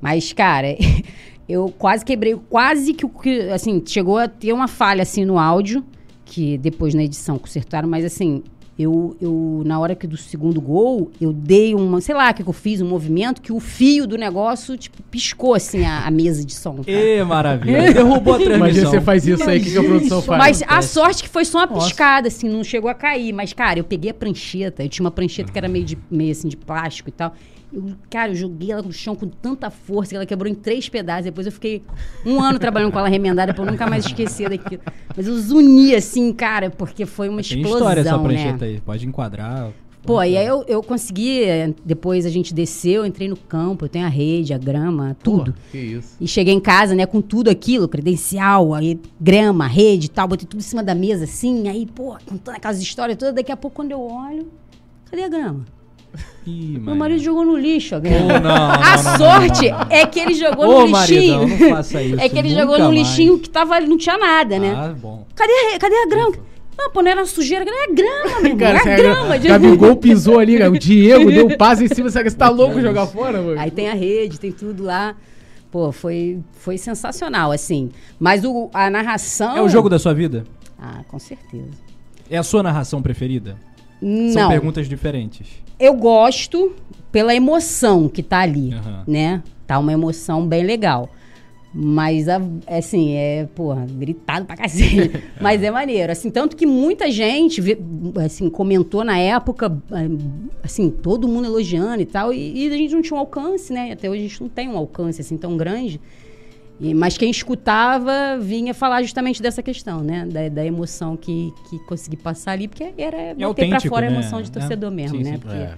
Mas, 0.00 0.32
cara, 0.32 0.68
eu 1.48 1.72
quase 1.78 2.04
quebrei, 2.04 2.34
quase 2.48 2.92
que, 2.92 3.04
o 3.06 3.08
que, 3.08 3.40
assim, 3.50 3.82
chegou 3.84 4.18
a 4.18 4.28
ter 4.28 4.52
uma 4.52 4.68
falha, 4.68 5.02
assim, 5.02 5.24
no 5.24 5.38
áudio, 5.38 5.84
que 6.24 6.58
depois 6.58 6.94
na 6.94 7.04
edição 7.04 7.38
consertaram, 7.38 7.88
mas, 7.88 8.04
assim, 8.04 8.42
eu, 8.78 9.16
eu 9.22 9.62
na 9.64 9.78
hora 9.78 9.94
que 9.94 10.06
do 10.06 10.18
segundo 10.18 10.60
gol, 10.60 11.10
eu 11.18 11.32
dei 11.32 11.74
uma, 11.74 12.00
sei 12.00 12.14
lá, 12.14 12.30
o 12.30 12.34
que 12.34 12.42
eu 12.42 12.52
fiz, 12.52 12.82
um 12.82 12.88
movimento 12.88 13.40
que 13.40 13.50
o 13.50 13.58
fio 13.58 14.06
do 14.06 14.18
negócio, 14.18 14.76
tipo, 14.76 15.02
piscou, 15.04 15.54
assim, 15.54 15.84
a, 15.84 16.06
a 16.06 16.10
mesa 16.10 16.44
de 16.44 16.52
som. 16.52 16.76
cara. 16.76 16.90
Ê, 16.90 17.24
maravilha. 17.24 17.94
Derrubou 17.94 18.34
a 18.34 18.38
transmissão. 18.38 18.56
Imagina 18.56 18.90
você 18.90 19.00
faz 19.00 19.26
isso 19.26 19.48
aí, 19.48 19.60
o 19.60 19.62
que, 19.62 19.70
que 19.70 19.78
a 19.78 19.82
produção 19.82 20.20
faz? 20.20 20.38
Mas 20.38 20.62
a 20.66 20.82
sorte 20.82 21.22
que 21.22 21.28
foi 21.28 21.44
só 21.44 21.60
uma 21.60 21.66
Nossa. 21.66 21.86
piscada, 21.86 22.28
assim, 22.28 22.48
não 22.48 22.62
chegou 22.62 22.90
a 22.90 22.94
cair. 22.94 23.32
Mas, 23.32 23.52
cara, 23.54 23.78
eu 23.78 23.84
peguei 23.84 24.10
a 24.10 24.14
prancheta, 24.14 24.82
eu 24.82 24.88
tinha 24.90 25.04
uma 25.04 25.10
prancheta 25.10 25.50
que 25.50 25.56
era 25.56 25.68
meio, 25.68 25.84
de, 25.84 25.96
meio 26.10 26.32
assim, 26.32 26.48
de 26.48 26.56
plástico 26.56 27.08
e 27.08 27.12
tal. 27.12 27.32
Eu, 27.72 27.84
cara, 28.08 28.30
eu 28.30 28.36
joguei 28.36 28.70
ela 28.70 28.82
no 28.82 28.92
chão 28.92 29.16
com 29.16 29.26
tanta 29.28 29.70
força 29.70 30.10
que 30.10 30.16
ela 30.16 30.26
quebrou 30.26 30.50
em 30.50 30.54
três 30.54 30.88
pedaços. 30.88 31.24
Depois 31.24 31.46
eu 31.46 31.52
fiquei 31.52 31.82
um 32.24 32.40
ano 32.40 32.58
trabalhando 32.58 32.92
com 32.92 32.98
ela 32.98 33.08
remendada 33.08 33.52
pra 33.52 33.64
eu 33.64 33.70
nunca 33.70 33.86
mais 33.86 34.06
esquecer 34.06 34.48
daquilo. 34.48 34.82
Mas 35.16 35.26
eu 35.26 35.36
zuni, 35.38 35.94
assim, 35.94 36.32
cara, 36.32 36.70
porque 36.70 37.04
foi 37.04 37.28
uma 37.28 37.42
Tem 37.42 37.56
explosão, 37.58 37.78
história 37.78 38.00
essa 38.00 38.16
né? 38.16 38.22
prancheta 38.22 38.64
aí. 38.64 38.80
Pode 38.80 39.06
enquadrar. 39.06 39.72
Pô, 40.06 40.22
e 40.22 40.36
aí 40.36 40.46
eu, 40.46 40.64
eu 40.68 40.80
consegui, 40.84 41.40
depois 41.84 42.24
a 42.24 42.30
gente 42.30 42.54
desceu, 42.54 43.02
eu 43.02 43.06
entrei 43.06 43.26
no 43.26 43.36
campo, 43.36 43.84
eu 43.84 43.88
tenho 43.88 44.06
a 44.06 44.08
rede, 44.08 44.54
a 44.54 44.58
grama, 44.58 45.16
tudo. 45.20 45.52
Que 45.72 45.78
isso. 45.78 46.16
E 46.20 46.28
cheguei 46.28 46.54
em 46.54 46.60
casa, 46.60 46.94
né, 46.94 47.04
com 47.06 47.20
tudo 47.20 47.50
aquilo, 47.50 47.88
credencial, 47.88 48.72
aí 48.72 49.00
grama, 49.20 49.66
rede 49.66 50.06
e 50.06 50.08
tal, 50.08 50.28
botei 50.28 50.46
tudo 50.46 50.60
em 50.60 50.62
cima 50.62 50.80
da 50.80 50.94
mesa, 50.94 51.24
assim, 51.24 51.68
aí, 51.68 51.86
pô, 51.86 52.16
contando 52.24 52.54
aquelas 52.54 52.80
histórias 52.80 53.18
todas, 53.18 53.34
daqui 53.34 53.50
a 53.50 53.56
pouco 53.56 53.74
quando 53.74 53.90
eu 53.90 54.00
olho, 54.00 54.46
cadê 55.10 55.24
a 55.24 55.28
grama? 55.28 55.64
Ih, 56.46 56.78
Meu 56.80 56.94
marido 56.94 57.22
jogou 57.22 57.44
no 57.44 57.56
lixo 57.56 57.94
a 57.94 57.98
Ô, 57.98 58.00
grama. 58.00 58.38
não, 58.40 58.50
a 58.54 58.96
não, 58.96 59.02
não, 59.02 59.16
sorte 59.18 59.70
não, 59.70 59.78
não. 59.80 59.86
é 59.90 60.06
que 60.06 60.20
ele 60.20 60.34
jogou 60.34 60.64
Ô, 60.68 60.80
no 60.80 60.86
lixinho. 60.86 61.38
maridão, 61.40 61.58
não 61.58 61.76
faça 61.76 62.02
isso. 62.02 62.20
é 62.20 62.28
que 62.28 62.38
ele 62.38 62.50
jogou 62.50 62.78
no 62.78 62.84
mais. 62.84 62.98
lixinho 62.98 63.38
que 63.38 63.48
tava, 63.50 63.80
não 63.80 63.96
tinha 63.98 64.16
nada, 64.18 64.58
né? 64.58 64.74
Ah, 64.76 64.94
bom. 64.96 65.26
Cadê, 65.34 65.52
a- 65.74 65.78
cadê 65.78 65.94
a 65.96 66.06
grama? 66.06 66.32
Não, 66.78 66.90
pô, 66.90 67.02
não 67.02 67.10
era 67.10 67.24
sujeira, 67.24 67.64
cadê 67.64 67.76
a 67.78 67.94
grama, 67.94 68.40
meu? 68.44 68.56
Cara, 68.56 68.78
é 68.78 68.82
você 68.82 68.88
a 68.88 68.92
é- 68.92 68.96
grama. 68.96 69.38
de- 69.38 69.48
Gabigol 69.48 69.96
pisou 69.98 70.38
ali, 70.38 70.58
cara. 70.58 70.70
O 70.70 70.78
Diego 70.78 71.30
deu 71.32 71.46
um 71.46 71.56
passe 71.56 71.84
em 71.84 71.88
cima. 71.88 72.08
Você 72.10 72.30
tá 72.32 72.48
louco 72.48 72.80
jogar 72.80 73.06
fora, 73.06 73.40
mano? 73.40 73.58
Aí 73.60 73.70
tem 73.70 73.88
a 73.88 73.94
rede, 73.94 74.38
tem 74.38 74.52
tudo 74.52 74.84
lá. 74.84 75.14
Pô, 75.70 75.90
foi, 75.90 76.38
foi 76.52 76.78
sensacional, 76.78 77.50
assim. 77.50 77.90
Mas 78.20 78.44
o, 78.44 78.70
a 78.72 78.88
narração... 78.88 79.56
É 79.56 79.62
o 79.62 79.68
jogo 79.68 79.88
da 79.90 79.98
sua 79.98 80.14
vida? 80.14 80.44
Ah, 80.78 81.00
com 81.08 81.18
certeza. 81.18 81.70
É 82.30 82.36
a 82.38 82.42
sua 82.42 82.62
narração 82.62 83.02
preferida? 83.02 83.56
São 84.32 84.42
Não, 84.42 84.48
perguntas 84.48 84.88
diferentes. 84.88 85.46
Eu 85.78 85.94
gosto 85.94 86.72
pela 87.12 87.34
emoção 87.34 88.08
que 88.08 88.22
tá 88.22 88.40
ali, 88.40 88.72
Aham. 88.74 89.04
né? 89.06 89.42
Tá 89.66 89.78
uma 89.78 89.92
emoção 89.92 90.46
bem 90.46 90.64
legal. 90.64 91.08
Mas, 91.78 92.26
a- 92.28 92.40
assim, 92.66 93.12
é, 93.16 93.46
porra, 93.54 93.84
gritado 93.90 94.46
pra 94.46 94.56
cacete. 94.56 95.10
Mas 95.40 95.62
é 95.62 95.70
maneiro. 95.70 96.10
Assim, 96.10 96.30
tanto 96.30 96.56
que 96.56 96.64
muita 96.64 97.10
gente, 97.10 97.60
assim, 98.24 98.48
comentou 98.48 99.04
na 99.04 99.18
época, 99.18 99.76
assim, 100.62 100.88
todo 100.88 101.28
mundo 101.28 101.46
elogiando 101.46 102.00
e 102.00 102.06
tal. 102.06 102.32
E, 102.32 102.64
e 102.66 102.68
a 102.72 102.76
gente 102.76 102.94
não 102.94 103.02
tinha 103.02 103.16
um 103.16 103.20
alcance, 103.20 103.72
né? 103.72 103.92
Até 103.92 104.08
hoje 104.08 104.20
a 104.20 104.28
gente 104.28 104.40
não 104.40 104.48
tem 104.48 104.68
um 104.70 104.76
alcance, 104.78 105.20
assim, 105.20 105.36
tão 105.36 105.54
grande. 105.56 106.00
E- 106.80 106.92
mas 106.94 107.16
quem 107.16 107.30
escutava 107.30 108.38
vinha 108.38 108.74
falar 108.74 109.02
justamente 109.02 109.40
dessa 109.42 109.62
questão, 109.62 110.02
né? 110.02 110.26
Da, 110.26 110.48
da 110.48 110.64
emoção 110.66 111.16
que, 111.16 111.52
que 111.70 111.78
consegui 111.86 112.16
passar 112.16 112.52
ali, 112.52 112.68
porque 112.68 112.92
era 112.98 113.16
botar 113.16 113.36
pra 113.36 113.46
autêntico, 113.46 113.88
fora 113.88 114.06
a 114.06 114.10
né? 114.10 114.16
emoção 114.16 114.42
de 114.42 114.50
torcedor 114.50 114.92
É, 114.92 114.94
mesmo, 114.94 115.18
sim, 115.18 115.24
né? 115.24 115.32
sim. 115.32 115.38
Porque 115.38 115.56
É. 115.56 115.74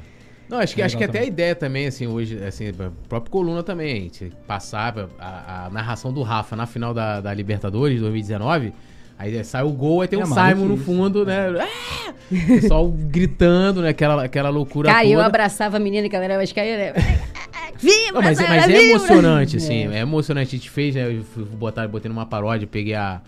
Não, 0.48 0.58
acho 0.60 0.74
que, 0.74 0.80
É 0.80 0.84
acho 0.86 0.96
que 0.96 1.04
até 1.04 1.18
a 1.20 1.24
ideia 1.24 1.54
também, 1.54 1.86
assim, 1.86 2.06
hoje, 2.06 2.42
assim, 2.42 2.68
a 2.70 2.90
própria 3.06 3.30
coluna 3.30 3.62
também, 3.62 3.92
a 3.92 4.00
gente 4.00 4.32
passava 4.46 5.10
a, 5.18 5.66
a 5.66 5.70
narração 5.70 6.10
do 6.10 6.22
Rafa 6.22 6.56
na 6.56 6.64
final 6.64 6.94
da, 6.94 7.20
da 7.20 7.34
Libertadores 7.34 7.96
de 7.96 8.00
2019. 8.00 8.72
Aí 9.18 9.44
sai 9.44 9.62
o 9.64 9.70
gol, 9.70 10.00
aí 10.00 10.08
tem 10.08 10.18
É 10.18 10.22
o 10.22 10.26
Simon 10.26 10.40
no 10.44 10.54
maluquice. 10.68 10.84
fundo, 10.84 11.26
né? 11.26 11.48
Ah! 11.60 12.14
O 12.32 12.46
pessoal 12.46 12.88
gritando, 12.88 13.82
né? 13.82 13.90
Aquela, 13.90 14.24
aquela 14.24 14.48
loucura 14.48 14.88
Cara, 14.88 15.02
toda. 15.02 15.12
eu 15.12 15.20
abraçava 15.20 15.76
a 15.76 15.80
menina 15.80 16.08
que 16.08 16.16
ela 16.16 16.24
era 16.24 16.38
vascaína. 16.38 16.94
Viva! 17.78 18.12
Não, 18.14 18.22
mas, 18.22 18.38
mas 18.40 18.64
é 18.64 18.66
viva! 18.66 18.82
emocionante, 18.82 19.56
assim. 19.56 19.86
É. 19.88 19.96
É. 19.96 20.00
emocionante. 20.00 20.54
A 20.54 20.58
gente 20.58 20.70
fez, 20.70 20.94
né? 20.94 21.08
Eu 21.10 21.24
botar, 21.56 21.86
botei 21.86 22.08
numa 22.08 22.26
paródia, 22.26 22.66
peguei 22.66 22.94
a, 22.94 23.20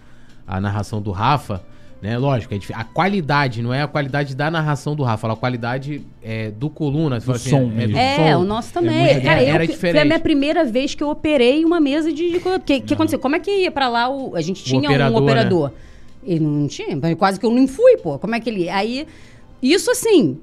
a 0.47 0.61
narração 0.61 1.01
do 1.01 1.11
Rafa, 1.11 1.62
né? 2.03 2.18
Lógico, 2.18 2.53
a, 2.53 2.57
gente, 2.57 2.73
a 2.73 2.83
qualidade, 2.83 3.62
não 3.62 3.73
é 3.73 3.83
a 3.83 3.87
qualidade 3.87 4.35
da 4.35 4.51
narração 4.51 4.97
do 4.97 5.03
Rafa, 5.03 5.33
a 5.33 5.37
qualidade 5.37 6.05
é, 6.23 6.51
do 6.51 6.68
coluna. 6.71 7.21
você 7.21 7.27
fala 7.27 7.39
som 7.39 7.62
é, 7.62 7.66
mesmo. 7.66 7.97
É, 7.97 8.37
o 8.37 8.43
nosso 8.45 8.73
também. 8.73 9.12
muito- 9.14 9.23
Cara, 9.23 9.43
era 9.43 9.64
eu, 9.64 9.68
que- 9.68 9.75
diferente. 9.75 9.95
foi 9.95 10.03
a 10.03 10.05
minha 10.05 10.21
primeira 10.21 10.64
vez 10.64 10.95
que 10.95 11.03
eu 11.03 11.11
operei 11.11 11.64
uma 11.64 11.79
mesa 11.81 12.12
de. 12.12 12.37
O 12.37 12.61
que, 12.61 12.81
que 12.81 12.95
aconteceu? 12.95 13.18
Como 13.18 13.37
é 13.37 13.39
que 13.39 13.51
ia 13.51 13.71
pra 13.71 13.89
lá? 13.89 14.09
O, 14.09 14.35
a 14.35 14.41
gente 14.41 14.64
tinha 14.64 14.89
operador, 14.89 15.21
um 15.21 15.25
operador. 15.25 15.73
Ele 16.25 16.41
não 16.45 16.66
tinha, 16.68 16.99
quase 17.16 17.39
que 17.39 17.47
eu 17.47 17.51
nem 17.53 17.66
fui, 17.66 17.97
pô. 17.99 18.18
Como 18.18 18.35
é 18.35 18.41
que 18.41 18.51
ele. 18.51 18.68
Aí, 18.68 19.07
isso 19.62 19.91
assim. 19.91 20.39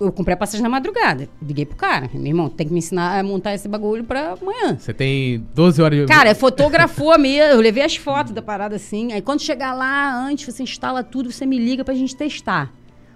Eu 0.00 0.10
comprei 0.10 0.34
a 0.34 0.36
passagem 0.36 0.62
na 0.62 0.68
madrugada. 0.68 1.28
Liguei 1.40 1.64
pro 1.64 1.76
cara. 1.76 2.10
Meu 2.12 2.26
irmão, 2.26 2.48
tem 2.48 2.66
que 2.66 2.72
me 2.72 2.80
ensinar 2.80 3.18
a 3.18 3.22
montar 3.22 3.54
esse 3.54 3.68
bagulho 3.68 4.02
pra 4.02 4.32
amanhã. 4.40 4.76
Você 4.76 4.92
tem 4.92 5.46
12 5.54 5.80
horas 5.80 5.98
de. 6.00 6.06
Cara, 6.06 6.34
fotografou 6.34 7.12
a 7.12 7.18
mesa, 7.18 7.54
eu 7.54 7.60
levei 7.60 7.84
as 7.84 7.94
fotos 7.94 8.32
da 8.32 8.42
parada 8.42 8.74
assim. 8.74 9.12
Aí 9.12 9.22
quando 9.22 9.40
chegar 9.40 9.72
lá, 9.72 10.12
antes 10.26 10.52
você 10.52 10.64
instala 10.64 11.04
tudo, 11.04 11.30
você 11.30 11.46
me 11.46 11.56
liga 11.56 11.84
pra 11.84 11.94
gente 11.94 12.16
testar. 12.16 12.72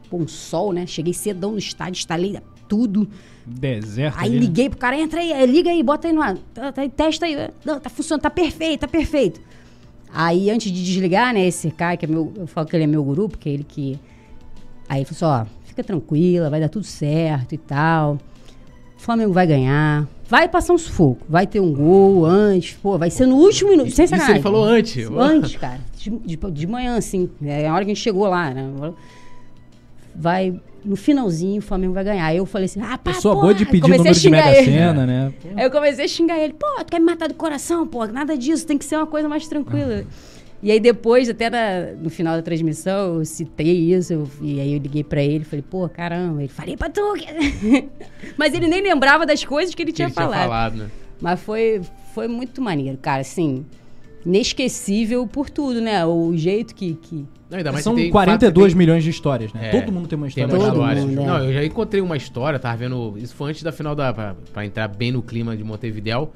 Pô, 0.08 0.18
um 0.18 0.28
sol, 0.28 0.72
né? 0.72 0.86
Cheguei 0.86 1.12
cedão 1.12 1.52
no 1.52 1.58
estádio, 1.58 1.98
instalei 1.98 2.38
tudo. 2.68 3.08
Deserto. 3.44 4.16
Aí 4.18 4.26
ali, 4.26 4.34
né? 4.34 4.40
liguei 4.40 4.70
pro 4.70 4.78
cara, 4.78 4.96
entra 4.96 5.20
aí, 5.20 5.32
é, 5.32 5.44
liga 5.44 5.70
aí, 5.70 5.82
bota 5.82 6.06
aí 6.06 6.14
no 6.14 6.22
ar. 6.22 6.36
Tá, 6.54 6.70
tá, 6.70 6.88
testa 6.88 7.26
aí. 7.26 7.50
Não, 7.64 7.80
tá 7.80 7.90
funcionando, 7.90 8.22
tá 8.22 8.30
perfeito, 8.30 8.80
tá 8.80 8.88
perfeito. 8.88 9.40
Aí 10.12 10.48
antes 10.50 10.70
de 10.70 10.84
desligar, 10.84 11.34
né, 11.34 11.46
esse 11.46 11.68
cara, 11.72 11.96
que 11.96 12.04
é 12.04 12.08
meu, 12.08 12.32
eu 12.36 12.46
falo 12.46 12.68
que 12.68 12.76
ele 12.76 12.84
é 12.84 12.86
meu 12.86 13.02
guru, 13.02 13.28
porque 13.28 13.48
ele 13.48 13.64
que. 13.64 13.98
Aí 14.88 15.00
ele 15.00 15.04
falou 15.04 15.34
assim: 15.34 15.48
ó, 15.50 15.63
fica 15.74 15.82
tranquila, 15.82 16.48
vai 16.48 16.60
dar 16.60 16.68
tudo 16.68 16.84
certo 16.84 17.52
e 17.52 17.58
tal. 17.58 18.18
O 18.96 19.00
Flamengo 19.00 19.32
vai 19.32 19.46
ganhar. 19.46 20.08
Vai 20.28 20.48
passar 20.48 20.72
um 20.72 20.78
sufoco. 20.78 21.26
Vai 21.28 21.46
ter 21.46 21.60
um 21.60 21.72
gol 21.72 22.24
antes. 22.24 22.74
Pô, 22.80 22.96
vai 22.96 23.10
ser 23.10 23.26
no 23.26 23.36
último 23.36 23.70
minuto. 23.70 23.90
Sem 23.90 24.04
Isso 24.04 24.12
sacanagem. 24.12 24.36
ele 24.36 24.42
falou 24.42 24.64
antes. 24.64 25.10
Antes, 25.10 25.56
cara. 25.56 25.80
De, 25.98 26.10
de, 26.10 26.36
de 26.36 26.66
manhã, 26.66 26.96
assim. 26.96 27.28
É 27.42 27.68
a 27.68 27.74
hora 27.74 27.84
que 27.84 27.90
a 27.90 27.94
gente 27.94 28.02
chegou 28.02 28.26
lá, 28.28 28.50
né? 28.50 28.92
Vai. 30.14 30.58
No 30.84 30.96
finalzinho, 30.96 31.58
o 31.58 31.62
Flamengo 31.62 31.94
vai 31.94 32.04
ganhar. 32.04 32.26
Aí 32.26 32.36
eu 32.36 32.46
falei 32.46 32.66
assim: 32.66 32.80
ah, 32.80 32.96
pá, 32.96 33.12
Pessoa 33.12 33.34
boa 33.34 33.54
de 33.54 33.64
pedir 33.66 33.92
a 33.92 33.96
número 33.96 34.14
de 34.14 34.30
Mega 34.30 34.50
ele. 34.54 34.70
Sena, 34.70 35.06
né? 35.06 35.32
Aí 35.56 35.64
eu 35.64 35.70
comecei 35.70 36.04
a 36.04 36.08
xingar 36.08 36.38
ele, 36.38 36.52
pô, 36.52 36.66
tu 36.78 36.90
quer 36.90 36.98
me 36.98 37.06
matar 37.06 37.26
do 37.26 37.34
coração, 37.34 37.86
pô, 37.86 38.06
nada 38.06 38.36
disso, 38.36 38.66
tem 38.66 38.76
que 38.76 38.84
ser 38.84 38.96
uma 38.96 39.06
coisa 39.06 39.26
mais 39.26 39.48
tranquila. 39.48 40.04
E 40.64 40.70
aí 40.72 40.80
depois, 40.80 41.28
até 41.28 41.50
na- 41.50 41.92
no 42.00 42.08
final 42.08 42.34
da 42.36 42.42
transmissão, 42.42 43.18
eu 43.18 43.24
citei 43.26 43.92
isso, 43.94 44.14
eu- 44.14 44.28
e 44.40 44.58
aí 44.60 44.72
eu 44.72 44.78
liguei 44.80 45.04
pra 45.04 45.22
ele, 45.22 45.44
falei, 45.44 45.62
pô, 45.68 45.86
caramba, 45.88 46.40
ele 46.40 46.48
falei 46.48 46.74
pra 46.76 46.88
tu. 46.88 47.02
que-" 47.14 47.26
Mas 48.38 48.54
ele 48.54 48.66
nem 48.66 48.82
lembrava 48.82 49.26
das 49.26 49.44
coisas 49.44 49.74
que 49.74 49.82
ele 49.82 49.92
Que 49.92 49.96
tinha 49.96 50.06
ele 50.08 50.14
tinha 50.14 50.24
falado. 50.24 50.40
falado, 50.48 50.76
né? 50.76 50.86
Mas 51.20 51.38
foi, 51.40 51.82
foi 52.14 52.26
muito 52.28 52.62
maneiro, 52.62 52.96
cara, 52.96 53.20
assim. 53.20 53.64
inesquecível 54.26 55.26
por 55.26 55.50
tudo, 55.50 55.80
né? 55.80 56.04
O 56.06 56.34
jeito 56.36 56.74
que. 56.74 56.94
que... 56.94 57.26
Não, 57.50 57.58
ainda 57.58 57.70
mais 57.72 57.84
São 57.84 57.94
que 57.94 58.02
tem 58.02 58.10
42 58.10 58.72
fato- 58.72 58.78
milhões 58.78 59.04
de 59.04 59.10
histórias, 59.10 59.52
né? 59.52 59.68
É, 59.68 59.70
Todo 59.70 59.92
mundo 59.92 60.08
tem 60.08 60.16
uma 60.16 60.28
Tem 60.30 60.44
história. 60.44 60.54
uma 60.64 60.72
Todo 60.72 60.80
história. 60.80 61.02
mundo, 61.06 61.20
é. 61.20 61.26
Não, 61.26 61.44
eu 61.44 61.52
já 61.52 61.64
encontrei 61.64 62.00
uma 62.02 62.16
história, 62.16 62.58
tava 62.58 62.76
vendo. 62.76 63.14
Isso 63.18 63.34
foi 63.34 63.50
antes 63.50 63.62
da 63.62 63.70
final 63.70 63.94
da. 63.94 64.12
Pra, 64.12 64.34
pra 64.52 64.64
entrar 64.64 64.88
bem 64.88 65.12
no 65.12 65.22
clima 65.22 65.54
de 65.56 65.62
Montevidéu. 65.62 66.32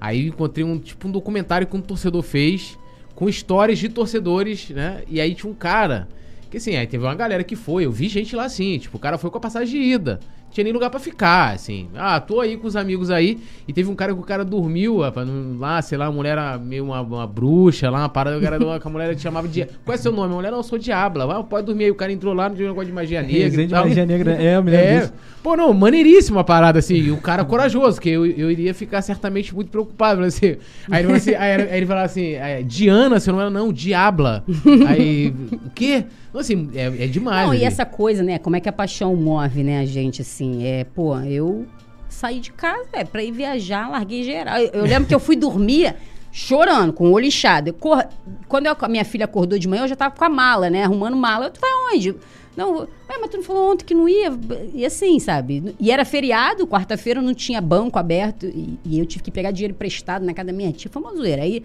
Aí 0.00 0.22
eu 0.22 0.28
encontrei 0.28 0.64
um 0.64 0.78
tipo 0.78 1.06
um 1.08 1.10
documentário 1.10 1.66
que 1.66 1.76
um 1.76 1.80
torcedor 1.80 2.22
fez 2.22 2.76
com 3.16 3.28
histórias 3.28 3.78
de 3.78 3.88
torcedores, 3.88 4.68
né? 4.70 5.02
E 5.08 5.20
aí 5.20 5.34
tinha 5.34 5.50
um 5.50 5.54
cara. 5.54 6.06
Que 6.50 6.58
assim, 6.58 6.76
aí 6.76 6.86
teve 6.86 7.02
uma 7.02 7.14
galera 7.14 7.42
que 7.42 7.56
foi. 7.56 7.86
Eu 7.86 7.90
vi 7.90 8.08
gente 8.08 8.36
lá 8.36 8.44
assim, 8.44 8.78
tipo, 8.78 8.98
o 8.98 9.00
cara 9.00 9.18
foi 9.18 9.30
com 9.30 9.38
a 9.38 9.40
passagem 9.40 9.80
de 9.80 9.88
ida. 9.88 10.20
Tinha 10.50 10.64
nem 10.64 10.72
lugar 10.72 10.88
pra 10.88 10.98
ficar, 10.98 11.52
assim. 11.54 11.88
Ah, 11.94 12.18
tô 12.18 12.40
aí 12.40 12.56
com 12.56 12.66
os 12.66 12.76
amigos 12.76 13.10
aí. 13.10 13.38
E 13.68 13.72
teve 13.74 13.90
um 13.90 13.94
cara 13.94 14.14
que 14.14 14.20
o 14.20 14.22
cara 14.22 14.42
dormiu, 14.42 15.00
rapaz, 15.00 15.28
lá, 15.58 15.82
sei 15.82 15.98
lá, 15.98 16.06
a 16.06 16.10
mulher 16.10 16.30
era 16.30 16.56
meio 16.56 16.84
uma, 16.84 17.00
uma 17.02 17.26
bruxa 17.26 17.90
lá, 17.90 17.98
uma 17.98 18.08
parada, 18.08 18.38
o 18.38 18.40
cara, 18.40 18.58
que 18.80 18.86
a 18.86 18.90
mulher 18.90 19.14
te 19.14 19.20
chamava 19.20 19.46
de. 19.46 19.66
Qual 19.84 19.94
é 19.94 19.98
seu 19.98 20.12
nome? 20.12 20.32
A 20.32 20.36
mulher, 20.36 20.50
não, 20.50 20.58
eu 20.58 20.62
sou 20.62 20.78
Diabla. 20.78 21.40
Ah, 21.40 21.42
pode 21.42 21.66
dormir 21.66 21.84
aí. 21.84 21.90
O 21.90 21.94
cara 21.94 22.10
entrou 22.10 22.32
lá, 22.32 22.48
não 22.48 22.56
tinha 22.56 22.68
negócio 22.68 22.86
de 22.88 22.92
magia 22.94 23.20
negra. 23.20 23.38
Resenha 23.42 23.66
de 23.66 23.74
magia 23.74 24.06
negra. 24.06 24.32
É, 24.42 24.56
eu 24.56 24.62
me 24.62 24.70
lembro 24.70 24.86
É, 24.86 25.00
disso. 25.00 25.12
pô, 25.42 25.56
não, 25.56 25.74
maneiríssima 25.74 26.40
a 26.40 26.44
parada, 26.44 26.78
assim, 26.78 26.94
e 26.94 27.10
o 27.10 27.18
cara 27.18 27.44
corajoso, 27.44 28.00
que 28.00 28.08
eu, 28.08 28.24
eu 28.24 28.50
iria 28.50 28.72
ficar 28.72 29.02
certamente 29.02 29.54
muito 29.54 29.70
preocupado, 29.70 30.22
assim, 30.22 30.56
aí 30.90 31.00
ele 31.00 31.04
falou 31.04 31.16
assim, 31.16 31.34
aí, 31.34 31.76
ele 31.76 31.86
falou 31.86 32.02
assim, 32.02 32.32
é, 32.32 32.62
Diana, 32.62 33.20
você 33.20 33.30
não 33.30 33.40
era, 33.40 33.50
não, 33.50 33.72
Diabla, 33.72 34.42
aí, 34.88 35.34
o 35.66 35.70
quê? 35.74 36.04
Não, 36.36 36.40
assim, 36.42 36.68
é, 36.74 36.84
é 37.04 37.06
demais, 37.06 37.46
Não, 37.46 37.54
e 37.54 37.56
ali. 37.58 37.64
essa 37.64 37.86
coisa, 37.86 38.22
né? 38.22 38.38
Como 38.38 38.54
é 38.56 38.60
que 38.60 38.68
a 38.68 38.72
paixão 38.72 39.16
move, 39.16 39.62
né, 39.62 39.80
a 39.80 39.86
gente, 39.86 40.20
assim? 40.20 40.64
É, 40.66 40.84
pô, 40.84 41.18
eu 41.20 41.64
saí 42.10 42.40
de 42.40 42.52
casa, 42.52 42.86
é, 42.92 43.04
pra 43.04 43.22
ir 43.24 43.32
viajar, 43.32 43.90
larguei 43.90 44.22
geral. 44.22 44.58
Eu, 44.58 44.68
eu 44.68 44.82
lembro 44.84 45.08
que 45.08 45.14
eu 45.14 45.18
fui 45.20 45.34
dormir 45.34 45.94
chorando, 46.30 46.92
com 46.92 47.08
o 47.08 47.12
olho 47.12 47.24
inchado. 47.24 47.72
Cor... 47.72 48.06
Quando 48.48 48.66
eu- 48.66 48.76
a 48.78 48.88
minha 48.88 49.04
filha 49.04 49.24
acordou 49.24 49.58
de 49.58 49.66
manhã, 49.66 49.84
eu 49.84 49.88
já 49.88 49.96
tava 49.96 50.14
com 50.14 50.24
a 50.24 50.28
mala, 50.28 50.68
né? 50.68 50.84
Arrumando 50.84 51.16
mala. 51.16 51.46
Eu, 51.46 51.50
tu 51.50 51.58
vai 51.58 51.70
onde? 51.94 52.14
Não, 52.54 52.80
ué, 52.80 52.86
mas 53.18 53.30
tu 53.30 53.38
não 53.38 53.44
falou 53.44 53.72
ontem 53.72 53.84
que 53.86 53.94
não 53.94 54.06
ia? 54.06 54.30
E 54.74 54.84
assim, 54.84 55.18
sabe? 55.18 55.74
E 55.80 55.90
era 55.90 56.04
feriado, 56.04 56.66
quarta-feira 56.66 57.20
não 57.22 57.32
tinha 57.34 57.60
banco 57.62 57.98
aberto. 57.98 58.44
E, 58.46 58.78
e 58.84 58.98
eu 58.98 59.06
tive 59.06 59.24
que 59.24 59.30
pegar 59.30 59.50
dinheiro 59.50 59.72
emprestado 59.74 60.24
na 60.26 60.34
casa 60.34 60.48
da 60.48 60.52
minha 60.52 60.70
tia. 60.72 60.90
Foi 60.90 61.00
uma 61.02 61.14
zoeira. 61.14 61.42
Aí, 61.42 61.62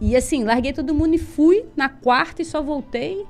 e 0.00 0.14
assim, 0.16 0.44
larguei 0.44 0.72
todo 0.72 0.94
mundo 0.94 1.14
e 1.14 1.18
fui 1.18 1.64
na 1.76 1.88
quarta 1.88 2.42
e 2.42 2.44
só 2.44 2.62
voltei 2.62 3.24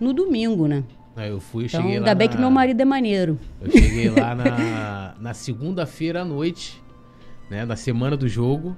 no 0.00 0.12
domingo, 0.12 0.66
né? 0.66 0.82
Aí 1.16 1.28
eu 1.30 1.40
fui, 1.40 1.64
eu 1.64 1.66
Então, 1.66 1.80
cheguei 1.82 1.98
lá 1.98 2.06
ainda 2.06 2.14
bem 2.14 2.28
na- 2.28 2.34
que 2.34 2.40
meu 2.40 2.50
marido 2.50 2.80
é 2.80 2.84
maneiro. 2.84 3.38
Eu 3.60 3.70
cheguei 3.70 4.08
lá 4.08 4.34
na, 4.34 5.14
na 5.20 5.34
segunda-feira 5.34 6.22
à 6.22 6.24
noite, 6.24 6.80
né, 7.50 7.64
na 7.64 7.76
semana 7.76 8.16
do 8.16 8.26
jogo, 8.28 8.76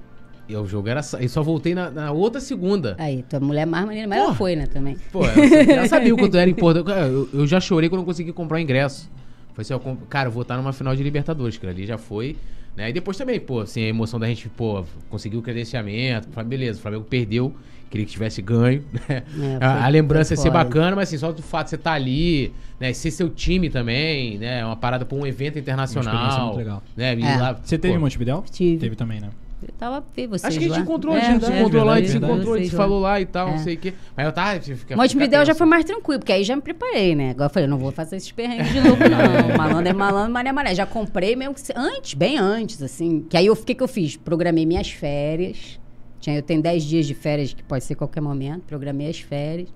e 0.49 0.55
o 0.55 0.65
jogo 0.65 0.89
era, 0.89 0.99
e 1.21 1.29
só 1.29 1.41
voltei 1.41 1.73
na, 1.73 1.89
na 1.89 2.11
outra 2.11 2.41
segunda. 2.41 2.95
Aí, 2.99 3.23
tua 3.23 3.39
mulher 3.39 3.61
é 3.61 3.65
mais 3.65 3.85
maneira, 3.85 4.07
mas 4.07 4.19
ela 4.19 4.33
foi, 4.35 4.55
né, 4.55 4.65
também. 4.65 4.97
Pô, 5.11 5.25
eu 5.25 5.65
já 5.75 5.87
sabia 5.87 6.13
o 6.13 6.17
quanto 6.17 6.35
era 6.35 6.49
importante. 6.49 6.85
Cara, 6.85 7.07
Eu, 7.07 7.29
eu 7.33 7.47
já 7.47 7.59
chorei 7.61 7.87
quando 7.89 7.99
não 7.99 8.05
consegui 8.05 8.33
comprar 8.33 8.57
o 8.57 8.59
ingresso. 8.59 9.09
Foi 9.53 9.61
assim, 9.61 9.73
eu 9.73 9.79
comp- 9.79 10.01
cara, 10.09 10.27
eu 10.27 10.31
vou 10.33 10.41
estar 10.41 10.57
numa 10.57 10.73
final 10.73 10.95
de 10.95 11.03
Libertadores, 11.03 11.57
que 11.57 11.65
ali 11.65 11.85
já 11.85 11.97
foi. 11.97 12.35
Né? 12.75 12.89
E 12.89 12.93
depois 12.93 13.15
também, 13.15 13.39
pô, 13.39 13.59
assim, 13.61 13.83
a 13.83 13.87
emoção 13.87 14.19
da 14.19 14.27
gente, 14.27 14.49
pô, 14.49 14.83
conseguiu 15.09 15.39
o 15.39 15.43
credenciamento. 15.43 16.27
Beleza, 16.43 16.79
o 16.79 16.81
Flamengo 16.81 17.03
perdeu, 17.07 17.53
queria 17.89 18.05
que 18.05 18.11
tivesse 18.11 18.41
ganho. 18.41 18.83
Né? 19.07 19.23
É, 19.59 19.65
a, 19.65 19.85
a 19.85 19.87
lembrança 19.87 20.33
ia 20.33 20.37
ser 20.37 20.49
bacana, 20.51 20.95
mas 20.95 21.09
assim, 21.09 21.17
só 21.17 21.31
do 21.31 21.41
fato 21.41 21.65
de 21.65 21.69
você 21.71 21.75
estar 21.75 21.93
ali, 21.93 22.53
né? 22.79 22.91
Ser 22.93 23.11
seu 23.11 23.29
time 23.29 23.69
também, 23.69 24.37
né? 24.37 24.65
Uma 24.65 24.75
parada 24.75 25.05
pra 25.05 25.17
um 25.17 25.25
evento 25.25 25.57
internacional. 25.59 26.13
experiência 26.13 26.43
muito 26.43 26.57
legal. 26.57 26.83
Né? 26.95 27.13
É. 27.19 27.37
lá, 27.37 27.53
Você 27.63 27.77
teve 27.77 27.93
pô, 27.93 27.99
em 27.99 28.01
Montevidéu? 28.01 28.43
Tive. 28.51 28.77
Teve 28.77 28.95
também, 28.95 29.19
né? 29.19 29.29
Eu 29.65 29.73
tava 29.79 30.03
ver 30.13 30.27
vocês 30.27 30.43
Acho 30.43 30.59
que 30.59 30.65
a 30.65 30.67
gente 30.67 30.77
lá. 30.77 30.83
encontrou, 30.83 31.15
É, 31.15 31.21
a 31.21 31.23
gente 31.31 31.45
se 31.45 31.51
é, 31.53 31.59
encontrou 31.61 31.83
lá, 31.85 31.93
a 31.93 31.97
gente 31.99 32.09
se 32.11 32.17
encontrou, 32.17 32.53
a 32.53 32.57
gente 32.57 32.75
falou 32.75 32.99
lá 32.99 33.21
e 33.21 33.25
tal, 33.25 33.47
não 33.47 33.55
É. 33.55 33.59
sei 33.59 33.75
o 33.75 33.77
quê. 33.77 33.93
Mas 34.13 34.25
eu 34.25 34.31
tava. 34.33 34.59
Fica, 34.59 34.95
Montevidéu 34.97 35.39
fica 35.39 35.45
já 35.45 35.55
foi 35.55 35.65
mais 35.67 35.85
tranquilo, 35.85 36.19
porque 36.19 36.33
aí 36.33 36.43
já 36.43 36.53
me 36.53 36.61
preparei, 36.61 37.15
né? 37.15 37.29
Agora 37.29 37.45
eu 37.45 37.53
falei, 37.53 37.69
não 37.69 37.77
vou 37.77 37.89
fazer 37.93 38.17
esses 38.17 38.29
perrengues 38.29 38.73
de 38.73 38.81
novo, 38.81 38.97
não. 38.97 39.55
malandro 39.57 39.87
é 39.89 39.93
malandro, 39.93 40.33
mané 40.33 40.49
é 40.49 40.51
mané. 40.53 40.75
Já 40.75 40.85
comprei 40.85 41.37
mesmo 41.37 41.53
que 41.53 41.61
se- 41.61 41.73
antes, 41.77 42.13
bem 42.13 42.37
antes, 42.37 42.81
assim. 42.83 43.25
Que 43.29 43.37
aí 43.37 43.49
o 43.49 43.55
que, 43.55 43.73
que 43.73 43.81
eu 43.81 43.87
fiz? 43.87 44.17
Programei 44.17 44.65
minhas 44.65 44.89
férias. 44.89 45.79
Tinha, 46.23 46.37
eu 46.37 46.41
tenho 46.41 46.61
10 46.61 46.83
dias 46.85 47.05
de 47.05 47.13
férias, 47.13 47.53
que 47.53 47.61
pode 47.61 47.83
ser 47.83 47.95
qualquer 47.95 48.21
momento. 48.21 48.61
Programei 48.61 49.09
as 49.09 49.19
férias. 49.19 49.67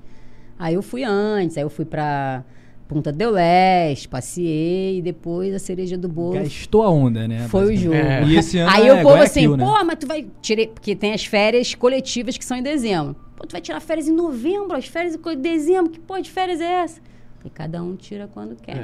Aí 0.58 0.76
eu 0.76 0.82
fui 0.82 1.04
antes, 1.04 1.58
aí 1.58 1.64
eu 1.64 1.70
fui 1.70 1.84
pra 1.84 2.42
Punta 2.88 3.12
del 3.12 3.32
Leste, 3.32 4.08
passei, 4.08 5.00
e 5.00 5.02
depois 5.02 5.54
a 5.54 5.60
cereja 5.60 5.98
do 5.98 6.08
bolo 6.08 6.36
Gastou 6.36 6.84
a 6.84 6.90
onda, 6.90 7.28
né? 7.28 7.50
foi 7.50 7.74
o 7.74 7.76
jogo. 7.76 7.96
É. 7.96 8.24
E 8.24 8.38
esse 8.38 8.58
ano 8.60 8.72
Aí 8.72 8.88
é 8.88 8.94
o 8.94 9.02
povo 9.02 9.16
assim, 9.16 9.42
Guayaquil, 9.42 9.58
né? 9.58 9.66
pô, 9.66 9.86
mas 9.86 9.98
tu 10.00 10.08
vai. 10.08 10.26
Tirei, 10.42 10.68
porque 10.68 10.96
tem 10.96 11.14
as 11.14 11.26
férias 11.26 11.76
coletivas 11.76 12.38
que 12.38 12.46
são 12.46 12.56
em 12.56 12.64
dezembro. 12.64 13.14
Pô, 13.36 13.46
tu 13.46 13.52
vai 13.52 13.60
tirar 13.60 13.82
férias 13.82 14.08
em 14.08 14.14
novembro, 14.14 14.74
as 14.74 14.88
férias 14.88 15.16
em 15.16 15.42
dezembro, 15.42 15.92
que 15.92 16.00
porra 16.00 16.22
de 16.22 16.32
férias 16.32 16.62
é 16.62 16.82
essa? 16.84 17.02
Falei, 17.48 17.52
cada 17.54 17.82
um 17.84 17.96
tira 17.96 18.28
quando 18.34 18.56
quer. 18.56 18.76
É. 18.78 18.80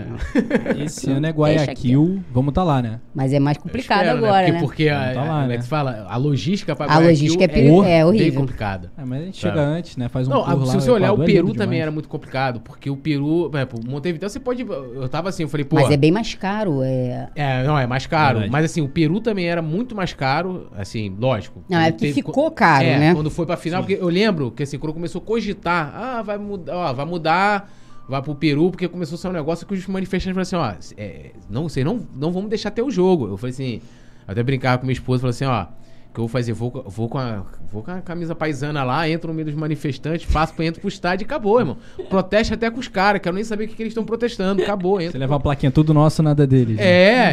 né? 0.75 0.83
Esse 0.85 1.09
ano 1.11 1.25
é 1.25 1.29
Guayaquil. 1.31 2.23
Vamos 2.31 2.51
estar 2.51 2.63
lá, 2.63 2.81
né? 2.81 2.99
Mas 3.13 3.33
é 3.33 3.39
mais 3.39 3.57
complicado 3.57 4.01
espero, 4.05 4.17
agora, 4.25 4.45
Porque, 4.45 4.51
né? 4.51 4.59
porque 4.61 4.89
a, 4.89 5.13
tá 5.13 5.23
lá, 5.23 5.23
a, 5.23 5.35
né? 5.37 5.41
como 5.41 5.51
é 5.53 5.57
que 5.57 5.63
fala? 5.67 6.05
a 6.09 6.17
logística 6.17 6.75
pra 6.75 6.85
A 6.85 6.89
Guayaquil 6.89 7.09
logística 7.09 7.43
é 7.43 7.47
peri- 7.47 7.67
é 7.67 8.05
horrível. 8.05 8.27
bem 8.27 8.33
complicada. 8.39 8.91
É, 8.97 9.05
mas 9.05 9.21
a 9.21 9.25
gente 9.25 9.41
Tá. 9.41 9.47
chega 9.49 9.61
antes, 9.61 9.97
né? 9.97 10.09
Faz 10.09 10.27
um 10.27 10.31
Não, 10.31 10.43
a- 10.45 10.65
se 10.65 10.75
você 10.75 10.91
olhar, 10.91 11.11
o 11.11 11.15
Equador, 11.15 11.23
é 11.29 11.33
Peru 11.33 11.47
também 11.49 11.57
demais. 11.65 11.81
era 11.81 11.91
muito 11.91 12.09
complicado, 12.09 12.61
porque 12.61 12.89
o 12.89 12.97
Peru, 12.97 13.49
por 13.49 13.57
exemplo, 13.57 13.79
Montevideo 13.87 14.29
você 14.29 14.39
pode. 14.39 14.61
Eu 14.63 15.07
tava 15.09 15.29
assim, 15.29 15.43
eu 15.43 15.49
falei, 15.49 15.65
pô. 15.65 15.75
Mas 15.75 15.89
é 15.91 15.97
bem 15.97 16.11
mais 16.11 16.33
caro. 16.35 16.81
É... 16.83 17.29
É, 17.35 17.63
não, 17.63 17.77
é 17.77 17.85
mais 17.87 18.05
caro. 18.07 18.39
Verdade. 18.39 18.51
Mas 18.51 18.65
assim, 18.65 18.81
o 18.81 18.87
Peru 18.87 19.19
também 19.19 19.47
era 19.47 19.61
muito 19.61 19.95
mais 19.95 20.13
caro, 20.13 20.69
assim, 20.77 21.15
lógico. 21.19 21.63
Não, 21.69 21.79
é 21.79 21.91
que 21.91 21.99
teve- 21.99 22.13
ficou 22.13 22.49
caro, 22.51 22.85
é, 22.85 22.99
né? 22.99 23.13
Quando 23.13 23.29
foi 23.29 23.45
pra 23.45 23.57
final, 23.57 23.81
porque 23.83 23.97
eu 24.01 24.07
lembro 24.09 24.51
que 24.51 24.63
assim, 24.63 24.77
quando 24.77 24.93
começou 24.93 25.21
a 25.21 25.25
cogitar, 25.25 25.93
ah, 25.95 26.21
vai 26.21 26.37
mudar, 26.37 26.75
ó, 26.75 26.93
vai 26.93 27.05
mudar, 27.05 27.69
vai 28.07 28.21
pro 28.21 28.35
Peru, 28.35 28.69
porque 28.69 28.87
começou 28.87 29.15
a 29.15 29.17
ser 29.17 29.27
um 29.29 29.33
negócio 29.33 29.65
que 29.65 29.73
os 29.73 29.87
manifestantes 29.87 30.49
falaram 30.49 30.77
assim, 30.77 30.95
ó, 30.95 31.01
é, 31.01 31.31
não, 31.49 31.69
vocês 31.69 31.85
não, 31.85 32.05
não 32.15 32.31
vamos 32.31 32.49
deixar 32.49 32.71
ter 32.71 32.81
o 32.81 32.91
jogo. 32.91 33.27
Eu 33.27 33.37
falei 33.37 33.53
assim, 33.53 33.81
até 34.27 34.43
brincava 34.43 34.79
com 34.79 34.85
minha 34.85 34.93
esposa, 34.93 35.21
falei 35.21 35.31
assim, 35.31 35.45
ó, 35.45 35.67
que 36.13 36.19
eu 36.19 36.23
vou 36.23 36.27
fazer? 36.27 36.53
Vou, 36.53 36.71
vou, 36.87 37.09
com 37.09 37.17
a, 37.17 37.43
vou 37.71 37.81
com 37.81 37.91
a 37.91 37.99
camisa 38.01 38.35
paisana 38.35 38.83
lá, 38.83 39.09
entro 39.09 39.29
no 39.29 39.33
meio 39.33 39.45
dos 39.47 39.55
manifestantes, 39.55 40.31
passo, 40.31 40.53
entro 40.61 40.79
pro 40.79 40.87
estádio 40.87 41.23
e 41.23 41.25
acabou, 41.25 41.59
irmão. 41.59 41.77
Proteste 42.09 42.53
até 42.53 42.69
com 42.69 42.79
os 42.79 42.87
caras, 42.87 43.19
quero 43.21 43.33
nem 43.35 43.43
saber 43.43 43.65
o 43.65 43.67
que, 43.67 43.75
que 43.75 43.81
eles 43.83 43.91
estão 43.91 44.05
protestando. 44.05 44.61
Acabou, 44.61 45.01
entra. 45.01 45.13
Você 45.13 45.17
levar 45.17 45.35
a 45.37 45.39
plaquinha 45.39 45.71
tudo 45.71 45.93
nosso, 45.93 46.21
nada 46.21 46.45
deles. 46.45 46.77
né? 46.77 46.83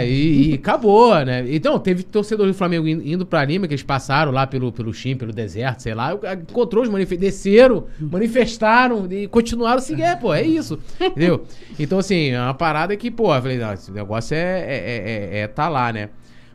É, 0.01 0.09
e, 0.09 0.51
e 0.51 0.55
acabou, 0.55 1.15
né? 1.25 1.45
Então, 1.55 1.79
teve 1.79 2.03
torcedor 2.03 2.47
do 2.47 2.55
Flamengo 2.55 2.89
in- 2.89 3.13
indo 3.13 3.27
pra 3.27 3.45
Lima, 3.45 3.67
que 3.69 3.75
eles 3.75 3.83
passaram 3.83 4.33
lá 4.33 4.47
pelo, 4.47 4.73
pelo 4.73 4.95
Chim, 4.95 5.15
pelo 5.17 5.33
deserto, 5.33 5.81
sei 5.83 5.95
lá, 5.95 6.13
encontrou 6.49 6.83
os 6.83 6.89
manifestantes, 6.89 7.21
desceram, 7.35 7.85
manifestaram 8.31 9.07
e 9.11 9.27
continuaram 9.29 9.81
seguindo, 9.81 10.05
é, 10.07 10.17
pô, 10.17 10.33
é 10.33 10.43
isso, 10.43 10.79
entendeu? 11.01 11.45
Então, 11.79 11.99
assim, 11.99 12.31
é 12.31 12.41
uma 12.41 12.55
parada 12.55 12.97
que, 12.97 13.11
pô, 13.11 13.35
eu 13.35 13.43
falei, 13.43 13.59
não, 13.59 13.73
esse 13.73 13.91
negócio 13.91 14.35
é, 14.35 14.39
é, 14.39 14.75
é, 14.77 15.39
é- 15.39 15.41
é 15.41 15.47
tá 15.47 15.69
lá, 15.69 15.93
né? 15.93 16.09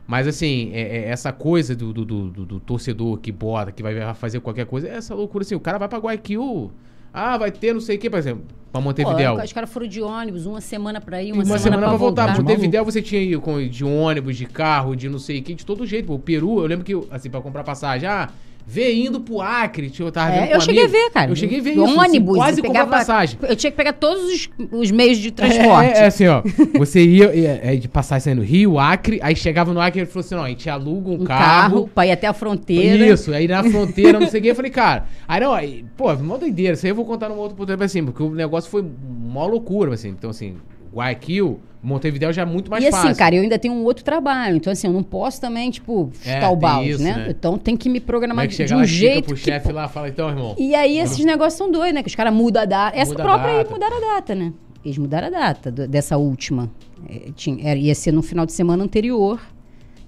Mas, 0.06 0.26
assim, 0.28 0.70
é- 0.72 0.98
é 1.06 1.08
essa 1.08 1.32
coisa 1.32 1.74
do, 1.74 1.92
do, 1.92 2.04
do- 2.04 2.30
do- 2.30 2.46
do 2.46 2.60
torcedor 2.60 3.18
que 3.18 3.32
bota, 3.32 3.72
que 3.72 3.82
vai 3.82 4.14
fazer 4.14 4.40
qualquer 4.40 4.64
coisa, 4.66 4.88
é 4.88 4.94
essa 4.96 5.14
loucura, 5.14 5.42
assim, 5.42 5.54
o 5.54 5.60
cara 5.60 5.78
vai 5.78 5.88
pra 5.88 5.98
Guayaquil, 5.98 6.70
ah, 7.12 7.36
vai 7.36 7.50
ter 7.50 7.72
não 7.72 7.80
sei 7.80 7.96
o 7.96 7.98
que, 7.98 8.08
por 8.08 8.18
exemplo, 8.18 8.44
pra 8.70 8.80
Pô, 8.80 8.84
Montevideo. 8.84 9.34
os 9.42 9.52
caras 9.52 9.68
foram 9.70 9.86
de 9.88 10.00
ônibus, 10.00 10.46
uma 10.46 10.60
semana 10.60 11.00
pra 11.00 11.22
ir, 11.22 11.32
uma, 11.32 11.38
Uma, 11.38 11.44
semana, 11.44 11.58
semana, 11.60 11.78
pra 11.82 11.88
pra 11.88 11.96
voltar. 11.98 12.26
voltar. 12.26 12.42
Montevideo 12.42 12.84
você 12.84 13.02
tinha 13.02 13.20
ido 13.20 13.40
com, 13.40 13.66
de 13.66 13.84
ônibus, 13.84 14.36
de 14.36 14.46
carro, 14.46 14.94
de 14.94 15.08
não 15.08 15.18
sei 15.18 15.40
o 15.40 15.42
que, 15.42 15.54
de 15.54 15.66
todo 15.66 15.84
jeito. 15.84 16.06
pô. 16.06 16.14
O 16.14 16.18
Peru, 16.20 16.60
eu 16.60 16.66
lembro 16.66 16.84
que, 16.84 16.94
assim, 17.10 17.28
pra 17.28 17.40
comprar 17.40 17.64
passagem, 17.64 18.08
ah, 18.08 18.28
vê 18.68 18.92
indo 18.94 19.20
pro 19.20 19.40
Acre. 19.40 19.88
Tipo, 19.90 20.08
eu 20.08 20.12
tava 20.12 20.32
vendo 20.32 20.42
É, 20.42 20.46
com 20.48 20.52
eu 20.54 20.58
um 20.58 20.60
cheguei 20.60 20.82
a 20.82 20.86
amigo. 20.86 20.98
ver, 21.04 21.10
cara. 21.12 21.30
Eu 21.30 21.36
cheguei 21.36 21.60
a 21.60 21.62
ver 21.62 21.74
Do 21.76 21.84
isso. 21.84 22.00
assim, 22.00 22.08
ônibus. 22.10 22.36
quase 22.36 22.58
eu 22.60 22.64
comprar 22.64 22.84
pegava- 22.84 22.98
passagem. 22.98 23.38
Eu 23.48 23.54
tinha 23.56 23.70
que 23.70 23.76
pegar 23.76 23.92
todos 23.92 24.24
os, 24.24 24.48
os 24.72 24.90
meios 24.90 25.18
de 25.18 25.30
transporte. 25.30 25.92
É, 25.92 25.98
é 26.02 26.06
assim, 26.06 26.26
ó. 26.26 26.42
Você 26.76 27.04
ia, 27.04 27.34
ia- 27.34 27.60
é, 27.62 27.76
de 27.76 27.86
passagem 27.88 28.24
saindo 28.24 28.42
Rio, 28.42 28.78
Acre, 28.78 29.20
aí 29.22 29.36
chegava 29.36 29.72
no 29.72 29.80
Acre 29.80 30.02
e 30.02 30.06
falou 30.06 30.20
assim: 30.24 30.34
ó, 30.34 30.42
a 30.44 30.48
gente 30.48 30.68
aluga 30.68 31.10
um, 31.10 31.14
um 31.22 31.24
carro, 31.24 31.74
carro. 31.74 31.90
pra 31.94 32.06
ir 32.06 32.10
até 32.12 32.26
a 32.26 32.32
fronteira. 32.32 33.06
Isso, 33.06 33.32
aí 33.32 33.46
na 33.46 33.62
fronteira, 33.62 34.18
não 34.18 34.28
sei 34.28 34.40
o 34.40 34.42
que, 34.42 34.48
eu 34.50 34.54
falei, 34.56 34.70
cara. 34.70 35.04
Aí 35.28 35.40
não, 35.40 35.52
aí, 35.52 35.84
pô, 35.96 36.12
mó 36.16 36.36
doideira, 36.36 36.74
isso 36.74 36.84
aí 36.86 36.90
eu 36.90 36.96
vou 36.96 37.04
contar 37.04 37.28
num 37.28 37.36
outro 37.38 37.56
ponto 37.56 37.72
assim, 37.82 38.04
porque 38.04 38.22
o 38.22 38.30
negócio 38.30 38.68
foi 38.70 38.84
mó 39.08 39.46
loucura, 39.46 39.94
assim. 39.94 40.08
Então, 40.08 40.30
assim, 40.30 40.56
Guayaquil, 40.92 41.60
Montevideo 41.86 42.32
já 42.32 42.42
é 42.42 42.44
muito 42.44 42.70
mais 42.70 42.82
e 42.82 42.88
assim, 42.88 42.96
fácil. 42.96 43.16
cara, 43.16 43.34
eu 43.36 43.42
ainda 43.42 43.58
tenho 43.58 43.72
um 43.74 43.84
outro 43.84 44.04
trabalho. 44.04 44.56
Então, 44.56 44.72
assim, 44.72 44.86
eu 44.86 44.92
não 44.92 45.02
posso 45.02 45.40
também, 45.40 45.70
tipo, 45.70 46.10
É, 46.24 46.34
chutar 46.34 46.48
o 46.48 46.50
tem 46.52 46.58
balde, 46.58 46.90
isso, 46.90 47.02
né? 47.02 47.12
né? 47.16 47.26
Então 47.30 47.56
tem 47.56 47.76
que 47.76 47.88
me 47.88 48.00
programar 48.00 48.44
é 48.44 48.48
que 48.48 48.64
de 48.64 48.74
um 48.74 48.78
lá, 48.78 48.84
jeito. 48.84 49.26
pro 49.26 49.34
que- 49.34 49.40
chefe 49.42 49.70
lá 49.72 49.86
e 49.86 49.88
fala, 49.88 50.08
então, 50.08 50.28
irmão. 50.28 50.54
E 50.58 50.74
aí 50.74 50.98
esses 50.98 51.24
negócios 51.24 51.54
são 51.56 51.70
doidos, 51.70 51.94
né? 51.94 52.02
Que 52.02 52.08
os 52.08 52.14
caras 52.14 52.34
mudam 52.34 52.62
a 52.62 52.64
data. 52.66 52.96
Essa 52.96 53.12
Muda 53.12 53.22
própria 53.22 53.50
aí 53.52 53.58
data. 53.58 53.70
mudaram 53.72 53.96
a 53.96 54.14
data, 54.16 54.34
né? 54.34 54.52
Eles 54.84 54.98
mudaram 54.98 55.26
a 55.28 55.30
data 55.30 55.70
do- 55.70 55.88
dessa 55.88 56.16
última. 56.16 56.70
É, 57.08 57.30
tinha, 57.34 57.68
era- 57.68 57.78
ia 57.78 57.94
ser 57.94 58.12
no 58.12 58.22
final 58.22 58.44
de 58.46 58.52
semana 58.52 58.82
anterior. 58.84 59.40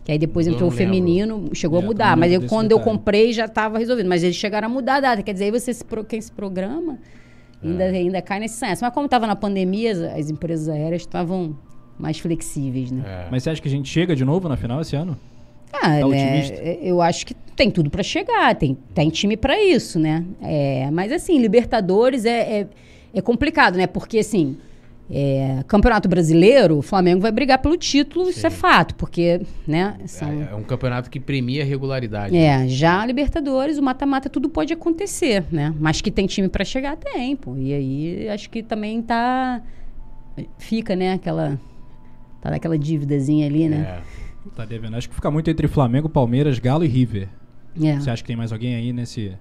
Que 0.05 0.13
aí 0.13 0.19
depois 0.19 0.47
Eu 0.47 0.55
entrou 0.55 0.71
o 0.71 0.73
feminino, 0.73 1.51
chegou 1.53 1.79
É, 1.79 1.83
a 1.83 1.85
eu 1.85 1.87
mudar. 1.87 2.17
Mas 2.17 2.33
eu, 2.33 2.41
quando 2.47 2.73
eu 2.73 2.79
detalhe. 2.79 2.97
comprei 2.97 3.33
já 3.33 3.45
estava 3.45 3.79
resolvido. 3.79 4.09
Mas 4.09 4.23
eles 4.23 4.37
chegaram 4.37 4.67
a 4.67 4.71
mudar 4.71 4.97
a 4.97 5.01
data. 5.01 5.23
Quer 5.23 5.33
dizer, 5.35 5.45
aí 5.45 5.51
você 5.51 5.73
se 5.75 5.85
pro- 5.85 6.03
quem 6.05 6.19
se 6.21 6.33
programa 6.33 6.99
ainda, 7.63 7.85
É. 7.85 7.89
ainda 7.91 8.23
cai 8.23 8.41
nesse 8.41 8.55
senso. 8.57 8.83
Mas 8.83 8.95
como 8.95 9.05
estava 9.05 9.27
na 9.27 9.37
pandemia, 9.37 10.15
as 10.17 10.31
empresas 10.31 10.67
aéreas 10.69 11.03
estavam 11.03 11.59
mais 11.99 12.19
flexíveis, 12.19 12.91
né? 12.91 13.03
É. 13.07 13.29
Mas 13.31 13.43
você 13.43 13.51
acha 13.51 13.61
que 13.63 13.69
a 13.69 13.71
gente 13.71 13.89
chega 13.89 14.15
de 14.15 14.25
novo 14.25 14.49
na 14.49 14.57
final 14.57 14.81
esse 14.81 14.95
ano? 14.95 15.19
Ah, 15.73 16.01
Tá 16.01 16.09
né, 16.09 16.79
eu 16.81 17.03
acho 17.03 17.27
que 17.27 17.35
tem 17.35 17.71
tudo 17.71 17.91
pra 17.91 18.03
chegar, 18.03 18.55
tem, 18.55 18.77
tem 18.95 19.11
time 19.11 19.37
pra 19.37 19.63
isso, 19.63 19.99
né? 19.99 20.25
É, 20.41 20.89
mas 20.91 21.13
assim, 21.13 21.39
Libertadores 21.39 22.25
é, 22.25 22.61
é, 22.61 22.67
é 23.13 23.21
complicado, 23.21 23.77
né? 23.77 23.87
Porque 23.87 24.19
assim, 24.19 24.57
é, 25.11 25.63
Campeonato 25.67 26.09
Brasileiro, 26.09 26.79
o 26.79 26.83
Flamengo 26.83 27.21
vai 27.21 27.33
brigar 27.33 27.59
pelo 27.59 27.77
título, 27.77 28.31
isso 28.31 28.47
é 28.47 28.51
fato, 28.51 28.95
porque, 28.95 29.41
né? 29.67 29.97
São, 30.07 30.29
É, 30.31 30.49
é 30.53 30.55
um 30.55 30.63
campeonato 30.63 31.11
que 31.11 31.19
premia 31.19 31.63
a 31.63 31.67
regularidade. 31.67 32.37
é, 32.37 32.67
já 32.69 33.01
a 33.03 33.07
Libertadores, 33.07 33.77
o 33.79 33.83
mata-mata, 33.83 34.29
tudo 34.31 34.49
pode 34.49 34.73
acontecer, 34.73 35.45
né? 35.51 35.75
Mas 35.81 36.01
que 36.01 36.11
tem 36.11 36.27
time 36.27 36.49
pra 36.49 36.65
chegar, 36.65 36.97
tem, 36.97 37.35
pô. 37.37 37.57
E 37.57 37.75
aí, 37.75 38.29
acho 38.29 38.49
que 38.49 38.63
também 38.63 39.03
tá... 39.03 39.61
Fica, 40.59 40.95
né, 40.95 41.15
aquela... 41.15 41.59
Tá 42.41 42.51
naquela 42.51 42.79
dívidazinha 42.79 43.47
ali, 43.47 43.69
né? 43.69 44.01
É. 44.47 44.49
Tá 44.55 44.65
devendo. 44.65 44.97
Acho 44.97 45.09
que 45.09 45.15
fica 45.15 45.31
muito 45.31 45.51
entre 45.51 45.67
Flamengo, 45.69 46.09
Palmeiras, 46.09 46.59
Galo 46.59 46.85
e 46.85 46.89
River. 46.89 47.29
É. 47.83 47.99
Você 48.01 48.11
acha 48.11 48.23
que 48.23 48.27
tem 48.29 48.37
mais 48.37 48.53
alguém 48.53 48.75
aí 48.75 48.93
nesse. 48.93 49.33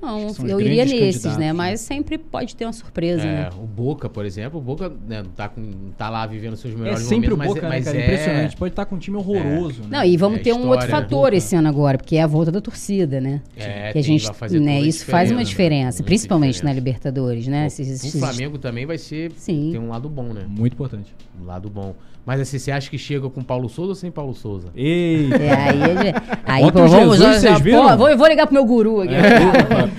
Não, 0.00 0.34
eu 0.48 0.60
iria 0.60 0.84
nesses, 0.84 1.22
né? 1.36 1.46
né? 1.46 1.52
Mas 1.52 1.80
sempre 1.80 2.18
pode 2.18 2.56
ter 2.56 2.64
uma 2.66 2.72
surpresa, 2.72 3.22
É, 3.22 3.24
né? 3.44 3.50
o 3.56 3.64
Boca, 3.64 4.08
por 4.08 4.24
exemplo, 4.26 4.58
o 4.58 4.62
Boca 4.62 4.88
né, 4.88 5.22
não, 5.22 5.30
tá 5.30 5.48
com, 5.48 5.60
não 5.60 5.92
tá 5.92 6.10
lá 6.10 6.26
vivendo 6.26 6.56
seus 6.56 6.74
É 6.74 6.76
melhores 6.76 7.02
sempre 7.04 7.28
o 7.32 7.36
momentos, 7.36 7.54
Boca, 7.54 7.68
mas, 7.68 7.84
né, 7.86 7.92
mas 7.92 7.94
cara? 7.94 7.98
é... 7.98 8.04
Impressionante. 8.04 8.56
Pode 8.56 8.72
estar 8.72 8.84
com 8.84 8.96
um 8.96 8.98
time 8.98 9.16
horroroso, 9.16 9.82
né? 9.82 9.88
Não, 9.92 10.04
e 10.04 10.16
vamos 10.16 10.40
É 10.40 10.42
ter 10.42 10.54
um 10.54 10.66
outro 10.66 10.86
né? 10.86 10.90
fator 10.90 11.32
esse 11.32 11.54
ano 11.54 11.68
agora, 11.68 11.98
porque 11.98 12.16
é 12.16 12.22
a 12.22 12.26
volta 12.26 12.50
da 12.50 12.60
torcida, 12.60 13.20
né? 13.20 13.42
É, 13.56 13.92
que 13.92 13.98
a 13.98 14.02
gente, 14.02 14.24
vai 14.24 14.34
fazer 14.34 14.58
né, 14.58 14.80
isso 14.80 15.06
faz 15.06 15.30
uma 15.30 15.44
diferença, 15.44 15.98
muita 15.98 16.04
principalmente 16.04 16.64
na 16.64 16.70
diferença. 16.72 16.74
Libertadores, 16.80 17.46
né? 17.46 17.66
Esses- 17.68 18.02
O 18.02 18.06
esses- 18.06 18.18
Flamengo 18.20 18.58
também 18.58 18.84
vai 18.84 18.98
ser... 18.98 19.30
Sim. 19.36 19.68
Tem 19.70 19.80
um 19.80 19.88
lado 19.90 20.08
bom, 20.08 20.32
né? 20.32 20.44
Muito 20.48 20.72
importante. 20.72 21.14
Um 21.40 21.46
lado 21.46 21.70
bom. 21.70 21.94
Mas 22.24 22.40
assim, 22.40 22.56
você 22.58 22.70
acha 22.70 22.88
que 22.88 22.96
chega 22.96 23.28
com 23.28 23.42
Paulo 23.42 23.68
Souza 23.68 23.90
ou 23.90 23.94
sem 23.96 24.10
Paulo 24.10 24.32
Souza? 24.32 24.68
Ei! 24.76 25.28
É, 25.32 25.52
aí, 25.52 26.62
aí 26.64 26.72
pô, 26.72 26.82
o 26.84 26.88
vamos, 26.88 27.18
Jesus, 27.18 27.60
viram? 27.60 27.88
pô, 27.88 27.96
vou, 27.96 28.08
eu 28.08 28.16
vou 28.16 28.28
ligar 28.28 28.46
pro 28.46 28.54
meu 28.54 28.64
guru 28.64 29.00
aqui. 29.00 29.14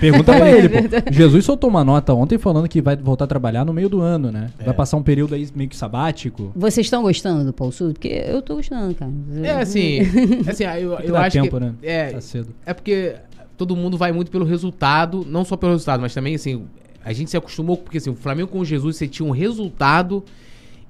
Pergunta 0.00 0.32
pra 0.34 0.50
ele, 0.50 0.68
pô. 0.68 0.78
Jesus 1.12 1.44
soltou 1.44 1.68
uma 1.68 1.84
nota 1.84 2.14
ontem 2.14 2.38
falando 2.38 2.66
que 2.66 2.80
vai 2.80 2.96
voltar 2.96 3.24
a 3.24 3.28
trabalhar 3.28 3.64
no 3.66 3.74
meio 3.74 3.90
do 3.90 4.00
ano, 4.00 4.32
né? 4.32 4.48
É. 4.58 4.64
Vai 4.64 4.74
passar 4.74 4.96
um 4.96 5.02
período 5.02 5.34
aí 5.34 5.46
meio 5.54 5.68
que 5.68 5.76
sabático. 5.76 6.50
Vocês 6.56 6.86
estão 6.86 7.02
gostando 7.02 7.44
do 7.44 7.52
Paulo 7.52 7.72
Souza? 7.72 7.92
Porque 7.92 8.08
eu 8.08 8.40
tô 8.40 8.56
gostando, 8.56 8.94
cara. 8.94 9.12
É 9.42 9.50
assim, 9.60 9.98
assim 10.48 10.64
eu, 10.64 10.94
eu 11.00 11.16
acho 11.16 11.42
tempo, 11.42 11.58
que 11.58 11.64
né? 11.64 11.74
é, 11.82 12.10
Tá 12.10 12.20
cedo. 12.22 12.54
é 12.64 12.72
porque 12.72 13.16
todo 13.56 13.76
mundo 13.76 13.98
vai 13.98 14.12
muito 14.12 14.30
pelo 14.30 14.46
resultado, 14.46 15.26
não 15.28 15.44
só 15.44 15.56
pelo 15.56 15.72
resultado, 15.72 16.00
mas 16.00 16.14
também 16.14 16.34
assim, 16.34 16.64
a 17.04 17.12
gente 17.12 17.30
se 17.30 17.36
acostumou 17.36 17.76
porque 17.76 17.98
assim, 17.98 18.10
o 18.10 18.14
Flamengo 18.14 18.48
com 18.48 18.60
o 18.60 18.64
Jesus 18.64 18.96
você 18.96 19.06
tinha 19.06 19.26
um 19.28 19.30
resultado 19.30 20.24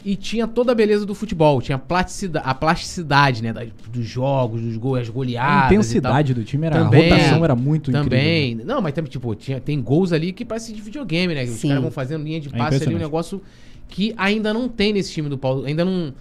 e 0.04 0.16
tinha 0.16 0.46
toda 0.46 0.72
a 0.72 0.74
beleza 0.74 1.06
do 1.06 1.14
futebol, 1.14 1.62
tinha 1.62 1.76
a 1.76 1.78
plasticidade, 1.78 2.46
a 2.46 2.54
plasticidade 2.54 3.42
né, 3.42 3.54
dos 3.88 4.06
jogos, 4.06 4.60
dos 4.60 4.76
gols, 4.76 5.00
as 5.00 5.08
goleadas, 5.08 5.62
A 5.62 5.66
intensidade 5.66 6.34
do 6.34 6.44
time 6.44 6.66
era. 6.66 6.84
Também, 6.84 7.10
a 7.10 7.14
rotação 7.14 7.44
era 7.44 7.56
muito 7.56 7.90
também. 7.90 8.52
incrível. 8.52 8.66
Não, 8.74 8.82
mas 8.82 8.92
também, 8.92 9.10
tipo, 9.10 9.34
tinha, 9.34 9.58
tem 9.60 9.80
gols 9.80 10.12
ali 10.12 10.32
que 10.32 10.44
parece 10.44 10.72
de 10.74 10.82
videogame, 10.82 11.34
né? 11.34 11.44
que 11.44 11.50
Os 11.50 11.56
Sim. 11.56 11.68
caras 11.68 11.82
vão 11.82 11.90
fazendo 11.90 12.22
linha 12.22 12.38
de 12.40 12.48
É 12.48 12.56
passe 12.58 12.84
ali, 12.84 12.94
um 12.94 12.98
negócio 12.98 13.40
que 13.88 14.12
ainda 14.16 14.52
não 14.52 14.68
tem 14.68 14.92
nesse 14.92 15.10
time 15.12 15.28
do 15.28 15.38
Paulo. 15.38 15.64
Ainda 15.64 15.84
não. 15.84 16.12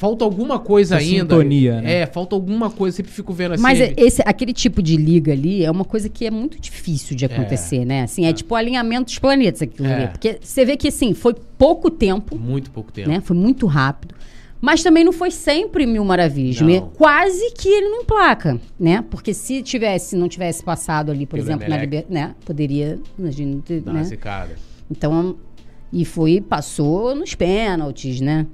Falta 0.00 0.24
alguma 0.24 0.58
coisa 0.58 0.96
Essa 0.96 1.04
ainda. 1.04 1.34
sintonia, 1.34 1.82
né? 1.82 1.92
É, 2.00 2.06
falta 2.06 2.34
alguma 2.34 2.70
coisa. 2.70 2.96
Sempre 2.96 3.12
fico 3.12 3.34
vendo 3.34 3.52
assim. 3.52 3.62
Mas 3.62 3.78
é- 3.78 3.92
esse, 3.98 4.22
aquele 4.24 4.54
tipo 4.54 4.82
de 4.82 4.96
liga 4.96 5.30
ali 5.30 5.62
é 5.62 5.70
uma 5.70 5.84
coisa 5.84 6.08
que 6.08 6.24
é 6.24 6.30
muito 6.30 6.58
difícil 6.58 7.14
de 7.14 7.26
acontecer, 7.26 7.84
né? 7.84 8.04
Assim, 8.04 8.24
é, 8.24 8.32
tipo 8.32 8.54
o 8.54 8.56
alinhamento 8.56 9.04
dos 9.04 9.18
planetas 9.18 9.60
aquilo 9.60 9.86
É. 9.86 9.94
ali. 9.94 10.08
Porque 10.08 10.38
você 10.40 10.64
vê 10.64 10.74
que, 10.78 10.88
assim, 10.88 11.12
foi 11.12 11.34
pouco 11.58 11.90
tempo, 11.90 12.38
Muito 12.38 12.70
pouco 12.70 12.90
tempo. 12.90 13.10
né? 13.10 13.20
Foi 13.20 13.36
muito 13.36 13.66
rápido. 13.66 14.14
Mas 14.58 14.82
também 14.82 15.04
não 15.04 15.12
foi 15.12 15.30
sempre 15.30 15.84
mil 15.84 16.02
maravilhas. 16.02 16.58
Não. 16.62 16.66
Me- 16.66 16.80
Quase 16.96 17.52
que 17.52 17.68
ele 17.68 17.88
não 17.90 18.02
placa, 18.02 18.58
né? 18.78 19.04
Porque 19.10 19.34
se 19.34 19.62
tivesse, 19.62 20.16
não 20.16 20.28
tivesse 20.30 20.62
passado 20.64 21.10
ali, 21.12 21.26
por 21.26 21.36
Pelo 21.36 21.46
exemplo, 21.46 21.68
na. 21.68 21.76
Liber... 21.76 22.06
né? 22.08 22.34
Poderia, 22.46 22.98
imagina, 23.18 23.62
né? 23.84 24.02
Então, 24.90 25.36
e 25.92 26.06
foi, 26.06 26.40
passou 26.40 27.14
nos 27.14 27.34
pênaltis, 27.34 28.20
né? 28.22 28.46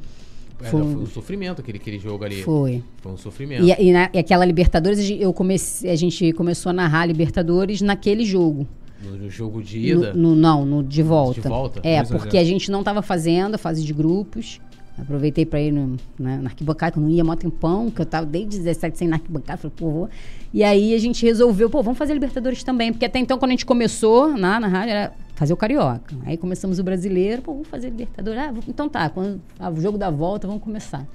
É, 0.62 0.64
Foi- 0.70 0.80
um 0.82 1.06
sofrimento 1.06 1.60
aquele, 1.60 1.78
aquele 1.78 1.98
jogo 1.98 2.24
ali. 2.24 2.42
Foi. 2.42 2.82
Foi 3.02 3.12
um 3.12 3.16
sofrimento. 3.16 3.64
E, 3.64 3.88
e, 3.88 3.92
na- 3.92 4.08
e 4.12 4.18
aquela 4.18 4.44
Libertadores, 4.44 4.98
a 4.98 5.02
gente- 5.02 5.22
eu 5.22 5.32
comecei, 5.32 5.90
a 5.90 5.96
gente 5.96 6.32
começou 6.32 6.70
a 6.70 6.72
narrar 6.72 7.04
Libertadores 7.06 7.82
naquele 7.82 8.24
jogo. 8.24 8.66
No, 9.04 9.16
no 9.16 9.28
jogo 9.30 9.62
de 9.62 9.78
ida. 9.78 10.14
No, 10.14 10.30
no- 10.30 10.36
não, 10.36 10.64
no 10.64 10.82
de 10.82 11.02
volta. 11.02 11.40
De 11.42 11.48
volta? 11.48 11.80
É, 11.82 12.02
porque 12.02 12.38
a 12.38 12.44
gente 12.44 12.70
não 12.70 12.78
estava 12.80 13.02
fazendo 13.02 13.54
a 13.56 13.58
fase 13.58 13.84
de 13.84 13.92
grupos. 13.92 14.58
Aproveitei 14.98 15.44
para 15.44 15.60
ir 15.60 15.70
no, 15.72 15.96
na, 16.18 16.38
na 16.38 16.48
arquibancada, 16.48 16.92
que 16.92 16.98
eu 16.98 17.02
não 17.02 17.10
ia 17.10 17.22
mó 17.22 17.36
tempão, 17.36 17.90
que 17.90 18.00
eu 18.00 18.06
tava 18.06 18.24
desde 18.24 18.56
17 18.56 18.96
sem 18.96 19.06
na 19.06 19.16
arquibancada. 19.16 19.58
Falei, 19.58 19.74
pô, 19.76 19.90
vou. 19.90 20.08
E 20.54 20.64
aí 20.64 20.94
a 20.94 20.98
gente 20.98 21.22
resolveu, 21.26 21.68
pô, 21.68 21.82
vamos 21.82 21.98
fazer 21.98 22.14
Libertadores 22.14 22.64
também. 22.64 22.90
Porque 22.92 23.04
até 23.04 23.18
então, 23.18 23.36
quando 23.38 23.50
a 23.50 23.52
gente 23.52 23.66
começou 23.66 24.34
na, 24.38 24.58
na 24.58 24.68
rádio, 24.68 24.92
era 24.92 25.12
fazer 25.36 25.52
o 25.52 25.56
Carioca. 25.56 26.16
Aí 26.24 26.36
começamos 26.36 26.78
o 26.80 26.82
brasileiro, 26.82 27.42
pô, 27.42 27.52
vamos 27.52 27.68
fazer 27.68 27.90
Libertadores. 27.90 28.40
Ah, 28.40 28.52
então 28.66 28.88
tá, 28.88 29.08
quando, 29.08 29.40
ah, 29.60 29.70
o 29.70 29.80
jogo 29.80 29.96
da 29.96 30.10
volta, 30.10 30.48
vamos 30.48 30.62
começar. 30.62 31.06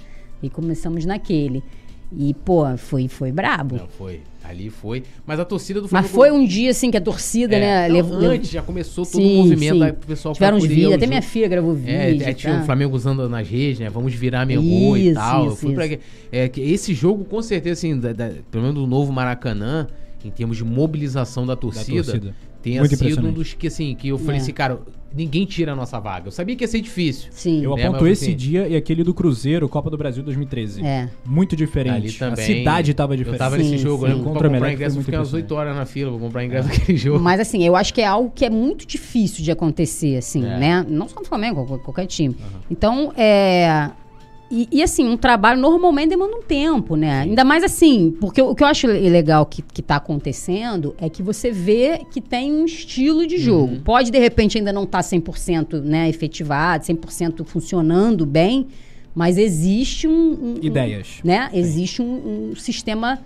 E 0.42 0.50
começamos 0.50 1.04
naquele. 1.06 1.62
E, 2.14 2.34
pô, 2.34 2.66
foi, 2.78 3.08
foi 3.08 3.32
brabo. 3.32 3.76
Não, 3.78 3.88
foi. 3.88 4.22
Ali 4.44 4.70
foi. 4.70 5.04
Mas 5.26 5.40
a 5.40 5.46
torcida 5.46 5.80
do 5.80 5.84
Mas 5.84 5.92
Flamengo- 6.10 6.14
foi 6.14 6.32
um 6.32 6.46
dia, 6.46 6.72
assim, 6.72 6.90
que 6.92 6.98
a 6.98 7.02
torcida, 7.02 7.56
É, 7.56 7.60
né, 7.60 7.88
não, 7.88 7.96
levou- 7.96 8.18
antes 8.18 8.50
já 8.50 8.62
começou 8.62 9.06
todo 9.06 9.22
Sim, 9.22 9.36
o 9.36 9.44
movimento, 9.44 9.76
sim. 9.78 9.84
aí 9.84 9.92
o 9.92 9.96
pessoal 9.96 10.34
Tiveram 10.34 10.58
uns 10.58 10.66
vídeos, 10.66 10.94
até 10.94 11.06
o 11.06 11.10
minha 11.10 11.22
filha 11.22 11.48
gravou 11.48 11.74
vídeo. 11.74 12.26
É, 12.26 12.32
é, 12.32 12.34
tinha 12.34 12.56
tá? 12.56 12.62
o 12.62 12.66
Flamengo 12.66 12.96
usando 12.96 13.30
nas 13.30 13.48
redes, 13.48 13.80
né? 13.80 13.90
Vamos 13.90 14.14
virar 14.14 14.46
meu 14.46 14.62
gol 14.62 14.98
e 14.98 15.14
tal. 15.14 15.46
Eu 15.46 15.52
isso, 15.52 15.58
fui 15.62 15.74
pra 15.74 15.86
isso. 15.86 15.98
quê? 15.98 16.04
É, 16.32 16.50
que 16.50 16.60
esse 16.60 16.94
jogo, 16.94 17.24
com 17.24 17.42
certeza, 17.42 17.74
assim, 17.80 17.98
da- 17.98 18.12
da- 18.14 18.32
pelo 18.50 18.64
menos 18.64 18.76
do 18.82 18.88
novo 18.88 19.14
Maracanã, 19.14 19.88
em 20.26 20.30
termos 20.32 20.58
de 20.58 20.66
mobilização 20.66 21.46
da 21.46 21.56
torcida, 21.56 22.04
torcida. 22.04 22.36
Tenha 22.62 22.80
Muito 22.82 22.96
sido 22.96 23.28
um 23.28 23.32
dos 23.34 23.54
que, 23.54 23.68
assim, 23.68 23.96
que 23.96 24.10
eu 24.10 24.18
falei 24.18 24.38
É. 24.40 24.42
assim, 24.42 24.52
cara, 24.54 24.80
ninguém 25.14 25.46
tira 25.46 25.74
a 25.74 25.76
nossa 25.76 26.00
vaga. 26.00 26.28
Eu 26.28 26.32
sabia 26.32 26.56
que 26.56 26.64
ia 26.64 26.68
ser 26.68 26.80
difícil. 26.82 27.30
Sim. 27.32 27.64
Eu 27.64 27.76
Né, 27.76 27.84
aponto 27.88 28.04
mas 28.04 28.14
esse 28.14 28.26
assim- 28.30 28.36
dia 28.36 28.68
e 28.68 28.76
aquele 28.76 29.04
do 29.04 29.14
Cruzeiro, 29.14 29.68
Copa 29.68 29.90
do 29.90 29.98
Brasil 29.98 30.24
2013. 30.24 30.86
É. 30.86 31.10
Muito 31.26 31.56
diferente. 31.56 31.96
Ali 31.96 32.12
também. 32.14 32.44
A 32.44 32.48
cidade 32.48 32.94
tava 32.94 33.14
Eu 33.14 33.18
diferente. 33.18 33.40
tava 33.40 33.58
Sim, 33.58 33.64
nesse 33.72 33.78
jogo, 33.84 34.06
sim. 34.06 34.12
eu 34.14 34.20
Contra 34.24 34.50
comprar 34.50 34.72
ingresso, 34.72 34.98
eu 34.98 35.04
fiquei 35.04 35.18
umas 35.20 35.34
8 35.34 35.44
impressionante. 35.46 35.68
horas 35.70 35.76
na 35.80 35.86
fila 35.86 36.12
pra 36.12 36.20
comprar 36.20 36.46
ingresso 36.46 36.70
daquele 36.70 36.98
jogo. 36.98 37.20
Mas 37.20 37.40
assim, 37.40 37.64
eu 37.64 37.76
acho 37.76 37.94
que 37.94 38.02
é 38.02 38.06
algo 38.06 38.32
que 38.34 38.46
é 38.46 38.50
muito 38.50 38.86
difícil 38.86 39.44
de 39.44 39.52
acontecer, 39.52 40.18
assim, 40.18 40.46
É. 40.46 40.58
né? 40.58 40.86
Não 40.88 41.08
só 41.10 41.20
no 41.20 41.26
Flamengo, 41.26 41.66
qual- 41.66 41.80
qualquer 41.80 42.06
time. 42.06 42.36
Então, 42.70 43.12
é. 43.18 43.90
E, 44.52 44.68
e, 44.70 44.84
assim, 44.84 45.08
um 45.08 45.16
trabalho 45.16 45.62
normalmente 45.62 46.10
demanda 46.10 46.36
um 46.36 46.42
tempo, 46.42 46.98
né? 46.98 47.22
Ainda 47.22 47.46
mais 47.46 47.64
assim, 47.64 48.14
porque 48.20 48.42
o 48.42 48.54
que 48.54 48.62
eu 48.62 48.68
acho 48.68 48.86
legal 48.86 49.46
que, 49.46 49.62
que 49.62 49.82
tá 49.82 49.96
acontecendo 49.96 50.94
é 51.00 51.10
que 51.10 51.24
você 51.24 51.52
vê 51.52 52.02
que 52.12 52.20
tem 52.20 52.52
um 52.52 52.66
estilo 52.66 53.26
de 53.26 53.38
jogo. 53.38 53.76
Uhum. 53.76 53.80
Pode, 53.80 54.12
de 54.12 54.20
repente, 54.20 54.58
ainda 54.58 54.74
não 54.74 54.84
estar 54.84 55.00
100% 55.00 55.82
né, 55.82 56.10
efetivado, 56.10 56.84
100% 56.84 57.46
funcionando 57.46 58.26
bem, 58.26 58.68
mas 59.16 59.38
existe 59.38 60.06
um... 60.06 60.12
um- 60.12 60.56
um- 60.56 60.66
Ideias. 60.66 61.20
né? 61.24 61.50
Existe 61.54 62.02
um, 62.02 62.50
um 62.52 62.56
sistema... 62.56 63.20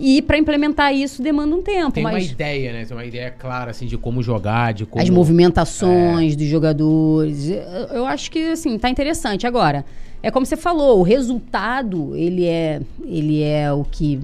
E 0.00 0.20
para 0.22 0.36
implementar 0.38 0.94
isso 0.94 1.22
demanda 1.22 1.56
um 1.56 1.62
tempo. 1.62 1.92
Tem 1.92 2.04
uma 2.04 2.12
mas 2.12 2.30
ideia, 2.30 2.72
né? 2.72 2.84
Tem 2.84 2.96
uma 2.96 3.04
ideia 3.04 3.30
clara, 3.32 3.70
assim, 3.72 3.86
de 3.86 3.96
como 3.96 4.22
jogar, 4.22 4.72
de 4.72 4.86
como... 4.86 5.02
as 5.02 5.10
movimentações 5.10 6.36
dos 6.36 6.46
jogadores. 6.46 7.48
Eu, 7.48 7.96
eu 7.96 8.06
acho 8.06 8.30
que 8.30 8.50
assim 8.52 8.78
tá 8.78 8.88
interessante. 8.88 9.44
Agora, 9.44 9.84
é 10.22 10.30
como 10.30 10.44
você 10.46 10.56
falou, 10.56 10.98
o 10.98 11.02
resultado 11.02 12.14
ele 12.16 12.44
é 12.46 12.80
ele 13.04 13.42
é 13.42 13.72
o 13.72 13.84
que 13.84 14.20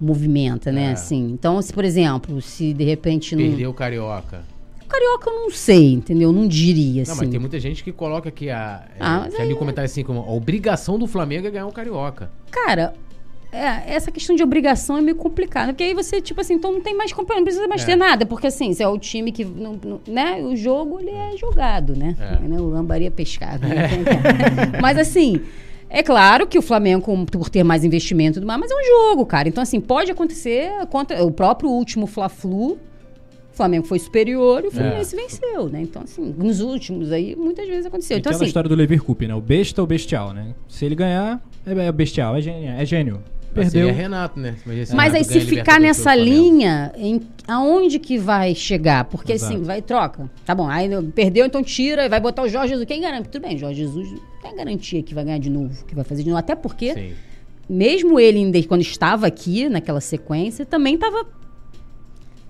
movimenta, 0.00 0.70
né? 0.70 0.86
É. 0.86 0.92
Assim. 0.92 1.30
Então, 1.32 1.60
se 1.62 1.72
por 1.72 1.84
exemplo, 1.84 2.40
se 2.42 2.72
de 2.74 2.84
repente 2.84 3.34
não, 3.34 3.42
Perdeu 3.42 3.70
o 3.70 3.74
Carioca. 3.74 4.44
o 4.82 4.86
carioca 4.86 5.30
eu 5.30 5.34
não 5.34 5.50
sei, 5.50 5.92
entendeu? 5.94 6.32
Não 6.32 6.46
diria 6.46 7.02
Não, 7.04 7.12
assim. 7.12 7.20
mas 7.22 7.30
tem 7.30 7.40
muita 7.40 7.58
gente 7.58 7.82
que 7.82 7.92
coloca 7.92 8.28
aqui 8.28 8.50
a. 8.50 8.86
Ah, 9.00 9.16
é, 9.16 9.20
mas 9.24 9.34
já 9.34 9.44
li 9.44 9.54
um 9.54 9.56
comentário 9.56 9.86
assim 9.86 10.02
como 10.04 10.20
a 10.20 10.32
obrigação 10.32 10.98
do 10.98 11.06
Flamengo 11.06 11.46
é 11.46 11.50
ganhar 11.50 11.66
o 11.66 11.72
Carioca. 11.72 12.30
Cara, 12.50 12.94
é, 13.52 13.94
essa 13.94 14.10
questão 14.10 14.34
de 14.36 14.42
obrigação 14.42 14.98
é 14.98 15.00
meio 15.00 15.16
complicada. 15.16 15.72
Porque 15.72 15.84
aí 15.84 15.94
você, 15.94 16.20
tipo 16.20 16.40
assim, 16.40 16.54
então 16.54 16.72
não 16.72 16.80
tem 16.80 16.94
mais 16.96 17.12
não 17.12 17.24
precisa 17.44 17.66
mais 17.68 17.82
É. 17.82 17.86
ter 17.86 17.96
nada. 17.96 18.26
Porque 18.26 18.46
assim, 18.46 18.72
se 18.72 18.82
é 18.82 18.88
o 18.88 18.98
time 18.98 19.32
que. 19.32 19.44
Não, 19.44 19.78
não- 19.82 20.00
né? 20.06 20.42
O 20.42 20.54
jogo 20.56 21.00
ele 21.00 21.10
é 21.10 21.36
jogado, 21.36 21.94
né? 21.96 22.16
É. 22.20 22.48
Né, 22.48 22.60
O 22.60 22.68
lambaria 22.68 23.10
pescado. 23.10 23.66
né? 23.66 23.88
Mas 24.80 24.98
assim. 24.98 25.40
É 25.88 26.02
claro 26.02 26.48
que 26.48 26.58
o 26.58 26.62
Flamengo, 26.62 27.24
por 27.26 27.48
ter 27.48 27.62
mais 27.62 27.84
investimento 27.84 28.44
mas 28.44 28.68
é 28.72 28.74
um 28.74 28.84
jogo, 28.84 29.24
cara. 29.24 29.48
Então, 29.48 29.62
assim, 29.62 29.80
pode 29.80 30.10
acontecer 30.10 30.68
contra 30.90 31.24
o 31.24 31.30
próprio 31.30 31.70
último 31.70 32.08
Fla-Flu. 32.08 32.72
O 32.72 32.78
Flamengo 33.52 33.86
foi 33.86 34.00
superior 34.00 34.64
e 34.64 34.66
o 34.66 34.70
Fluminense 34.72 35.14
venceu, 35.14 35.68
né? 35.68 35.80
Então, 35.80 36.02
assim, 36.02 36.34
nos 36.36 36.60
últimos 36.60 37.12
aí, 37.12 37.36
muitas 37.36 37.68
vezes 37.68 37.86
aconteceu. 37.86 38.18
Então, 38.18 38.30
aquela 38.30 38.42
assim, 38.42 38.48
história 38.48 38.68
do 38.68 38.74
Leverkusen, 38.74 39.28
né? 39.28 39.34
O 39.36 39.40
besta 39.40 39.80
ou 39.80 39.86
bestial, 39.86 40.34
né? 40.34 40.56
Se 40.68 40.84
ele 40.84 40.96
ganhar, 40.96 41.40
é, 41.64 41.86
é 41.86 41.92
bestial, 41.92 42.36
é 42.36 42.40
gênio. 42.40 42.68
É 42.68 42.84
gênio. 42.84 43.22
Mas 43.56 43.72
Perdeu. 43.72 43.94
Renato, 43.94 44.38
né? 44.38 44.54
Mas 44.66 44.90
Renato 44.90 45.16
aí 45.16 45.24
se 45.24 45.40
ficar 45.40 45.80
nessa 45.80 46.14
linha, 46.14 46.92
em, 46.96 47.20
aonde 47.48 47.98
que 47.98 48.18
vai 48.18 48.54
chegar? 48.54 49.04
Porque 49.04 49.32
Exato. 49.32 49.54
assim, 49.54 49.62
vai 49.62 49.80
troca. 49.80 50.30
Tá 50.44 50.54
bom, 50.54 50.68
aí 50.68 50.88
perdeu, 51.14 51.46
então 51.46 51.62
tira, 51.62 52.08
vai 52.08 52.20
botar 52.20 52.42
o 52.42 52.48
Jorge 52.48 52.70
Jesus. 52.70 52.86
Quem 52.86 53.00
garante? 53.00 53.28
Tudo 53.28 53.42
bem, 53.42 53.56
Jorge 53.56 53.80
Jesus 53.80 54.10
não 54.10 54.20
tem 54.42 54.56
garantia 54.56 55.02
que 55.02 55.14
vai 55.14 55.24
ganhar 55.24 55.38
de 55.38 55.50
novo, 55.50 55.84
que 55.86 55.94
vai 55.94 56.04
fazer 56.04 56.22
de 56.22 56.28
novo. 56.28 56.38
Até 56.38 56.54
porque 56.54 56.92
Sim. 56.94 57.12
mesmo 57.68 58.20
ele, 58.20 58.38
ainda 58.38 58.62
quando 58.64 58.82
estava 58.82 59.26
aqui, 59.26 59.68
naquela 59.68 60.00
sequência, 60.00 60.66
também 60.66 60.94
estava. 60.94 61.26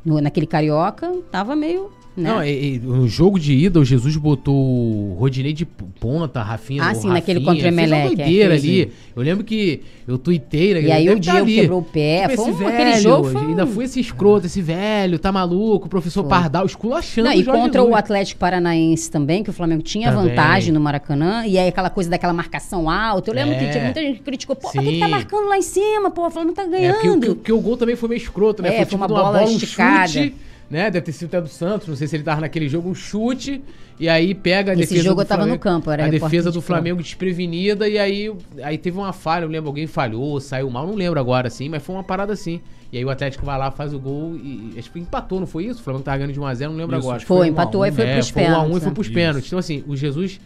Naquele 0.04 0.46
carioca, 0.46 1.10
estava 1.10 1.56
meio. 1.56 1.90
Né? 2.16 2.30
Não, 2.30 2.42
e, 2.42 2.76
e, 2.76 2.78
no 2.78 3.06
jogo 3.06 3.38
de 3.38 3.52
ida, 3.52 3.78
o 3.78 3.84
Jesus 3.84 4.16
botou 4.16 4.54
o 4.54 5.16
Rodinei 5.18 5.52
de 5.52 5.66
ponta, 5.66 6.42
Rafinha. 6.42 6.82
Ah, 6.82 6.86
sim, 6.86 7.08
Rafinha, 7.08 7.12
naquele 7.12 7.40
contra 7.40 7.64
o 7.64 7.68
Emelec. 7.68 7.92
Uma 8.08 8.16
doideira 8.16 8.54
ali. 8.54 8.92
Eu 9.14 9.22
lembro 9.22 9.44
que 9.44 9.82
eu 10.08 10.16
tuitei, 10.16 10.72
né? 10.74 10.80
E 10.82 10.92
aí 10.92 11.08
o 11.10 11.14
tá 11.14 11.18
Diego 11.32 11.46
quebrou 11.46 11.80
o 11.80 11.82
pé. 11.82 12.28
Tipo, 12.28 12.42
foi 12.42 12.52
um- 12.52 12.56
velho, 12.56 12.70
aquele 12.70 13.00
jogo 13.00 13.28
foi 13.30 13.42
um- 13.42 13.48
ainda 13.48 13.66
foi 13.66 13.84
esse 13.84 14.00
escroto, 14.00 14.46
esse 14.46 14.62
velho, 14.62 15.18
tá 15.18 15.30
maluco, 15.30 15.86
o 15.86 15.88
professor 15.90 16.22
Foi. 16.22 16.30
Pardal, 16.30 16.64
esculachando 16.64 17.28
Não, 17.28 17.34
e 17.36 17.44
contra 17.44 17.80
Jesus. 17.80 17.90
o 17.90 17.94
Atlético 17.94 18.40
Paranaense 18.40 19.10
também, 19.10 19.42
que 19.44 19.50
o 19.50 19.52
Flamengo 19.52 19.82
tinha 19.82 20.10
Também. 20.10 20.28
vantagem 20.30 20.72
no 20.72 20.80
Maracanã, 20.80 21.44
e 21.46 21.58
aí 21.58 21.68
aquela 21.68 21.90
coisa 21.90 22.08
daquela 22.08 22.32
marcação 22.32 22.88
alta. 22.88 23.30
Eu 23.30 23.34
lembro 23.34 23.54
É. 23.54 23.58
que 23.58 23.70
tinha 23.72 23.84
muita 23.84 24.00
gente 24.00 24.16
que 24.18 24.22
criticou, 24.24 24.56
pô, 24.56 24.70
pra 24.70 24.82
que, 24.82 24.92
que 24.92 24.98
tá 25.00 25.04
Sim. 25.06 25.10
marcando 25.10 25.48
lá 25.48 25.58
em 25.58 25.62
cima? 25.62 26.10
Pô, 26.10 26.26
o 26.26 26.30
Flamengo 26.30 26.54
tá 26.54 26.62
É, 26.62 26.66
ganhando. 26.68 26.94
porque, 26.94 27.08
o- 27.08 27.12
porque, 27.18 27.34
porque 27.34 27.52
o 27.52 27.60
gol 27.60 27.76
também 27.76 27.94
foi 27.96 28.08
meio 28.08 28.18
escroto, 28.20 28.62
né? 28.62 28.68
É, 28.70 28.76
foi 28.76 28.84
tipo 28.86 28.96
uma 28.96 29.06
de 29.06 29.12
bola 29.12 29.42
um 29.42 29.44
esticada. 29.44 30.08
chute, 30.08 30.34
né? 30.70 30.90
Deve 30.90 31.06
ter 31.06 31.12
sido 31.12 31.28
até 31.28 31.40
do 31.40 31.48
Santos, 31.48 31.86
não 31.88 31.96
sei 31.96 32.06
se 32.06 32.16
ele 32.16 32.22
tava 32.24 32.40
naquele 32.40 32.68
jogo, 32.68 32.88
um 32.90 32.94
chute, 32.94 33.62
e 34.00 34.08
aí 34.08 34.34
pega 34.34 34.72
a 34.72 34.74
Esse 34.74 34.82
defesa 34.82 35.02
jogo 35.04 35.16
do 35.16 35.22
eu 35.22 35.26
tava 35.26 35.42
no 35.42 35.46
Flamengo- 35.46 35.62
campo, 35.62 35.90
era 35.90 36.04
A 36.06 36.08
defesa 36.08 36.50
de 36.50 36.54
do 36.54 36.60
campo. 36.60 36.66
Flamengo 36.66 37.02
desprevenida, 37.02 37.88
e 37.88 37.98
aí, 37.98 38.32
aí 38.62 38.76
teve 38.78 38.98
uma 38.98 39.12
falha, 39.12 39.44
eu 39.44 39.48
lembro, 39.48 39.68
alguém 39.68 39.86
falhou, 39.86 40.40
saiu 40.40 40.68
mal, 40.70 40.86
não 40.86 40.94
lembro 40.94 41.18
agora, 41.20 41.48
assim, 41.48 41.68
mas 41.68 41.82
foi 41.82 41.94
uma 41.94 42.04
parada 42.04 42.32
assim. 42.32 42.60
E 42.92 42.98
aí 42.98 43.04
o 43.04 43.10
Atlético 43.10 43.44
vai 43.44 43.58
lá, 43.58 43.70
faz 43.70 43.92
o 43.92 43.98
gol 43.98 44.36
e 44.36 44.74
acho 44.78 44.90
que 44.92 44.98
empatou, 44.98 45.40
não 45.40 45.46
foi 45.46 45.64
isso? 45.66 45.80
O 45.80 45.82
Flamengo 45.82 46.04
tava 46.04 46.18
ganhando 46.18 46.32
de 46.32 46.40
1x0, 46.40 46.68
não 46.68 46.76
lembro 46.76 46.96
Isso, 46.96 47.04
agora. 47.06 47.16
acho 47.16 47.24
que 47.24 47.28
Foi, 47.28 47.46
a 47.46 47.50
empatou 47.50 47.82
um, 47.82 47.86
e 47.86 47.92
foi 47.92 48.04
É, 48.04 48.12
pros 48.14 48.28
foi 48.30 48.42
1 48.42 48.46
a 48.46 48.48
1 48.48 48.52
pênaltis. 48.52 48.76
e 48.76 48.80
foi 48.80 48.88
né? 48.88 48.94
pros 48.94 49.06
Isso. 49.06 49.14
pênaltis. 49.14 49.46
Então, 49.48 49.58
assim, 49.58 49.84
o 49.88 49.96
Jesus. 49.96 50.40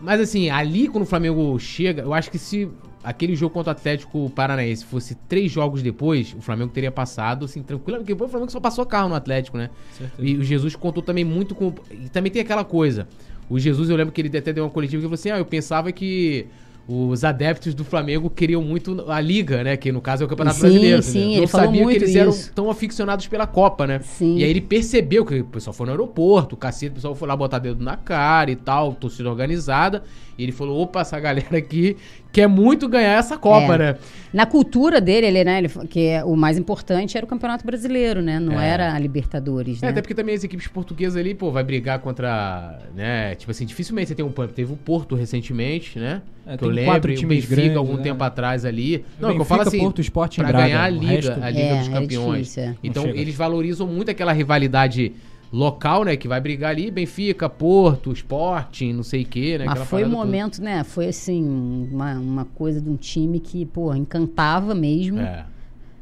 Mas, 0.00 0.20
assim, 0.20 0.48
ali 0.48 0.88
quando 0.88 1.02
o 1.02 1.06
Flamengo 1.06 1.58
chega, 1.58 2.02
eu 2.02 2.14
acho 2.14 2.30
que 2.30 2.38
se 2.38 2.68
aquele 3.02 3.34
jogo 3.34 3.54
contra 3.54 3.70
o 3.70 3.76
Atlético 3.76 4.30
Paranaense 4.30 4.84
fosse 4.84 5.14
três 5.28 5.50
jogos 5.50 5.82
depois, 5.82 6.34
o 6.34 6.40
Flamengo 6.40 6.70
teria 6.72 6.90
passado, 6.90 7.44
assim, 7.44 7.62
tranquilo. 7.62 7.98
Porque 7.98 8.12
depois 8.12 8.28
o 8.28 8.30
Flamengo 8.30 8.52
só 8.52 8.60
passou 8.60 8.84
carro 8.84 9.08
no 9.08 9.14
Atlético, 9.14 9.56
né? 9.56 9.70
Certeza. 9.92 10.28
E 10.28 10.36
o 10.36 10.44
Jesus 10.44 10.74
contou 10.76 11.02
também 11.02 11.24
muito 11.24 11.54
com. 11.54 11.72
E 11.90 12.08
também 12.08 12.30
tem 12.30 12.42
aquela 12.42 12.64
coisa. 12.64 13.08
O 13.48 13.58
Jesus, 13.58 13.88
eu 13.88 13.96
lembro 13.96 14.12
que 14.12 14.20
ele 14.20 14.36
até 14.36 14.52
deu 14.52 14.64
uma 14.64 14.70
coletiva 14.70 15.00
que 15.00 15.06
falou 15.06 15.14
assim: 15.14 15.30
ah, 15.30 15.38
eu 15.38 15.46
pensava 15.46 15.90
que. 15.92 16.46
Os 16.90 17.22
adeptos 17.22 17.74
do 17.74 17.84
Flamengo 17.84 18.30
queriam 18.30 18.62
muito 18.62 19.04
a 19.10 19.20
Liga, 19.20 19.62
né? 19.62 19.76
Que 19.76 19.92
no 19.92 20.00
caso 20.00 20.22
é 20.22 20.26
o 20.26 20.28
Campeonato 20.28 20.56
Sim, 20.56 20.62
Brasileiro. 20.62 21.02
sim, 21.02 21.10
entendeu? 21.18 21.32
ele 21.32 21.40
Não 21.42 21.48
falou 21.48 21.66
sabia 21.66 21.86
que 21.86 21.94
eles 21.96 22.16
eram 22.16 22.30
isso. 22.30 22.52
tão 22.54 22.70
aficionados 22.70 23.26
pela 23.26 23.46
Copa, 23.46 23.86
né? 23.86 24.00
Sim. 24.02 24.38
E 24.38 24.42
aí 24.44 24.48
ele 24.48 24.62
percebeu 24.62 25.22
que 25.26 25.40
o 25.40 25.44
pessoal 25.44 25.74
foi 25.74 25.84
no 25.84 25.92
aeroporto, 25.92 26.54
o 26.54 26.58
cacete, 26.58 26.92
o 26.92 26.94
pessoal 26.94 27.14
foi 27.14 27.28
lá 27.28 27.36
botar 27.36 27.58
dedo 27.58 27.84
na 27.84 27.94
cara 27.98 28.50
e 28.50 28.56
tal, 28.56 28.94
torcida 28.94 29.28
organizada. 29.28 30.02
E 30.38 30.42
ele 30.44 30.52
falou: 30.52 30.80
opa, 30.80 31.00
essa 31.00 31.20
galera 31.20 31.58
aqui 31.58 31.94
quer 32.32 32.46
muito 32.46 32.88
ganhar 32.88 33.18
essa 33.18 33.36
Copa, 33.36 33.74
É. 33.74 33.78
né? 33.78 33.96
Na 34.32 34.46
cultura 34.46 35.00
dele, 35.00 35.26
ele, 35.26 35.44
né, 35.44 35.58
ele, 35.58 35.68
que 35.88 36.06
é- 36.06 36.24
o 36.24 36.36
mais 36.36 36.56
importante 36.58 37.16
era 37.16 37.24
o 37.26 37.28
Campeonato 37.28 37.66
Brasileiro, 37.66 38.22
né? 38.22 38.38
Não 38.38 38.58
É. 38.58 38.66
era 38.68 38.94
a 38.94 38.98
Libertadores, 38.98 39.82
É, 39.82 39.86
né? 39.86 39.92
até 39.92 40.00
porque 40.00 40.14
também 40.14 40.34
as 40.34 40.44
equipes 40.44 40.68
portuguesas 40.68 41.16
ali, 41.20 41.34
pô, 41.34 41.50
vai 41.50 41.64
brigar 41.64 41.98
contra, 41.98 42.78
né? 42.94 43.34
Tipo 43.34 43.50
assim, 43.50 43.66
dificilmente 43.66 44.08
você 44.08 44.14
tem 44.14 44.24
um 44.24 44.30
teve 44.30 44.72
o 44.72 44.76
Porto 44.76 45.14
recentemente, 45.16 45.98
né? 45.98 46.22
É, 46.46 46.56
que 46.56 46.64
eu 46.64 46.70
lembro, 46.80 46.92
quatro 46.92 47.10
e 47.10 47.14
o 47.14 47.16
times 47.18 47.36
Benfica 47.44 47.56
grandes, 47.56 47.76
algum 47.76 47.96
né? 47.96 48.02
tempo 48.02 48.24
atrás 48.24 48.64
ali. 48.64 49.04
Não, 49.20 49.28
Benfica, 49.28 49.34
que 49.34 49.40
eu 49.40 49.44
falo 49.44 49.62
assim, 49.62 49.78
Porto, 49.78 50.00
Sport 50.00 50.36
pra 50.36 50.48
Braga, 50.48 50.64
ganhar 50.64 50.82
a 50.84 50.88
Liga, 50.88 51.06
resto- 51.12 51.30
a 51.42 51.50
Liga 51.50 51.60
É, 51.60 51.78
dos 51.78 51.88
é 51.88 51.92
Campeões. 51.92 52.38
difícil, 52.40 52.62
é. 52.62 52.74
Então, 52.82 53.06
eles 53.08 53.34
valorizam 53.34 53.86
muito 53.86 54.10
aquela 54.10 54.32
rivalidade 54.32 55.12
local, 55.52 56.04
né? 56.04 56.16
Que 56.16 56.28
vai 56.28 56.40
brigar 56.40 56.70
ali, 56.70 56.90
Benfica, 56.90 57.48
Porto, 57.48 58.12
Sporting, 58.12 58.92
não 58.92 59.02
sei 59.02 59.22
o 59.22 59.26
quê, 59.26 59.56
né? 59.58 59.64
Mas 59.64 59.78
foi 59.80 59.84
um 59.84 59.86
parada 60.02 60.10
toda. 60.10 60.26
momento, 60.26 60.62
né? 60.62 60.84
Foi 60.84 61.06
assim, 61.08 61.88
uma, 61.90 62.14
uma 62.18 62.44
coisa 62.44 62.80
de 62.80 62.88
um 62.90 62.96
time 62.96 63.40
que, 63.40 63.64
pô, 63.64 63.94
encantava 63.94 64.74
mesmo. 64.74 65.20
É. 65.20 65.44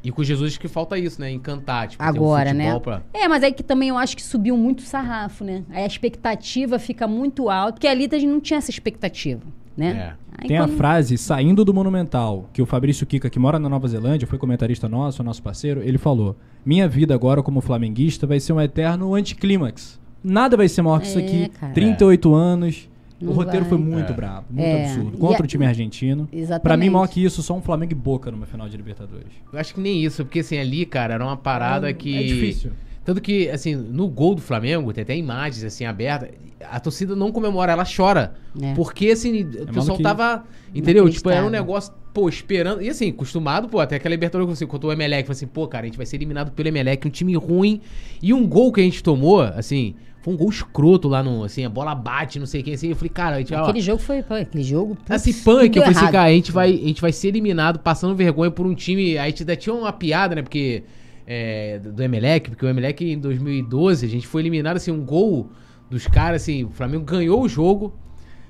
E 0.02 0.10
com 0.12 0.22
Jesus 0.22 0.56
que 0.56 0.68
falta 0.68 0.96
isso, 0.96 1.20
né? 1.20 1.30
Encantar, 1.32 1.88
tipo, 1.88 2.00
ter 2.02 2.08
um 2.08 2.12
Agora, 2.12 2.52
né? 2.54 2.78
pra- 2.78 3.02
É, 3.12 3.26
mas 3.26 3.42
aí 3.42 3.52
que 3.52 3.62
também 3.64 3.88
eu 3.88 3.98
acho 3.98 4.14
que 4.16 4.22
subiu 4.22 4.56
muito 4.56 4.80
o 4.80 4.82
sarrafo, 4.82 5.42
né? 5.42 5.64
Aí 5.70 5.82
a 5.82 5.86
expectativa 5.86 6.78
fica 6.78 7.08
muito 7.08 7.48
alta, 7.50 7.72
porque 7.74 7.88
ali 7.88 8.08
a 8.10 8.18
gente 8.18 8.28
não 8.30 8.40
tinha 8.40 8.58
essa 8.58 8.70
expectativa, 8.70 9.42
né? 9.76 10.14
Aí 10.38 10.48
Tem 10.48 10.58
a 10.58 10.62
quando- 10.66 10.76
frase 10.76 11.16
saindo 11.18 11.64
do 11.64 11.72
Monumental, 11.72 12.48
que 12.52 12.60
o 12.62 12.66
Fabrício 12.66 13.06
Kika, 13.06 13.30
que 13.30 13.38
mora 13.38 13.58
na 13.58 13.68
Nova 13.68 13.88
Zelândia, 13.88 14.26
foi 14.26 14.38
comentarista 14.38 14.88
nosso, 14.88 15.22
nosso 15.22 15.42
parceiro, 15.42 15.82
ele 15.82 15.98
falou: 15.98 16.36
Minha 16.64 16.88
vida 16.88 17.14
agora 17.14 17.42
como 17.42 17.60
flamenguista 17.60 18.26
vai 18.26 18.40
ser 18.40 18.52
um 18.52 18.60
eterno 18.60 19.14
anticlímax. 19.14 20.00
Nada 20.22 20.56
vai 20.56 20.68
ser 20.68 20.82
maior 20.82 21.00
que 21.00 21.06
isso 21.06 21.18
É, 21.18 21.24
aqui. 21.24 21.48
cara. 21.50 21.72
38 21.72 22.34
anos. 22.34 22.88
Não 23.18 23.30
o 23.32 23.34
roteiro 23.34 23.60
vai. 23.60 23.68
foi 23.70 23.78
muito 23.78 24.12
É. 24.12 24.14
brabo, 24.14 24.44
muito 24.50 24.66
É. 24.66 24.84
absurdo. 24.84 25.16
Contra 25.16 25.42
a- 25.42 25.44
o 25.44 25.46
time 25.46 25.64
argentino. 25.64 26.28
Exatamente. 26.30 26.62
Pra 26.62 26.76
mim, 26.76 26.90
maior 26.90 27.06
que 27.08 27.24
isso, 27.24 27.42
só 27.42 27.54
um 27.56 27.62
Flamengo 27.62 27.92
e 27.92 27.94
Boca 27.94 28.30
numa 28.30 28.44
final 28.44 28.68
de 28.68 28.76
Libertadores. 28.76 29.32
Eu 29.50 29.58
acho 29.58 29.72
que 29.74 29.80
nem 29.80 30.04
isso, 30.04 30.22
porque 30.22 30.40
assim, 30.40 30.58
ali, 30.58 30.84
cara, 30.84 31.14
era 31.14 31.24
uma 31.24 31.36
parada 31.36 31.88
É- 31.88 31.94
que. 31.94 32.14
É 32.14 32.22
difícil. 32.24 32.72
Tanto 33.06 33.20
que, 33.20 33.48
assim, 33.48 33.76
no 33.76 34.08
gol 34.08 34.34
do 34.34 34.42
Flamengo, 34.42 34.92
tem 34.92 35.02
até 35.02 35.16
imagens 35.16 35.62
assim 35.62 35.84
abertas, 35.84 36.30
a 36.60 36.80
torcida 36.80 37.14
não 37.14 37.30
comemora, 37.30 37.70
ela 37.70 37.84
chora. 37.84 38.34
É. 38.60 38.74
Porque, 38.74 39.10
assim, 39.10 39.42
o 39.42 39.44
pessoal 39.44 39.96
maluquice. 39.96 40.02
tava. 40.02 40.44
Entendeu? 40.74 41.08
Tipo, 41.08 41.30
era 41.30 41.46
um 41.46 41.48
negócio, 41.48 41.92
pô, 42.12 42.28
esperando. 42.28 42.82
E 42.82 42.88
assim, 42.88 43.10
acostumado, 43.10 43.68
pô, 43.68 43.78
até 43.78 43.94
aquela 43.94 44.12
Libertadores, 44.12 44.52
assim, 44.52 44.66
contra 44.66 44.88
o 44.88 44.92
Emelec, 44.92 45.22
falou 45.22 45.36
assim, 45.36 45.46
pô, 45.46 45.68
cara, 45.68 45.84
a 45.84 45.86
gente 45.86 45.96
vai 45.96 46.04
ser 46.04 46.16
eliminado 46.16 46.50
pelo 46.50 46.66
Emelec, 46.68 47.06
um 47.06 47.10
time 47.10 47.36
ruim. 47.36 47.80
E 48.20 48.34
um 48.34 48.44
gol 48.44 48.72
que 48.72 48.80
a 48.80 48.84
gente 48.84 49.00
tomou, 49.04 49.40
assim, 49.40 49.94
foi 50.20 50.34
um 50.34 50.36
gol 50.36 50.50
escroto 50.50 51.06
lá 51.06 51.22
no. 51.22 51.44
Assim, 51.44 51.64
a 51.64 51.68
bola 51.70 51.94
bate, 51.94 52.40
não 52.40 52.46
sei 52.46 52.60
o 52.60 52.64
que, 52.64 52.72
assim. 52.72 52.88
Eu 52.88 52.96
falei, 52.96 53.10
cara, 53.10 53.36
a 53.36 53.38
gente, 53.38 53.54
ó, 53.54 53.62
Aquele 53.62 53.80
jogo 53.80 54.02
foi. 54.02 54.20
pô, 54.24 54.34
Aquele 54.34 54.64
jogo. 54.64 54.96
putz, 54.96 55.10
Assim, 55.12 55.32
punk, 55.32 55.76
eu 55.76 55.82
falei 55.84 55.90
assim, 55.96 56.00
errado. 56.00 56.12
cara, 56.12 56.24
a 56.28 56.32
gente, 56.32 56.50
vai, 56.50 56.72
a 56.72 56.86
gente 56.88 57.00
vai 57.00 57.12
ser 57.12 57.28
eliminado 57.28 57.78
passando 57.78 58.16
vergonha 58.16 58.50
por 58.50 58.66
um 58.66 58.74
time. 58.74 59.16
Aí 59.16 59.32
ainda 59.38 59.54
tinha 59.54 59.72
uma 59.72 59.92
piada, 59.92 60.34
né? 60.34 60.42
Porque. 60.42 60.82
É, 61.26 61.78
do 61.78 62.02
Emelec, 62.02 62.50
porque 62.50 62.64
o 62.64 62.68
Emelec 62.68 63.04
em 63.04 63.18
2012, 63.18 64.06
a 64.06 64.08
gente 64.08 64.26
foi 64.26 64.42
eliminado, 64.42 64.76
assim, 64.76 64.90
um 64.90 65.04
gol 65.04 65.50
dos 65.90 66.06
caras, 66.06 66.42
assim, 66.42 66.64
o 66.64 66.70
Flamengo 66.70 67.04
ganhou 67.04 67.42
o 67.42 67.48
jogo. 67.48 67.94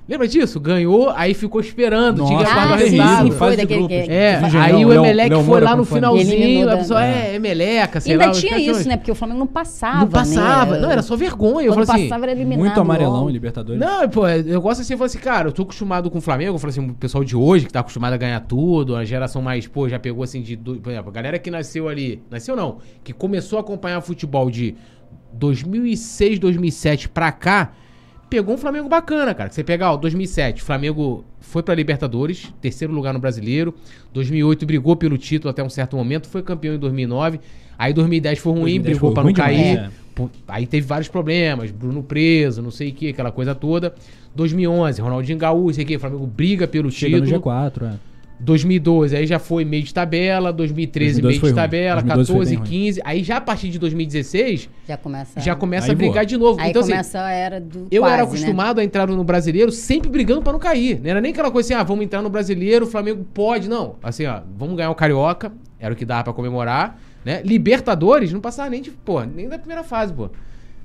Lembra 0.07 0.25
disso? 0.25 0.57
Ganhou, 0.59 1.09
aí 1.09 1.33
ficou 1.33 1.59
esperando, 1.59 2.23
tinha 2.25 2.37
que 2.37 2.43
Nossa, 2.45 2.55
aguardar 2.55 2.77
Ah, 2.77 3.17
sim, 3.19 3.25
sim, 3.25 3.31
foi 3.31 3.57
daquele 3.57 3.87
que- 3.89 3.93
É, 3.93 4.39
aí 4.57 4.85
o 4.85 4.93
Emelec 4.93 5.29
Léo 5.29 5.39
foi 5.39 5.47
Moura 5.47 5.65
lá 5.65 5.75
no 5.75 5.83
finalzinho, 5.83 6.69
a 6.71 6.77
pessoa, 6.77 7.03
é, 7.05 7.35
Emeleca, 7.35 7.99
sei 7.99 8.13
Ainda 8.13 8.27
lá. 8.27 8.31
tinha 8.31 8.57
isso, 8.57 8.87
né? 8.87 8.95
Porque 8.95 9.11
o 9.11 9.15
Flamengo 9.15 9.39
não 9.39 9.47
passava. 9.47 9.99
Não 9.99 10.07
passava, 10.07 10.75
né? 10.75 10.79
não, 10.79 10.89
era 10.91 11.01
só 11.01 11.15
vergonha. 11.17 11.67
Eu 11.67 11.73
Quando 11.73 11.85
falei 11.85 12.01
assim, 12.03 12.09
passava 12.09 12.25
era 12.25 12.31
eliminado. 12.31 12.59
Muito 12.65 12.79
amarelão 12.79 13.29
em 13.29 13.33
Libertadores. 13.33 13.81
Não, 13.81 14.07
pô, 14.07 14.27
eu 14.29 14.61
gosto 14.61 14.79
assim, 14.81 14.93
eu 14.93 14.97
falo 14.97 15.07
assim, 15.07 15.19
cara, 15.19 15.49
eu 15.49 15.51
tô 15.51 15.63
acostumado 15.63 16.09
com 16.09 16.19
o 16.19 16.21
Flamengo, 16.21 16.55
eu 16.55 16.59
falo 16.59 16.69
assim, 16.69 16.89
o 16.89 16.93
pessoal 16.93 17.23
de 17.25 17.35
hoje 17.35 17.65
que 17.65 17.73
tá 17.73 17.81
acostumado 17.81 18.13
a 18.13 18.17
ganhar 18.17 18.39
tudo, 18.39 18.95
a 18.95 19.03
geração 19.03 19.41
mais, 19.41 19.67
pô, 19.67 19.89
já 19.89 19.99
pegou 19.99 20.23
assim 20.23 20.41
de, 20.41 20.55
por 20.55 20.89
exemplo, 20.89 21.09
a 21.09 21.13
galera 21.13 21.37
que 21.37 21.51
nasceu 21.51 21.89
ali, 21.89 22.21
nasceu 22.31 22.55
não, 22.55 22.77
que 23.03 23.11
começou 23.11 23.57
a 23.57 23.61
acompanhar 23.61 23.99
futebol 23.99 24.49
de 24.49 24.73
2006, 25.33 26.39
2007 26.39 27.09
pra 27.09 27.31
cá, 27.31 27.71
pegou 28.29 28.55
um 28.55 28.57
Flamengo 28.57 28.89
bacana, 28.89 29.33
cara. 29.33 29.49
Você 29.49 29.63
pegar, 29.63 29.93
ó, 29.93 29.97
2007, 29.97 30.61
Flamengo 30.61 31.23
foi 31.39 31.63
pra 31.63 31.73
Libertadores, 31.73 32.51
terceiro 32.61 32.93
lugar 32.93 33.13
no 33.13 33.19
Brasileiro, 33.19 33.73
2008 34.13 34.65
brigou 34.65 34.95
pelo 34.95 35.17
título 35.17 35.49
até 35.49 35.63
um 35.63 35.69
certo 35.69 35.95
momento, 35.95 36.27
foi 36.27 36.41
campeão 36.41 36.75
em 36.75 36.79
2009, 36.79 37.39
aí 37.77 37.93
2010 37.93 38.39
foi 38.39 38.51
ruim, 38.53 38.81
2010 38.81 38.97
brigou 38.97 39.09
foi 39.09 39.13
pra 39.13 39.23
ruim 39.23 39.33
não 39.33 39.37
cair. 39.37 39.77
é. 39.77 39.89
Aí 40.47 40.65
teve 40.65 40.87
vários 40.87 41.07
problemas, 41.07 41.69
Bruno 41.69 42.01
preso, 42.01 42.61
não 42.61 42.71
sei 42.71 42.89
o 42.89 42.93
que, 42.93 43.09
aquela 43.09 43.31
coisa 43.31 43.53
toda. 43.53 43.93
2011, 44.35 44.99
Ronaldinho 44.99 45.37
Gaúcho, 45.37 45.75
sei 45.75 45.83
o 45.83 45.87
que, 45.87 45.95
o 45.95 45.99
Flamengo 45.99 46.25
briga 46.25 46.67
pelo 46.67 46.89
Chega 46.91 47.19
no 47.19 47.25
título. 47.25 47.41
G4, 47.41 47.83
é. 47.83 48.16
2012, 48.39 49.15
aí 49.15 49.25
já 49.25 49.39
foi 49.39 49.65
meio 49.65 49.83
de 49.83 49.93
tabela, 49.93 50.53
2013 50.53 51.21
meio 51.21 51.23
2012 51.23 51.39
foi 51.39 51.49
de 51.49 51.55
tabela, 51.55 52.01
2012 52.01 52.27
foi 52.27 52.35
14, 52.35 52.49
bem 52.49 52.59
ruim. 52.59 52.85
15. 52.85 53.01
Aí 53.03 53.23
já 53.23 53.37
a 53.37 53.41
partir 53.41 53.69
de 53.69 53.79
2016, 53.79 54.69
Já 54.87 54.97
começa. 54.97 55.39
já 55.39 55.55
começa 55.55 55.91
a 55.91 55.95
brigar 55.95 56.15
voa. 56.15 56.25
de 56.25 56.37
novo. 56.37 56.61
Aí 56.61 56.69
então 56.69 56.81
assim, 56.81 56.91
começa 56.91 57.19
a 57.19 57.31
era 57.31 57.59
do. 57.59 57.87
eu 57.89 58.01
quase, 58.03 58.13
era 58.13 58.23
né? 58.23 58.27
acostumado 58.29 58.79
a 58.79 58.83
entrar 58.83 59.07
no 59.07 59.23
brasileiro 59.23 59.71
sempre 59.71 60.09
brigando 60.09 60.41
pra 60.41 60.53
não 60.53 60.59
cair. 60.59 60.99
Não 61.01 61.09
era 61.09 61.19
nem 61.19 61.31
aquela 61.31 61.49
coisa 61.49 61.67
assim, 61.67 61.81
ah, 61.81 61.83
vamos 61.83 62.05
entrar 62.05 62.21
no 62.21 62.29
brasileiro, 62.29 62.85
o 62.85 62.89
Flamengo 62.89 63.25
pode. 63.33 63.67
Não. 63.67 63.95
Assim, 64.03 64.25
ó, 64.25 64.41
vamos 64.55 64.75
ganhar 64.75 64.91
o 64.91 64.95
Carioca, 64.95 65.51
era 65.79 65.93
o 65.93 65.97
que 65.97 66.05
dava 66.05 66.25
pra 66.25 66.33
comemorar. 66.33 66.99
Né? 67.25 67.41
Libertadores, 67.43 68.31
não 68.31 68.39
passava 68.39 68.69
nem 68.69 68.81
de, 68.81 68.91
pô, 68.91 69.21
nem 69.23 69.49
da 69.49 69.57
primeira 69.57 69.83
fase, 69.83 70.13
pô. 70.13 70.29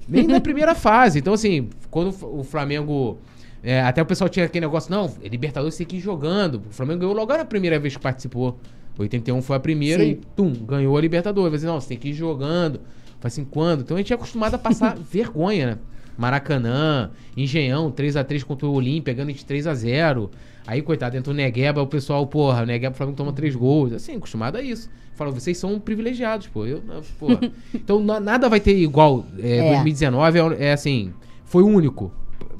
Nem 0.08 0.26
da 0.26 0.40
primeira 0.40 0.74
fase. 0.74 1.18
Então, 1.18 1.34
assim, 1.34 1.68
quando 1.90 2.14
o 2.22 2.42
Flamengo. 2.42 3.18
É, 3.62 3.80
até 3.82 4.02
o 4.02 4.06
pessoal 4.06 4.28
tinha 4.28 4.46
aquele 4.46 4.66
negócio, 4.66 4.90
não, 4.90 5.12
Libertadores 5.22 5.76
tem 5.76 5.86
que 5.86 5.96
ir 5.96 6.00
jogando. 6.00 6.56
O 6.68 6.72
Flamengo 6.72 7.00
ganhou 7.00 7.14
logo 7.14 7.36
na 7.36 7.44
primeira 7.44 7.78
vez 7.78 7.94
que 7.96 8.02
participou. 8.02 8.58
81 8.98 9.40
foi 9.40 9.56
a 9.56 9.60
primeira 9.60 10.02
Sim. 10.02 10.10
e, 10.10 10.14
tum, 10.36 10.52
ganhou 10.52 10.96
a 10.96 11.00
Libertadores. 11.00 11.62
Não, 11.62 11.80
você 11.80 11.88
tem 11.88 11.96
que 11.98 12.08
ir 12.10 12.12
jogando. 12.14 12.80
Faz 13.20 13.34
assim, 13.34 13.44
quando? 13.44 13.82
Então 13.82 13.96
a 13.96 14.00
gente 14.00 14.12
é 14.12 14.16
acostumado 14.16 14.54
a 14.54 14.58
passar 14.58 14.96
vergonha, 15.00 15.66
né? 15.66 15.78
Maracanã, 16.18 17.10
Engenhão, 17.36 17.90
3x3 17.90 18.44
contra 18.44 18.66
o 18.66 18.72
Olímpia, 18.72 19.14
ganhando 19.14 19.32
de 19.32 19.44
3x0. 19.44 20.28
Aí, 20.66 20.80
coitado, 20.82 21.16
entra 21.16 21.32
o 21.32 21.34
Negueba, 21.34 21.80
o 21.82 21.86
pessoal, 21.86 22.26
porra, 22.26 22.62
o 22.62 22.66
Negueba, 22.66 22.94
o 22.94 22.96
Flamengo 22.96 23.16
toma 23.16 23.32
3 23.32 23.54
gols. 23.56 23.92
Assim, 23.92 24.16
acostumado 24.16 24.56
a 24.56 24.62
isso. 24.62 24.88
Fala, 25.14 25.30
vocês 25.30 25.58
são 25.58 25.78
privilegiados, 25.80 26.46
pô. 26.48 26.64
Eu, 26.66 26.82
pô. 27.18 27.28
então 27.74 28.00
na- 28.02 28.20
nada 28.20 28.48
vai 28.48 28.60
ter 28.60 28.76
igual. 28.76 29.24
É, 29.38 29.56
É. 29.58 29.72
2019 29.72 30.38
é, 30.38 30.68
é 30.68 30.72
assim, 30.72 31.12
foi 31.44 31.62
único. 31.62 32.12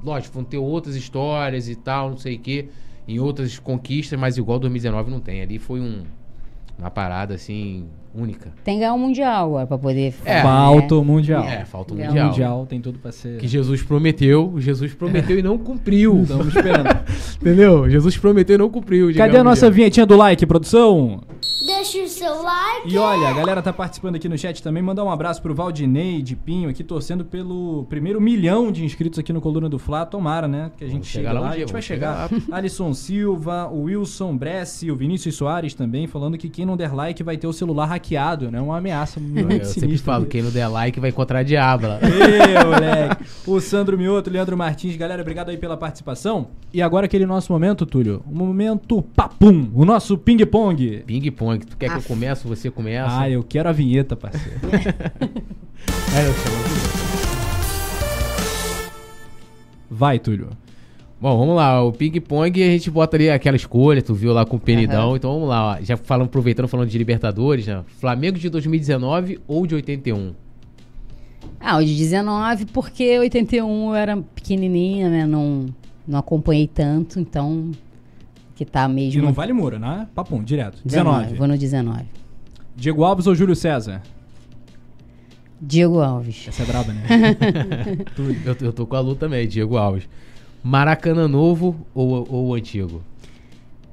Lógico, 0.05 0.35
vão 0.35 0.45
ter 0.45 0.59
outras 0.59 0.97
histórias 0.97 1.69
e 1.69 1.75
tal, 1.77 2.11
não 2.11 2.17
sei 2.17 2.37
o 2.37 2.39
quê. 2.39 2.67
em 3.07 3.19
outras 3.19 3.59
conquistas, 3.59 4.19
mas 4.19 4.37
igual 4.37 4.59
2019 4.59 5.11
não 5.11 5.21
tem. 5.21 5.43
Ali 5.43 5.59
foi 5.59 5.81
um, 5.81 6.03
uma 6.79 6.91
parada 6.91 7.35
assim 7.35 7.87
única. 8.15 8.53
Tem 8.63 8.75
que 8.75 8.81
ganhar 8.81 8.93
um 8.95 8.99
mundial 8.99 9.47
agora 9.49 9.67
pra 9.67 9.79
poder. 9.79 10.15
É. 10.25 10.43
Falta 10.43 10.95
o 10.97 11.05
Mundial. 11.05 11.43
É, 11.45 11.65
falta 11.65 11.95
o 11.95 12.01
É, 12.01 12.07
mundial. 12.07 12.29
Mundial 12.29 12.67
tem 12.69 12.81
tudo 12.81 12.99
pra 12.99 13.11
ser. 13.11 13.39
Que 13.39 13.49
Jesus 13.49 13.83
prometeu, 13.83 14.55
Jesus 14.59 14.93
prometeu 14.93 15.39
e 15.39 15.43
não 15.43 15.57
cumpriu. 15.57 16.23
Estamos 16.23 16.49
esperando. 16.49 16.89
Entendeu? 17.41 17.89
Jesus 17.91 18.17
prometeu 18.17 18.55
e 18.57 18.59
não 18.59 18.69
cumpriu. 18.69 19.13
Cadê 19.15 19.39
a 19.39 19.41
o 19.41 19.45
nossa 19.45 19.71
vinhetinha 19.71 20.05
do 20.05 20.17
like, 20.17 20.45
produção? 20.47 21.21
Deixa 21.93 22.07
o 22.07 22.09
seu 22.09 22.43
like. 22.43 22.91
E 22.91 22.97
olha, 22.97 23.29
a 23.29 23.33
galera 23.35 23.61
tá 23.61 23.71
participando 23.71 24.15
aqui 24.15 24.27
no 24.27 24.39
chat 24.39 24.63
também. 24.63 24.83
Mandar 24.83 25.05
um 25.05 25.11
abraço 25.11 25.43
pro 25.43 25.55
Valdinei 25.55 26.23
de 26.23 26.35
Pinho 26.35 26.71
aqui, 26.71 26.83
torcendo 26.83 27.23
pelo 27.23 27.85
primeiro 27.85 28.19
milhão 28.19 28.73
de 28.73 28.83
inscritos 28.83 29.19
aqui 29.19 29.31
no 29.31 29.43
Coluna 29.43 29.69
do 29.69 29.79
Fla. 29.79 30.07
Tomara, 30.07 30.49
né? 30.49 30.71
Que 30.79 30.85
a 30.85 30.89
gente 30.89 31.07
chegar 31.07 31.35
lá 31.35 31.43
um 31.43 31.45
a 31.45 31.49
dia, 31.49 31.59
gente 31.59 31.73
vai 31.73 31.83
vamos 31.83 31.85
chegar. 31.85 32.31
Alisson 32.51 32.95
Silva, 32.95 33.69
o 33.69 33.83
Wilson 33.83 34.35
Bressi, 34.39 34.91
o 34.91 34.97
Vinícius 34.97 35.35
Soares 35.35 35.75
também, 35.75 36.07
falando 36.07 36.39
que 36.39 36.49
quem 36.49 36.65
não 36.65 36.79
der 36.79 36.95
like 36.95 37.23
vai 37.23 37.37
ter 37.37 37.47
o 37.47 37.53
celular 37.53 37.85
hackeado, 37.85 38.51
né? 38.51 38.59
Uma 38.59 38.79
ameaça 38.79 39.21
muito 39.21 39.53
Eu 39.53 39.65
sempre 39.67 39.99
falo, 39.99 40.25
quem 40.25 40.41
não 40.41 40.51
der 40.51 40.69
like 40.69 40.99
vai 40.99 41.11
encontrar 41.11 41.41
a 41.41 41.43
diabla. 41.43 42.01
Ê, 42.03 42.65
moleque. 42.65 43.25
O 43.47 43.61
Sandro 43.61 43.99
Mioto, 43.99 44.31
Leandro 44.31 44.57
Martins, 44.57 44.97
galera, 44.97 45.21
obrigado 45.21 45.51
aí 45.51 45.59
pela 45.59 45.77
participação. 45.77 46.49
E 46.73 46.81
agora 46.81 47.05
aquele 47.05 47.27
nosso 47.27 47.53
momento, 47.53 47.85
Túlio, 47.85 48.23
o 48.27 48.35
momento 48.35 49.03
papum, 49.03 49.69
o 49.75 49.85
nosso 49.85 50.17
ping-pong. 50.17 51.03
Ping 51.07 51.31
quer 51.89 51.91
que 51.91 51.99
eu 51.99 52.03
comece? 52.03 52.47
Você 52.47 52.71
começa? 52.71 53.21
Ah, 53.21 53.29
eu 53.31 53.43
quero 53.43 53.69
a 53.69 53.73
vinheta, 53.73 54.17
parceiro. 54.17 54.61
É, 56.15 56.29
eu 56.29 56.33
chamo 56.35 56.57
de- 56.63 56.93
Vai, 59.91 60.19
Túlio. 60.19 60.51
Bom, 61.21 61.39
vamos 61.39 61.57
lá. 61.57 61.83
O 61.83 61.93
ping-pong 61.93 62.63
a 62.63 62.67
gente 62.67 62.91
bota 62.91 63.17
ali 63.17 63.29
aquela 63.31 63.57
escolha, 63.57 64.01
tu 64.03 64.15
viu 64.15 64.33
lá 64.33 64.45
com 64.45 64.57
o 64.57 64.61
Penidão. 64.61 65.17
Então 65.17 65.33
vamos 65.35 65.49
lá, 65.49 65.73
ó. 65.79 65.83
Já 65.83 65.97
falando, 65.97 66.27
aproveitando, 66.27 66.69
falando 66.69 66.89
de 66.89 66.97
Libertadores, 66.99 67.67
né? 67.67 67.83
Flamengo 67.99 68.39
de 68.39 68.49
2019 68.49 69.41
ou 69.47 69.67
de 69.67 69.75
81? 69.75 70.35
Ah, 71.61 71.79
o 71.79 71.85
de 71.85 71.97
19, 71.97 72.67
porque 72.67 73.19
81 73.19 73.89
eu 73.91 73.95
era 73.95 74.17
pequenininha, 74.35 75.09
né? 75.11 75.27
Não, 75.27 75.67
não 76.07 76.19
acompanhei 76.19 76.67
tanto, 76.69 77.19
então. 77.21 77.71
Que 78.65 78.71
tá 78.71 78.85
E 78.89 78.93
mesmo. 78.93 79.23
não 79.23 79.33
vale 79.33 79.53
Moura, 79.53 79.79
né? 79.79 80.07
Papum, 80.15 80.43
direto. 80.43 80.79
19. 80.85 81.35
Vou 81.35 81.47
no 81.49 81.57
19. 81.59 82.05
Diego 82.77 83.05
Alves 83.05 83.27
ou 83.27 83.35
Júlio 83.35 83.57
César? 83.57 84.01
Diego 85.61 86.01
Alves. 86.01 86.47
Essa 86.49 86.63
é 86.63 86.67
braba, 86.67 86.93
né? 86.93 87.03
Eu, 88.45 88.57
eu 88.67 88.73
tô 88.73 88.87
com 88.87 88.97
a 88.97 89.01
Lu 89.01 89.15
também, 89.15 89.47
Diego 89.47 89.77
Alves. 89.77 90.09
Maracanã 90.63 91.29
novo 91.29 91.77
ou, 91.95 92.27
ou 92.31 92.47
o 92.49 92.55
antigo? 92.55 93.03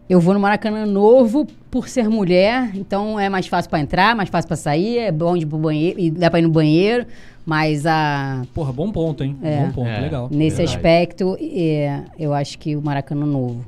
Eu 0.10 0.20
vou 0.20 0.34
no 0.34 0.40
Maracanã 0.40 0.86
novo 0.88 1.46
por 1.70 1.88
ser 1.88 2.10
mulher, 2.10 2.72
então 2.76 3.20
é 3.20 3.30
mais 3.30 3.46
fácil 3.46 3.70
pra 3.70 3.80
entrar, 3.80 4.16
mais 4.16 4.30
fácil 4.30 4.48
pra 4.48 4.58
sair, 4.58 4.98
é 4.98 5.12
bom 5.12 5.38
de 5.38 5.44
ir 5.44 5.46
pro 5.46 5.58
banheiro, 5.60 6.00
e 6.00 6.10
dá 6.10 6.32
pra 6.32 6.40
ir 6.40 6.44
no 6.44 6.50
banheiro, 6.50 7.06
mas 7.46 7.86
a 7.86 8.42
Porra, 8.56 8.74
bom 8.74 8.92
ponto, 8.92 9.24
hein? 9.24 9.38
É. 9.44 9.66
Bom 9.66 9.72
ponto, 9.72 9.88
É. 9.88 10.00
legal. 10.00 10.28
nesse 10.32 10.58
Verdade. 10.58 10.76
aspecto, 10.78 11.38
é, 11.40 12.02
eu 12.18 12.34
acho 12.34 12.58
que 12.58 12.76
o 12.76 12.82
Maracanã 12.82 13.24
novo 13.28 13.64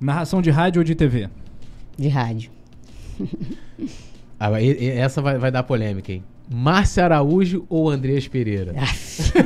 Narração 0.00 0.40
de 0.40 0.50
rádio 0.50 0.80
ou 0.80 0.84
de 0.84 0.94
TV? 0.94 1.28
de 1.98 2.08
rádio. 2.08 2.50
Ah, 4.42 4.58
e- 4.58 4.72
e- 4.72 4.88
essa 4.88 5.20
vai, 5.20 5.36
vai 5.36 5.50
dar 5.52 5.62
polêmica, 5.62 6.10
hein? 6.10 6.24
Márcio 6.50 7.04
Araújo 7.04 7.66
ou 7.68 7.90
Andreas 7.90 8.26
Pereira? 8.26 8.72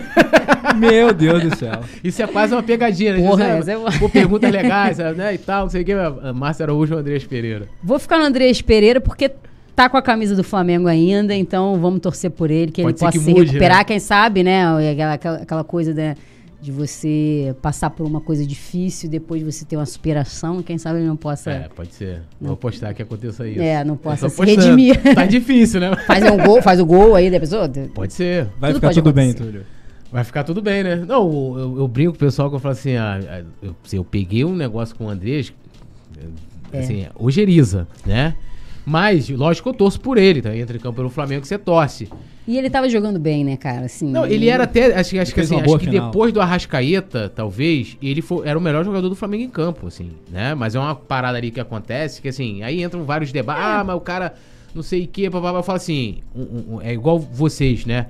Meu 0.79 1.13
Deus 1.13 1.43
do 1.43 1.57
céu. 1.57 1.81
Isso 2.03 2.23
é 2.23 2.27
quase 2.29 2.55
uma 2.55 2.63
pegadinha, 2.63 3.17
né? 3.17 3.29
Porra, 3.29 3.45
essa 3.45 3.73
é 3.73 3.77
Pô, 3.99 4.09
perguntas 4.09 4.53
legais, 4.53 4.99
né? 4.99 5.35
E 5.35 5.39
tal, 5.39 5.63
não 5.65 5.71
sei 5.71 5.83
o 5.83 5.85
que. 5.85 5.93
Márcio 6.33 6.63
Araújo 6.65 6.95
ou 6.95 7.01
Andreas 7.01 7.25
Pereira? 7.25 7.67
Vou 7.83 7.99
ficar 7.99 8.19
no 8.19 8.25
Andrés 8.25 8.63
Pereira 8.63 9.01
porque 9.01 9.33
tá 9.75 9.89
com 9.89 9.97
a 9.97 10.03
camisa 10.03 10.37
do 10.37 10.45
Flamengo 10.45 10.87
ainda, 10.87 11.35
então 11.35 11.77
vamos 11.81 11.99
torcer 12.01 12.31
por 12.31 12.49
ele, 12.49 12.71
que 12.71 12.81
Pode 12.81 12.95
ele 12.95 13.01
possa 13.01 13.19
que 13.19 13.19
se 13.25 13.31
mude, 13.31 13.47
recuperar, 13.47 13.79
né? 13.79 13.85
quem 13.85 13.99
sabe, 13.99 14.45
né? 14.45 14.65
Aquela, 14.93 15.35
aquela- 15.43 15.65
coisa 15.65 15.93
né, 15.93 16.15
de 16.15 16.21
você 16.73 17.55
passar 17.63 17.91
por 17.91 18.07
uma 18.07 18.21
coisa 18.21 18.47
difícil, 18.47 19.09
depois 19.09 19.43
você 19.43 19.65
ter 19.65 19.77
uma 19.77 19.87
superação, 19.87 20.63
quem 20.63 20.79
sabe 20.79 20.99
ele 20.99 21.07
não 21.07 21.17
possa 21.17 21.51
É, 21.51 21.69
pode 21.69 21.95
ser. 21.95 22.23
Vou 22.41 22.55
apostar 22.55 22.95
que 22.95 23.03
aconteça 23.03 23.47
isso. 23.49 23.61
É, 23.61 23.83
não 23.85 23.97
possa 23.97 24.29
se 24.29 24.45
redimir. 24.45 25.01
Tá 25.15 25.27
difícil, 25.27 25.81
né? 25.81 25.95
fazer 26.07 26.31
um 26.31 26.39
gol, 26.45 26.61
faz 26.63 26.81
o 26.81 26.87
gol 26.87 27.15
aí 27.15 27.31
da 27.31 27.39
pessoa. 27.41 27.69
Pode 27.95 28.13
ser. 28.13 28.47
Vai 28.59 28.73
Tudo 28.73 28.81
ficar 28.81 28.95
tudo 28.95 29.13
bem, 29.13 29.31
acontecer. 29.31 29.51
Túlio. 29.51 29.67
Vai 30.13 30.23
ficar 30.25 30.45
tudo 30.45 30.63
bem, 30.63 30.85
né? 30.85 30.97
Não, 30.97 31.25
eu, 31.29 31.59
eu- 31.59 31.79
eu 31.81 31.89
brinco 31.89 32.13
com 32.13 32.17
o 32.17 32.21
pessoal 32.21 32.49
que 32.49 32.55
eu 32.57 32.61
falo 32.61 32.73
assim, 32.73 32.95
ah, 32.97 33.19
ah, 33.29 33.43
eu, 33.63 33.75
eu 33.93 34.05
peguei 34.05 34.45
um 34.45 34.55
negócio 34.55 34.95
com 34.95 35.07
o 35.07 35.09
Andrés, 35.09 35.53
É. 36.73 36.79
assim, 36.79 37.07
ojeriza, 37.17 37.89
né? 38.07 38.37
Mas, 38.87 39.29
lógico 39.31 39.71
que 39.71 39.75
eu 39.75 39.79
torço 39.79 40.01
por 40.01 40.19
ele, 40.19 40.43
tá? 40.43 40.55
Entra 40.55 40.77
em 40.77 40.81
campo 40.81 40.97
pelo 40.97 41.09
Flamengo 41.09 41.43
que 41.43 41.49
você 41.49 41.57
torce. 41.59 42.09
E 42.47 42.59
ele 42.59 42.69
tava 42.69 42.89
jogando 42.91 43.19
bem, 43.19 43.43
né, 43.43 43.57
cara? 43.57 43.87
Assim, 43.87 44.11
Não, 44.11 44.27
ele 44.27 44.49
era 44.49 44.65
até, 44.65 44.95
acho, 44.95 45.11
que- 45.11 45.19
acho 45.19 45.33
que 45.35 45.41
assim, 45.41 45.59
acho 45.59 45.79
que 45.79 45.87
final. 45.87 46.07
depois 46.11 46.31
do 46.33 46.41
Arrascaeta, 46.41 47.33
talvez, 47.35 47.97
ele 48.03 48.21
foi, 48.21 48.47
era 48.47 48.59
o 48.59 48.63
melhor 48.63 48.85
jogador 48.85 49.09
do 49.09 49.15
Flamengo 49.15 49.45
em 49.45 49.49
campo, 49.49 49.87
assim, 49.87 50.11
né? 50.31 50.55
Mas 50.55 50.75
é 50.75 50.79
uma 50.79 50.95
parada 50.95 51.39
ali 51.39 51.51
que 51.51 51.59
acontece, 51.61 52.21
que 52.21 52.29
assim, 52.29 52.63
aí 52.63 52.83
entram 52.83 53.05
vários 53.05 53.33
debates, 53.33 53.63
É. 53.63 53.67
ah, 53.67 53.85
mas 53.85 53.97
o 53.97 54.01
cara 54.01 54.35
não 54.75 54.83
sei 54.83 55.05
o 55.05 55.09
que, 55.09 55.31
papapá, 55.31 55.59
eu 55.59 55.63
falo 55.63 55.77
assim, 55.77 56.19
um- 56.37 56.43
um- 56.43 56.75
um- 56.77 56.81
é 56.83 56.93
igual 56.93 57.19
vocês, 57.19 57.87
né? 57.87 58.09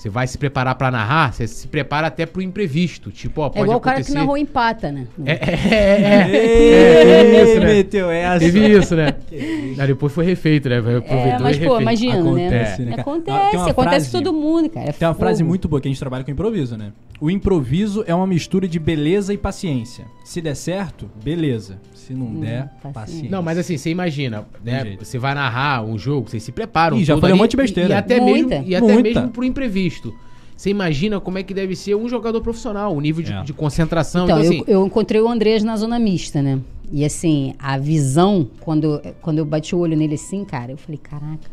Você 0.00 0.08
vai 0.08 0.26
se 0.26 0.38
preparar 0.38 0.76
pra 0.76 0.90
narrar, 0.90 1.30
você 1.34 1.46
se 1.46 1.68
prepara 1.68 2.06
até 2.06 2.24
pro 2.24 2.40
imprevisto, 2.40 3.10
tipo, 3.10 3.42
ó, 3.42 3.50
pode 3.50 3.58
É 3.58 3.62
igual 3.64 3.76
o 3.76 3.80
cara 3.82 3.96
acontecer... 3.98 4.14
que 4.14 4.18
narrou 4.18 4.38
empata, 4.38 4.90
né? 4.90 5.06
É, 5.26 5.32
é, 5.32 5.36
é, 5.36 6.30
é, 6.30 6.36
Ei, 6.36 6.72
é, 6.72 7.04
teve 7.04 7.42
isso, 7.50 7.60
né? 7.60 7.66
meteu 7.66 8.10
essa. 8.10 8.38
Teve 8.38 8.68
isso, 8.78 8.96
né? 8.96 9.14
Aí 9.78 9.86
depois 9.88 10.10
foi 10.10 10.24
refeito, 10.24 10.70
né? 10.70 10.80
Vai- 10.80 10.96
Aproveitou 10.96 11.32
É, 11.32 11.38
mas, 11.38 11.56
e 11.56 11.60
pô, 11.60 11.64
refez. 11.76 11.82
imagina, 11.82 12.18
Acontece, 12.18 12.82
né? 12.82 12.90
né? 12.92 12.96
Acontece, 12.98 13.56
acontece 13.56 13.74
frase- 13.74 14.10
com 14.10 14.18
todo 14.22 14.32
mundo, 14.32 14.70
cara. 14.70 14.88
é 14.88 14.92
Tem 14.92 15.06
uma 15.06 15.12
frase 15.14 15.44
muito 15.44 15.68
boa 15.68 15.82
que 15.82 15.88
a 15.88 15.90
gente 15.90 16.00
trabalha 16.00 16.24
com 16.24 16.30
improviso, 16.30 16.78
né? 16.78 16.92
O 17.20 17.30
improviso 17.30 18.02
é 18.06 18.14
uma 18.14 18.26
mistura 18.26 18.66
de 18.66 18.78
beleza 18.78 19.34
e 19.34 19.36
paciência. 19.36 20.06
Se 20.24 20.40
der 20.40 20.54
certo, 20.56 21.10
beleza. 21.22 21.78
Se 22.10 22.14
não 22.16 22.26
Hum, 22.26 22.40
der, 22.40 22.64
paciência. 22.66 22.92
paciência. 22.92 23.30
Não, 23.30 23.40
mas 23.42 23.56
assim, 23.56 23.76
você 23.78 23.88
imagina, 23.90 24.44
né? 24.64 24.96
Você 24.98 25.16
vai 25.16 25.32
narrar 25.34 25.84
um 25.84 25.96
jogo, 25.96 26.28
vocês 26.28 26.42
se 26.42 26.50
preparam. 26.50 26.98
Ih, 26.98 27.04
já 27.04 27.16
falei 27.16 27.34
um 27.34 27.38
monte 27.38 27.52
de 27.52 27.56
besteira. 27.56 27.88
E, 27.88 27.92
e 27.92 27.94
até, 27.94 28.20
Muita. 28.20 28.48
mesmo, 28.56 28.68
e 28.68 28.74
até 28.74 28.92
Muita. 28.92 29.02
mesmo 29.08 29.28
pro 29.30 29.44
imprevisto. 29.44 30.12
Você 30.56 30.70
imagina 30.70 31.20
como 31.20 31.38
é 31.38 31.42
que 31.42 31.54
deve 31.54 31.74
ser 31.76 31.94
um 31.94 32.08
jogador 32.08 32.40
profissional, 32.40 32.94
o 32.94 33.00
nível 33.00 33.22
de, 33.24 33.32
É. 33.32 33.42
de 33.44 33.52
concentração. 33.52 34.24
Então, 34.24 34.40
Então, 34.40 34.52
eu, 34.52 34.60
assim, 34.62 34.70
eu 34.72 34.86
encontrei 34.86 35.20
o 35.20 35.28
Andrés 35.28 35.62
na 35.62 35.76
zona 35.76 35.98
mista, 35.98 36.42
né? 36.42 36.58
E 36.92 37.04
assim, 37.04 37.54
a 37.58 37.78
visão, 37.78 38.46
quando, 38.60 39.00
quando 39.22 39.38
eu 39.38 39.44
bati 39.44 39.74
o 39.74 39.78
olho 39.78 39.96
nele 39.96 40.16
assim, 40.16 40.44
cara, 40.44 40.72
eu 40.72 40.76
falei, 40.76 40.98
caraca. 40.98 41.48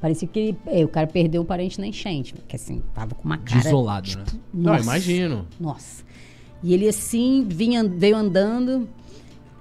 Parecia 0.00 0.28
que 0.28 0.38
ele, 0.38 0.56
é, 0.66 0.84
o 0.84 0.88
cara 0.88 1.06
perdeu 1.06 1.40
um 1.42 1.44
parente 1.44 1.80
na 1.80 1.86
enchente. 1.86 2.34
Porque 2.34 2.54
assim, 2.56 2.82
tava 2.94 3.14
com 3.14 3.24
uma 3.24 3.38
cara. 3.38 3.62
Desolado, 3.62 4.08
né? 4.18 4.24
não, 4.54 4.72
Nossa. 4.74 4.82
imagino. 4.84 5.46
Nossa. 5.58 6.04
E 6.62 6.74
ele 6.74 6.86
assim, 6.86 7.44
vinha, 7.48 7.82
veio 7.82 8.16
andando. 8.16 8.88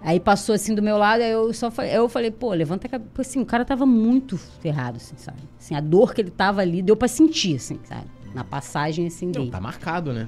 Aí 0.01 0.19
passou 0.19 0.53
assim 0.55 0.73
do 0.75 0.81
meu 0.81 0.97
lado, 0.97 1.21
aí 1.21 1.31
eu 1.31 1.51
só 1.53 1.69
falei, 1.71 1.91
eu 1.97 2.07
falei, 2.07 2.31
pô, 2.31 2.53
levanta 2.53 2.87
a 2.87 2.89
cabeça. 2.89 3.09
Assim, 3.17 3.41
o 3.41 3.45
cara 3.45 3.65
tava 3.65 3.85
muito 3.85 4.37
ferrado, 4.37 4.97
assim, 4.97 5.15
sabe? 5.17 5.37
Assim, 5.59 5.75
a 5.75 5.79
dor 5.81 6.13
que 6.13 6.21
ele 6.21 6.29
tava 6.29 6.61
ali 6.61 6.81
deu 6.81 6.95
pra 6.95 7.07
sentir, 7.07 7.55
assim, 7.55 7.79
sabe? 7.83 8.05
Na 8.33 8.43
passagem, 8.43 9.07
assim, 9.07 9.25
Não, 9.25 9.31
dele. 9.33 9.49
tá 9.51 9.59
marcado, 9.59 10.13
né? 10.13 10.27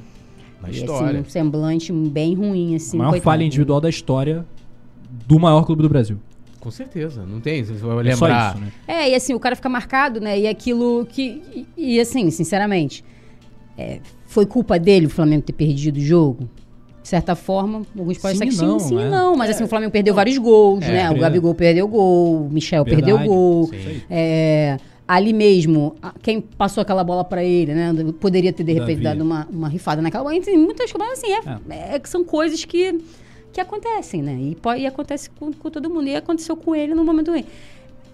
Na 0.61 0.69
E, 0.69 0.71
história. 0.73 1.19
assim, 1.19 1.19
um 1.19 1.29
semblante 1.29 1.93
bem 1.93 2.33
ruim, 2.33 2.75
assim. 2.75 2.97
a 2.97 2.99
maior 2.99 3.09
coitado. 3.11 3.23
falha 3.25 3.43
individual 3.43 3.79
da 3.79 3.89
história 3.89 4.45
do 5.27 5.39
maior 5.39 5.63
clube 5.65 5.81
do 5.83 5.89
Brasil. 5.89 6.17
Com 6.59 6.71
certeza. 6.71 7.23
Não 7.25 7.39
tem. 7.39 7.63
Você 7.63 7.73
vai 7.73 8.07
É 8.07 8.15
só 8.15 8.25
lembrar. 8.25 8.55
isso, 8.55 8.63
né? 8.65 8.71
É, 8.87 9.09
e 9.11 9.15
assim, 9.15 9.33
o 9.33 9.39
cara 9.39 9.55
fica 9.55 9.69
marcado, 9.69 10.19
né? 10.19 10.37
E 10.37 10.47
aquilo 10.47 11.05
que. 11.05 11.41
E, 11.77 11.95
e, 11.95 11.99
assim, 12.01 12.29
sinceramente, 12.31 13.05
é, 13.77 14.01
foi 14.25 14.45
culpa 14.45 14.77
dele 14.77 15.05
o 15.05 15.09
Flamengo 15.09 15.43
ter 15.43 15.53
perdido 15.53 15.95
o 15.97 16.01
jogo? 16.01 16.49
De 17.01 17.07
certa 17.07 17.33
forma, 17.35 17.83
alguns 17.97 18.17
Sim 18.17 18.27
dizer 18.33 18.45
que 18.45 18.51
sim, 18.51 18.65
não, 18.65 18.79
sim 18.79 18.99
é. 18.99 19.07
e 19.07 19.09
não. 19.09 19.35
Mas 19.35 19.51
assim, 19.51 19.63
o 19.63 19.67
Flamengo 19.67 19.91
perdeu 19.91 20.13
vários 20.13 20.37
gols, 20.37 20.83
É, 20.83 20.91
né? 20.91 21.09
O 21.11 21.15
é. 21.15 21.19
Gabigol 21.19 21.55
perdeu 21.55 21.87
gol, 21.87 22.45
o 22.45 22.49
Michel 22.51 22.83
perdeu 22.85 23.17
Verdade. 23.17 23.27
gol. 23.29 23.63
Isso 23.73 23.73
aí. 23.89 24.03
É, 24.09 24.77
ali 25.07 25.33
mesmo, 25.33 25.95
a- 26.01 26.13
quem 26.21 26.39
passou 26.41 26.81
aquela 26.81 27.03
bola 27.03 27.23
pra 27.23 27.43
ele, 27.43 27.73
né? 27.73 27.91
Poderia 28.19 28.51
ter, 28.53 28.63
de 28.63 28.73
repente, 28.73 29.01
Davi. 29.01 29.03
dado 29.17 29.21
uma, 29.23 29.47
uma 29.49 29.69
rifada 29.69 30.01
naquela 30.01 30.23
bola. 30.25 30.35
Enfim, 30.35 30.57
muitas 30.57 30.91
coisas, 30.91 31.17
assim, 31.17 31.31
é, 31.31 31.95
é 31.95 31.99
que 31.99 32.07
são 32.09 32.23
coisas 32.23 32.63
que, 32.65 32.99
que 33.53 33.59
acontecem, 33.61 34.21
né? 34.21 34.37
E, 34.39 34.55
pode, 34.55 34.81
e 34.81 34.85
acontece 34.85 35.29
com, 35.31 35.51
com 35.53 35.69
todo 35.71 35.89
mundo. 35.89 36.07
E 36.07 36.15
aconteceu 36.15 36.55
com 36.57 36.75
ele 36.75 36.93
no 36.93 37.03
momento 37.03 37.31
ruim. 37.31 37.45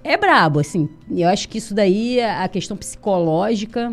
É 0.03 0.15
brabo, 0.15 0.59
assim. 0.59 0.87
Eu 1.11 1.27
acho 1.27 1.49
que 1.49 1.57
isso 1.57 1.73
daí, 1.73 2.21
a 2.21 2.47
questão 2.47 2.77
psicológica. 2.77 3.91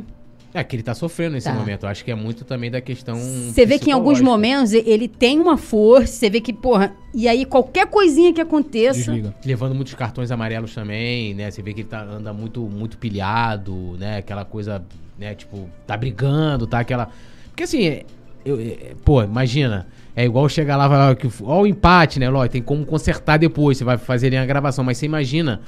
É 0.54 0.62
que 0.62 0.76
ele 0.76 0.82
tá 0.82 0.92
sofrendo 0.94 1.32
nesse 1.32 1.48
Tá. 1.48 1.54
momento. 1.54 1.84
Eu 1.84 1.88
acho 1.88 2.04
que 2.04 2.10
é 2.10 2.14
muito 2.14 2.44
também 2.44 2.70
da 2.70 2.80
questão. 2.80 3.16
Você 3.16 3.64
vê 3.64 3.78
que 3.78 3.88
em 3.88 3.92
alguns 3.92 4.20
momentos 4.20 4.72
ele 4.74 5.08
tem 5.08 5.40
uma 5.40 5.56
força, 5.56 6.12
você 6.14 6.28
vê 6.28 6.40
que, 6.42 6.52
porra, 6.52 6.92
e 7.14 7.26
aí 7.26 7.46
qualquer 7.46 7.86
coisinha 7.86 8.32
que 8.34 8.40
aconteça. 8.40 8.98
Desliga. 9.00 9.34
Levando 9.46 9.74
muitos 9.74 9.94
cartões 9.94 10.30
amarelos 10.30 10.74
também, 10.74 11.32
né? 11.32 11.50
Você 11.50 11.62
vê 11.62 11.72
que 11.72 11.80
ele 11.80 11.88
tá, 11.88 12.02
anda 12.02 12.34
muito, 12.34 12.60
muito 12.62 12.98
pilhado, 12.98 13.96
né? 13.98 14.18
Aquela 14.18 14.44
coisa, 14.44 14.84
né? 15.18 15.34
Tipo, 15.34 15.70
tá 15.86 15.96
brigando, 15.96 16.66
tá? 16.66 16.80
Aquela. 16.80 17.08
Porque 17.48 17.62
assim, 17.62 17.86
é, 17.86 18.04
eu- 18.44 18.60
é, 18.60 18.92
pô, 19.04 19.22
imagina. 19.22 19.86
É 20.14 20.26
igual 20.26 20.46
chegar 20.50 20.76
lá 20.76 20.84
e 20.84 20.88
falar 20.90 21.16
que 21.16 21.28
ó 21.44 21.62
o 21.62 21.66
empate, 21.66 22.20
né? 22.20 22.28
Lógico, 22.28 22.52
tem 22.52 22.62
como 22.62 22.84
consertar 22.84 23.38
depois, 23.38 23.78
você 23.78 23.84
vai 23.84 23.96
fazer 23.96 24.26
ali 24.26 24.36
a 24.36 24.44
gravação, 24.44 24.84
mas 24.84 24.98
você 24.98 25.06
imagina 25.06 25.62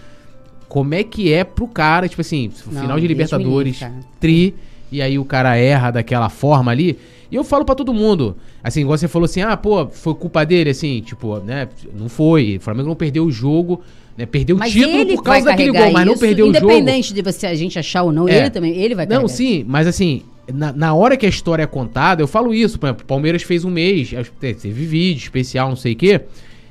como 0.68 0.92
é 0.94 1.02
que 1.02 1.32
é 1.32 1.42
pro 1.44 1.66
cara, 1.66 2.06
tipo 2.06 2.20
assim, 2.20 2.50
Não, 2.70 2.82
final 2.82 3.00
de 3.00 3.06
Libertadores, 3.06 3.80
livre, 3.80 3.94
tri, 4.20 4.54
e 4.96 5.02
aí 5.02 5.18
o 5.18 5.24
cara 5.24 5.56
erra 5.56 5.90
daquela 5.90 6.28
forma 6.28 6.70
ali. 6.70 6.98
E 7.30 7.36
eu 7.36 7.42
falo 7.42 7.64
pra 7.64 7.74
todo 7.74 7.92
mundo, 7.92 8.36
assim, 8.62 8.82
igual 8.82 8.96
você 8.96 9.08
falou 9.08 9.24
assim, 9.24 9.40
ah, 9.42 9.56
pô, 9.56 9.86
foi 9.88 10.14
culpa 10.14 10.44
dele, 10.44 10.70
assim, 10.70 11.00
tipo, 11.00 11.38
né? 11.38 11.68
Não 11.98 12.08
foi. 12.08 12.58
O 12.58 12.60
Flamengo 12.60 12.88
não 12.88 12.94
perdeu 12.94 13.24
o 13.24 13.30
jogo, 13.32 13.80
né? 14.16 14.24
Perdeu 14.26 14.56
o 14.56 14.60
título 14.60 15.06
por 15.16 15.22
causa 15.22 15.46
daquele 15.46 15.72
gol, 15.72 15.90
mas 15.90 16.06
não 16.06 16.16
perdeu 16.16 16.46
o 16.48 16.54
jogo. 16.54 16.66
Independente 16.70 17.12
de 17.12 17.22
você, 17.22 17.46
a 17.46 17.54
gente 17.54 17.78
achar 17.78 18.02
ou 18.04 18.12
não, 18.12 18.28
É. 18.28 18.38
ele 18.38 18.50
também, 18.50 18.72
ele 18.76 18.94
vai 18.94 19.04
Não, 19.06 19.26
sim, 19.26 19.64
mas 19.66 19.86
assim, 19.88 20.22
na, 20.52 20.72
na 20.72 20.94
hora 20.94 21.16
que 21.16 21.26
a 21.26 21.28
história 21.28 21.64
é 21.64 21.66
contada, 21.66 22.22
eu 22.22 22.28
falo 22.28 22.54
isso, 22.54 22.78
por 22.78 22.86
exemplo, 22.86 23.02
o 23.02 23.06
Palmeiras 23.06 23.42
fez 23.42 23.64
um 23.64 23.70
mês, 23.70 24.08
te- 24.10 24.54
teve 24.54 24.84
vídeo 24.86 25.18
especial, 25.22 25.70
não 25.70 25.76
sei 25.76 25.94
o 25.94 25.96
quê. 25.96 26.20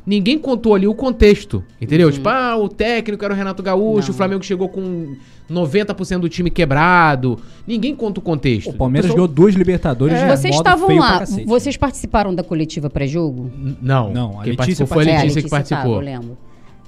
Ninguém 0.05 0.37
contou 0.37 0.75
ali 0.75 0.85
o 0.87 0.93
contexto, 0.93 1.63
entendeu? 1.79 2.11
Tipo, 2.11 2.27
ah, 2.27 2.57
o 2.57 2.67
técnico 2.67 3.23
era 3.23 3.33
o 3.33 3.37
Renato 3.37 3.63
Gaúcho, 3.63 3.85
Uhum. 3.87 4.01
Não. 4.01 4.09
o 4.09 4.13
Flamengo 4.13 4.43
chegou 4.43 4.67
com 4.67 5.15
90% 5.49 6.19
do 6.19 6.27
time 6.29 6.49
quebrado. 6.49 7.39
Ninguém 7.65 7.95
conta 7.95 8.19
o 8.19 8.23
contexto. 8.23 8.69
O 8.71 8.73
Palmeiras 8.73 9.05
Pessoal- 9.11 9.27
ganhou 9.27 9.27
duas 9.33 9.55
Libertadores 9.55 10.19
de 10.19 10.25
Vocês 10.25 10.55
modo 10.55 10.67
estavam 10.67 10.97
lá, 10.97 11.23
vocês 11.45 11.77
participaram 11.77 12.35
da 12.35 12.43
coletiva 12.43 12.89
pré-jogo? 12.89 13.49
Não, 13.81 14.11
Não, 14.11 14.39
a 14.39 14.43
quem 14.43 14.51
Letícia 14.51 14.85
participou 14.85 14.87
foi 14.87 15.07
a 15.07 15.09
É, 15.09 15.17
Letícia, 15.21 15.41
que 15.41 15.49
tava, 15.49 15.63
participou. 15.63 15.95
eu 15.95 16.01
lembro. 16.01 16.37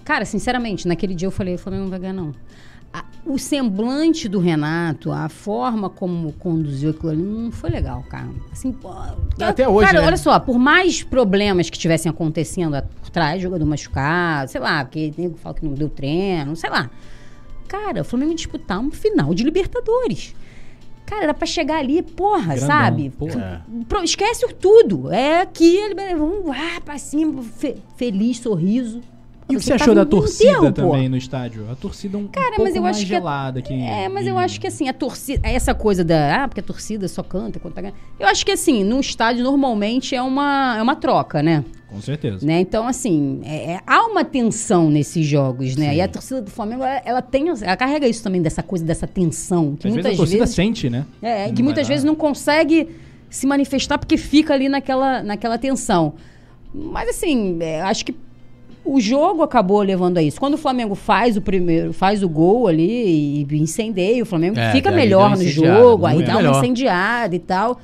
Cara, 0.04 0.26
sinceramente, 0.26 0.88
naquele 0.88 1.16
dia 1.16 1.28
eu 1.28 1.32
falei, 1.32 1.56
o 1.56 1.58
Flamengo 1.58 1.84
não 1.86 1.90
vai 1.90 2.00
ganhar, 2.00 2.14
não. 2.14 2.32
A- 2.98 3.04
o 3.26 3.38
semblante 3.38 4.30
do 4.30 4.40
Renato, 4.40 5.12
a 5.12 5.28
forma 5.28 5.90
como 5.90 6.32
conduziu 6.34 6.92
aquilo 6.92 7.10
ali, 7.12 7.22
não 7.22 7.52
foi 7.52 7.70
legal, 7.70 8.04
cara. 8.10 8.30
Assim, 8.52 8.72
pô, 8.72 8.90
Até 9.42 9.68
hoje, 9.68 9.88
Cara, 9.88 10.00
né? 10.02 10.08
olha 10.08 10.18
só, 10.18 10.40
por 10.40 10.58
mais 10.58 11.04
problemas 11.04 11.70
que 11.70 11.76
estivessem 11.76 12.10
acontecendo 12.10 12.82
por 13.02 13.10
trás, 13.10 13.42
jogador 13.42 13.66
machucado, 13.66 14.50
sei 14.50 14.62
lá, 14.62 14.86
porque 14.86 15.14
nego 15.18 15.36
fala 15.38 15.56
que 15.56 15.66
não 15.66 15.74
deu 15.74 15.90
treino, 15.90 16.56
sei 16.56 16.70
lá. 16.70 16.90
Cara, 17.68 18.02
o 18.02 18.06
Flamengo 18.06 18.34
disputar 18.34 18.80
um 18.80 18.90
final 18.92 19.34
de 19.34 19.44
Libertadores. 19.44 20.34
Cara, 21.06 21.24
era 21.24 21.34
pra 21.34 21.46
chegar 21.46 21.80
ali, 21.80 22.02
porra, 22.02 22.56
Grandão, 22.56 22.68
sabe? 22.68 23.10
porra. 23.10 23.66
Pro- 23.90 24.04
esquece 24.04 24.48
tudo. 24.54 25.12
É 25.12 25.42
aqui, 25.42 25.76
ele 25.76 26.16
vamos 26.16 26.46
lá 26.46 26.80
pra 26.84 26.98
cima, 26.98 27.44
fe- 27.44 27.76
feliz, 27.98 28.40
sorriso. 28.40 29.02
E 29.48 29.56
o 29.56 29.60
que 29.60 29.66
você 29.66 29.74
achou 29.74 29.94
da 29.94 30.06
torcida 30.06 30.60
pô. 30.60 30.72
também 30.72 31.08
no 31.08 31.16
estádio? 31.16 31.70
A 31.72 31.76
torcida 31.76 32.18
um, 32.18 32.28
Cara, 32.28 32.54
um 32.54 32.56
pouco 32.56 32.82
mais 32.82 32.98
que 32.98 33.06
gelada 33.06 33.62
que 33.62 33.74
É, 33.74 34.10
mas 34.10 34.26
eu 34.26 34.38
acho 34.40 34.60
que 34.60 34.66
assim, 34.66 34.90
a 34.90 34.94
torcida. 34.94 35.48
Essa 35.48 35.76
coisa 35.76 36.04
da. 36.04 36.44
Ah, 36.44 36.48
porque 36.48 36.62
a 36.62 36.64
torcida 36.64 37.08
só 37.08 37.22
canta 37.22 37.60
quando 37.60 37.76
tá 37.76 37.82
ganhando. 37.82 37.98
Eu 38.20 38.28
acho 38.28 38.44
que 38.44 38.52
assim, 38.52 38.84
no 38.84 39.00
estádio 39.00 39.44
normalmente 39.44 40.16
é 40.16 40.22
uma, 40.22 40.76
é 40.78 40.82
uma 40.82 40.96
troca, 40.96 41.44
né? 41.44 41.64
Com 41.88 42.02
certeza. 42.02 42.46
né? 42.46 42.60
Então, 42.60 42.88
assim, 42.88 43.42
é- 43.46 43.74
é- 43.74 43.80
há 43.86 44.06
uma 44.08 44.26
tensão 44.26 44.90
nesses 44.90 45.26
jogos, 45.26 45.76
né? 45.78 45.92
Sim. 45.92 45.96
E 45.96 46.02
a 46.02 46.08
torcida 46.08 46.42
do 46.42 46.50
Flamengo, 46.50 46.84
ela, 46.84 47.02
ela 47.06 47.22
tem. 47.22 47.48
Ela 47.50 47.78
carrega 47.78 48.08
isso 48.08 48.24
também, 48.24 48.42
dessa 48.42 48.64
coisa, 48.64 48.84
dessa 48.84 49.06
tensão. 49.06 49.76
Que 49.76 49.88
Às 49.88 49.94
vezes 49.94 49.96
muitas 49.96 50.14
a 50.14 50.18
torcida 50.18 50.40
vezes. 50.40 50.56
sente, 50.56 50.90
né? 50.90 51.06
É, 51.22 51.52
que 51.52 51.62
muitas 51.62 51.88
vezes 51.88 52.04
não 52.04 52.16
consegue 52.16 52.90
se 53.30 53.46
manifestar 53.46 54.00
porque 54.00 54.18
fica 54.18 54.54
ali 54.56 54.68
naquela, 54.68 55.22
naquela 55.22 55.58
tensão. 55.60 56.16
Mas 56.74 57.08
assim, 57.10 57.58
é, 57.62 57.82
acho 57.82 58.04
que 58.06 58.14
o 58.86 59.00
jogo 59.02 59.42
acabou 59.44 59.82
levando 59.82 60.18
a 60.18 60.22
isso. 60.24 60.40
Quando 60.40 60.54
o 60.54 60.58
Flamengo 60.58 60.94
faz 60.96 61.36
o 61.36 61.42
primeiro, 61.42 61.92
faz 61.92 62.22
o 62.24 62.30
gol 62.30 62.68
ali 62.68 63.46
e 63.50 63.58
incendeia, 63.58 64.22
o 64.22 64.26
Flamengo 64.26 64.60
É, 64.60 64.72
fica 64.72 64.92
melhor 64.92 65.32
no 65.32 65.44
jogo, 65.44 66.06
aí 66.06 66.16
muito 66.16 66.28
dá 66.28 66.36
melhor. 66.36 66.52
uma 66.54 66.60
incendiada 66.60 67.36
e 67.36 67.40
tal. 67.40 67.80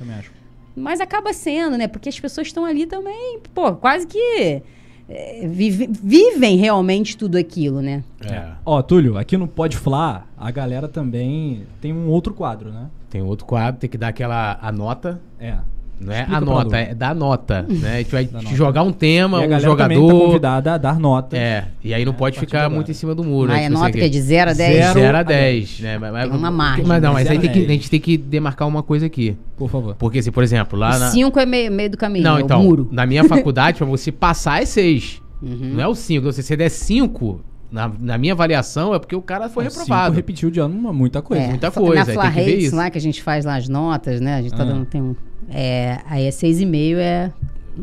Mas 0.74 1.00
acaba 1.00 1.32
sendo, 1.32 1.76
né? 1.76 1.86
Porque 1.88 2.08
as 2.08 2.18
pessoas 2.18 2.46
estão 2.46 2.64
ali 2.64 2.86
também, 2.86 3.40
pô, 3.52 3.72
quase 3.74 4.06
que 4.06 4.62
é, 5.08 5.46
vive- 5.46 5.90
vivem 5.92 6.56
realmente 6.56 7.16
tudo 7.16 7.36
aquilo, 7.36 7.82
né? 7.82 8.02
É. 8.24 8.44
Ó, 8.64 8.80
Túlio, 8.80 9.18
aqui 9.18 9.36
no 9.36 9.46
Pode 9.46 9.76
Flá, 9.76 10.24
a 10.38 10.50
galera 10.50 10.88
também 10.88 11.64
tem 11.80 11.92
um 11.92 12.08
outro 12.08 12.32
quadro, 12.32 12.70
né? 12.70 12.86
Tem 13.10 13.20
outro 13.20 13.44
quadro, 13.44 13.78
tem 13.80 13.90
que 13.90 13.98
dar 13.98 14.08
aquela 14.08 14.58
a 14.62 14.72
nota. 14.72 15.20
É. 15.38 15.56
Não 16.00 16.12
é 16.12 16.20
Explica 16.22 16.36
a 16.36 16.40
nota, 16.40 16.76
é 16.76 16.94
dar 16.94 17.14
nota, 17.14 17.62
né? 17.70 17.94
A 17.94 17.98
gente 17.98 18.10
vai 18.10 18.24
te 18.26 18.56
jogar 18.56 18.82
um 18.82 18.92
tema, 18.92 19.40
e 19.42 19.46
um 19.46 19.50
tá 19.50 19.58
jogador. 19.60 20.10
convidada 20.10 20.74
a 20.74 20.78
dar 20.78 20.98
nota. 20.98 21.36
É, 21.36 21.66
e 21.84 21.94
aí 21.94 22.04
não 22.04 22.12
É, 22.12 22.16
pode 22.16 22.40
ficar 22.40 22.68
muito 22.68 22.90
em 22.90 22.94
cima 22.94 23.14
do 23.14 23.22
muro. 23.22 23.48
Mas 23.52 23.60
né, 23.60 23.66
a 23.66 23.68
tipo, 23.68 23.78
nota 23.80 23.92
você 23.92 23.98
que 24.00 24.04
é 24.04 24.08
de 24.08 24.20
0 24.20 24.50
a 24.50 24.54
10. 24.54 24.74
Zero. 24.84 25.00
0 25.00 25.16
a 25.16 25.20
a 25.20 25.22
10, 25.22 25.80
né? 25.80 25.98
Mas, 25.98 26.28
Tem 26.28 26.38
uma 26.38 26.50
margem. 26.50 26.84
Mas 26.86 27.02
não, 27.02 27.12
mas 27.12 27.30
aí 27.30 27.38
que, 27.38 27.46
a 27.48 27.52
10. 27.52 27.66
gente 27.68 27.90
tem 27.90 28.00
que 28.00 28.16
demarcar 28.18 28.66
uma 28.66 28.82
coisa 28.82 29.06
aqui. 29.06 29.36
Por 29.56 29.70
favor. 29.70 29.94
Porque, 29.94 30.18
assim, 30.18 30.32
por 30.32 30.42
exemplo, 30.42 30.76
lá 30.78 30.98
na. 30.98 31.10
5 31.10 31.38
é 31.38 31.46
meio, 31.46 31.70
meio 31.70 31.90
do 31.90 31.96
caminho, 31.96 32.24
Não, 32.24 32.38
é 32.38 32.40
então, 32.40 32.60
o 32.60 32.64
muro. 32.64 32.88
na 32.90 33.06
minha 33.06 33.22
faculdade, 33.24 33.78
pra 33.78 33.86
você 33.86 34.10
passar 34.10 34.60
é 34.60 34.64
6. 34.66 35.22
Uhum. 35.40 35.56
Não 35.74 35.80
é 35.82 35.86
o 35.86 35.94
5. 35.94 36.32
Se 36.32 36.42
você 36.42 36.56
der 36.56 36.68
5, 36.68 37.40
na, 37.70 37.90
na 38.00 38.18
minha 38.18 38.32
avaliação, 38.32 38.92
é 38.92 38.98
porque 38.98 39.14
o 39.14 39.22
cara 39.22 39.48
foi 39.48 39.64
Ó, 39.64 39.68
reprovado. 39.68 40.06
cinco 40.06 40.16
repetiu 40.16 40.50
de 40.50 40.58
ano 40.60 40.74
uma- 40.76 40.92
muita 40.92 41.22
coisa. 41.22 41.44
É, 41.44 41.48
muita 41.48 41.70
coisa, 41.70 42.04
Na 42.04 42.12
Fla 42.12 42.24
Rates 42.28 42.72
lá 42.72 42.90
que 42.90 42.98
a 42.98 43.00
gente 43.00 43.22
faz 43.22 43.44
lá 43.44 43.54
as 43.56 43.68
notas, 43.68 44.20
né? 44.20 44.34
A 44.36 44.42
gente 44.42 44.52
tá 44.54 44.62
Ah. 44.62 44.66
dando 44.66 44.84
tem 44.84 45.00
um, 45.00 45.14
é, 45.52 46.00
aí 46.08 46.26
é 46.26 46.30
6,5 46.30 46.96
é 46.98 47.32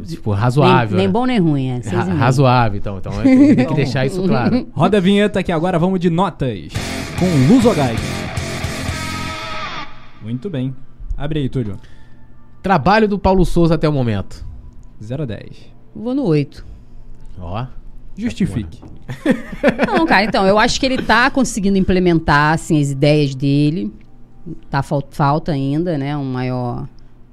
Tipo, 0.05 0.31
razoável. 0.31 0.89
nem, 0.89 0.97
nem 0.97 1.07
né? 1.07 1.11
bom 1.13 1.25
nem 1.25 1.39
ruim, 1.39 1.67
é 1.69 1.75
Ra- 1.75 1.81
6,5. 2.05 2.15
razoável, 2.17 2.77
então. 2.77 2.97
Então 2.99 3.11
é, 3.21 3.23
tem 3.55 3.65
que 3.67 3.73
deixar 3.75 4.05
isso 4.05 4.21
claro. 4.23 4.67
Roda 4.71 4.97
a 4.97 5.01
vinheta 5.01 5.41
que 5.41 5.51
agora 5.51 5.79
vamos 5.79 5.99
de 5.99 6.09
notas. 6.09 6.71
Com 7.17 7.25
Luzogai. 7.53 7.95
Muito 10.21 10.49
bem. 10.49 10.75
Abre 11.17 11.39
aí, 11.39 11.49
Túlio. 11.49 11.77
Trabalho 12.61 13.07
do 13.07 13.17
Paulo 13.17 13.45
Souza 13.45 13.75
até 13.75 13.87
o 13.87 13.93
momento. 13.93 14.45
0 15.01 15.23
a 15.23 15.25
10. 15.25 15.49
Vou 15.95 16.13
no 16.13 16.23
8. 16.25 16.65
Ó. 17.39 17.65
Justifique. 18.17 18.81
Não, 19.87 20.05
cara, 20.05 20.25
então, 20.25 20.45
eu 20.45 20.59
acho 20.59 20.79
que 20.79 20.85
ele 20.85 21.01
tá 21.01 21.31
conseguindo 21.31 21.77
implementar, 21.77 22.53
assim, 22.53 22.79
as 22.81 22.91
ideias 22.91 23.33
dele. 23.33 23.93
Tá, 24.69 24.83
fal- 24.83 25.07
falta 25.09 25.51
ainda, 25.51 25.97
né, 25.97 26.15
um 26.17 26.25
maior... 26.25 26.87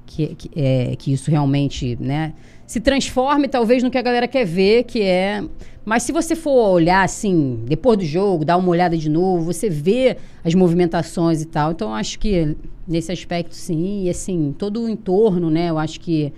Que, 0.07 0.35
que, 0.35 0.51
é, 0.55 0.95
que 0.97 1.13
isso 1.13 1.31
realmente, 1.31 1.99
né, 2.01 2.33
se 2.67 2.81
transforme 2.81 3.49
talvez 3.49 3.83
no 3.83 3.91
que 3.91 3.99
a 3.99 4.03
galera 4.03 4.27
quer 4.27 4.45
ver, 4.45 4.85
que 4.85 5.03
é... 5.03 5.43
Mas 5.85 6.03
se 6.03 6.11
você 6.11 6.35
for 6.35 6.71
olhar, 6.71 7.05
assim, 7.05 7.61
depois 7.65 7.99
do 7.99 8.05
jogo, 8.05 8.45
dar 8.45 8.57
uma 8.57 8.69
olhada 8.69 8.97
de 8.97 9.09
novo, 9.09 9.45
você 9.45 9.71
vê 9.71 10.17
as 10.45 10.53
movimentações 10.53 11.43
e 11.43 11.47
tal. 11.47 11.71
Então, 11.71 11.95
acho 11.95 12.19
que 12.19 12.57
nesse 12.89 13.13
aspecto, 13.13 13.55
sim. 13.55 14.05
E, 14.05 14.11
assim, 14.11 14.53
todo 14.59 14.83
o 14.83 14.89
entorno, 14.89 15.49
né, 15.49 15.71
eu 15.71 15.79
acho 15.79 16.01
que 16.01 16.33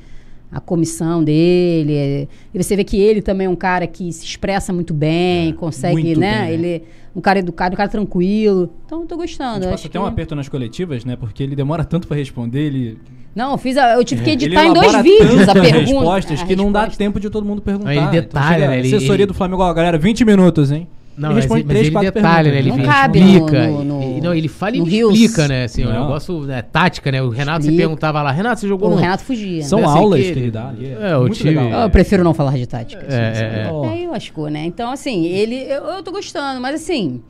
a 0.51 0.61
comissão 0.61 1.23
dele. 1.23 1.95
é- 1.95 2.29
E 2.55 2.63
você 2.63 2.75
vê 2.77 2.85
que 2.85 2.99
ele 2.99 3.21
também 3.21 3.47
é 3.47 3.51
um 3.51 3.57
cara 3.57 3.87
que 3.87 4.11
se 4.13 4.25
expressa 4.25 4.73
muito 4.73 4.95
bem, 4.95 5.53
consegue, 5.55 5.95
muito 6.03 6.19
né? 6.21 6.47
bem, 6.47 6.49
né? 6.49 6.55
Ele 6.55 6.83
um 7.17 7.21
cara 7.21 7.41
educado, 7.41 7.75
um 7.75 7.77
cara 7.77 7.89
tranquilo. 7.89 8.71
Então 8.87 9.01
eu 9.01 9.07
tô 9.07 9.15
A 9.17 9.19
gostando. 9.19 9.55
gente 9.55 9.65
eu 9.65 9.71
passa 9.71 9.75
acho 9.75 9.87
até 9.89 9.99
que- 9.99 10.05
um 10.05 10.07
aperto 10.07 10.35
nas 10.37 10.49
coletivas, 10.49 11.05
né? 11.05 11.17
Porque 11.17 11.43
ele 11.43 11.57
demora 11.57 11.85
tanto 11.85 12.07
pra 12.07 12.17
responder, 12.17 12.61
ele, 12.61 12.99
Não, 13.35 13.53
eu 13.53 13.59
fiz 13.59 13.77
a- 13.77 13.95
eu 13.95 14.05
tive 14.05 14.23
que 14.23 14.31
ele 14.31 14.45
editar 14.45 14.67
em 14.67 14.73
dois 14.73 15.03
vídeos 15.03 15.49
a 15.49 15.53
pergunta. 15.53 15.79
respostas 15.81 16.41
a 16.43 16.47
que 16.47 16.57
não 16.57 16.71
dá 16.73 16.81
resposta. 16.81 16.99
tempo 17.05 17.19
de 17.21 17.29
todo 17.31 17.45
mundo 17.45 17.61
perguntar. 17.63 17.91
Aí 17.91 17.99
ele 17.99 18.11
detalha, 18.11 18.55
chega 18.55 18.69
né? 18.69 18.79
Ele- 18.79 18.89
assessoria 18.97 19.23
ele- 19.25 19.27
do 19.27 19.35
Flamengo, 19.35 19.63
ó, 19.63 19.73
galera, 19.75 19.99
20 19.99 20.25
minutos, 20.25 20.71
hein? 20.73 20.87
Não, 21.19 21.31
ele 21.31 21.35
mas, 21.35 21.45
responde 21.45 21.61
ele- 21.61 21.67
mas 21.67 21.73
três, 21.75 21.87
ele 21.87 21.93
quatro 21.93 22.13
detalha, 22.13 22.51
né? 22.53 22.59
Ele 22.59 22.69
Não 22.69 22.77
perguntas. 22.77 23.01
cabe 23.01 23.19
explica. 23.19 23.67
no- 23.69 23.85
no- 23.85 24.03
e, 24.03 24.21
não, 24.21 24.35
ele 24.35 24.49
fala 24.49 24.77
e 24.77 24.79
no 24.79 24.87
explica, 24.87 25.37
Reels. 25.37 25.49
né? 25.49 25.65
Assim, 25.65 25.85
o 25.85 25.93
Não. 25.93 26.01
negócio 26.03 26.41
né, 26.43 26.63
tática, 26.63 27.11
né? 27.13 27.21
O 27.23 27.29
Renato 27.29 27.63
se 27.63 27.69
Explica. 27.69 27.83
perguntava 27.89 28.23
lá, 28.23 28.31
Renato, 28.31 28.61
você 28.61 28.69
jogou 28.69 28.89
O 28.89 28.95
no... 28.95 28.97
Renato 29.01 29.25
fugia. 29.25 29.63
São 29.65 29.81
Assim, 29.85 29.99
aulas 29.99 30.21
que 30.21 30.25
que 30.27 30.31
ele 30.31 30.41
ele- 30.41 30.51
dá 30.51 30.69
ali. 30.69 30.93
É, 30.93 31.17
o 31.17 31.21
muito 31.23 31.35
time- 31.37 31.51
legal. 31.55 31.83
Eu 31.83 31.91
prefiro 31.91 32.23
não 32.23 32.33
falar 32.33 32.53
de 32.57 32.67
tática. 32.67 33.05
É, 33.09 33.15
é, 33.15 33.69
é. 33.69 33.89
Aí 33.91 34.07
lascou, 34.07 34.49
né? 34.49 34.65
Então, 34.65 34.91
assim, 34.93 35.27
ele. 35.27 35.57
Eu, 35.57 35.83
eu 35.85 36.03
tô 36.03 36.13
gostando, 36.13 36.61
mas 36.61 36.77
assim. 36.77 37.21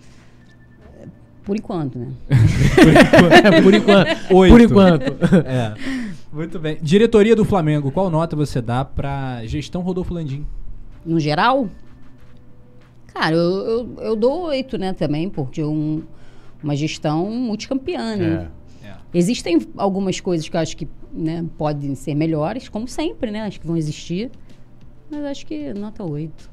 Por 1.45 1.57
enquanto, 1.57 1.99
né? 1.99 2.09
Por 3.63 3.73
enquanto. 3.75 4.09
Oito. 4.35 4.53
Por 4.53 4.61
enquanto. 4.61 5.17
É. 5.47 5.73
Muito 6.31 6.59
bem. 6.59 6.77
Diretoria 6.83 7.35
do 7.35 7.43
Flamengo, 7.45 7.91
qual 7.91 8.11
nota 8.11 8.37
você 8.37 8.61
dá 8.61 8.85
pra 8.85 9.41
gestão 9.47 9.81
Rodolfo 9.81 10.13
Landim? 10.13 10.45
No 11.07 11.19
geral, 11.19 11.69
cara, 13.19 13.35
eu, 13.35 13.67
eu, 13.67 13.97
eu 14.01 14.17
dou 14.17 14.43
oito, 14.45 14.79
né, 14.79 14.93
também, 14.93 15.29
porque 15.29 15.63
um, 15.63 16.03
uma 16.63 16.77
gestão 16.77 17.29
multicampeã, 17.31 18.17
né? 18.17 18.51
É. 18.85 18.95
Existem 19.13 19.59
algumas 19.77 20.21
coisas 20.21 20.49
que 20.49 20.57
eu 20.57 20.61
acho 20.61 20.77
que 20.77 20.87
né, 21.13 21.45
podem 21.57 21.95
ser 21.95 22.15
melhores, 22.15 22.69
como 22.69 22.87
sempre, 22.87 23.31
né? 23.31 23.43
Acho 23.43 23.59
que 23.59 23.67
vão 23.67 23.77
existir. 23.77 24.31
Mas 25.11 25.25
acho 25.25 25.47
que 25.47 25.73
nota 25.73 26.05
8. 26.05 26.51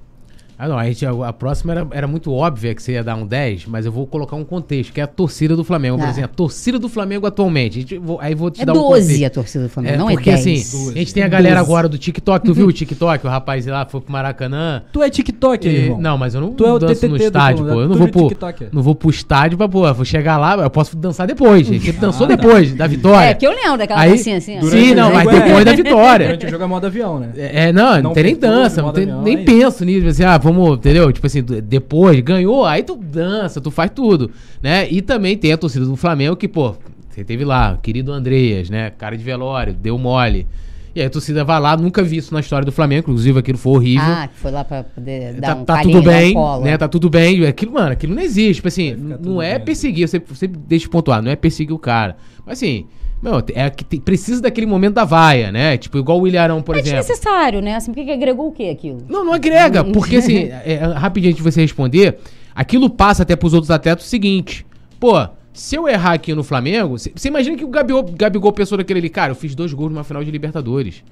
Ah, 0.57 0.67
não, 0.67 0.77
a, 0.77 0.85
gente, 0.85 1.05
a, 1.05 1.33
próxima 1.33 1.73
era, 1.73 1.87
era 1.91 2.07
muito 2.07 2.31
óbvia 2.33 2.73
que 2.73 2.81
você 2.81 2.93
ia 2.93 3.03
dar 3.03 3.15
um 3.15 3.25
10, 3.25 3.65
mas 3.67 3.85
eu 3.85 3.91
vou 3.91 4.07
colocar 4.07 4.35
um 4.35 4.43
contexto, 4.43 4.93
que 4.93 5.01
é 5.01 5.03
a 5.03 5.07
torcida 5.07 5.55
do 5.55 5.63
Flamengo. 5.63 5.97
Por 5.97 6.05
Ah. 6.05 6.09
exemplo, 6.09 6.31
a 6.31 6.35
torcida 6.35 6.79
do 6.79 6.87
Flamengo 6.89 7.25
atualmente. 7.27 7.77
A 7.77 7.81
gente, 7.81 7.97
vou- 7.97 8.19
aí 8.21 8.33
vou 8.33 8.49
te 8.49 8.61
É 8.61 8.65
dar 8.65 8.73
um 8.73 8.75
12 8.77 9.13
contexto. 9.13 9.25
a 9.25 9.29
torcida 9.29 9.63
do 9.65 9.69
Flamengo, 9.69 9.93
É, 9.95 9.97
não 9.97 10.07
porque 10.07 10.29
é 10.29 10.33
10. 10.37 10.47
assim, 10.75 10.89
a 10.91 10.93
gente 10.93 11.13
tem 11.13 11.23
a 11.23 11.27
galera 11.27 11.59
12. 11.59 11.69
agora 11.71 11.89
do 11.89 11.97
TikTok. 11.97 12.45
Tu 12.45 12.53
viu 12.53 12.67
o 12.67 12.71
TikTok? 12.73 13.25
O 13.25 13.29
rapaz 13.29 13.65
lá 13.65 13.85
foi 13.85 13.99
pro 14.01 14.11
Maracanã. 14.11 14.83
Tu 14.91 15.03
é 15.03 15.09
TikTok, 15.09 15.67
E- 15.67 15.71
irmão. 15.71 15.99
não, 16.01 16.17
mas 16.17 16.35
eu 16.35 16.41
não 16.41 16.53
Tu 16.53 16.65
é 16.65 16.71
o 16.73 16.79
danço 16.79 16.93
no 16.93 16.95
TTT 16.95 17.07
do 17.09 17.23
estádio, 17.25 17.65
pô. 17.65 17.71
Eu 17.81 17.87
não 17.89 17.95
é 17.95 17.97
vou, 17.97 18.07
pro, 18.07 18.29
não 18.71 18.81
vou 18.83 18.95
pro 18.95 19.09
estádio 19.09 19.57
pra, 19.57 19.67
pô, 19.67 19.93
vou 19.93 20.05
chegar 20.05 20.37
lá, 20.37 20.55
eu 20.57 20.69
posso 20.69 20.95
dançar 20.95 21.27
depois, 21.27 21.67
gente. 21.67 21.89
Ele 21.89 21.97
dançou 21.97 22.25
Ah, 22.25 22.29
tá. 22.29 22.35
depois 22.35 22.73
da 22.73 22.87
vitória. 22.87 23.27
É, 23.29 23.33
que 23.33 23.45
eu 23.45 23.51
lembro 23.51 23.77
daquela 23.77 24.01
Aí- 24.01 24.11
dancinha 24.11 24.37
assim. 24.37 24.61
Sim, 24.61 24.95
não, 24.95 25.11
mas 25.11 25.27
é- 25.27 25.31
depois 25.41 25.65
da 25.65 25.73
vitória. 25.75 26.27
Durante 26.27 26.45
o 26.45 26.49
jogo 26.49 26.63
é 26.63 26.67
modo 26.67 26.85
avião, 26.87 27.19
né? 27.19 27.29
É, 27.35 27.65
é, 27.67 27.73
não, 27.73 28.01
não, 28.01 28.13
tem 28.13 28.23
nem 28.23 28.35
dança, 28.35 28.81
nem 29.23 29.43
penso 29.43 29.83
nisso, 29.83 30.07
assim, 30.07 30.23
ah, 30.23 30.39
vamos, 30.45 30.77
entendeu? 30.77 31.11
Tipo 31.11 31.25
assim, 31.27 31.41
depois, 31.41 32.19
ganhou, 32.21 32.65
aí 32.65 32.83
tu 32.83 32.95
dança, 32.95 33.59
tu 33.59 33.71
faz 33.71 33.91
tudo, 33.93 34.31
né? 34.61 34.87
E 34.89 35.01
também 35.01 35.37
tem 35.37 35.51
a 35.51 35.57
torcida 35.57 35.85
do 35.85 35.95
Flamengo 35.95 36.35
que, 36.35 36.47
pô, 36.47 36.75
você 37.09 37.23
teve 37.23 37.43
lá, 37.43 37.77
querido 37.81 38.11
Andreas, 38.11 38.69
né? 38.69 38.91
Cara 38.91 39.17
de 39.17 39.23
velório, 39.23 39.73
deu 39.73 39.97
mole. 39.97 40.45
E 40.93 41.01
aí 41.01 41.07
a 41.07 41.09
torcida 41.09 41.43
vai 41.43 41.59
lá, 41.59 41.75
nunca 41.75 42.01
vi 42.01 42.17
isso 42.17 42.33
na 42.33 42.39
história 42.39 42.65
do 42.65 42.71
Flamengo, 42.71 43.01
inclusive 43.01 43.37
aquilo 43.39 43.57
foi 43.57 43.73
horrível. 43.73 44.05
Ah, 44.05 44.29
que 44.33 44.39
foi 44.39 44.51
lá 44.51 44.63
pra 44.63 44.83
poder 44.83 45.33
dar 45.33 45.55
Tá, 45.55 45.61
um 45.61 45.65
tá 45.65 45.73
carinho, 45.75 45.97
tudo 45.97 46.05
bem, 46.09 46.35
né? 46.63 46.77
Tá 46.77 46.87
tudo 46.87 47.09
bem. 47.09 47.45
Aquilo, 47.45 47.73
mano, 47.73 47.91
aquilo 47.91 48.15
não 48.15 48.21
existe. 48.21 48.55
Tipo 48.55 48.69
assim, 48.69 48.95
não 48.95 49.41
é 49.41 49.57
bem. 49.57 49.65
perseguir. 49.65 50.07
Você, 50.07 50.19
você 50.19 50.47
deixa 50.47 50.85
de 50.85 50.89
pontuar, 50.89 51.21
não 51.21 51.29
é 51.29 51.35
perseguir 51.35 51.75
o 51.75 51.79
cara. 51.79 52.15
Mas 52.45 52.59
assim, 52.59 52.85
meu, 53.25 53.43
é 53.53 53.69
que 53.69 53.83
tem- 53.83 53.99
precisa 53.99 54.41
daquele 54.41 54.65
momento 54.67 54.93
da 54.95 55.03
vaia, 55.03 55.51
né? 55.51 55.77
Tipo, 55.77 55.97
igual 55.97 56.21
o 56.21 56.27
Ilharão, 56.27 56.61
por 56.61 56.75
É 56.75 56.79
exemplo. 56.79 56.99
desnecessário, 56.99 57.61
né? 57.61 57.75
Assim, 57.75 57.91
porque 57.91 58.05
que 58.05 58.11
agregou 58.11 58.47
o 58.47 58.51
quê 58.51 58.69
aquilo? 58.71 58.99
Não, 59.09 59.25
não 59.25 59.33
agrega, 59.33 59.83
porque 59.83 60.17
assim, 60.17 60.37
é, 60.63 60.73
é, 60.73 60.85
rapidinho 60.93 61.31
antes 61.31 61.43
de 61.43 61.51
você 61.51 61.61
responder, 61.61 62.17
aquilo 62.53 62.89
passa 62.89 63.23
até 63.23 63.35
pros 63.35 63.53
outros 63.53 63.71
atletas 63.71 64.05
o 64.05 64.07
seguinte, 64.07 64.65
pô, 64.99 65.13
se 65.51 65.75
eu 65.75 65.87
errar 65.87 66.13
aqui 66.13 66.33
no 66.35 66.43
Flamengo, 66.43 66.97
você 66.97 67.27
imagina 67.27 67.57
que 67.57 67.63
o 67.65 67.67
Gabigol, 67.69 68.03
Gabigol 68.03 68.51
pensou 68.51 68.77
naquele 68.77 68.99
ali, 68.99 69.09
cara, 69.09 69.31
eu 69.31 69.35
fiz 69.35 69.55
dois 69.55 69.73
gols 69.73 69.91
numa 69.91 70.03
final 70.03 70.23
de 70.23 70.29
Libertadores. 70.29 71.03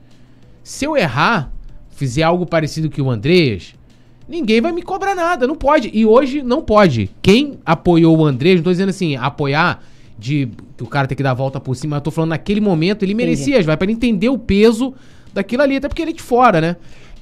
Se 0.64 0.86
eu 0.86 0.96
errar, 0.96 1.52
fizer 1.90 2.24
algo 2.24 2.46
parecido 2.46 2.90
que 2.90 3.02
o 3.02 3.10
Andreas, 3.10 3.74
ninguém 4.28 4.62
vai 4.62 4.72
me 4.72 4.82
cobrar 4.82 5.16
nada, 5.16 5.48
não 5.48 5.56
pode. 5.56 5.90
E 5.94 6.06
hoje 6.06 6.42
não 6.42 6.62
pode. 6.62 7.10
Quem 7.22 7.60
apoiou 7.66 8.18
o 8.18 8.26
Andreas, 8.26 8.58
não 8.58 8.64
tô 8.66 8.72
dizendo 8.72 8.90
assim, 8.90 9.16
apoiar 9.16 9.82
de 10.24 10.50
que 10.78 10.84
o 10.84 10.88
cara 10.88 11.06
tem 11.08 11.18
que 11.18 11.24
dar 11.24 11.32
a 11.32 11.34
volta 11.34 11.60
por 11.60 11.76
cima, 11.76 11.98
eu 11.98 12.02
tô 12.02 12.10
falando 12.12 12.30
naquele 12.30 12.62
momento, 12.62 13.04
ele 13.04 13.14
merecia, 13.14 13.62
vai 13.64 13.76
para 13.76 13.86
ele 13.86 13.94
entender 13.94 14.30
o 14.30 14.38
peso 14.38 14.94
daquilo 15.34 15.62
ali, 15.64 15.76
até 15.76 15.88
porque 15.90 16.02
ele 16.02 16.12
é 16.12 16.14
de 16.14 16.22
fora, 16.22 16.62
né? 16.62 16.76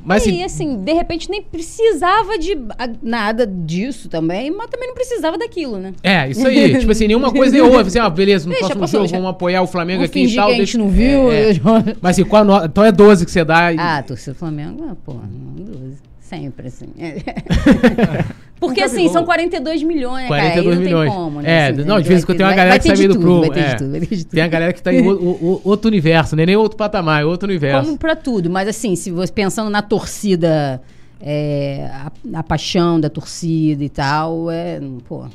Mas 0.03 0.26
e 0.26 0.41
assim, 0.44 0.78
de 0.84 0.94
repente 0.94 1.30
nem 1.30 1.44
precisava 1.44 2.38
de 2.40 2.53
a- 2.78 2.90
nada 3.03 3.45
disso 3.45 4.10
também, 4.10 4.49
mas 4.49 4.68
também 4.68 4.88
não 4.88 4.95
precisava 4.95 5.38
daquilo, 5.38 5.78
né? 5.78 5.94
É, 6.02 6.28
isso 6.30 6.45
aí. 6.48 6.73
tipo 6.80 6.91
assim, 6.91 7.06
nenhuma 7.07 7.32
coisa 7.32 7.53
nem 7.53 7.61
outra. 7.61 7.82
Assim, 7.88 7.99
ah, 7.99 8.10
beleza, 8.10 8.45
no 8.45 8.49
Deixa, 8.49 8.65
próximo 8.65 8.82
passou, 8.82 8.99
jogo 9.02 9.03
deixa. 9.10 9.18
vamos 9.22 9.30
apoiar 9.36 9.61
o 9.61 9.68
Flamengo 9.68 10.03
aqui 10.03 10.23
e 10.26 10.36
tal. 10.36 10.48
que 10.48 10.53
a 10.53 10.56
gente 10.56 10.65
deixa- 10.65 10.78
não 10.80 10.90
viu. 10.90 11.32
É, 11.32 11.52
é. 11.52 11.56
Mas 12.02 12.15
assim, 12.18 12.23
qual 12.28 12.41
a 12.41 12.45
nota? 12.45 12.65
Então 12.65 12.84
é 12.84 12.91
12 12.91 13.26
que 13.26 13.32
você 13.32 13.45
dá. 13.45 13.72
e- 13.72 13.78
Ah, 13.80 14.02
torcida 14.02 14.34
do 14.34 14.38
Flamengo, 14.40 14.86
ah, 14.90 14.95
pô, 15.06 15.14
não, 15.14 15.64
12. 15.65 15.98
Sempre, 16.19 16.68
assim. 16.69 16.88
Porque, 18.62 18.80
O 18.80 18.86
assim, 18.86 18.96
Gabigol. 18.98 19.14
são 19.14 19.26
42 19.26 19.82
milhões, 19.84 20.28
42 20.28 20.54
cara. 20.54 20.70
aí 20.70 20.76
não 20.76 20.84
milhões. 20.86 21.10
Tem 21.12 21.20
como, 21.20 21.42
né? 21.42 21.50
É, 21.52 21.68
assim, 21.70 21.84
não, 21.84 22.00
de 22.00 22.08
vez 22.08 22.22
em 22.22 22.26
quando 22.28 22.38
tem 22.38 22.46
uma 22.46 22.52
galera 22.54 22.70
vai 22.70 22.80
que 22.80 22.88
sai 22.88 22.98
meio 22.98 23.10
do 23.10 23.20
prumo. 23.20 23.40
Vai 23.42 23.50
ter 23.50 23.60
é. 23.60 23.70
de 23.72 23.78
tudo, 23.78 23.92
vai 23.92 24.00
ter 24.02 24.16
de 24.16 24.24
tudo. 24.26 24.34
Tem 24.36 24.44
a 24.44 24.48
galera 24.48 24.72
que 24.72 24.82
tá 24.84 24.94
em 24.94 25.02
o- 25.02 25.12
o- 25.20 25.46
o- 25.56 25.62
outro 25.66 25.88
universo, 25.90 26.36
não 26.36 26.44
é 26.44 26.46
nem 26.46 26.56
outro 26.56 26.78
patamar, 26.78 27.24
é 27.24 27.26
outro 27.26 27.50
universo. 27.50 27.88
Como 27.88 27.98
pra 27.98 28.16
tudo, 28.16 28.52
mas 28.52 28.68
assim, 28.68 28.96
se 28.96 29.10
você 29.10 29.34
pensando 29.34 29.70
na 29.72 29.82
torcida, 29.82 30.80
é, 31.20 31.90
a, 31.92 32.12
a 32.40 32.44
paixão 32.44 33.00
da 33.00 33.10
torcida 33.10 33.84
e 33.84 33.90
tal, 33.90 34.52
é, 34.52 34.80
pô, 35.08 35.26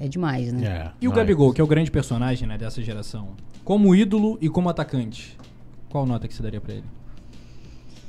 é 0.00 0.08
demais, 0.08 0.52
né? 0.52 0.66
É, 0.66 0.90
E 1.00 1.06
o. 1.06 1.12
Gabigol, 1.12 1.52
que 1.52 1.60
é 1.60 1.64
o 1.64 1.66
grande 1.68 1.92
personagem 1.92 2.48
né, 2.48 2.58
dessa 2.58 2.82
geração, 2.82 3.28
como 3.64 3.94
ídolo 3.94 4.36
e 4.40 4.48
como 4.48 4.68
atacante, 4.68 5.36
qual 5.88 6.04
nota 6.04 6.26
que 6.26 6.34
você 6.34 6.42
daria 6.42 6.60
pra 6.60 6.72
ele? 6.74 6.84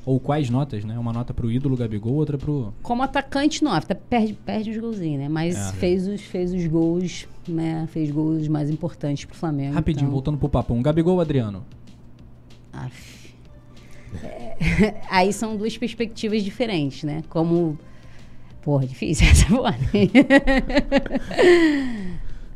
Ou 0.05 0.19
quais 0.19 0.49
notas, 0.49 0.83
né? 0.83 0.99
Uma 0.99 1.13
nota 1.13 1.33
pro 1.33 1.49
ídolo 1.49 1.77
Gabigol, 1.77 2.15
outra 2.15 2.37
pro. 2.37 2.73
Como 2.81 3.01
atacante, 3.01 3.63
não, 3.63 3.71
perde, 4.09 4.33
perde 4.33 4.71
os 4.71 4.77
golzinhos, 4.77 5.21
né? 5.21 5.29
Mas 5.29 5.55
É. 5.55 5.71
fez, 5.73 6.07
os, 6.07 6.21
fez 6.21 6.53
os 6.53 6.65
gols, 6.67 7.27
né? 7.47 7.87
Fez 7.91 8.11
gols 8.11 8.47
mais 8.49 8.69
importantes 8.69 9.23
pro 9.23 9.35
Flamengo. 9.35 9.73
Rapidinho, 9.73 10.03
então, 10.03 10.11
voltando 10.11 10.37
pro 10.37 10.49
papum. 10.49 10.81
Gabigol 10.81 11.15
ou 11.15 11.21
Adriano? 11.21 11.65
Aff. 12.73 13.33
É, 14.21 14.95
aí 15.09 15.31
são 15.31 15.55
duas 15.55 15.77
perspectivas 15.77 16.43
diferentes, 16.43 17.03
né? 17.03 17.23
Como. 17.29 17.77
Porra, 18.61 18.85
difícil 18.85 19.25
essa 19.31 19.45
porra. 19.45 19.77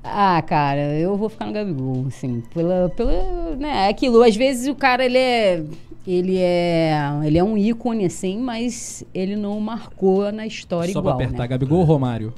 ah, 0.03 0.41
cara, 0.41 0.97
eu 0.97 1.17
vou 1.17 1.29
ficar 1.29 1.45
no 1.45 1.53
Gabigol, 1.53 2.05
assim, 2.07 2.41
pela, 2.53 2.89
pela, 2.95 3.55
né, 3.57 3.87
é 3.87 3.89
aquilo, 3.89 4.23
às 4.23 4.35
vezes 4.35 4.67
o 4.67 4.75
cara, 4.75 5.03
ele 5.03 5.17
é, 5.17 5.63
ele 6.07 6.37
é, 6.37 6.97
ele 7.25 7.37
é 7.37 7.43
um 7.43 7.57
ícone, 7.57 8.05
assim, 8.05 8.39
mas 8.39 9.03
ele 9.13 9.35
não 9.35 9.59
marcou 9.59 10.31
na 10.31 10.47
história 10.47 10.91
Só 10.93 10.99
igual, 10.99 11.17
pra 11.17 11.25
apertar, 11.25 11.43
né? 11.43 11.47
Gabigol 11.49 11.79
ou 11.79 11.83
Romário? 11.83 12.33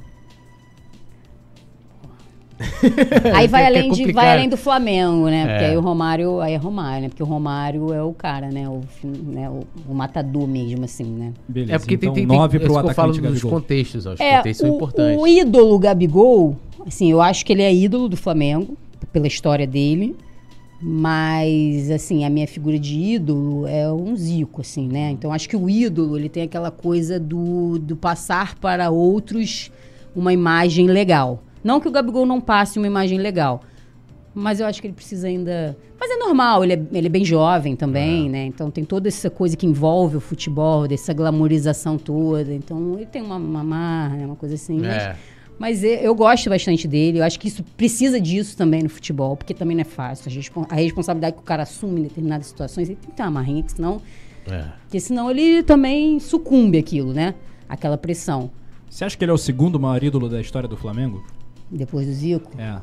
Aí 3.33 3.47
vai 3.47 3.63
é 3.63 3.67
além, 3.67 3.91
de, 3.91 4.11
vai 4.11 4.31
além 4.33 4.49
do 4.49 4.57
Flamengo, 4.57 5.27
né? 5.29 5.47
Porque 5.47 5.63
É. 5.63 5.67
aí 5.69 5.77
o 5.77 5.81
Romário, 5.81 6.41
aí 6.41 6.53
é 6.53 6.57
Romário, 6.57 7.03
né? 7.03 7.09
Porque 7.09 7.23
o 7.23 7.25
Romário 7.25 7.93
é 7.93 8.03
o 8.03 8.11
cara, 8.13 8.49
né? 8.49 8.67
O, 8.67 8.81
né? 9.03 9.49
o, 9.49 9.61
o 9.87 9.93
matador 9.93 10.45
mesmo, 10.47 10.83
assim, 10.83 11.05
né? 11.05 11.31
Beleza. 11.47 11.75
É 11.75 11.79
porque 11.79 11.95
então, 11.95 12.11
tem, 12.13 12.23
tem, 12.23 12.27
tem 12.27 12.37
9 12.37 12.57
é 12.57 12.59
pro 12.59 12.67
que 12.67 12.71
eu 12.73 12.81
falo 12.81 12.89
atacante 12.89 13.21
dos 13.21 13.29
Gabigol. 13.39 13.51
contextos, 13.51 14.05
ó, 14.05 14.13
os 14.13 14.19
É, 14.19 14.37
contextos 14.37 14.67
são 14.67 14.71
o, 14.73 14.75
importantes. 14.75 15.21
o 15.21 15.27
ídolo 15.27 15.79
Gabigol, 15.79 16.57
assim, 16.85 17.09
eu 17.11 17.21
acho 17.21 17.45
que 17.45 17.53
ele 17.53 17.61
é 17.61 17.73
ídolo 17.73 18.09
do 18.09 18.17
Flamengo, 18.17 18.75
pela 19.13 19.27
história 19.27 19.65
dele. 19.65 20.15
Mas, 20.81 21.91
assim, 21.91 22.23
a 22.23 22.29
minha 22.29 22.47
figura 22.47 22.79
de 22.79 22.97
ídolo 22.97 23.67
é 23.67 23.91
um 23.91 24.15
Zico, 24.15 24.61
assim, 24.61 24.87
né? 24.87 25.11
Então, 25.11 25.33
acho 25.33 25.49
que 25.49 25.57
o 25.57 25.69
ídolo, 25.69 26.17
ele 26.17 26.29
tem 26.29 26.43
aquela 26.43 26.71
coisa 26.71 27.19
do, 27.19 27.77
do 27.77 27.97
passar 27.97 28.55
para 28.55 28.89
outros 28.89 29.71
uma 30.15 30.31
imagem 30.31 30.87
legal. 30.87 31.43
Não 31.61 31.81
que 31.81 31.87
o 31.87 31.91
Gabigol 31.91 32.25
não 32.25 32.39
passe 32.39 32.77
uma 32.77 32.87
imagem 32.87 33.17
legal, 33.17 33.61
mas 34.33 34.61
eu 34.61 34.65
acho 34.65 34.79
que 34.79 34.87
ele 34.87 34.93
precisa 34.93 35.27
ainda... 35.27 35.77
Mas 35.99 36.11
é 36.11 36.15
normal, 36.15 36.63
ele 36.63 36.73
é, 36.73 36.81
ele 36.93 37.07
é 37.07 37.09
bem 37.09 37.25
jovem 37.25 37.75
também, 37.75 38.29
né? 38.29 38.45
Então, 38.45 38.71
tem 38.71 38.85
toda 38.85 39.09
essa 39.09 39.29
coisa 39.29 39.57
que 39.57 39.65
envolve 39.65 40.15
o 40.15 40.21
futebol, 40.21 40.87
dessa 40.87 41.11
glamorização 41.11 41.97
toda. 41.97 42.53
Então, 42.53 42.95
ele 42.95 43.05
tem 43.05 43.21
uma, 43.21 43.35
uma 43.35 43.65
marra, 43.65 44.15
né? 44.15 44.25
uma 44.25 44.37
coisa 44.37 44.55
assim. 44.55 44.77
É. 44.85 44.87
mas 44.87 45.17
eu, 45.83 45.89
eu 45.95 46.15
gosto 46.15 46.49
bastante 46.49 46.87
dele. 46.87 47.19
Eu 47.19 47.23
acho 47.23 47.39
que 47.39 47.47
isso 47.47 47.63
precisa 47.75 48.19
disso 48.19 48.55
também 48.55 48.81
no 48.83 48.89
futebol, 48.89 49.35
porque 49.35 49.53
também 49.53 49.75
não 49.75 49.81
é 49.81 49.85
fácil. 49.85 50.31
A 50.69 50.75
responsabilidade 50.75 51.35
que 51.35 51.41
o 51.41 51.45
cara 51.45 51.63
assume 51.63 51.99
em 51.99 52.03
determinadas 52.03 52.47
situações, 52.47 52.87
ele 52.89 52.97
tem 53.01 53.09
que 53.11 53.15
ter 53.17 53.23
uma 53.23 53.31
marrinha, 53.31 53.61
que 53.63 53.73
senão, 53.73 54.01
É. 54.49 54.65
porque 54.83 54.99
senão 54.99 55.29
ele 55.29 55.61
também 55.63 56.19
sucumbe 56.19 56.77
aquilo, 56.77 57.13
né? 57.13 57.35
Aquela 57.67 57.97
pressão. 57.97 58.49
Você 58.89 59.03
acha 59.05 59.17
que 59.17 59.23
ele 59.23 59.31
é 59.31 59.33
o 59.33 59.37
segundo 59.37 59.79
maior 59.79 60.01
ídolo 60.03 60.27
da 60.29 60.39
história 60.41 60.67
do 60.67 60.75
Flamengo? 60.77 61.23
Depois 61.69 62.07
do 62.07 62.13
Zico. 62.13 62.49
É. 62.57 62.79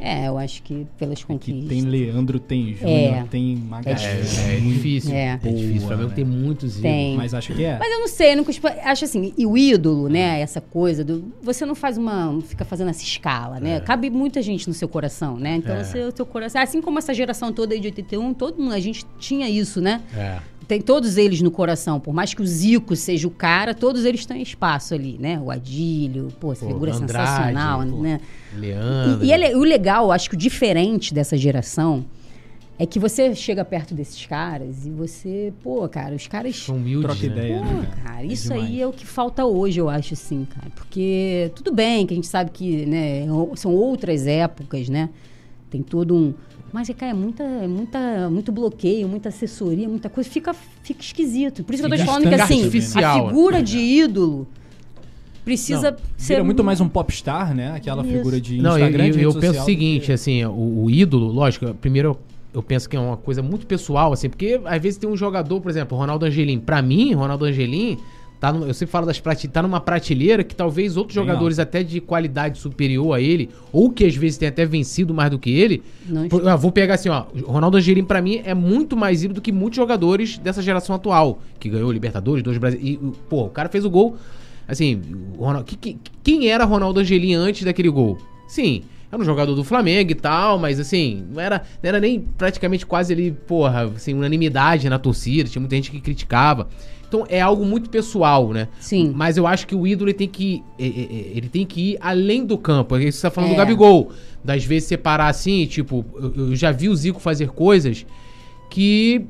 É, 0.00 0.28
eu 0.28 0.38
acho 0.38 0.62
que 0.62 0.86
pelas 0.98 1.18
Que 1.20 1.26
conquistas. 1.26 1.68
tem 1.68 1.82
Leandro, 1.82 2.40
tem 2.40 2.74
Júnior, 2.74 3.14
É. 3.14 3.24
tem 3.30 3.56
Magalhães. 3.56 4.38
É, 4.38 4.56
é 4.56 4.60
difícil. 4.60 5.14
É. 5.14 5.24
É, 5.32 5.36
difícil. 5.36 5.76
O 5.84 5.86
Flamengo 5.88 6.08
né? 6.08 6.14
tem 6.14 6.24
muitos 6.24 6.78
ídolos. 6.78 6.82
Tem. 6.82 7.16
Mas 7.16 7.34
acho 7.34 7.52
que 7.54 7.64
é. 7.64 7.78
Mas 7.78 7.92
eu 7.92 8.00
não 8.00 8.08
sei, 8.08 8.32
eu 8.32 8.36
não 8.38 8.44
cuspo- 8.44 8.68
acho 8.68 9.04
assim, 9.04 9.34
e 9.36 9.46
o 9.46 9.56
ídolo, 9.58 10.08
né, 10.08 10.40
essa 10.40 10.60
coisa 10.60 11.04
do 11.04 11.24
você 11.42 11.66
não 11.66 11.74
faz 11.74 11.98
uma, 11.98 12.26
não 12.32 12.40
fica 12.40 12.64
fazendo 12.64 12.88
essa 12.90 13.02
escala, 13.02 13.60
né? 13.60 13.80
Cabe 13.80 14.08
muita 14.10 14.40
gente 14.42 14.66
no 14.68 14.74
seu 14.74 14.88
coração, 14.88 15.36
né? 15.36 15.56
Então, 15.56 15.74
É. 15.76 15.84
você, 15.84 16.00
o 16.04 16.16
seu 16.16 16.24
coração, 16.26 16.60
assim 16.62 16.80
como 16.80 16.98
essa 16.98 17.12
geração 17.12 17.52
toda 17.52 17.74
aí 17.74 17.80
de 17.80 17.88
81, 17.88 18.32
todo 18.34 18.60
mundo, 18.62 18.72
a 18.74 18.80
gente 18.80 19.04
tinha 19.18 19.48
isso, 19.48 19.80
né? 19.80 20.00
É. 20.16 20.38
Tem 20.70 20.80
todos 20.80 21.16
eles 21.16 21.42
no 21.42 21.50
coração, 21.50 21.98
por 21.98 22.14
mais 22.14 22.32
que 22.32 22.40
o 22.40 22.46
Zico 22.46 22.94
seja 22.94 23.26
o 23.26 23.30
cara, 23.32 23.74
todos 23.74 24.04
eles 24.04 24.24
têm 24.24 24.40
espaço 24.40 24.94
ali, 24.94 25.16
né? 25.18 25.36
O 25.40 25.50
Adílio, 25.50 26.28
pô, 26.38 26.52
essa 26.52 26.64
Pô, 26.64 26.70
figura 26.72 26.94
Andrade, 26.94 27.08
sensacional, 27.28 27.84
pô. 27.88 27.96
né? 28.00 28.20
Leandro. 28.54 29.24
E, 29.24 29.26
e 29.26 29.32
ele- 29.32 29.52
o 29.56 29.64
legal, 29.64 30.12
acho 30.12 30.28
que 30.30 30.36
o 30.36 30.38
diferente 30.38 31.12
dessa 31.12 31.36
geração 31.36 32.04
é 32.78 32.86
que 32.86 33.00
você 33.00 33.34
chega 33.34 33.64
perto 33.64 33.96
desses 33.96 34.24
caras 34.26 34.86
e 34.86 34.90
você, 34.90 35.52
pô, 35.60 35.88
cara, 35.88 36.14
os 36.14 36.28
caras 36.28 36.54
São 36.54 36.76
humildes, 36.76 37.02
Troca 37.18 37.26
né? 37.26 37.32
ideia, 37.48 37.58
Pô, 37.58 37.64
né? 37.64 37.88
cara, 38.04 38.22
É 38.22 38.26
isso 38.26 38.50
demais. 38.50 38.62
aí 38.70 38.80
é 38.80 38.86
o 38.86 38.92
que 38.92 39.04
falta 39.04 39.44
hoje, 39.44 39.80
eu 39.80 39.88
acho, 39.88 40.14
assim, 40.14 40.46
cara. 40.54 40.70
Porque 40.76 41.50
tudo 41.56 41.74
bem 41.74 42.06
que 42.06 42.14
a 42.14 42.16
gente 42.16 42.28
sabe 42.28 42.52
que, 42.52 42.86
né, 42.86 43.26
o- 43.28 43.56
são 43.56 43.74
outras 43.74 44.24
épocas, 44.24 44.88
né? 44.88 45.10
Tem 45.68 45.82
todo 45.82 46.14
um. 46.14 46.32
Mas, 46.72 46.88
cara, 46.90 47.10
é 47.10 47.14
muita, 47.14 47.42
é 47.42 47.66
muita, 47.66 48.30
muito 48.30 48.52
bloqueio, 48.52 49.08
muita 49.08 49.28
assessoria, 49.28 49.88
muita 49.88 50.08
coisa. 50.08 50.28
Fica, 50.28 50.54
fica 50.54 51.02
esquisito. 51.02 51.64
Por 51.64 51.74
isso 51.74 51.82
que 51.82 51.86
eu 51.86 51.96
tô 51.96 52.02
te 52.02 52.06
falando 52.06 52.28
que, 52.28 52.34
assim, 52.34 52.60
artificial. 52.60 53.26
a 53.26 53.28
figura 53.28 53.62
de 53.62 53.78
ídolo 53.78 54.46
precisa 55.44 55.90
Não, 55.90 55.98
ser. 56.16 56.34
Vira 56.34 56.44
muito 56.44 56.62
mais 56.62 56.80
um 56.80 56.88
popstar, 56.88 57.54
né? 57.54 57.72
Aquela 57.72 58.02
Isso. 58.02 58.12
figura 58.12 58.40
de 58.40 58.58
Não, 58.58 58.78
eu, 58.78 58.86
Instagram, 58.86 59.06
eu, 59.06 59.12
de 59.12 59.22
eu 59.22 59.34
penso 59.34 59.60
o 59.60 59.64
seguinte, 59.64 60.12
assim, 60.12 60.44
o, 60.44 60.84
o 60.84 60.90
ídolo, 60.90 61.26
lógico, 61.26 61.74
primeiro 61.74 62.08
eu, 62.08 62.20
eu 62.54 62.62
penso 62.62 62.88
que 62.88 62.96
é 62.96 63.00
uma 63.00 63.16
coisa 63.16 63.42
muito 63.42 63.66
pessoal, 63.66 64.12
assim, 64.12 64.28
porque 64.28 64.60
às 64.64 64.80
vezes 64.82 64.98
tem 64.98 65.08
um 65.08 65.16
jogador, 65.16 65.60
por 65.60 65.70
exemplo, 65.70 65.98
Ronaldo 65.98 66.26
Angelim. 66.26 66.60
Pra 66.60 66.80
mim, 66.80 67.12
Ronaldo 67.14 67.44
Angelim 67.44 67.98
tá 68.40 68.52
no- 68.52 68.66
eu 68.66 68.72
sempre 68.74 68.90
falo 68.90 69.04
das 69.06 69.20
prateleiras, 69.20 69.52
tá 69.52 69.62
numa 69.62 69.80
prateleira 69.80 70.42
que 70.42 70.56
talvez 70.56 70.96
outros 70.96 71.14
Bem 71.14 71.24
jogadores 71.26 71.58
até 71.58 71.82
de 71.82 72.00
qualidade 72.00 72.58
superior 72.58 73.12
a 73.14 73.20
ele, 73.20 73.50
ou 73.72 73.90
que 73.92 74.04
às 74.04 74.16
vezes 74.16 74.38
tem 74.38 74.48
até 74.48 74.64
vencido 74.64 75.12
mais 75.14 75.30
do 75.30 75.38
que 75.38 75.50
ele. 75.50 75.82
Não 76.08 76.26
por- 76.28 76.48
ah, 76.48 76.56
vou 76.56 76.72
pegar 76.72 76.94
assim, 76.94 77.08
ó, 77.10 77.26
Ronaldo 77.44 77.76
Angelim 77.76 78.02
pra 78.04 78.20
mim 78.22 78.40
é 78.44 78.54
muito 78.54 78.96
mais 78.96 79.22
ídolo 79.22 79.34
do 79.36 79.40
que 79.42 79.52
muitos 79.52 79.76
jogadores 79.76 80.38
dessa 80.38 80.62
geração 80.62 80.96
atual, 80.96 81.40
que 81.58 81.68
ganhou 81.68 81.92
Libertadores, 81.92 82.42
dois 82.42 82.56
Brasileiros. 82.58 82.98
E, 83.02 83.12
pô, 83.28 83.44
o 83.44 83.50
cara 83.50 83.68
fez 83.68 83.84
o 83.84 83.90
gol. 83.90 84.16
Assim, 84.66 85.00
o 85.36 85.44
Ronaldo, 85.44 85.64
que- 85.66 85.76
que- 85.76 85.98
quem 86.22 86.48
era 86.48 86.64
Ronaldo 86.64 87.00
Angelim 87.00 87.34
antes 87.34 87.64
daquele 87.64 87.90
gol? 87.90 88.16
Sim, 88.48 88.82
era 89.10 89.20
um 89.20 89.24
jogador 89.24 89.54
do 89.54 89.64
Flamengo 89.64 90.12
e 90.12 90.14
tal, 90.14 90.58
mas 90.58 90.78
assim, 90.78 91.24
não 91.32 91.40
era, 91.40 91.62
não 91.82 91.88
era 91.88 91.98
nem 92.00 92.20
praticamente 92.20 92.86
quase 92.86 93.12
ali, 93.12 93.32
porra, 93.32 93.86
assim, 93.96 94.14
unanimidade 94.14 94.88
na 94.88 94.98
torcida, 94.98 95.48
tinha 95.48 95.60
muita 95.60 95.74
gente 95.74 95.90
que 95.90 96.00
criticava. 96.00 96.68
Então 97.10 97.26
é 97.28 97.40
algo 97.40 97.66
muito 97.66 97.90
pessoal, 97.90 98.52
né? 98.52 98.68
Sim. 98.78 99.12
Mas 99.12 99.36
eu 99.36 99.44
acho 99.44 99.66
que 99.66 99.74
o 99.74 99.84
ídolo 99.84 100.08
ele 100.10 100.16
tem 100.16 100.28
que 100.28 100.62
é, 100.78 100.86
é, 100.86 100.88
é, 100.88 101.32
ele 101.34 101.48
tem 101.48 101.66
que 101.66 101.80
ir 101.94 101.98
além 102.00 102.46
do 102.46 102.56
campo. 102.56 102.96
Você 102.96 103.20
tá 103.20 103.32
falando 103.32 103.50
É. 103.50 103.54
do 103.54 103.58
Gabigol, 103.58 104.12
das 104.44 104.64
vezes 104.64 104.88
separar 104.88 105.26
assim, 105.26 105.66
tipo, 105.66 106.04
eu, 106.36 106.54
já 106.54 106.70
vi 106.70 106.88
o 106.88 106.94
Zico 106.94 107.18
fazer 107.18 107.48
coisas 107.48 108.06
que 108.70 109.26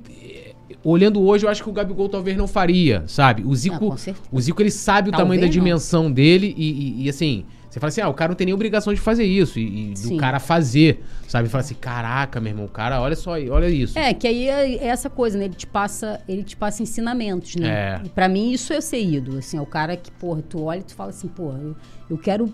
olhando 0.85 1.23
hoje 1.23 1.47
eu 1.47 1.51
acho 1.51 1.62
que 1.62 1.69
o 1.70 1.73
Gabigol 1.73 2.09
talvez 2.09 2.36
não 2.36 2.47
faria, 2.47 3.02
sabe? 3.07 3.43
O 3.47 3.55
Zico, 3.55 3.97
o 4.31 4.40
Zico 4.40 4.61
ele 4.62 4.70
sabe 4.70 5.09
o 5.09 5.12
Talvez 5.12 5.24
tamanho 5.24 5.40
da 5.40 5.47
não. 5.47 5.51
dimensão 5.52 6.12
dele 6.12 6.55
e, 6.57 6.70
e- 6.70 7.05
e, 7.05 7.09
assim, 7.09 7.44
você 7.70 7.78
fala 7.78 7.88
assim, 7.88 8.01
ah, 8.01 8.09
o 8.09 8.14
cara 8.14 8.30
não 8.30 8.36
tem 8.36 8.44
nem 8.47 8.52
obrigação 8.55 8.92
de 8.92 9.01
fazer 9.01 9.24
isso 9.24 9.59
e, 9.59 9.92
e 9.92 9.94
do 9.94 10.16
cara 10.16 10.40
fazer, 10.40 11.05
sabe? 11.28 11.48
Fala 11.48 11.62
assim, 11.62 11.74
caraca, 11.76 12.40
meu 12.40 12.51
irmão, 12.51 12.64
o 12.66 12.68
cara, 12.68 13.01
olha 13.01 13.14
só, 13.14 13.34
aí, 13.34 13.48
olha 13.48 13.68
isso. 13.70 13.97
É, 13.98 14.12
que 14.12 14.26
aí 14.26 14.48
é 14.48 14.76
é 14.84 14.86
essa 14.88 15.09
coisa, 15.09 15.38
né? 15.38 15.44
Ele 15.44 15.55
te 15.55 15.66
passa, 15.68 16.20
ele 16.28 16.42
te 16.42 16.56
passa 16.56 16.82
ensinamentos, 16.82 17.55
né? 17.55 17.68
É. 17.68 18.01
E 18.05 18.09
pra 18.09 18.28
mim 18.28 18.51
isso 18.51 18.72
é 18.72 18.80
ser 18.80 19.01
ídolo, 19.02 19.38
assim, 19.38 19.56
é 19.56 19.60
o 19.60 19.66
cara 19.66 19.97
que, 19.97 20.10
porra, 20.10 20.42
tu 20.42 20.64
olha 20.64 20.80
e 20.80 20.82
tu 20.82 20.94
fala 20.94 21.10
assim, 21.10 21.28
porra, 21.28 21.59
eu, 21.62 21.76
eu 22.10 22.18
quero 22.18 22.52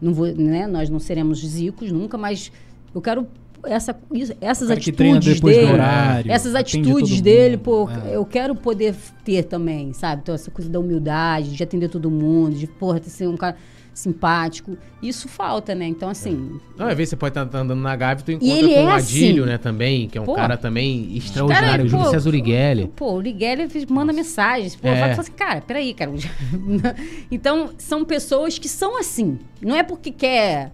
não 0.00 0.14
vou, 0.14 0.26
né, 0.26 0.66
nós 0.66 0.88
não 0.88 0.98
seremos 0.98 1.40
zicos 1.44 1.90
nunca, 1.92 2.16
mas 2.16 2.50
eu 2.94 3.02
quero 3.02 3.26
essa, 3.64 3.94
isso- 4.14 4.32
essas 4.40 4.70
atitudes 4.70 5.34
depois 5.34 5.56
do 5.56 5.60
dele, 5.60 5.72
horário, 5.72 6.30
essas 6.32 6.54
atitudes 6.54 7.20
dele, 7.20 7.56
mundo, 7.56 7.64
pô, 7.64 7.90
é. 7.90 8.14
eu 8.16 8.24
quero 8.24 8.54
poder 8.54 8.94
ter 9.24 9.42
também, 9.42 9.92
sabe? 9.92 10.22
Então 10.22 10.34
essa 10.34 10.50
coisa 10.50 10.70
da 10.70 10.78
humildade, 10.78 11.54
de 11.56 11.62
atender 11.62 11.88
todo 11.88 12.08
mundo, 12.10 12.54
de 12.56 12.66
porra, 12.68 13.00
ter 13.00 13.10
ser 13.10 13.26
um 13.28 13.36
cara 13.36 13.56
simpático, 13.98 14.76
isso 15.02 15.28
falta, 15.28 15.74
né? 15.74 15.86
Então 15.86 16.08
assim, 16.08 16.58
Não, 16.76 16.86
às 16.86 16.96
vezes 16.96 17.10
você 17.10 17.16
pode 17.16 17.30
estar 17.38 17.42
andando 17.58 17.74
na 17.74 17.94
Gávea 17.96 18.22
e 18.22 18.24
tu 18.24 18.32
encontra 18.32 18.56
ele 18.56 18.74
com 18.74 18.80
é 18.80 18.84
o 18.84 18.88
Adílio, 18.90 19.42
assim. 19.44 19.52
né, 19.52 19.58
também, 19.58 20.08
que 20.08 20.16
é 20.16 20.20
um 20.20 20.24
Pô, 20.24 20.34
cara 20.34 20.56
também 20.56 21.16
extraordinário, 21.16 21.68
Cara, 21.68 21.84
o 21.84 21.88
Júlio 21.88 22.04
pô, 22.04 22.10
César 22.10 22.28
Urigueli. 22.28 22.92
Pô, 22.94 23.12
o 23.14 23.20
Ligueli 23.20 23.68
manda 23.88 24.12
mensagens. 24.12 24.76
Pô, 24.76 24.88
É. 24.88 25.00
fala 25.10 25.20
assim, 25.20 25.32
cara, 25.32 25.60
peraí, 25.60 25.92
cara. 25.94 26.12
então, 27.30 27.70
são 27.78 28.04
pessoas 28.04 28.58
que 28.58 28.68
são 28.68 28.98
assim. 28.98 29.38
Não 29.60 29.74
é 29.76 29.82
porque 29.82 30.10
quer 30.10 30.72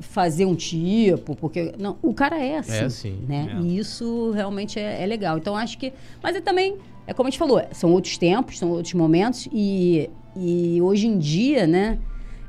fazer 0.00 0.44
um 0.44 0.54
tipo, 0.54 1.34
porque. 1.36 1.72
Não, 1.78 1.96
o 2.02 2.12
cara 2.12 2.38
é 2.38 2.58
assim. 2.58 2.72
É 2.76 2.84
assim, 2.84 3.18
Né? 3.28 3.56
é. 3.56 3.60
E 3.62 3.78
isso 3.78 4.30
realmente 4.32 4.78
é, 4.78 5.02
é 5.02 5.06
legal. 5.06 5.38
Então, 5.38 5.56
acho 5.56 5.78
que. 5.78 5.92
Mas 6.22 6.36
é 6.36 6.40
também, 6.40 6.76
é 7.06 7.14
como 7.14 7.28
a 7.28 7.30
gente 7.30 7.38
falou, 7.38 7.62
são 7.72 7.90
outros 7.92 8.18
tempos, 8.18 8.58
são 8.58 8.70
outros 8.70 8.94
momentos. 8.94 9.48
E, 9.52 10.10
e 10.36 10.80
hoje 10.82 11.06
em 11.06 11.18
dia, 11.18 11.66
né? 11.66 11.98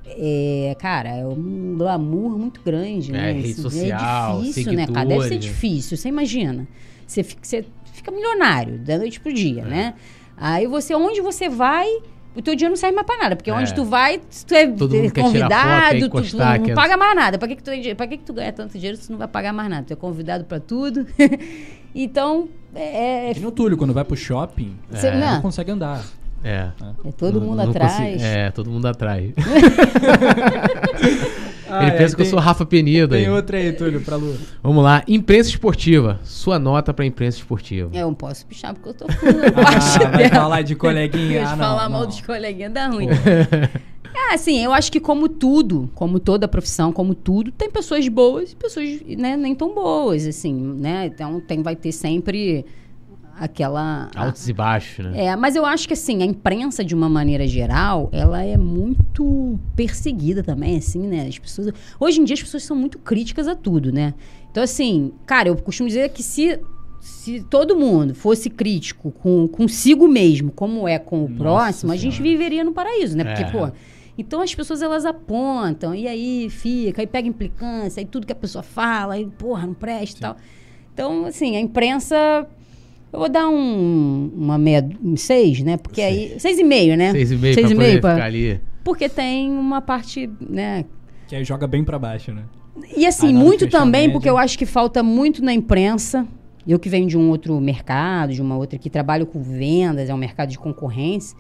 É, 0.06 0.76
cara, 0.80 1.10
é 1.10 1.26
um 1.26 1.76
glamour 1.78 2.38
muito 2.38 2.62
grande, 2.62 3.10
É, 3.12 3.14
né? 3.14 3.32
rede 3.32 3.52
Isso 3.52 3.62
social, 3.64 4.40
É 4.40 4.44
difícil, 4.44 4.74
né, 4.74 4.88
cara? 4.88 5.06
Deve 5.08 5.28
ser 5.28 5.38
difícil, 5.38 5.98
você 5.98 6.10
imagina. 6.10 6.68
Você 7.08 7.24
fica, 7.24 7.42
você 7.44 7.66
fica 7.94 8.12
milionário 8.12 8.78
da 8.80 8.98
noite 8.98 9.20
pro 9.20 9.32
É. 9.32 9.34
dia, 9.34 9.64
né? 9.64 9.94
Aí 10.36 10.68
você, 10.68 10.94
onde 10.94 11.22
você 11.22 11.48
vai, 11.48 11.88
o 12.36 12.42
teu 12.42 12.54
dinheiro 12.56 12.72
não 12.72 12.78
serve 12.78 12.96
mais 12.96 13.06
pra 13.08 13.18
nada. 13.18 13.36
Porque 13.36 13.50
É. 13.50 13.54
onde 13.54 13.74
tu 13.74 13.86
vai, 13.86 14.20
tu 14.46 14.54
é 14.54 14.68
Todo 14.68 14.94
mundo 14.96 15.12
quer 15.12 15.12
tirar 15.12 15.14
foto, 15.14 15.24
convidado, 15.24 15.92
quer 15.94 16.00
tu, 16.10 16.30
tu 16.32 16.38
não 16.38 16.64
quer- 16.66 16.76
paga 16.76 16.98
mais 16.98 17.16
nada. 17.16 17.38
Pra 17.38 17.48
que, 17.48 17.56
que, 17.56 17.64
tu, 17.64 17.96
pra 17.96 18.08
que, 18.08 18.18
que 18.18 18.24
tu 18.26 18.34
ganha 18.34 18.52
tanto 18.52 18.74
dinheiro 18.74 18.98
se 18.98 19.08
tu 19.08 19.12
não 19.12 19.20
vai 19.20 19.28
pagar 19.28 19.54
mais 19.54 19.70
nada? 19.70 19.86
Tu 19.88 19.94
é 19.94 19.96
convidado 19.96 20.44
pra 20.46 20.60
tudo. 20.60 21.06
então, 21.96 22.50
é, 22.76 23.32
E 23.36 23.40
no 23.40 23.52
Túlio, 23.52 23.78
quando 23.78 23.94
vai 23.94 24.04
pro 24.04 24.16
shopping, 24.18 24.76
Cê- 24.92 25.08
É. 25.08 25.16
não 25.20 25.42
consegue 25.42 25.72
andar. 25.72 26.04
É. 26.44 26.70
é 27.06 27.12
todo 27.18 27.40
Não- 27.40 27.48
mundo 27.48 27.58
não 27.64 27.70
atrás. 27.70 27.94
consigo- 27.98 28.22
É, 28.24 28.52
todo 28.52 28.70
mundo 28.70 28.86
atrás. 28.88 29.32
Ah, 31.70 31.84
Ele 31.88 31.92
é, 31.92 31.98
pensa 31.98 32.16
que 32.16 32.22
eu 32.22 32.26
tem- 32.26 32.30
sou 32.32 32.40
Rafa 32.40 32.66
Penido 32.68 33.16
aí. 33.16 33.24
Tem 33.24 33.32
outra 33.32 33.58
aí, 33.58 33.72
Túlio, 33.74 34.00
pra 34.02 34.16
Lu. 34.16 34.36
Vamos 34.62 34.84
lá, 34.84 35.02
imprensa 35.08 35.50
esportiva. 35.50 36.20
Sua 36.24 36.60
nota 36.60 36.94
pra 36.94 37.04
imprensa 37.04 37.38
esportiva. 37.38 37.90
Eu 37.94 38.08
não 38.08 38.14
posso 38.14 38.46
pichar 38.46 38.74
porque 38.76 38.90
eu 38.90 38.94
tô 38.94 39.06
parte 39.08 40.04
Ah, 40.04 40.10
vai 40.10 40.18
dela. 40.30 40.30
falar 40.44 40.62
de 40.62 40.76
coleguinha. 40.76 41.48
Ah, 41.48 41.56
não, 41.56 41.58
falar 41.66 41.84
não. 41.90 41.98
mal 41.98 42.06
dos 42.06 42.22
coleguinhas 42.22 42.72
dá 42.72 42.88
ruim. 42.88 43.08
é, 43.10 44.34
assim, 44.36 44.64
eu 44.64 44.72
acho 44.72 44.92
que 44.92 45.00
como 45.00 45.28
tudo, 45.28 45.90
como 45.96 46.20
toda 46.20 46.48
profissão, 46.48 46.92
como 46.92 47.16
tudo, 47.16 47.52
tem 47.52 47.72
pessoas 47.72 48.08
boas 48.08 48.52
e 48.52 48.56
pessoas 48.56 49.02
né, 49.18 49.36
nem 49.36 49.56
tão 49.56 49.74
boas, 49.74 50.28
assim, 50.28 50.54
né? 50.54 51.08
Então 51.08 51.40
tem, 51.40 51.64
vai 51.64 51.76
ter 51.76 51.92
sempre 51.92 52.66
aquela... 53.38 54.10
Altos 54.16 54.48
e 54.48 54.54
baixos, 54.54 55.06
né? 55.06 55.26
É, 55.26 55.36
mas 55.36 55.56
eu 55.56 55.66
acho 55.66 55.88
que 55.88 55.94
assim, 55.94 56.22
a 56.22 56.26
imprensa, 56.26 56.84
de 56.84 56.94
uma 56.96 57.10
maneira 57.10 57.48
geral, 57.48 58.10
ela 58.12 58.44
é 58.44 58.58
muito 58.58 59.60
perseguida 59.76 60.44
também, 60.44 60.78
assim, 60.78 61.08
né? 61.08 61.28
As 61.28 61.38
pessoas. 61.38 61.74
Hoje 62.00 62.22
em 62.22 62.24
dia 62.24 62.34
as 62.36 62.42
pessoas 62.44 62.64
são 62.64 62.76
muito 62.76 63.00
críticas 63.00 63.48
a 63.48 63.56
tudo, 63.56 63.92
né? 63.92 64.14
Então, 64.52 64.62
assim, 64.64 65.12
cara, 65.26 65.50
eu 65.50 65.56
costumo 65.56 65.88
dizer 65.90 66.10
que 66.10 66.22
se, 66.22 66.60
se 67.00 67.42
todo 67.50 67.76
mundo 67.76 68.14
fosse 68.14 68.50
crítico 68.50 69.12
com, 69.12 69.48
consigo 69.48 70.08
mesmo, 70.08 70.52
como 70.52 70.88
é 70.88 71.00
com 71.00 71.26
o 71.26 71.28
Nossa 71.30 71.38
próximo, 71.40 71.92
a 71.92 71.96
gente 71.96 72.18
Senhora. 72.18 72.30
viveria 72.32 72.64
no 72.64 72.72
paraíso, 72.72 73.18
né? 73.18 73.24
Porque, 73.24 73.44
É. 73.44 73.52
pô. 73.52 73.72
Então 74.16 74.42
as 74.42 74.54
pessoas 74.54 74.84
elas 74.84 75.06
apontam, 75.08 75.96
e 75.96 76.08
aí 76.08 76.48
fica, 76.52 77.02
aí 77.02 77.08
pega 77.08 77.28
implicância, 77.28 78.00
aí 78.00 78.06
tudo 78.06 78.28
que 78.28 78.32
a 78.32 78.36
pessoa 78.36 78.62
fala, 78.62 79.16
aí, 79.16 79.26
porra, 79.26 79.66
não 79.66 79.74
presta 79.74 80.18
e 80.20 80.22
tal. 80.22 80.38
Então, 80.94 81.26
assim, 81.26 81.56
a 81.56 81.60
imprensa. 81.60 82.16
Eu 83.14 83.20
vou 83.20 83.30
dar 83.30 83.48
um, 83.48 84.32
uma 84.36 84.58
meia, 84.58 84.90
um 85.04 85.16
seis, 85.16 85.62
né? 85.62 85.78
Porque 85.78 86.02
aí. 86.02 86.36
Seis 86.40 86.58
e 86.58 86.64
meio, 86.64 86.98
né? 86.98 87.12
Seis 87.12 87.32
e 87.32 87.36
meio 87.36 87.54
Seis 87.54 87.68
pra 87.68 87.72
e 87.72 87.76
poder 87.76 87.88
meio 87.90 88.02
pra- 88.02 88.14
ficar 88.16 88.26
ali. 88.26 88.60
Porque 88.84 89.08
tem 89.08 89.52
uma 89.52 89.80
parte, 89.82 90.30
né? 90.42 90.84
Que 91.28 91.36
aí 91.36 91.44
joga 91.46 91.68
bem 91.68 91.84
pra 91.84 92.00
baixo, 92.00 92.34
né? 92.34 92.44
E 92.98 93.06
assim, 93.06 93.28
muito 93.32 93.68
também, 93.70 94.08
porque 94.12 94.28
eu 94.30 94.38
acho 94.38 94.58
que 94.58 94.66
falta 94.66 95.04
muito 95.04 95.44
na 95.44 95.54
imprensa. 95.54 96.28
Eu 96.68 96.80
que 96.80 96.90
venho 96.90 97.08
de 97.08 97.18
um 97.18 97.30
outro 97.30 97.60
mercado, 97.62 98.34
de 98.34 98.42
uma 98.42 98.58
outra 98.58 98.80
que 98.80 98.90
trabalho 98.90 99.26
com 99.28 99.42
vendas, 99.44 100.10
é 100.10 100.14
um 100.14 100.18
mercado 100.18 100.50
de 100.50 100.58
concorrência, 100.58 101.38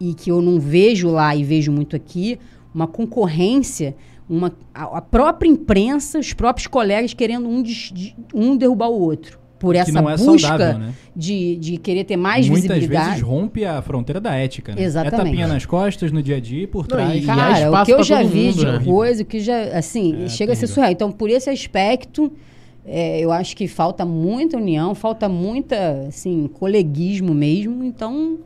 e 0.00 0.14
que 0.14 0.30
eu 0.30 0.42
não 0.42 0.58
vejo 0.58 1.10
lá 1.10 1.34
e 1.36 1.44
vejo 1.44 1.70
muito 1.70 1.94
aqui, 1.94 2.38
uma 2.74 2.86
concorrência, 2.88 3.94
uma, 4.28 4.52
a, 4.74 4.98
a 4.98 5.00
própria 5.02 5.48
imprensa, 5.48 6.18
os 6.18 6.32
próprios 6.32 6.66
colegas 6.66 7.14
querendo 7.14 7.48
um, 7.48 7.62
des- 7.62 7.92
de- 7.94 8.16
um 8.34 8.56
derrubar 8.56 8.88
o 8.88 8.98
outro. 9.00 9.38
Por 9.64 9.74
Que 9.74 9.80
essa 9.80 9.92
não 9.92 10.10
é 10.10 10.16
busca 10.16 10.48
saudável, 10.48 10.78
né? 10.78 10.92
de, 11.16 11.56
de 11.56 11.76
querer 11.78 12.04
ter 12.04 12.16
mais 12.16 12.46
Muitas 12.48 12.68
visibilidade. 12.70 13.08
vezes 13.10 13.22
rompe 13.22 13.64
a 13.64 13.80
fronteira 13.80 14.20
da 14.20 14.34
ética, 14.34 14.74
né? 14.74 14.82
Exatamente. 14.82 15.20
É 15.20 15.24
tapinha 15.24 15.46
nas 15.48 15.64
costas 15.64 16.12
no 16.12 16.22
dia 16.22 16.36
a 16.36 16.40
dia 16.40 16.64
e 16.64 16.66
por 16.66 16.82
Não, 16.82 16.96
trás. 16.96 17.24
e- 17.24 17.30
há 17.30 17.34
Cara, 17.34 17.82
o 17.82 17.84
que 17.86 17.92
eu 17.92 18.02
já 18.02 18.22
vi 18.22 18.44
mundo, 18.48 18.56
de 18.56 18.66
né? 18.66 18.82
coisa, 18.84 19.22
o 19.22 19.26
que 19.26 19.40
já, 19.40 19.62
assim, 19.76 20.24
É, 20.24 20.28
chega 20.28 20.52
a 20.52 20.56
ser 20.56 20.66
surreal. 20.66 20.92
Então, 20.92 21.10
por 21.10 21.30
esse 21.30 21.48
aspecto, 21.48 22.30
é, 22.84 23.20
eu 23.20 23.32
acho 23.32 23.56
que 23.56 23.66
falta 23.66 24.04
muita 24.04 24.56
união, 24.58 24.94
falta 24.94 25.28
muita, 25.28 26.04
assim, 26.08 26.48
coleguismo 26.52 27.32
mesmo. 27.32 27.82
Então, 27.82 28.38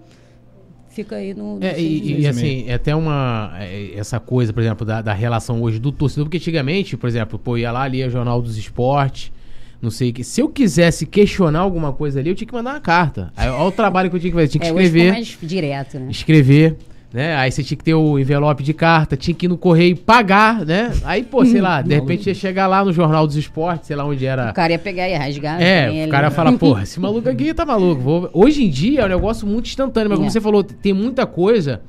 fica 0.89 1.16
aí 1.16 1.35
no... 1.35 1.59
É, 1.61 1.73
no 1.73 1.78
e, 1.78 1.81
seis 1.81 2.07
e, 2.07 2.12
meses. 2.15 2.27
assim, 2.28 2.65
é 2.69 2.74
até 2.74 2.95
uma. 2.95 3.53
é, 3.61 3.93
essa 3.97 4.20
coisa, 4.20 4.53
por 4.53 4.62
exemplo, 4.62 4.86
da, 4.86 5.03
da 5.03 5.12
relação 5.12 5.61
hoje 5.62 5.78
do 5.78 5.90
torcedor, 5.90 6.27
porque 6.27 6.36
antigamente, 6.39 6.97
por 6.97 7.09
exemplo, 7.09 7.39
pô, 7.39 7.57
ia 7.57 7.73
lá, 7.73 7.86
lia 7.89 8.09
Jornal 8.09 8.40
dos 8.40 8.57
Esportes, 8.57 9.32
não 9.80 9.90
sei 9.90 10.10
o 10.10 10.12
que. 10.12 10.24
Se 10.24 10.40
eu 10.40 10.48
quisesse 10.48 11.06
questionar 11.06 11.60
alguma 11.60 11.92
coisa 11.92 12.18
ali, 12.20 12.30
eu 12.30 12.34
tinha 12.34 12.46
que 12.48 12.55
mandar 12.55 12.74
uma 12.74 12.80
carta. 12.80 13.32
Aí, 13.36 13.48
olha 13.48 13.62
o 13.68 13.72
trabalho 13.72 14.10
que 14.10 14.16
eu 14.16 14.20
tinha 14.20 14.30
que 14.30 14.36
fazer. 14.36 14.48
Tinha 14.48 14.60
que 14.60 14.66
É, 14.66 14.70
escrever. 14.70 15.12
mais 15.12 15.38
direto, 15.42 15.98
né? 15.98 16.06
escrever, 16.10 16.76
né? 17.12 17.36
Aí 17.36 17.50
você 17.52 17.62
tinha 17.62 17.78
que 17.78 17.84
ter 17.84 17.94
o 17.94 18.18
envelope 18.18 18.62
de 18.62 18.74
carta, 18.74 19.16
tinha 19.16 19.34
que 19.34 19.46
ir 19.46 19.48
no 19.48 19.56
correio 19.56 19.96
pagar, 19.96 20.66
né? 20.66 20.92
Aí, 21.05 21.22
pô, 21.22 21.44
sei 21.44 21.60
lá, 21.60 21.80
de 21.80 21.94
repente 21.94 22.26
ia 22.28 22.34
chegar 22.34 22.66
lá 22.66 22.84
no 22.84 22.92
Jornal 22.92 23.26
dos 23.26 23.36
Esportes, 23.36 23.86
sei 23.86 23.96
lá 23.96 24.05
onde 24.05 24.26
era. 24.26 24.50
O 24.50 24.55
cara 24.55 24.72
ia 24.72 24.78
pegar 24.78 25.09
e 25.09 25.14
rasgar. 25.14 25.62
É, 25.62 25.86
também 25.86 26.00
o 26.00 26.02
ali. 26.02 26.10
cara 26.10 26.26
ia 26.26 26.30
falar, 26.32 26.52
porra, 26.59 26.82
esse 26.82 26.98
maluco 27.00 27.28
aqui 27.28 27.55
tá 27.55 27.64
maluco. 27.64 28.02
Vou- 28.02 28.30
Hoje 28.34 28.64
em 28.64 28.68
dia 28.70 29.00
é 29.02 29.05
um 29.05 29.09
negócio 29.09 29.46
muito 29.46 29.66
instantâneo, 29.66 30.10
mas 30.10 30.18
como 30.18 30.28
É. 30.28 30.30
você 30.32 30.40
falou, 30.40 30.62
tem 30.64 30.92
muita 30.92 31.24
coisa 31.26 31.80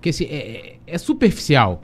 que 0.00 0.08
assim, 0.08 0.24
é, 0.24 0.74
é 0.86 0.98
superficial. 0.98 1.82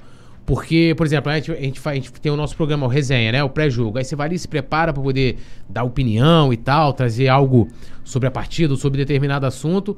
Porque, 0.51 0.95
por 0.97 1.07
exemplo, 1.07 1.31
a 1.31 1.37
gente, 1.37 1.53
a, 1.53 1.55
gente 1.55 1.79
faz, 1.79 1.93
a 1.93 2.01
gente 2.01 2.13
tem 2.15 2.33
o 2.33 2.35
nosso 2.35 2.57
programa, 2.57 2.85
o 2.85 2.89
Resenha, 2.89 3.31
né? 3.31 3.45
O 3.45 3.49
pré-jogo. 3.49 3.99
Aí 3.99 4.05
você 4.05 4.17
vai 4.17 4.27
ali 4.27 4.35
e 4.35 4.39
se 4.41 4.49
prepara 4.49 4.93
pra 4.93 5.01
poder 5.01 5.37
dar 5.69 5.85
opinião 5.85 6.53
e 6.53 6.57
tal, 6.57 6.93
trazer 6.93 7.29
algo 7.29 7.69
sobre 8.03 8.27
a 8.27 8.33
partida, 8.33 8.75
sobre 8.75 8.99
determinado 8.99 9.47
assunto. 9.47 9.97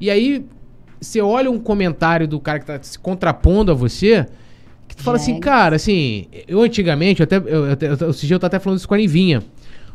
E 0.00 0.10
aí 0.10 0.44
você 1.00 1.20
olha 1.20 1.48
um 1.48 1.60
comentário 1.60 2.26
do 2.26 2.40
cara 2.40 2.58
que 2.58 2.66
tá 2.66 2.82
se 2.82 2.98
contrapondo 2.98 3.70
a 3.70 3.74
você, 3.76 4.26
que 4.88 4.96
tu 4.96 5.04
fala 5.04 5.18
assim, 5.18 5.38
cara, 5.38 5.76
assim, 5.76 6.26
eu 6.48 6.60
antigamente, 6.62 7.20
eu 7.20 7.24
até, 7.24 7.36
eu, 7.36 7.66
eu, 7.66 7.76
eu, 8.00 8.10
esse 8.10 8.26
dia 8.26 8.34
eu 8.34 8.40
tava 8.40 8.56
até 8.56 8.58
falando 8.58 8.80
isso 8.80 8.88
com 8.88 8.94
a 8.94 8.98
Nivinha. 8.98 9.40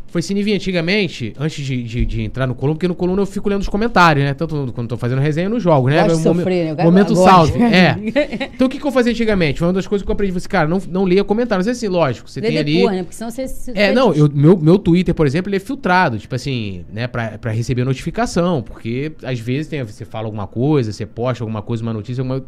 Foi 0.10 0.22
Cinevinha 0.22 0.56
antigamente, 0.56 1.34
antes 1.38 1.66
de, 1.66 1.84
de, 1.84 2.06
de 2.06 2.22
entrar 2.22 2.48
no 2.48 2.56
coluna, 2.56 2.76
porque 2.76 2.88
no 2.88 2.96
coluna 2.96 3.22
eu 3.22 3.26
fico 3.26 3.50
lendo 3.50 3.62
os 3.62 3.68
comentários, 3.70 4.24
né? 4.26 4.34
Tanto 4.34 4.72
quando 4.74 4.88
tô 4.88 4.98
fazendo 4.98 5.20
resenha 5.20 5.50
nos 5.50 5.62
jogos, 5.62 5.92
né? 5.92 6.02
Gosto 6.08 6.24
Momen- 6.24 6.40
sofrer, 6.40 6.76
né? 6.76 6.84
Momento 6.84 7.14
gosto. 7.14 7.24
salve. 7.30 7.62
É. 7.62 8.50
Então 8.54 8.68
o 8.68 8.70
que, 8.70 8.80
que 8.80 8.86
eu 8.88 8.92
fazia 8.92 9.12
antigamente? 9.12 9.60
Foi 9.60 9.68
uma 9.68 9.74
das 9.74 9.86
coisas 9.86 10.04
que 10.06 10.10
eu 10.10 10.14
aprendi. 10.14 10.32
Você, 10.32 10.48
cara, 10.48 10.68
não, 10.68 10.82
não 10.90 11.04
leia 11.04 11.24
comentários. 11.24 11.68
Assim, 11.68 11.88
lógico, 11.88 12.30
você 12.30 12.40
Vê 12.42 12.48
tem 12.48 12.58
ali. 12.58 12.74
depois, 12.78 12.96
né? 12.96 13.04
Porque 13.04 13.16
senão 13.16 13.30
você... 13.30 13.48
você 13.48 13.72
É, 13.76 13.92
não, 13.92 14.14
eu, 14.14 14.30
meu, 14.34 14.58
meu 14.58 14.80
Twitter, 14.80 15.14
por 15.14 15.28
exemplo, 15.28 15.50
ele 15.50 15.58
é 15.58 15.60
filtrado, 15.60 16.18
tipo 16.18 16.34
assim, 16.34 16.86
né, 16.92 17.08
pra, 17.08 17.38
pra 17.38 17.52
receber 17.52 17.84
notificação, 17.84 18.62
porque 18.62 19.12
às 19.24 19.40
vezes 19.40 19.68
tem, 19.68 19.84
você 19.84 20.06
fala 20.06 20.26
alguma 20.28 20.48
coisa, 20.48 20.92
você 20.94 21.06
posta 21.06 21.44
alguma 21.44 21.62
coisa, 21.62 21.84
uma 21.84 21.94
notícia, 21.94 22.22
alguma- 22.22 22.44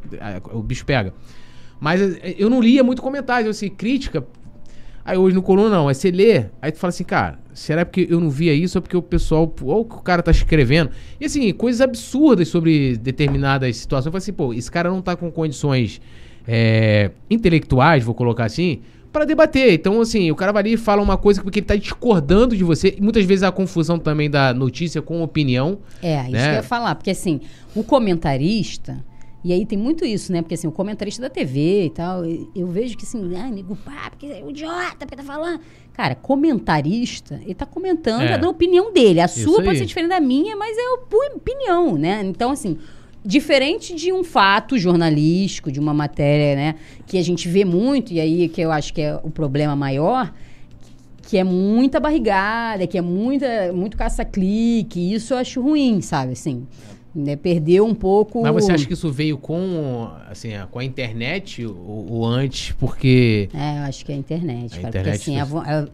o 0.53 0.61
bicho 0.64 0.86
pega. 0.86 1.14
Mas 1.81 2.02
eh, 2.02 2.36
eu 2.38 2.49
não 2.49 2.61
lia 2.61 2.84
muito 2.84 3.02
comentário, 3.02 3.49
assim, 3.49 3.69
crítica. 3.69 4.26
Aí 5.10 5.18
hoje 5.18 5.36
no 5.36 5.41
coluna 5.41 5.72
não, 5.72 5.88
aí 5.88 5.95
você 5.95 6.11
lê, 6.11 6.45
aí 6.61 6.72
tu 6.72 6.77
fala 6.77 6.90
assim, 6.90 7.03
cara, 7.03 7.40
será 7.52 7.84
porque 7.84 8.06
eu 8.07 8.19
não 8.19 8.30
via 8.30 8.53
isso 8.53 8.77
ou 8.77 8.81
porque 8.84 8.95
o 8.95 9.02
pessoal, 9.02 9.52
ou 9.64 9.84
que 9.84 9.95
o 9.95 10.02
cara 10.02 10.22
tá 10.22 10.30
escrevendo? 10.30 10.91
E 11.19 11.26
assim, 11.26 11.52
coisas 11.52 11.81
absurdas 11.81 12.48
sobre 12.48 12.95
determinadas 12.95 13.76
situações. 13.76 14.06
Eu 14.06 14.11
falei 14.11 14.22
assim, 14.22 14.34
pô, 14.34 14.53
esse 14.53 14.69
cara 14.69 14.88
não 14.88 15.02
tá 15.02 15.15
com 15.15 15.31
condições 15.31 15.99
é, 16.48 17.10
intelectuais, 17.27 18.03
vou 18.03 18.14
colocar 18.14 18.45
assim, 18.45 18.81
pra 19.11 19.26
debater. 19.26 19.73
Então, 19.73 19.99
assim, 19.99 20.30
o 20.30 20.36
cara 20.36 20.52
vai 20.52 20.61
ali 20.61 20.73
e 20.73 20.77
fala 20.77 21.02
uma 21.02 21.18
coisa 21.18 21.41
porque 21.41 21.57
ele 21.57 21.65
tá 21.65 21.76
discordando 21.76 22.56
de 22.56 22.64
você. 22.64 22.94
E 22.95 23.02
muitas 23.02 23.26
vezes 23.26 23.41
a 23.41 23.52
confusão 23.52 23.98
também 23.98 24.30
da 24.30 24.53
notícia 24.53 25.02
com 25.02 25.23
opinião. 25.23 25.80
É, 26.03 26.22
isso 26.22 26.31
né? 26.31 26.44
que 26.44 26.49
eu 26.49 26.53
ia 26.57 26.64
falar. 26.64 26.94
Porque 26.94 27.10
assim, 27.10 27.41
o 27.76 27.84
comentarista. 27.84 29.03
E 29.43 29.53
aí 29.53 29.65
tem 29.65 29.77
muito 29.77 30.03
isso, 30.05 30.31
né? 30.33 30.41
Porque 30.41 30.55
assim, 30.55 30.67
o 30.67 30.71
comentarista 30.71 31.21
da 31.21 31.29
TV 31.29 31.85
e 31.85 31.89
tal, 31.91 32.23
eu 32.25 32.67
vejo 32.67 32.97
que 32.97 33.05
assim, 33.05 33.35
ah, 33.37 33.49
nego, 33.49 33.75
pá, 33.77 34.09
porque 34.09 34.25
é 34.25 34.43
um 34.43 34.49
idiota, 34.49 34.97
porque 34.99 35.15
tá 35.15 35.23
falando. 35.23 35.61
Cara, 35.93 36.13
comentarista, 36.15 37.39
ele 37.43 37.53
tá 37.55 37.65
comentando, 37.65 38.21
É. 38.23 38.31
dando 38.33 38.47
a 38.47 38.49
opinião 38.49 38.91
dele. 38.91 39.21
A 39.21 39.25
Isso 39.25 39.41
sua 39.43 39.57
pode 39.57 39.69
aí. 39.69 39.77
ser 39.77 39.85
diferente 39.85 40.09
da 40.09 40.19
minha, 40.19 40.55
mas 40.57 40.77
é 40.77 40.81
a 40.81 41.35
opinião, 41.37 41.97
né? 41.97 42.21
Então, 42.25 42.51
assim, 42.51 42.77
diferente 43.23 43.95
de 43.95 44.11
um 44.11 44.23
fato 44.23 44.77
jornalístico, 44.77 45.71
de 45.71 45.79
uma 45.79 45.93
matéria, 45.93 46.55
né? 46.55 46.75
Que 47.05 47.17
a 47.17 47.21
gente 47.23 47.47
vê 47.47 47.63
muito, 47.63 48.11
e 48.13 48.19
aí 48.19 48.49
que 48.49 48.59
eu 48.61 48.71
acho 48.71 48.93
que 48.93 49.01
é 49.01 49.15
o 49.23 49.29
problema 49.29 49.75
maior, 49.75 50.33
que 51.23 51.37
é 51.37 51.43
muita 51.43 51.99
barrigada, 51.99 52.87
que 52.87 52.97
é 52.97 53.01
muita, 53.01 53.71
muito 53.71 53.95
caça-clique. 53.95 55.13
Isso 55.13 55.33
eu 55.33 55.37
acho 55.37 55.61
ruim, 55.61 56.01
sabe? 56.01 56.31
Assim, 56.33 56.65
né? 57.23 57.35
Perdeu 57.35 57.85
um 57.85 57.93
pouco. 57.95 58.41
Mas 58.41 58.53
você 58.53 58.71
acha 58.71 58.85
que 58.85 58.93
isso 58.93 59.11
veio 59.11 59.37
com, 59.37 60.09
assim, 60.29 60.53
a- 60.53 60.65
com 60.67 60.79
a 60.79 60.83
internet 60.83 61.65
ou, 61.65 62.05
ou 62.11 62.25
antes? 62.25 62.71
Porque. 62.79 63.49
É, 63.53 63.79
eu 63.79 63.83
acho 63.83 64.05
que 64.05 64.11
é 64.11 64.15
a 64.15 64.17
internet, 64.17 64.73
A 64.73 64.75
cara. 64.77 64.89
internet 64.89 65.17
porque 65.23 65.39
assim, 65.39 65.39
a- 65.39 65.87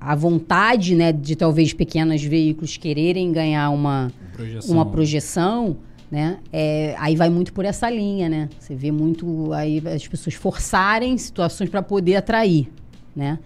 a 0.00 0.14
vontade, 0.14 0.94
né, 0.94 1.12
de 1.12 1.36
talvez 1.36 1.72
pequenos 1.74 2.22
veículos 2.22 2.76
quererem 2.76 3.30
ganhar 3.32 3.68
uma, 3.70 4.10
Projeção. 4.34 4.74
uma 4.74 4.86
projeção, 4.86 5.76
né? 6.10 6.38
É, 6.52 6.94
aí 6.98 7.14
vai 7.14 7.28
muito 7.28 7.52
por 7.52 7.64
essa 7.66 7.90
linha, 7.90 8.28
né? 8.28 8.48
Você 8.58 8.74
vê 8.74 8.90
muito 8.90 9.52
aí 9.52 9.82
as 9.94 10.08
pessoas 10.08 10.34
forçarem 10.34 11.16
situações 11.18 11.68
para 11.68 11.82
poder 11.82 12.16
atrair, 12.16 12.68
né? 13.14 13.38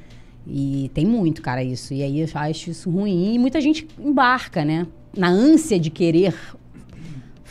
E 0.47 0.91
tem 0.95 1.05
muito, 1.07 1.43
cara, 1.43 1.65
isso. 1.65 1.93
E 1.93 2.03
aí 2.03 2.21
eu 2.21 2.29
acho 2.35 2.71
isso 2.71 2.89
ruim. 2.91 3.35
E 3.35 3.39
muita 3.39 3.61
gente 3.61 3.89
embarca, 3.99 4.65
né? 4.65 4.87
Na 5.17 5.29
ânsia 5.29 5.81
de 5.81 5.91
querer 5.91 6.35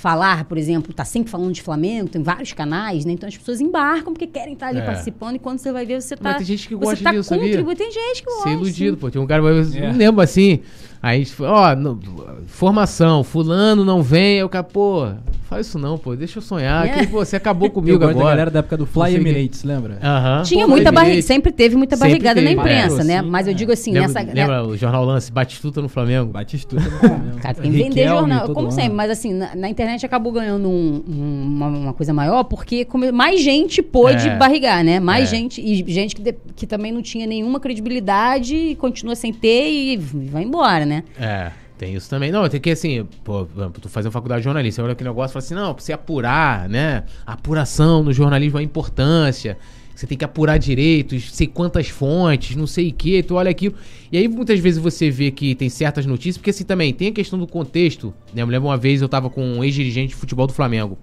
falar, 0.03 0.43
por 0.43 0.57
exemplo, 0.57 0.93
tá 0.93 1.05
sempre 1.05 1.31
falando 1.31 1.53
de 1.53 1.61
Flamengo, 1.61 2.09
tem 2.09 2.21
vários 2.21 2.51
canais, 2.51 3.05
né? 3.05 3.13
Então 3.13 3.27
as 3.29 3.37
pessoas 3.37 3.61
embarcam 3.61 4.11
porque 4.13 4.27
querem 4.27 4.51
estar 4.53 4.67
ali 4.67 4.79
É. 4.79 4.85
participando 4.85 5.37
e 5.37 5.39
quando 5.39 5.59
você 5.59 5.71
vai 5.71 5.85
ver, 5.85 6.01
você 6.01 6.17
tá. 6.17 6.23
Mas 6.23 6.37
tem 6.39 6.45
gente 6.45 6.67
que 6.67 6.75
gosta 6.75 7.01
tá 7.01 7.11
disso, 7.11 7.29
sabia? 7.29 7.45
contribuindo. 7.45 7.77
Tem 7.77 7.89
gente 7.89 8.19
que 8.21 8.25
gosta. 8.29 8.43
Ser 8.49 8.55
iludido, 8.55 8.95
sim. 8.97 8.99
pô. 8.99 9.09
Tem 9.09 9.21
um 9.21 9.25
cara, 9.25 9.41
eu 9.41 9.61
É. 9.63 9.87
não 9.91 9.97
lembro 9.97 10.21
assim. 10.21 10.59
Aí, 11.03 11.17
a 11.19 11.23
gente 11.23 11.33
falou, 11.35 11.53
ó, 11.53 11.75
no- 11.75 11.99
formação, 12.47 13.23
fulano 13.25 13.83
não 13.83 14.01
vem. 14.01 14.37
Aí 14.37 14.43
o 14.43 14.47
cara, 14.47 14.63
pô, 14.63 15.07
faz 15.49 15.67
isso 15.67 15.77
não, 15.77 15.97
pô, 15.97 16.15
deixa 16.15 16.37
eu 16.37 16.41
sonhar. 16.41 16.87
É. 16.87 16.89
Que, 16.91 17.07
pô, 17.07 17.17
você 17.25 17.35
acabou 17.35 17.67
Eu 17.67 17.71
comigo 17.73 17.99
da 17.99 18.09
agora. 18.09 18.27
galera 18.29 18.49
da 18.49 18.59
época 18.59 18.77
do 18.77 18.85
Fly 18.85 19.15
Emirates, 19.15 19.63
lembra? 19.65 19.99
Aham. 20.01 20.43
Tinha 20.43 20.65
Pô, 20.65 20.71
muita 20.71 20.93
barriga, 20.93 21.21
sempre 21.21 21.51
teve 21.51 21.75
muita 21.75 21.97
Sempre 21.97 22.11
barrigada 22.11 22.41
na 22.41 22.47
teve. 22.47 22.59
imprensa, 22.59 23.01
É, 23.01 23.03
né? 23.03 23.21
sim, 23.21 23.29
Mas 23.29 23.47
eu 23.47 23.51
é. 23.51 23.53
digo 23.53 23.71
assim, 23.73 23.91
Lembra, 23.91 24.07
nessa. 24.07 24.33
lembra 24.33 24.63
o 24.65 24.77
Jornal 24.77 25.03
Lance, 25.03 25.29
Batistuta 25.29 25.81
no 25.81 25.89
Flamengo? 25.89 26.31
Batistuta 26.31 26.81
no 26.81 26.91
Flamengo. 26.99 27.37
Cara, 27.41 27.53
tem 27.55 27.69
que 27.71 27.77
vender 27.83 28.07
jornal, 28.07 28.47
como 28.47 28.67
ano. 28.67 28.71
sempre. 28.71 28.93
Mas 28.93 29.11
assim, 29.11 29.33
na, 29.33 29.53
na 29.55 29.69
internet 29.69 30.05
acabou 30.05 30.31
ganhando 30.31 30.69
um- 30.69 31.03
um- 31.05 31.43
uma, 31.47 31.67
uma 31.67 31.93
coisa 31.93 32.13
maior, 32.13 32.45
porque 32.45 32.85
come- 32.85 33.11
mais 33.11 33.41
gente 33.41 33.81
pôde 33.81 34.29
É. 34.29 34.37
barrigar, 34.37 34.83
né? 34.85 35.01
Mais 35.01 35.27
É. 35.27 35.35
gente, 35.35 35.59
e 35.61 35.83
gente 35.91 36.15
que, 36.15 36.21
de- 36.21 36.35
que 36.55 36.65
também 36.65 36.93
não 36.93 37.01
tinha 37.01 37.27
nenhuma 37.27 37.59
credibilidade 37.59 38.55
e 38.55 38.75
continua 38.75 39.15
sem 39.15 39.33
ter 39.33 39.69
e 39.69 39.97
vai 39.97 40.43
embora, 40.43 40.85
né? 40.85 40.92
É, 41.17 41.51
tem 41.77 41.95
isso 41.95 42.09
também. 42.09 42.31
Não, 42.31 42.47
tem 42.47 42.59
que 42.59 42.69
assim, 42.69 43.07
pô, 43.23 43.47
tu 43.79 43.89
fazendo 43.89 44.11
faculdade 44.11 44.41
de 44.41 44.45
jornalista, 44.45 44.81
você 44.81 44.83
olha 44.83 44.93
aquele 44.93 45.09
negócio 45.09 45.31
e 45.31 45.33
fala 45.33 45.45
assim, 45.45 45.55
não, 45.55 45.73
pra 45.73 45.83
você 45.83 45.93
apurar, 45.93 46.69
né? 46.69 47.03
A 47.25 47.33
apuração 47.33 48.03
no 48.03 48.13
jornalismo, 48.13 48.57
a 48.57 48.63
importância. 48.63 49.57
Você 49.95 50.07
tem 50.07 50.17
que 50.17 50.25
apurar 50.25 50.57
direito, 50.57 51.19
sei 51.19 51.45
quantas 51.45 51.87
fontes, 51.87 52.55
não 52.55 52.65
sei 52.65 52.89
o 52.89 52.93
que, 52.93 53.21
tu 53.21 53.35
olha 53.35 53.51
aquilo. 53.51 53.75
E 54.11 54.17
aí 54.17 54.27
muitas 54.27 54.59
vezes 54.59 54.79
você 54.79 55.09
vê 55.09 55.29
que 55.29 55.53
tem 55.53 55.69
certas 55.69 56.05
notícias, 56.05 56.37
porque 56.37 56.49
assim 56.49 56.63
também 56.63 56.91
tem 56.93 57.09
a 57.09 57.11
questão 57.11 57.37
do 57.37 57.45
contexto. 57.45 58.13
Né? 58.33 58.41
Eu 58.41 58.47
me 58.47 58.51
lembro 58.51 58.69
uma 58.69 58.77
vez 58.77 59.01
eu 59.01 59.09
tava 59.09 59.29
com 59.29 59.45
um 59.45 59.63
ex-dirigente 59.63 60.09
de 60.09 60.15
futebol 60.15 60.47
do 60.47 60.53
Flamengo. 60.53 60.97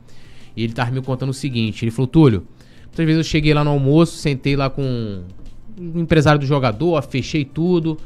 E 0.57 0.65
ele 0.65 0.73
tava 0.73 0.91
me 0.91 1.01
contando 1.01 1.31
o 1.31 1.35
seguinte: 1.35 1.85
ele 1.85 1.93
falou, 1.93 2.09
Túlio, 2.09 2.47
muitas 2.87 3.07
vezes 3.07 3.19
eu 3.19 3.25
cheguei 3.25 3.55
lá 3.55 3.63
no 3.63 3.71
almoço, 3.71 4.17
sentei 4.17 4.57
lá 4.57 4.69
com 4.69 5.23
um 5.81 6.01
empresário 6.01 6.41
do 6.41 6.47
jogador, 6.47 7.01
fechei 7.03 7.45
tudo, 7.45 7.97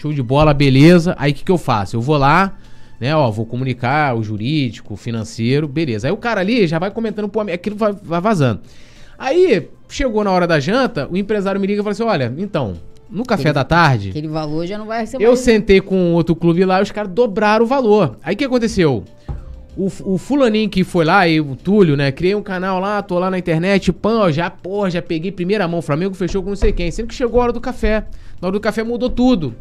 show 0.00 0.12
de 0.12 0.22
bola, 0.22 0.54
beleza. 0.54 1.14
Aí 1.18 1.32
o 1.32 1.34
que, 1.34 1.44
que 1.44 1.52
eu 1.52 1.58
faço? 1.58 1.96
Eu 1.96 2.00
vou 2.00 2.16
lá, 2.16 2.56
né, 2.98 3.14
ó, 3.14 3.30
vou 3.30 3.44
comunicar 3.44 4.16
o 4.16 4.22
jurídico, 4.22 4.94
o 4.94 4.96
financeiro, 4.96 5.68
beleza. 5.68 6.08
Aí 6.08 6.12
o 6.12 6.16
cara 6.16 6.40
ali 6.40 6.66
já 6.66 6.78
vai 6.78 6.90
comentando, 6.90 7.28
pô, 7.28 7.40
aquilo 7.40 7.76
vai, 7.76 7.92
vai 7.92 8.20
vazando. 8.20 8.60
Aí, 9.18 9.68
chegou 9.88 10.24
na 10.24 10.30
hora 10.30 10.46
da 10.46 10.58
janta, 10.58 11.06
o 11.10 11.16
empresário 11.16 11.60
me 11.60 11.66
liga 11.66 11.80
e 11.80 11.82
fala 11.82 11.92
assim: 11.92 12.02
olha, 12.02 12.34
então, 12.38 12.74
no 13.10 13.24
café 13.24 13.52
da 13.52 13.64
tarde. 13.64 14.10
Aquele 14.10 14.28
valor 14.28 14.66
já 14.66 14.78
não 14.78 14.86
vai 14.86 15.06
ser 15.06 15.20
Eu 15.20 15.28
mais. 15.28 15.40
sentei 15.40 15.80
com 15.80 16.14
outro 16.14 16.34
clube 16.34 16.64
lá 16.64 16.78
e 16.78 16.82
os 16.82 16.90
caras 16.90 17.12
dobraram 17.12 17.64
o 17.64 17.68
valor. 17.68 18.16
Aí 18.22 18.34
o 18.34 18.38
que 18.38 18.44
aconteceu? 18.44 19.04
O, 19.76 19.86
o 20.14 20.18
fulaninho 20.18 20.68
que 20.68 20.82
foi 20.82 21.04
lá, 21.04 21.28
e 21.28 21.40
o 21.40 21.54
Túlio, 21.54 21.96
né? 21.96 22.10
Criei 22.10 22.34
um 22.34 22.42
canal 22.42 22.80
lá, 22.80 23.02
tô 23.02 23.18
lá 23.18 23.30
na 23.30 23.38
internet, 23.38 23.92
pã, 23.92 24.32
já, 24.32 24.50
porra, 24.50 24.90
já 24.90 25.02
peguei 25.02 25.30
primeira 25.30 25.68
mão, 25.68 25.82
Flamengo 25.82 26.14
fechou 26.14 26.42
com 26.42 26.48
não 26.48 26.56
sei 26.56 26.72
quem. 26.72 26.90
Sendo 26.90 27.06
que 27.06 27.14
chegou 27.14 27.40
a 27.40 27.44
hora 27.44 27.52
do 27.52 27.60
café. 27.60 28.06
Na 28.40 28.48
hora 28.48 28.52
do 28.52 28.60
café 28.60 28.82
mudou 28.82 29.10
tudo. 29.10 29.54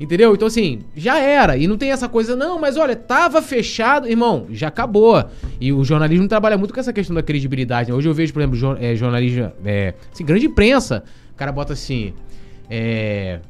Entendeu? 0.00 0.34
Então, 0.34 0.48
assim, 0.48 0.80
já 0.96 1.18
era. 1.18 1.58
E 1.58 1.66
não 1.66 1.76
tem 1.76 1.92
essa 1.92 2.08
coisa, 2.08 2.34
não, 2.34 2.58
mas 2.58 2.78
olha, 2.78 2.96
tava 2.96 3.42
fechado. 3.42 4.08
Irmão, 4.08 4.46
já 4.50 4.68
acabou. 4.68 5.22
E 5.60 5.74
o 5.74 5.84
jornalismo 5.84 6.26
trabalha 6.26 6.56
muito 6.56 6.72
com 6.72 6.80
essa 6.80 6.92
questão 6.92 7.14
da 7.14 7.22
credibilidade. 7.22 7.90
né? 7.90 7.94
Hoje 7.94 8.08
eu 8.08 8.14
vejo, 8.14 8.32
por 8.32 8.40
exemplo, 8.40 8.56
jor 8.56 8.78
é, 8.82 8.94
jornalismo, 8.96 9.52
é, 9.62 9.92
assim, 10.10 10.24
grande 10.24 10.46
imprensa. 10.46 11.04
O 11.32 11.36
cara 11.36 11.52
bota 11.52 11.74
assim, 11.74 12.14
é, 12.70 13.40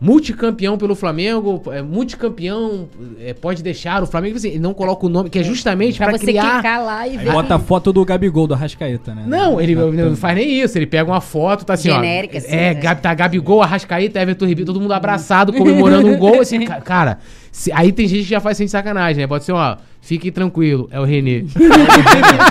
multicampeão 0.00 0.78
pelo 0.78 0.94
Flamengo, 0.94 1.60
é, 1.72 1.82
multicampeão, 1.82 2.88
é, 3.20 3.34
pode 3.34 3.62
deixar 3.62 4.02
o 4.02 4.06
Flamengo, 4.06 4.36
assim, 4.36 4.48
ele 4.50 4.58
não 4.60 4.72
coloca 4.72 5.04
o 5.04 5.08
nome, 5.08 5.28
que 5.28 5.38
é 5.38 5.42
justamente 5.42 5.98
você 5.98 6.18
criar... 6.18 6.54
clicar 6.54 6.84
lá 6.84 7.06
e 7.06 7.18
Aí 7.18 7.24
ver. 7.24 7.32
bota 7.32 7.56
a 7.56 7.58
foto 7.58 7.92
do 7.92 8.04
Gabigol, 8.04 8.46
do 8.46 8.54
Arrascaeta, 8.54 9.14
né? 9.14 9.24
Não, 9.26 9.60
ele 9.60 9.74
Na 9.74 9.82
não 9.86 9.92
thumb. 10.10 10.16
faz 10.16 10.36
nem 10.36 10.60
isso. 10.60 10.78
Ele 10.78 10.86
pega 10.86 11.10
uma 11.10 11.20
foto, 11.20 11.64
tá 11.64 11.74
assim, 11.74 11.90
Genérica, 11.90 12.36
ó. 12.36 12.38
assim, 12.38 12.54
é, 12.54 12.74
né? 12.74 12.94
Tá 12.94 13.12
Gabigol, 13.12 13.60
Arrascaeta, 13.62 14.20
Everton 14.20 14.46
Ribeiro, 14.46 14.66
todo 14.72 14.80
mundo 14.80 14.92
abraçado, 14.92 15.52
comemorando 15.52 16.06
um 16.08 16.16
gol. 16.16 16.40
Assim, 16.40 16.60
ca- 16.66 16.80
cara, 16.80 17.18
se- 17.52 17.72
aí 17.72 17.92
tem 17.92 18.06
gente 18.08 18.24
que 18.24 18.30
já 18.30 18.40
faz 18.40 18.56
sem 18.56 18.66
sacanagem, 18.68 19.22
né? 19.22 19.26
Pode 19.26 19.44
ser, 19.44 19.52
ó, 19.52 19.76
fique 20.00 20.30
tranquilo, 20.30 20.88
é 20.90 20.98
o 21.00 21.04
Renê. 21.04 21.44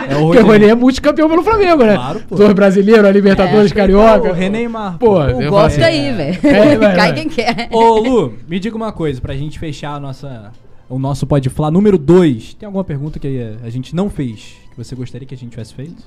É 0.10 0.16
o 0.16 0.28
Porque 0.28 0.40
o 0.40 0.44
René. 0.44 0.52
Renê 0.58 0.68
é 0.72 0.76
multicampeão 0.76 1.30
pelo 1.30 1.44
Flamengo, 1.44 1.84
né? 1.84 1.96
Claro, 1.96 2.22
pô. 2.28 2.36
Dois 2.36 2.54
brasileiros, 2.54 3.06
a 3.06 3.12
Libertadores, 3.12 3.72
É. 3.72 3.76
Carioca. 3.76 4.30
O 4.30 4.34
Reneymar. 4.34 4.98
Pô, 4.98 5.20
O 5.20 5.30
eu 5.42 5.50
gosto 5.52 5.76
assim, 5.82 5.84
aí, 5.84 6.12
velho. 6.14 6.40
É, 6.44 6.96
Cai 6.96 7.14
quem 7.14 7.28
quer. 7.30 7.68
Ô, 7.72 8.00
Lu, 8.00 8.34
me 8.48 8.60
diga 8.60 8.76
uma 8.76 8.92
coisa, 8.92 9.20
pra 9.20 9.36
gente 9.36 9.60
fechar 9.60 9.96
a 9.96 10.00
nossa, 10.00 10.52
o 10.90 10.98
nosso 10.98 11.28
Pode 11.28 11.50
Falar 11.50 11.72
número 11.72 11.98
2. 11.98 12.54
Tem 12.54 12.66
alguma 12.66 12.84
pergunta 12.84 13.20
que 13.20 13.28
a 13.64 13.70
gente 13.70 13.96
não 13.96 14.10
fez, 14.10 14.56
que 14.72 14.78
você 14.78 14.96
gostaria 14.96 15.28
que 15.28 15.34
a 15.34 15.38
gente 15.38 15.52
tivesse 15.52 15.74
feito? 15.74 16.02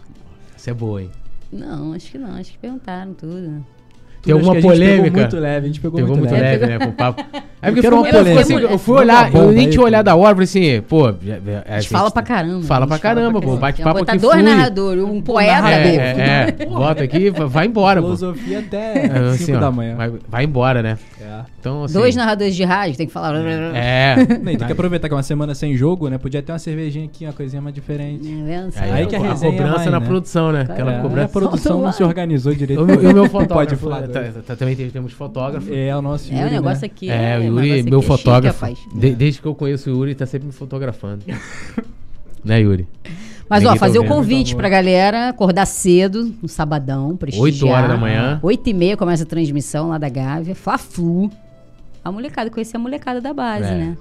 Isso 0.56 0.70
é 0.70 0.74
boa, 0.74 1.02
hein? 1.02 1.10
Não, 1.52 1.92
acho 1.92 2.10
que 2.10 2.18
não. 2.18 2.34
Acho 2.36 2.52
que 2.52 2.58
perguntaram 2.58 3.12
tudo. 3.12 3.64
Tem 4.22 4.32
alguma 4.34 4.58
a 4.58 4.60
polêmica? 4.60 5.02
Pegou 5.04 5.20
muito 5.20 5.36
leve, 5.38 5.64
a 5.64 5.68
gente 5.68 5.80
pegou, 5.80 5.96
Pegou 6.00 6.16
muito, 6.16 6.28
muito 6.30 6.40
leve. 6.42 6.58
leve, 6.58 6.66
né? 6.66 6.78
Com 6.78 6.90
o 6.90 6.92
papo. 6.92 7.24
É 7.62 7.66
porque 7.70 7.86
foi- 7.86 7.92
uma 7.98 8.08
polêmica. 8.08 8.40
assim, 8.40 8.54
eu 8.58 8.78
fui 8.78 8.96
olhar, 9.00 9.34
eu 9.34 9.52
nem 9.52 9.68
tinha 9.68 9.82
olhado 9.84 10.08
a 10.08 10.16
hora, 10.16 10.30
falei 10.34 10.44
assim, 10.44 10.80
pô. 10.80 11.08
A 11.08 11.78
gente 11.78 11.90
fala 11.90 12.10
pra 12.10 12.22
caramba. 12.22 12.62
Fala 12.62 12.84
a 12.86 12.88
pra 12.88 12.98
caramba, 12.98 13.38
pô. 13.38 13.54
Bate-papo 13.56 13.98
um 13.98 14.02
aqui 14.02 14.12
botador 14.12 14.30
flui. 14.32 14.42
narrador, 14.42 14.96
um 14.96 15.20
poeta. 15.20 15.68
É, 15.68 16.54
é, 16.58 16.66
bota 16.66 17.04
aqui, 17.04 17.28
vai 17.28 17.66
embora, 17.66 18.00
pô. 18.00 18.06
Filosofia 18.16 18.60
até 18.60 19.04
É, 19.04 19.08
5 19.10 19.18
assim, 19.28 19.54
ó, 19.56 19.60
da 19.60 19.70
manhã. 19.70 19.94
Vai, 20.26 20.44
embora, 20.44 20.82
né? 20.82 20.96
É. 21.20 21.40
Então, 21.60 21.84
assim, 21.84 21.92
Dois 21.92 22.16
narradores 22.16 22.56
de 22.56 22.64
rádio, 22.64 22.96
tem 22.96 23.06
que 23.06 23.12
falar. 23.12 23.34
É. 23.74 24.14
Tem 24.24 24.56
que 24.56 24.72
aproveitar 24.72 25.08
que 25.08 25.12
é 25.12 25.16
uma 25.18 25.22
semana 25.22 25.54
sem 25.54 25.76
jogo, 25.76 26.08
né? 26.08 26.16
Podia 26.16 26.40
ter 26.40 26.52
uma 26.52 26.58
cervejinha 26.58 27.04
aqui, 27.04 27.26
uma 27.26 27.34
coisinha 27.34 27.60
mais 27.60 27.74
diferente. 27.74 28.26
É, 28.26 28.42
vendo? 28.42 28.72
Aí, 28.76 28.90
Aí 28.90 29.06
que 29.06 29.16
a 29.16 29.18
a 29.18 29.22
resenha 29.22 29.52
é 29.52 29.56
cobrança 29.58 29.76
mais, 29.80 29.90
na 29.90 30.00
né? 30.00 30.06
produção, 30.06 30.50
né? 30.50 30.62
Aquela 30.66 30.92
É, 30.94 30.98
a 30.98 31.02
cobrança. 31.02 31.28
produção 31.28 31.82
não 31.82 31.92
se 31.92 32.02
organizou 32.02 32.54
direito. 32.54 32.82
O 32.82 32.86
meu, 32.86 33.02
e 33.02 33.06
o 33.06 33.12
meu 33.12 33.28
Pode 33.28 33.76
fotógrafo. 33.76 34.09
Falar. 34.12 34.32
tá- 34.32 34.40
tá- 34.46 34.56
também 34.56 34.76
tem- 34.76 34.90
temos 34.90 35.12
fotógrafo. 35.12 35.72
É 35.72 35.96
o 35.96 36.02
nosso 36.02 36.32
É, 36.32 36.36
Yuri, 36.36 36.48
o 36.48 36.52
negócio 36.52 36.80
né? 36.82 36.86
aqui 36.86 37.10
É, 37.10 37.14
o 37.14 37.40
um 37.40 37.44
Yuri, 37.44 37.54
negócio 37.54 37.68
meu 37.68 37.76
aqui 37.78 37.88
é 37.88 37.90
chique, 38.00 38.06
fotógrafo. 38.06 38.66
desde 39.16 39.40
que 39.40 39.46
eu 39.46 39.54
conheço 39.54 39.90
o 39.90 39.92
Yuri, 39.94 40.14
tá 40.14 40.26
sempre 40.26 40.46
me 40.46 40.52
fotografando. 40.52 41.22
né, 42.44 42.60
Yuri? 42.60 42.86
Mas, 43.48 43.60
Ninguém 43.62 43.70
ó, 43.70 43.74
tá 43.74 43.80
fazer 43.80 43.98
o 43.98 44.02
ouvindo. 44.02 44.14
convite 44.16 44.54
pra 44.56 44.68
galera 44.68 45.28
acordar 45.28 45.66
cedo, 45.66 46.32
no 46.40 46.48
sabadão, 46.48 47.16
prestigiar. 47.16 47.44
8 47.44 47.66
horas 47.66 47.88
da 47.90 47.96
manhã. 47.96 48.38
8 48.42 48.70
e 48.70 48.72
meia 48.72 48.96
começa 48.96 49.24
a 49.24 49.26
transmissão 49.26 49.88
lá 49.88 49.98
da 49.98 50.08
Gávea. 50.08 50.54
Fla-Flu. 50.54 51.30
A 52.04 52.12
molecada, 52.12 52.48
conheci 52.48 52.76
a 52.76 52.78
molecada 52.78 53.20
da 53.20 53.34
base, 53.34 53.64
É. 53.68 53.74
né? 53.76 53.96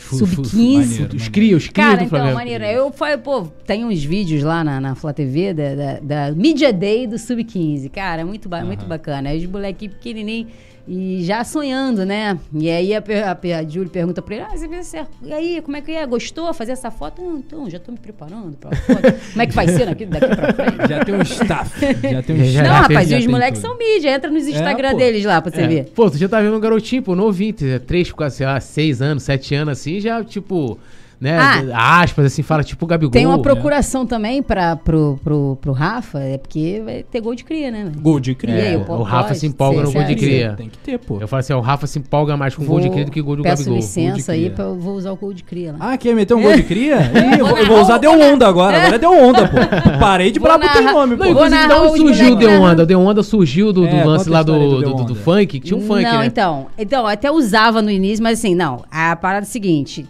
Fu- 0.00 0.16
Sub-15. 0.16 0.44
fu- 0.48 0.56
maneiro, 0.78 1.16
Os 1.16 1.28
cria, 1.28 1.56
os 1.56 1.68
cria 1.68 1.84
Cara, 1.86 1.98
do 1.98 2.04
então, 2.04 2.34
maneiro. 2.34 2.64
Eu 2.64 2.90
falei, 2.90 3.18
pô, 3.18 3.42
tem 3.66 3.84
uns 3.84 4.02
vídeos 4.02 4.42
lá 4.42 4.64
na, 4.64 4.80
na 4.80 4.94
Flá 4.94 5.12
TV 5.12 5.52
da, 5.52 5.74
da, 5.74 6.00
da 6.28 6.34
Media 6.34 6.72
Day 6.72 7.06
do 7.06 7.18
Sub-15. 7.18 7.90
Cara, 7.90 8.24
muito, 8.24 8.48
ba 8.48 8.64
muito 8.64 8.86
bacana. 8.86 9.28
Aí 9.28 9.38
os 9.38 9.46
molequinhos 9.46 9.94
pequenininhos 9.94 10.48
e 10.88 11.22
já 11.24 11.44
sonhando, 11.44 12.04
né? 12.04 12.38
E 12.52 12.68
aí 12.70 12.94
a, 12.94 12.98
a, 12.98 13.58
a 13.58 13.62
Júlia 13.68 13.90
pergunta 13.90 14.20
pra 14.22 14.34
ele: 14.34 14.44
Ah, 14.44 14.56
você 14.56 14.66
viu 14.66 14.82
certo? 14.82 15.10
E 15.22 15.32
aí, 15.32 15.60
como 15.62 15.76
é 15.76 15.80
que 15.80 15.92
é? 15.92 16.06
Gostou 16.06 16.52
fazer 16.52 16.72
essa 16.72 16.90
foto? 16.90 17.22
Não, 17.22 17.38
então, 17.38 17.70
já 17.70 17.78
tô 17.78 17.92
me 17.92 17.98
preparando 17.98 18.56
pra 18.56 18.74
foto. 18.76 19.00
como 19.32 19.42
é 19.42 19.46
que 19.46 19.54
vai 19.54 19.68
ser 19.68 19.86
daqui, 19.86 20.06
daqui 20.06 20.26
pra 20.34 20.52
frente? 20.52 20.88
Já 20.88 21.04
tem 21.04 21.14
um 21.14 21.22
staff. 21.22 21.80
Já 22.10 22.22
tem 22.22 22.36
um 22.36 22.42
staff. 22.44 22.68
Não, 22.68 22.74
rapaz, 22.74 23.08
já 23.08 23.16
e 23.18 23.20
os 23.20 23.26
moleques 23.26 23.60
são 23.60 23.76
mídia. 23.78 24.10
Entra 24.14 24.30
nos 24.30 24.46
Instagram 24.46 24.92
pô. 24.92 24.96
deles 24.98 25.24
lá 25.24 25.40
pra 25.40 25.50
você 25.52 25.62
É. 25.62 25.66
ver. 25.68 25.84
Pô, 25.94 26.10
tu 26.10 26.18
já 26.18 26.28
tá 26.28 26.40
vendo 26.40 26.56
um 26.56 26.60
garotinho, 26.60 27.02
pô, 27.02 27.14
novinho, 27.14 27.52
tem 27.54 27.78
três, 27.80 28.10
quase, 28.12 28.36
sei 28.36 28.46
lá, 28.46 28.58
seis 28.60 29.00
anos, 29.02 29.22
sete 29.22 29.54
anos, 29.54 29.78
assim, 29.78 30.00
já, 30.00 30.22
tipo, 30.24 30.78
né, 31.20 31.36
Ah. 31.38 32.00
aspas, 32.00 32.24
assim, 32.26 32.42
fala 32.42 32.64
tipo 32.64 32.86
Gabigol. 32.86 33.10
Tem 33.12 33.26
uma 33.26 33.36
né? 33.36 33.42
procuração 33.42 34.06
também 34.06 34.42
pra, 34.42 34.74
pro, 34.76 35.18
pro, 35.22 35.58
pro 35.60 35.72
Rafa, 35.72 36.18
é 36.20 36.38
porque 36.38 36.80
vai 36.84 37.02
ter 37.02 37.20
gol 37.20 37.34
de 37.34 37.44
cria, 37.44 37.70
né? 37.70 37.92
Gol 38.00 38.18
de 38.18 38.34
cria. 38.34 38.54
E 38.54 38.60
aí, 38.60 38.74
É, 38.74 38.78
pô, 38.78 38.94
o 38.94 39.02
Rafa 39.02 39.28
pode 39.28 39.38
se 39.40 39.46
empolga 39.46 39.82
no 39.82 39.92
gol 39.92 40.04
de 40.04 40.14
cria. 40.14 40.54
Tem 40.56 40.68
que 40.68 40.78
ter, 40.78 40.98
pô. 40.98 41.18
Eu 41.20 41.28
falo 41.28 41.40
assim, 41.40 41.52
ó, 41.52 41.58
o 41.58 41.60
Rafa 41.60 41.86
se 41.86 41.98
empolga 41.98 42.36
mais 42.36 42.54
com 42.54 42.64
gol 42.64 42.80
de 42.80 42.88
cria 42.88 43.04
do 43.04 43.10
que 43.10 43.20
gol 43.20 43.36
do 43.36 43.42
peço 43.42 43.58
Gabigol. 43.64 43.76
licença 43.76 44.32
aí, 44.32 44.48
pra, 44.50 44.64
eu 44.64 44.78
vou 44.78 44.94
usar 44.94 45.12
o 45.12 45.16
gol 45.16 45.34
de 45.34 45.44
cria 45.44 45.72
lá. 45.72 45.92
Ah, 45.92 45.96
quer 45.98 46.14
meter 46.14 46.32
um 46.34 46.40
gol 46.42 46.54
de 46.54 46.62
cria? 46.62 46.96
Ih, 47.36 47.38
eu 47.38 47.46
vou, 47.46 47.58
eu 47.58 47.66
vou 47.66 47.80
usar 47.80 47.96
o- 47.96 47.98
Deu 47.98 48.12
vou 48.16 48.32
Onda 48.32 48.48
agora. 48.48 48.78
Agora 48.78 48.96
é 48.96 48.98
Deu 48.98 49.12
Onda, 49.12 49.46
pô. 49.48 49.56
Parei 50.00 50.30
de 50.30 50.38
Vou 50.38 50.48
brabo 50.48 50.64
narrar- 50.64 50.92
nome, 50.92 51.16
Não, 51.16 51.18
pô. 51.18 51.24
Vou 51.34 51.46
inclusive, 51.46 51.60
de 51.62 51.68
narrar 51.68 51.82
onde 51.82 51.92
os 51.92 51.98
surgiu 52.16 52.32
o 52.32 52.40
narrando. 52.40 52.62
Onda? 52.64 52.82
O 52.82 52.86
The 52.86 52.96
Onda 52.96 53.22
surgiu 53.22 53.72
do, 53.72 53.86
É, 53.86 54.04
lance 54.04 54.28
a 54.28 54.32
lá 54.32 54.42
do, 54.42 55.14
funk, 55.14 55.46
que 55.46 55.60
tinha 55.60 55.76
um 55.76 55.82
funk, 55.82 56.02
não, 56.02 56.20
né? 56.20 56.26
então, 56.26 56.66
então, 56.78 57.06
até 57.06 57.30
usava 57.30 57.82
no 57.82 57.90
início, 57.90 58.22
mas 58.22 58.38
assim, 58.38 58.54
não. 58.54 58.82
A 58.90 59.14
parada 59.16 59.44
é 59.44 59.48
a 59.48 59.50
seguinte, 59.50 60.06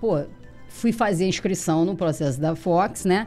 pô, 0.00 0.20
fui 0.84 0.92
fazer 0.92 1.24
a 1.24 1.28
inscrição 1.28 1.82
no 1.86 1.96
processo 1.96 2.38
da 2.38 2.54
Fox, 2.54 3.06
né? 3.06 3.24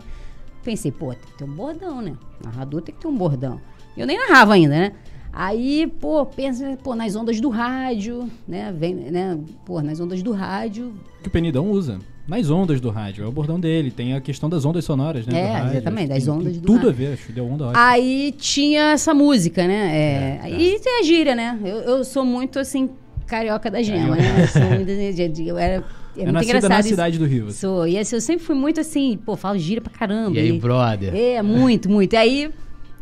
Pensei, 0.63 0.91
pô, 0.91 1.07
tem 1.07 1.25
que 1.31 1.37
ter 1.39 1.43
um 1.43 1.47
bordão, 1.47 2.03
né? 2.03 2.13
Narrador 2.43 2.83
tem 2.83 2.93
que 2.93 3.01
ter 3.01 3.07
um 3.07 3.17
bordão. 3.17 3.59
Eu 3.97 4.05
nem 4.05 4.15
narrava 4.15 4.53
ainda, 4.53 4.75
né? 4.75 4.91
Aí, 5.33 5.87
pô, 5.99 6.23
pensa, 6.23 6.77
pô, 6.83 6.93
nas 6.93 7.15
ondas 7.15 7.41
do 7.41 7.49
rádio, 7.49 8.29
né? 8.47 8.71
Vem, 8.77 8.93
né? 8.93 9.39
Pô, 9.65 9.81
nas 9.81 9.99
ondas 9.99 10.21
do 10.21 10.31
rádio. 10.33 10.93
Que 11.23 11.29
o 11.29 11.31
Penidão 11.31 11.71
usa. 11.71 11.97
Nas 12.27 12.47
ondas 12.51 12.79
do 12.79 12.91
rádio. 12.91 13.23
É 13.25 13.27
o 13.27 13.31
bordão 13.31 13.59
dele. 13.59 13.89
Tem 13.89 14.13
a 14.13 14.21
questão 14.21 14.47
das 14.47 14.63
ondas 14.63 14.85
sonoras, 14.85 15.25
né? 15.25 15.39
É, 15.39 15.51
rádio. 15.53 15.71
exatamente, 15.77 16.07
Tem- 16.09 16.15
das 16.15 16.23
tem 16.25 16.33
ondas 16.33 16.57
do 16.57 16.61
Tudo 16.61 16.75
rádio. 16.75 16.89
a 16.89 16.93
ver, 16.93 17.13
acho. 17.13 17.31
Deu 17.31 17.47
onda 17.49 17.65
ótimo. 17.69 17.83
Aí 17.83 18.35
tinha 18.37 18.91
essa 18.91 19.15
música, 19.15 19.65
né? 19.67 20.39
É, 20.43 20.49
E 20.51 20.79
tem 20.79 20.99
a 20.99 21.03
gíria, 21.03 21.33
né? 21.33 21.57
Eu, 21.65 21.77
eu 21.77 22.03
sou 22.03 22.23
muito, 22.23 22.59
assim, 22.59 22.87
carioca 23.25 23.71
da 23.71 23.81
gema, 23.81 24.15
né? 24.15 24.43
Eu 24.43 24.47
sou 24.47 24.61
muito, 24.69 25.41
eu 25.41 25.57
era, 25.57 25.83
é, 26.21 26.23
muito 26.23 26.33
nascida 26.33 26.51
engraçado 26.57 26.69
na 26.71 26.79
isso. 26.79 26.89
cidade 26.89 27.19
do 27.19 27.25
Rio. 27.25 27.51
Sou. 27.51 27.87
E 27.87 27.97
assim, 27.97 28.15
eu 28.15 28.21
sempre 28.21 28.45
fui 28.45 28.55
muito 28.55 28.79
assim, 28.79 29.17
pô, 29.25 29.35
falo 29.35 29.57
gíria 29.57 29.81
pra 29.81 29.91
caramba. 29.91 30.37
E 30.37 30.39
aí, 30.39 30.51
brother? 30.59 31.15
É, 31.15 31.41
muito, 31.41 31.89
muito. 31.89 32.13
E 32.13 32.17
aí 32.17 32.49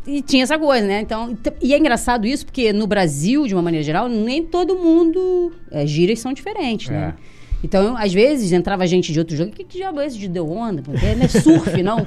e 0.06 0.22
tinha 0.22 0.44
essa 0.44 0.56
coisa, 0.58 0.86
né? 0.86 1.00
Então, 1.00 1.32
e 1.32 1.34
t- 1.34 1.52
e 1.60 1.74
é 1.74 1.78
engraçado 1.78 2.26
isso, 2.26 2.44
porque 2.46 2.72
no 2.72 2.86
Brasil, 2.86 3.46
de 3.46 3.54
uma 3.54 3.62
maneira 3.62 3.82
geral, 3.84 4.08
nem 4.08 4.44
todo 4.44 4.76
mundo. 4.76 5.52
É, 5.70 5.84
gírias 5.86 6.20
são 6.20 6.32
diferentes, 6.32 6.88
né? 6.90 7.14
É. 7.32 7.35
Então, 7.64 7.96
às 7.96 8.12
vezes, 8.12 8.52
entrava 8.52 8.86
gente 8.86 9.12
de 9.12 9.18
outro 9.18 9.34
jogo. 9.36 9.50
Que, 9.50 9.64
que 9.64 9.78
diabo 9.78 10.00
é 10.00 10.06
esse 10.06 10.18
de 10.18 10.28
deu 10.28 10.50
onda? 10.50 10.82
Porque 10.82 11.14
não 11.14 11.24
é 11.24 11.28
surf, 11.28 11.82
não. 11.82 11.98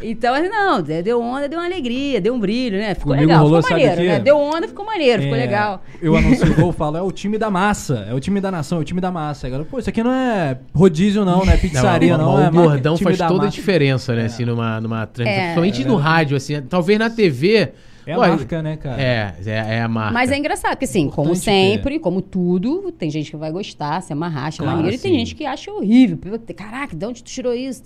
então, 0.00 0.34
assim, 0.34 0.48
não, 0.48 0.80
deu 0.80 1.20
onda, 1.20 1.48
deu 1.48 1.58
uma 1.58 1.66
alegria, 1.66 2.20
deu 2.20 2.34
um 2.34 2.40
brilho, 2.40 2.78
né? 2.78 2.94
Ficou 2.94 3.12
Comigo 3.12 3.28
legal, 3.28 3.44
rolou, 3.44 3.62
ficou 3.62 3.78
maneiro, 3.78 4.02
né? 4.02 4.20
Deu 4.20 4.38
onda, 4.38 4.68
ficou 4.68 4.86
maneiro, 4.86 5.22
ficou 5.22 5.36
É, 5.36 5.40
legal. 5.40 5.82
Eu 6.00 6.16
anuncio 6.16 6.50
o 6.50 6.54
gol 6.60 6.72
falo, 6.72 6.96
é 6.96 7.02
o 7.02 7.10
time 7.10 7.36
da 7.36 7.50
massa. 7.50 8.06
É 8.08 8.14
o 8.14 8.20
time 8.20 8.40
da 8.40 8.50
nação, 8.50 8.78
é 8.78 8.80
o 8.80 8.84
time 8.84 9.00
da 9.00 9.10
massa. 9.10 9.48
Agora, 9.48 9.64
pô, 9.64 9.78
isso 9.78 9.90
aqui 9.90 10.02
não 10.02 10.12
é 10.12 10.56
rodízio, 10.72 11.24
não, 11.24 11.44
não 11.44 11.52
é 11.52 11.56
pizzaria, 11.56 12.16
não. 12.16 12.34
mas 12.34 12.44
é 12.44 12.48
o 12.48 12.52
bordão 12.52 12.94
time 12.94 13.04
faz 13.04 13.18
da 13.18 13.28
toda 13.28 13.46
a 13.46 13.50
diferença, 13.50 14.14
né? 14.14 14.26
Assim, 14.26 14.44
numa, 14.44 14.80
numa 14.80 15.06
transmissão. 15.06 15.42
É. 15.42 15.54
Principalmente 15.54 15.84
no 15.84 15.96
rádio, 15.96 16.36
assim. 16.36 16.62
Talvez 16.62 16.98
na 16.98 17.10
TV. 17.10 17.72
É 18.06 18.12
a 18.12 18.18
Ué, 18.18 18.28
marca, 18.28 18.62
né, 18.62 18.76
cara? 18.76 19.00
É, 19.00 19.34
é, 19.46 19.50
é 19.76 19.82
a 19.82 19.88
marca. 19.88 20.12
Mas 20.12 20.30
é 20.30 20.36
engraçado, 20.36 20.72
porque 20.72 20.84
assim, 20.84 21.08
como 21.08 21.30
Importante 21.32 21.44
sempre, 21.44 21.98
como 21.98 22.20
tudo, 22.20 22.92
tem 22.92 23.10
gente 23.10 23.30
que 23.30 23.36
vai 23.36 23.50
gostar, 23.50 24.02
se 24.02 24.12
amarrar, 24.12 24.46
acha 24.46 24.62
Claro, 24.62 24.76
maneiro, 24.76 24.96
e 24.96 25.00
tem 25.00 25.14
gente 25.14 25.34
que 25.34 25.44
acha 25.46 25.72
horrível. 25.72 26.18
Caraca, 26.54 26.94
de 26.94 27.06
onde 27.06 27.22
tu 27.22 27.30
tirou 27.30 27.54
isso? 27.54 27.84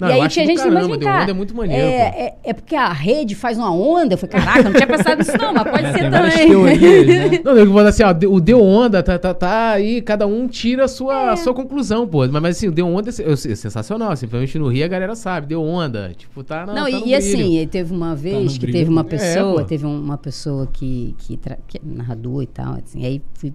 Não, 0.00 0.08
e 0.08 0.12
aí 0.12 0.28
tinha 0.28 0.46
gente 0.46 0.56
caramba, 0.58 0.80
mas 0.80 0.88
vem 0.88 0.98
cá, 1.00 1.26
é 1.28 1.32
muito 1.32 1.54
maneiro, 1.54 1.82
É, 1.86 2.00
é, 2.00 2.34
é 2.44 2.52
porque 2.54 2.74
a 2.74 2.92
rede 2.92 3.34
faz 3.34 3.58
uma 3.58 3.70
onda. 3.72 4.14
Eu 4.14 4.18
falei, 4.18 4.36
caraca, 4.40 4.62
não 4.62 4.72
tinha 4.72 4.86
pensado 4.86 5.18
nisso, 5.18 5.36
não, 5.38 5.52
mas 5.52 5.64
pode 5.70 5.84
É, 5.86 5.92
ser 5.92 6.10
também. 6.10 6.48
teorias, 6.48 7.06
né? 7.30 7.40
Não, 7.44 7.56
eu 7.56 7.66
vou 7.66 7.74
falar 7.76 7.88
assim, 7.90 8.02
ó, 8.02 8.10
o 8.34 8.40
Deu 8.40 8.62
Onda 8.62 9.02
tá, 9.02 9.18
tá, 9.18 9.34
tá 9.34 9.70
aí, 9.72 10.00
cada 10.02 10.26
um 10.26 10.48
tira 10.48 10.84
a 10.84 10.88
sua, 10.88 11.32
a 11.32 11.36
sua 11.36 11.52
conclusão, 11.54 12.06
pô. 12.06 12.18
Mas, 12.20 12.30
mas 12.42 12.56
assim, 12.56 12.68
o 12.68 12.72
Deu 12.72 12.86
Onda 12.86 13.10
é, 13.10 13.32
é 13.32 13.36
sensacional, 13.36 14.10
assim, 14.12 14.26
principalmente 14.26 14.58
no 14.58 14.68
Rio 14.68 14.84
a 14.84 14.88
galera 14.88 15.14
sabe, 15.14 15.46
Deu 15.48 15.62
Onda, 15.62 16.12
tipo, 16.16 16.42
tá 16.42 16.64
na 16.66 16.72
Não, 16.74 16.82
tá 16.84 16.90
e, 16.90 16.94
e 16.94 17.00
brilho. 17.02 17.16
assim, 17.16 17.68
teve 17.70 17.92
uma 17.94 18.14
vez 18.16 18.52
que 18.54 18.58
brilho. 18.60 18.78
teve 18.78 18.90
uma 18.90 19.00
É, 19.02 19.04
pessoa, 19.04 19.64
teve 19.64 19.84
um- 19.86 20.00
uma 20.00 20.16
pessoa 20.18 20.66
que, 20.72 21.14
que, 21.18 21.38
que 21.68 21.76
é 21.76 21.80
narrador 21.84 22.42
e 22.42 22.46
tal, 22.46 22.74
assim, 22.82 23.04
aí 23.04 23.20
fui 23.34 23.52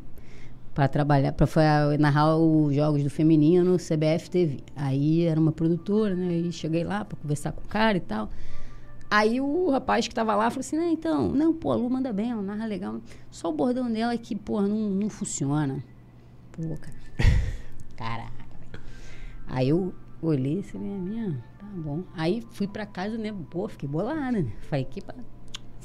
pra 0.76 0.88
trabalhar, 0.90 1.32
pra 1.32 1.48
foi 1.48 1.66
a- 1.66 1.98
narrar 1.98 2.36
os 2.38 2.76
jogos 2.76 3.02
do 3.02 3.10
feminino 3.10 3.64
no 3.72 3.80
CBF 3.80 4.30
TV. 4.30 4.60
Aí 4.76 5.24
era 5.24 5.40
uma 5.40 5.52
produtora, 5.52 6.14
né? 6.14 6.28
Aí 6.28 6.52
cheguei 6.52 6.84
lá 6.84 7.04
pra 7.06 7.18
conversar 7.18 7.54
com 7.54 7.62
o 7.62 7.68
cara 7.68 7.98
e 7.98 8.02
tal. 8.02 8.30
Aí 9.10 9.40
o 9.40 9.70
rapaz 9.72 10.08
que 10.08 10.14
tava 10.14 10.36
lá 10.36 10.50
falou 10.52 10.60
assim: 10.60 10.76
não, 10.78 10.92
então, 10.92 11.30
não, 11.32 11.54
pô, 11.54 11.72
a 11.72 11.76
Lu 11.76 11.90
manda 11.90 12.12
bem, 12.12 12.32
ela 12.32 12.42
narra 12.42 12.66
legal. 12.66 13.00
Só 13.32 13.50
o 13.50 13.54
bordão 13.54 13.90
dela 13.92 14.14
é 14.14 14.18
que, 14.18 14.36
pô, 14.36 14.62
não, 14.62 14.90
não 14.90 15.10
funciona. 15.10 15.82
Pô, 16.52 16.62
cara. 16.78 16.98
Caraca, 17.96 18.32
velho. 18.60 18.84
Aí 19.48 19.70
eu 19.70 19.94
olhei 20.22 20.60
e 20.60 20.64
falei, 20.64 20.92
é 20.92 20.98
minha, 20.98 21.44
tá 21.58 21.66
bom. 21.74 22.04
Aí 22.16 22.42
fui 22.52 22.68
pra 22.68 22.86
casa, 22.86 23.18
né? 23.18 23.34
Pô, 23.50 23.68
fiquei 23.70 23.88
bolada, 23.88 24.32
né? 24.42 24.52
Falei, 24.70 24.84
que. 24.86 25.02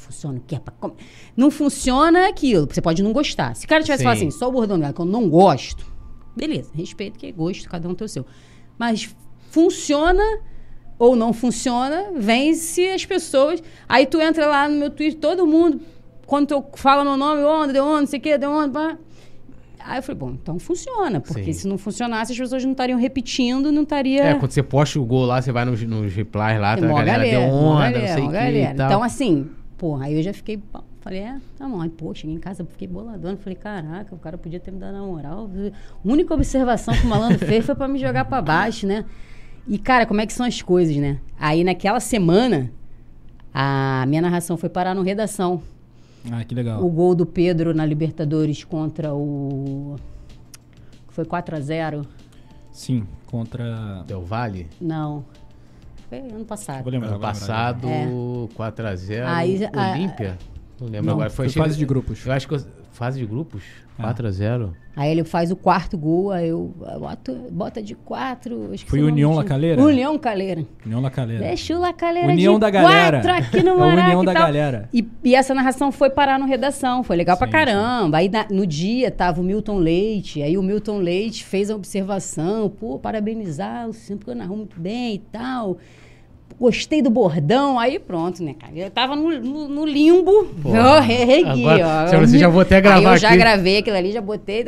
Funciona 0.00 0.38
o 0.38 0.42
quê? 0.46 0.58
Pra 0.58 0.72
comer? 0.72 0.96
Não 1.36 1.50
funciona 1.50 2.26
aquilo. 2.28 2.66
Você 2.68 2.80
pode 2.80 3.02
não 3.02 3.12
gostar. 3.12 3.54
Se 3.54 3.66
o 3.66 3.68
cara 3.68 3.82
tivesse 3.82 3.98
Sim. 3.98 4.04
falado 4.04 4.16
assim, 4.16 4.30
só 4.30 4.48
o 4.48 4.52
bordão 4.52 4.78
dela, 4.78 4.92
que 4.92 5.00
eu 5.00 5.04
não 5.04 5.28
gosto, 5.28 5.84
beleza, 6.34 6.70
respeito 6.74 7.18
que 7.18 7.26
é 7.26 7.32
gosto, 7.32 7.68
cada 7.68 7.86
um 7.86 7.94
tem 7.94 8.06
o 8.06 8.08
seu. 8.08 8.24
Mas 8.78 9.14
funciona 9.50 10.22
ou 10.98 11.14
não 11.14 11.34
funciona, 11.34 12.12
vence 12.16 12.88
as 12.88 13.04
pessoas. 13.04 13.62
Aí 13.86 14.06
tu 14.06 14.20
entra 14.20 14.46
lá 14.46 14.68
no 14.68 14.76
meu 14.76 14.90
Twitter, 14.90 15.20
todo 15.20 15.46
mundo, 15.46 15.80
quando 16.26 16.48
tu 16.48 16.64
fala 16.76 17.04
meu 17.04 17.16
nome, 17.16 17.42
onda, 17.42 17.72
deu 17.72 17.84
onda, 17.84 18.00
não 18.00 18.06
sei 18.06 18.18
o 18.18 18.22
quê, 18.22 18.38
deu 18.38 18.50
onda, 18.50 18.72
pá. 18.72 18.98
Aí 19.84 19.98
eu 19.98 20.02
falei, 20.02 20.18
bom, 20.18 20.30
então 20.30 20.58
funciona, 20.58 21.20
porque 21.20 21.52
Sim. 21.52 21.60
se 21.60 21.68
não 21.68 21.76
funcionasse, 21.78 22.32
as 22.32 22.38
pessoas 22.38 22.64
não 22.64 22.72
estariam 22.72 22.98
repetindo, 22.98 23.70
não 23.70 23.82
estaria. 23.82 24.22
É, 24.22 24.34
quando 24.34 24.50
você 24.50 24.62
posta 24.62 24.98
o 24.98 25.04
gol 25.04 25.26
lá, 25.26 25.40
você 25.40 25.52
vai 25.52 25.64
nos, 25.64 25.82
nos 25.82 26.12
replies 26.12 26.60
lá, 26.60 26.76
tá, 26.76 26.84
a 26.84 26.88
mó 26.88 26.96
galera, 26.96 27.22
deu 27.22 27.40
onda, 27.42 27.90
galera, 27.90 28.00
não 28.00 28.14
sei 28.14 28.22
o 28.22 28.26
que 28.26 28.32
galera. 28.32 28.72
Então, 28.72 29.02
assim, 29.02 29.50
porra, 29.80 30.04
aí 30.04 30.14
eu 30.14 30.22
já 30.22 30.34
fiquei. 30.34 30.62
Falei, 31.00 31.20
é, 31.20 31.40
tá 31.56 31.66
bom. 31.66 31.80
Aí, 31.80 31.88
pô, 31.88 32.14
cheguei 32.14 32.36
em 32.36 32.38
casa, 32.38 32.62
fiquei 32.66 32.86
boladona. 32.86 33.38
Falei, 33.38 33.56
caraca, 33.56 34.14
o 34.14 34.18
cara 34.18 34.36
podia 34.36 34.60
ter 34.60 34.70
me 34.70 34.78
dado 34.78 34.96
a 34.96 35.00
moral. 35.00 35.48
A 35.48 36.08
única 36.08 36.34
observação 36.34 36.92
que 36.92 37.06
o 37.06 37.08
malandro 37.08 37.38
fez 37.38 37.64
foi 37.64 37.74
pra 37.74 37.88
me 37.88 37.98
jogar 37.98 38.26
pra 38.26 38.42
baixo, 38.42 38.86
né? 38.86 39.06
E, 39.66 39.78
cara, 39.78 40.04
como 40.04 40.20
é 40.20 40.26
que 40.26 40.34
são 40.34 40.44
as 40.44 40.60
coisas, 40.60 40.94
né? 40.96 41.18
Aí, 41.38 41.64
naquela 41.64 41.98
semana, 41.98 42.70
a 43.54 44.04
minha 44.06 44.20
narração 44.20 44.58
foi 44.58 44.68
parar 44.68 44.94
no 44.94 45.00
redação. 45.00 45.62
Ah, 46.30 46.44
que 46.44 46.54
legal. 46.54 46.84
O 46.84 46.90
gol 46.90 47.14
do 47.14 47.24
Pedro 47.24 47.72
na 47.72 47.86
Libertadores 47.86 48.62
contra 48.62 49.14
o. 49.14 49.96
Foi 51.08 51.24
4 51.24 51.56
a 51.56 51.60
0 51.60 52.06
Sim, 52.70 53.06
contra. 53.24 54.04
Del 54.06 54.22
Vale? 54.22 54.66
Não. 54.78 55.24
Foi 56.10 56.18
ano 56.18 56.44
passado. 56.44 56.82
Vou 56.82 56.92
lembrar. 56.92 57.06
Ano 57.08 57.14
lembrar. 57.16 57.28
passado, 57.28 57.88
É. 57.88 58.06
4x0, 58.54 59.26
Aí, 59.26 59.64
a- 59.64 59.92
Olímpia. 59.92 60.36
Não 60.80 60.88
lembro 60.88 61.06
Não, 61.06 61.12
agora. 61.14 61.30
foi 61.30 61.48
chega- 61.48 61.64
fase 61.64 61.78
de 61.78 61.86
grupos. 61.86 62.26
Eu 62.26 62.32
acho 62.32 62.48
que 62.48 62.54
eu- 62.54 62.64
fase 63.00 63.18
de 63.18 63.24
grupos? 63.24 63.62
É. 63.98 64.02
4x0. 64.02 64.70
Aí 64.96 65.10
ele 65.10 65.24
faz 65.24 65.50
o 65.50 65.56
quarto 65.56 65.96
gol, 65.96 66.30
aí 66.30 66.48
eu 66.48 66.74
boto, 66.98 67.34
bota 67.50 67.82
de 67.82 67.94
quatro. 67.94 68.70
Foi 68.86 69.02
União. 69.02 69.32
Lacaleira? 69.34 69.82
União 69.82 70.18
Caleira. 70.18 70.66
União 70.84 71.00
La 71.00 71.10
Calera. 71.10 71.38
Deixa 71.40 71.74
o 71.76 71.80
Lacaleira 71.80 72.28
União 72.28 72.54
de 72.54 72.60
da 72.60 72.70
galera. 72.70 73.20
quatro 73.22 73.32
aqui 73.32 73.62
no 73.64 73.70
É 73.72 73.72
a 73.72 73.76
Maraca 73.78 74.02
união 74.08 74.22
e 74.22 74.26
da 74.26 74.32
galera. 74.34 74.88
E, 74.92 75.08
e 75.24 75.34
essa 75.34 75.54
narração 75.54 75.90
foi 75.90 76.10
parar 76.10 76.38
no 76.38 76.44
redação, 76.46 77.02
foi 77.02 77.16
legal 77.16 77.36
pra 77.38 77.46
Sim, 77.46 77.52
caramba. 77.52 78.18
Aí 78.18 78.28
na- 78.28 78.46
no 78.50 78.66
dia 78.66 79.10
tava 79.10 79.40
o 79.40 79.44
Milton 79.44 79.78
Leite, 79.78 80.42
aí 80.42 80.58
o 80.58 80.62
Milton 80.62 80.98
Leite 80.98 81.44
fez 81.44 81.70
a 81.70 81.74
observação, 81.76 82.68
pô, 82.68 82.98
parabenizar 82.98 83.88
o 83.88 83.92
eu 84.32 84.36
narrou 84.36 84.56
muito 84.58 84.78
bem 84.78 85.14
e 85.14 85.18
tal. 85.18 85.78
Gostei 86.60 87.00
do 87.00 87.08
bordão, 87.08 87.78
aí 87.78 87.98
pronto, 87.98 88.42
né, 88.44 88.54
cara? 88.54 88.72
Eu 88.76 88.90
tava 88.90 89.16
no, 89.16 89.40
no- 89.40 89.68
no 89.68 89.86
limbo, 89.86 90.46
eu 90.64 91.00
regui, 91.00 91.64
Agora, 91.66 92.04
ó. 92.04 92.06
se 92.06 92.16
você 92.18 92.38
já 92.38 92.48
vou 92.48 92.60
até 92.60 92.76
Aí 92.76 92.82
gravar 92.82 93.14
eu 93.14 93.18
já 93.18 93.28
aqui. 93.30 93.38
gravei 93.38 93.78
aquilo 93.78 93.96
ali, 93.96 94.12
já 94.12 94.20
botei, 94.20 94.64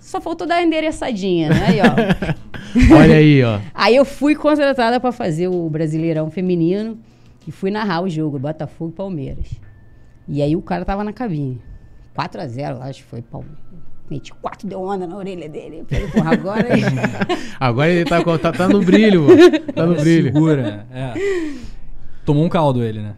só 0.00 0.20
faltou 0.20 0.44
dar 0.44 0.60
endereçadinha, 0.60 1.50
né? 1.50 1.66
Aí, 1.68 1.78
ó. 1.80 2.94
Olha 3.00 3.14
aí, 3.14 3.44
ó. 3.44 3.60
Aí 3.72 3.94
eu 3.94 4.04
fui 4.04 4.34
contratada 4.34 4.98
para 4.98 5.12
fazer 5.12 5.46
o 5.46 5.70
Brasileirão 5.70 6.28
Feminino 6.32 6.98
e 7.46 7.52
fui 7.52 7.70
narrar 7.70 8.02
o 8.02 8.08
jogo, 8.08 8.36
Botafogo 8.38 8.90
e 8.92 8.96
Palmeiras. 8.96 9.46
E 10.26 10.42
aí 10.42 10.56
o 10.56 10.62
cara 10.62 10.84
tava 10.84 11.04
na 11.04 11.12
cabine. 11.12 11.60
4 12.14 12.40
a 12.40 12.46
0 12.48 12.82
acho 12.82 13.02
que 13.04 13.08
foi 13.08 13.22
Palmeiras. 13.22 13.58
Meti 14.10 14.32
4 14.32 14.66
deu 14.66 14.82
onda 14.82 15.06
na 15.06 15.16
orelha 15.16 15.48
dele. 15.48 15.84
Falei, 15.88 16.08
porra, 16.08 16.32
agora. 16.32 16.68
Agora 17.60 17.90
ele 17.90 18.04
tá, 18.04 18.22
tá, 18.38 18.52
tá 18.52 18.68
no 18.68 18.82
brilho, 18.82 19.22
mano. 19.22 19.60
Tá 19.72 19.86
no 19.86 19.94
brilho. 19.94 20.32
Segura. 20.32 20.84
É. 20.92 21.14
Tomou 22.24 22.44
um 22.44 22.48
caldo 22.48 22.82
ele, 22.82 23.00
né? 23.00 23.14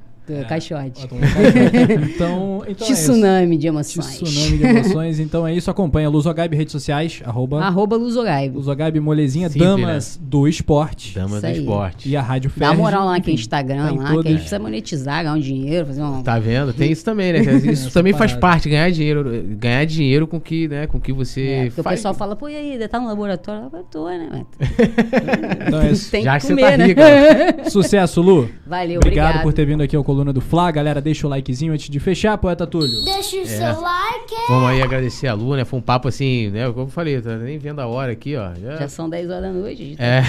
Caixote. 0.49 1.07
Tomou 1.09 1.25
um 1.25 1.29
caldo. 1.29 2.05
então, 2.15 2.65
então 2.69 2.87
é. 2.87 2.93
Tsunami 2.93 3.57
de 3.57 3.67
emoções. 3.67 4.21
Tsunami 4.21 4.59
de 4.59 4.65
emoções. 4.65 5.21
Então 5.21 5.47
é 5.47 5.55
isso. 5.55 5.71
Acompanha 5.71 6.09
Luzogab 6.09 6.55
redes 6.57 6.73
sociais. 6.73 7.23
Arroba 7.25 7.63
Arroba 7.63 7.97
Luzogaibo. 7.97 8.57
Luzogab 8.59 8.99
Molezinha 9.01 9.49
Simples, 9.49 9.69
Damas 9.69 10.21
do 10.23 10.49
Esporte. 10.49 11.15
Damas 11.15 11.33
Isso 11.33 11.41
do 11.43 11.47
aí. 11.47 11.59
esporte. 11.59 12.09
E 12.09 12.17
a 12.17 12.23
Rádio 12.23 12.51
Dá 12.57 12.69
Ferg. 12.69 12.79
moral 12.81 13.05
lá 13.07 13.13
enfim, 13.13 13.19
naquele 13.21 13.37
Instagram, 13.41 13.77
tá 13.85 13.93
lá, 13.93 14.11
que 14.11 14.29
a 14.29 14.31
gente 14.31 14.35
precisa 14.35 14.59
monetizar, 14.59 15.23
ganhar 15.23 15.35
um 15.35 15.41
dinheiro, 15.41 15.87
fazer 15.87 16.03
um. 16.03 16.23
Tá 16.23 16.39
vendo? 16.39 16.73
Tem 16.73 16.91
isso 16.91 17.05
também, 17.05 17.33
né? 17.33 17.41
Isso 17.73 17.91
também 17.93 18.13
faz 18.13 18.33
parada. 18.33 18.41
parte, 18.41 18.69
ganhar 18.69 18.91
dinheiro. 18.91 19.25
Ganhar 19.59 19.85
dinheiro 19.85 20.27
com 20.27 20.41
que, 20.41 20.69
né, 20.69 20.87
com 20.87 21.01
que 21.01 21.13
você 21.13 21.41
É, 21.43 21.65
porque 21.67 21.81
o 21.81 21.85
faz. 21.85 21.99
pessoal 21.99 22.15
fala, 22.15 22.37
pô, 22.37 22.49
e 22.49 22.57
aí, 22.57 22.89
tá 22.89 22.99
no 23.01 23.07
laboratório? 23.07 23.71
Eu 23.73 23.83
tô, 23.85 24.07
né? 24.09 24.45
Então 25.67 25.81
é 25.81 25.91
isso. 25.93 26.11
Tem 26.11 26.23
Já 26.23 26.35
que 26.35 26.41
que 26.41 26.47
você 26.47 26.55
comer, 26.55 26.71
tá 26.71 26.77
né? 26.77 26.87
rica. 26.87 27.71
Sucesso, 27.71 28.21
Lu. 28.21 28.49
Valeu, 28.67 28.97
obrigado, 28.97 29.27
obrigado. 29.27 29.43
por 29.43 29.53
ter 29.53 29.65
vindo 29.65 29.83
aqui 29.83 29.97
ao 29.97 30.05
Coluna 30.05 30.22
do 30.31 30.43
Fla. 30.43 30.71
Galera, 30.71 31.01
deixa 31.01 31.27
o 31.27 31.31
likezinho 31.31 31.73
antes 31.73 31.89
de 31.89 31.99
fechar, 31.99 32.37
poeta 32.37 32.67
Túlio. 32.67 33.03
Deixa 33.03 33.37
É. 33.39 33.41
o 33.41 33.47
seu 33.47 33.81
like. 33.81 34.35
Vamos 34.49 34.69
aí 34.69 34.83
agradecer 34.83 35.29
a 35.29 35.33
Lu, 35.33 35.57
né? 35.57 35.65
Foi 35.65 35.79
um 35.79 35.83
papo 35.83 36.09
assim, 36.09 36.51
né? 36.51 36.67
Como 36.67 36.83
eu 36.83 36.89
falei, 36.89 37.19
tá 37.23 37.37
nem 37.39 37.57
vendo 37.57 37.81
a 37.81 37.87
hora 37.87 38.13
aqui, 38.13 38.37
ó. 38.37 38.51
Já- 38.63 38.77
Já 38.77 38.89
são 38.89 39.09
10 39.09 39.31
horas 39.31 39.43
da 39.45 39.51
noite. 39.53 39.97
tá 39.97 40.05
É. 40.05 40.23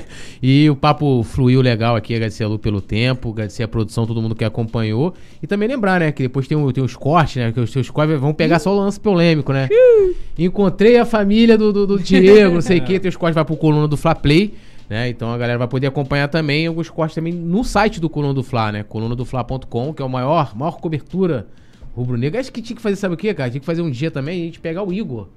e 0.42 0.68
o 0.68 0.74
papo 0.74 1.22
fluiu 1.22 1.60
legal 1.60 1.94
aqui, 1.94 2.12
agradecer 2.14 2.42
a 2.42 2.48
Lu 2.48 2.58
pelo 2.58 2.80
tempo, 2.80 3.30
agradecer 3.30 3.62
a 3.62 3.68
produção, 3.68 4.04
todo 4.06 4.20
mundo 4.20 4.34
que 4.34 4.44
acompanhou. 4.44 5.14
E 5.40 5.46
também 5.46 5.68
lembrar, 5.68 6.00
né, 6.00 6.10
que 6.10 6.24
depois 6.24 6.48
tem, 6.48 6.58
o- 6.58 6.72
tem 6.72 6.82
os 6.82 6.96
cortes, 6.96 7.36
né? 7.36 7.52
Que 7.52 7.60
os 7.60 7.70
seus 7.70 7.88
cortes 7.88 8.18
vão 8.18 8.34
pegar 8.34 8.58
só 8.58 8.74
o 8.74 8.76
lance 8.76 8.98
polêmico, 8.98 9.52
né? 9.52 9.68
Encontrei 10.38 10.96
a 10.98 11.04
família 11.04 11.56
do, 11.58 11.72
do, 11.72 11.86
do 11.86 11.98
Diego, 11.98 12.54
não 12.54 12.60
sei 12.62 12.78
o 12.78 12.84
que, 12.84 12.98
tem 12.98 13.08
os 13.08 13.16
cortes 13.16 13.34
vai 13.34 13.44
pro 13.44 13.56
coluna 13.56 13.86
do 13.86 13.96
Fla 13.96 14.14
Play. 14.14 14.54
Né? 14.90 15.08
Então 15.08 15.32
a 15.32 15.38
galera 15.38 15.56
vai 15.56 15.68
poder 15.68 15.86
acompanhar 15.86 16.26
também 16.26 16.66
alguns 16.66 16.90
cortes 16.90 17.14
também 17.14 17.32
no 17.32 17.62
site 17.62 18.00
do 18.00 18.10
Coluna 18.10 18.34
do 18.34 18.42
Fla, 18.42 18.72
né? 18.72 18.82
colunadofla.com, 18.82 19.94
que 19.94 20.02
é 20.02 20.04
o 20.04 20.08
maior, 20.08 20.56
maior 20.56 20.80
cobertura 20.80 21.46
rubro-negra. 21.94 22.40
Acho 22.40 22.52
que 22.52 22.60
tinha 22.60 22.74
que 22.74 22.82
fazer, 22.82 22.96
sabe 22.96 23.14
o 23.14 23.16
que, 23.16 23.32
cara? 23.32 23.48
Tinha 23.48 23.60
que 23.60 23.66
fazer 23.66 23.82
um 23.82 23.90
dia 23.90 24.10
também 24.10 24.42
a 24.42 24.44
gente 24.46 24.58
pegar 24.58 24.82
o 24.82 24.92
Igor. 24.92 25.28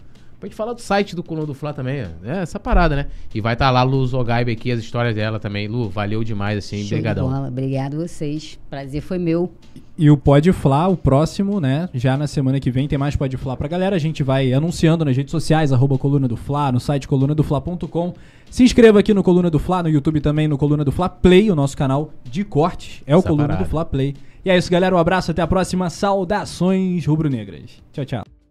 Pra 0.43 0.49
gente 0.49 0.57
falar 0.57 0.73
do 0.73 0.81
site 0.81 1.15
do 1.15 1.23
Coluna 1.23 1.47
do 1.47 1.53
Fla 1.53 1.73
também. 1.73 2.01
É 2.01 2.39
essa 2.41 2.59
parada, 2.59 2.97
né? 2.97 3.05
E 3.33 3.39
vai 3.39 3.53
estar 3.53 3.71
lá 3.71 3.79
a 3.79 3.83
Lu 3.83 4.05
Zogaibe 4.05 4.51
aqui, 4.51 4.73
as 4.73 4.79
histórias 4.81 5.15
dela 5.15 5.39
também. 5.39 5.69
Lu, 5.69 5.87
valeu 5.87 6.21
demais, 6.21 6.57
assim. 6.57 6.85
Brigadão. 6.85 7.47
Obrigado 7.47 7.95
vocês. 7.95 8.59
Prazer 8.69 8.99
foi 9.01 9.17
meu. 9.17 9.49
E 9.97 10.11
o 10.11 10.17
Pode 10.17 10.51
Fla, 10.51 10.89
o 10.89 10.97
próximo, 10.97 11.61
né? 11.61 11.87
Já 11.93 12.17
na 12.17 12.27
semana 12.27 12.59
que 12.59 12.69
vem 12.69 12.89
tem 12.89 12.97
mais 12.97 13.15
Pode 13.15 13.37
Fla 13.37 13.55
pra 13.55 13.69
galera. 13.69 13.95
A 13.95 13.99
gente 13.99 14.21
vai 14.21 14.51
anunciando 14.51 15.05
nas 15.05 15.15
redes 15.15 15.31
sociais, 15.31 15.71
arroba 15.71 15.97
Coluna 15.97 16.27
do 16.27 16.35
Fla, 16.35 16.73
no 16.73 16.79
site 16.81 17.07
colunadofla.com. 17.07 18.13
Se 18.51 18.65
inscreva 18.65 18.99
aqui 18.99 19.13
no 19.13 19.23
Coluna 19.23 19.49
do 19.49 19.59
Fla, 19.59 19.81
no 19.81 19.87
YouTube 19.87 20.19
também, 20.19 20.49
no 20.49 20.57
Coluna 20.57 20.83
do 20.83 20.91
Fla 20.91 21.07
Play, 21.07 21.51
o 21.51 21.55
nosso 21.55 21.77
canal 21.77 22.11
de 22.25 22.43
cortes. 22.43 23.01
É 23.07 23.15
o 23.15 23.19
Essa 23.19 23.29
Coluna 23.29 23.47
parada. 23.47 23.63
do 23.63 23.69
Fla 23.69 23.85
Play. 23.85 24.13
E 24.43 24.49
é 24.49 24.57
isso, 24.57 24.69
galera. 24.69 24.93
Um 24.93 24.99
abraço, 24.99 25.31
até 25.31 25.41
a 25.41 25.47
próxima. 25.47 25.89
Saudações 25.89 27.05
rubro-negras. 27.05 27.81
Tchau, 27.93 28.03
tchau. 28.03 28.42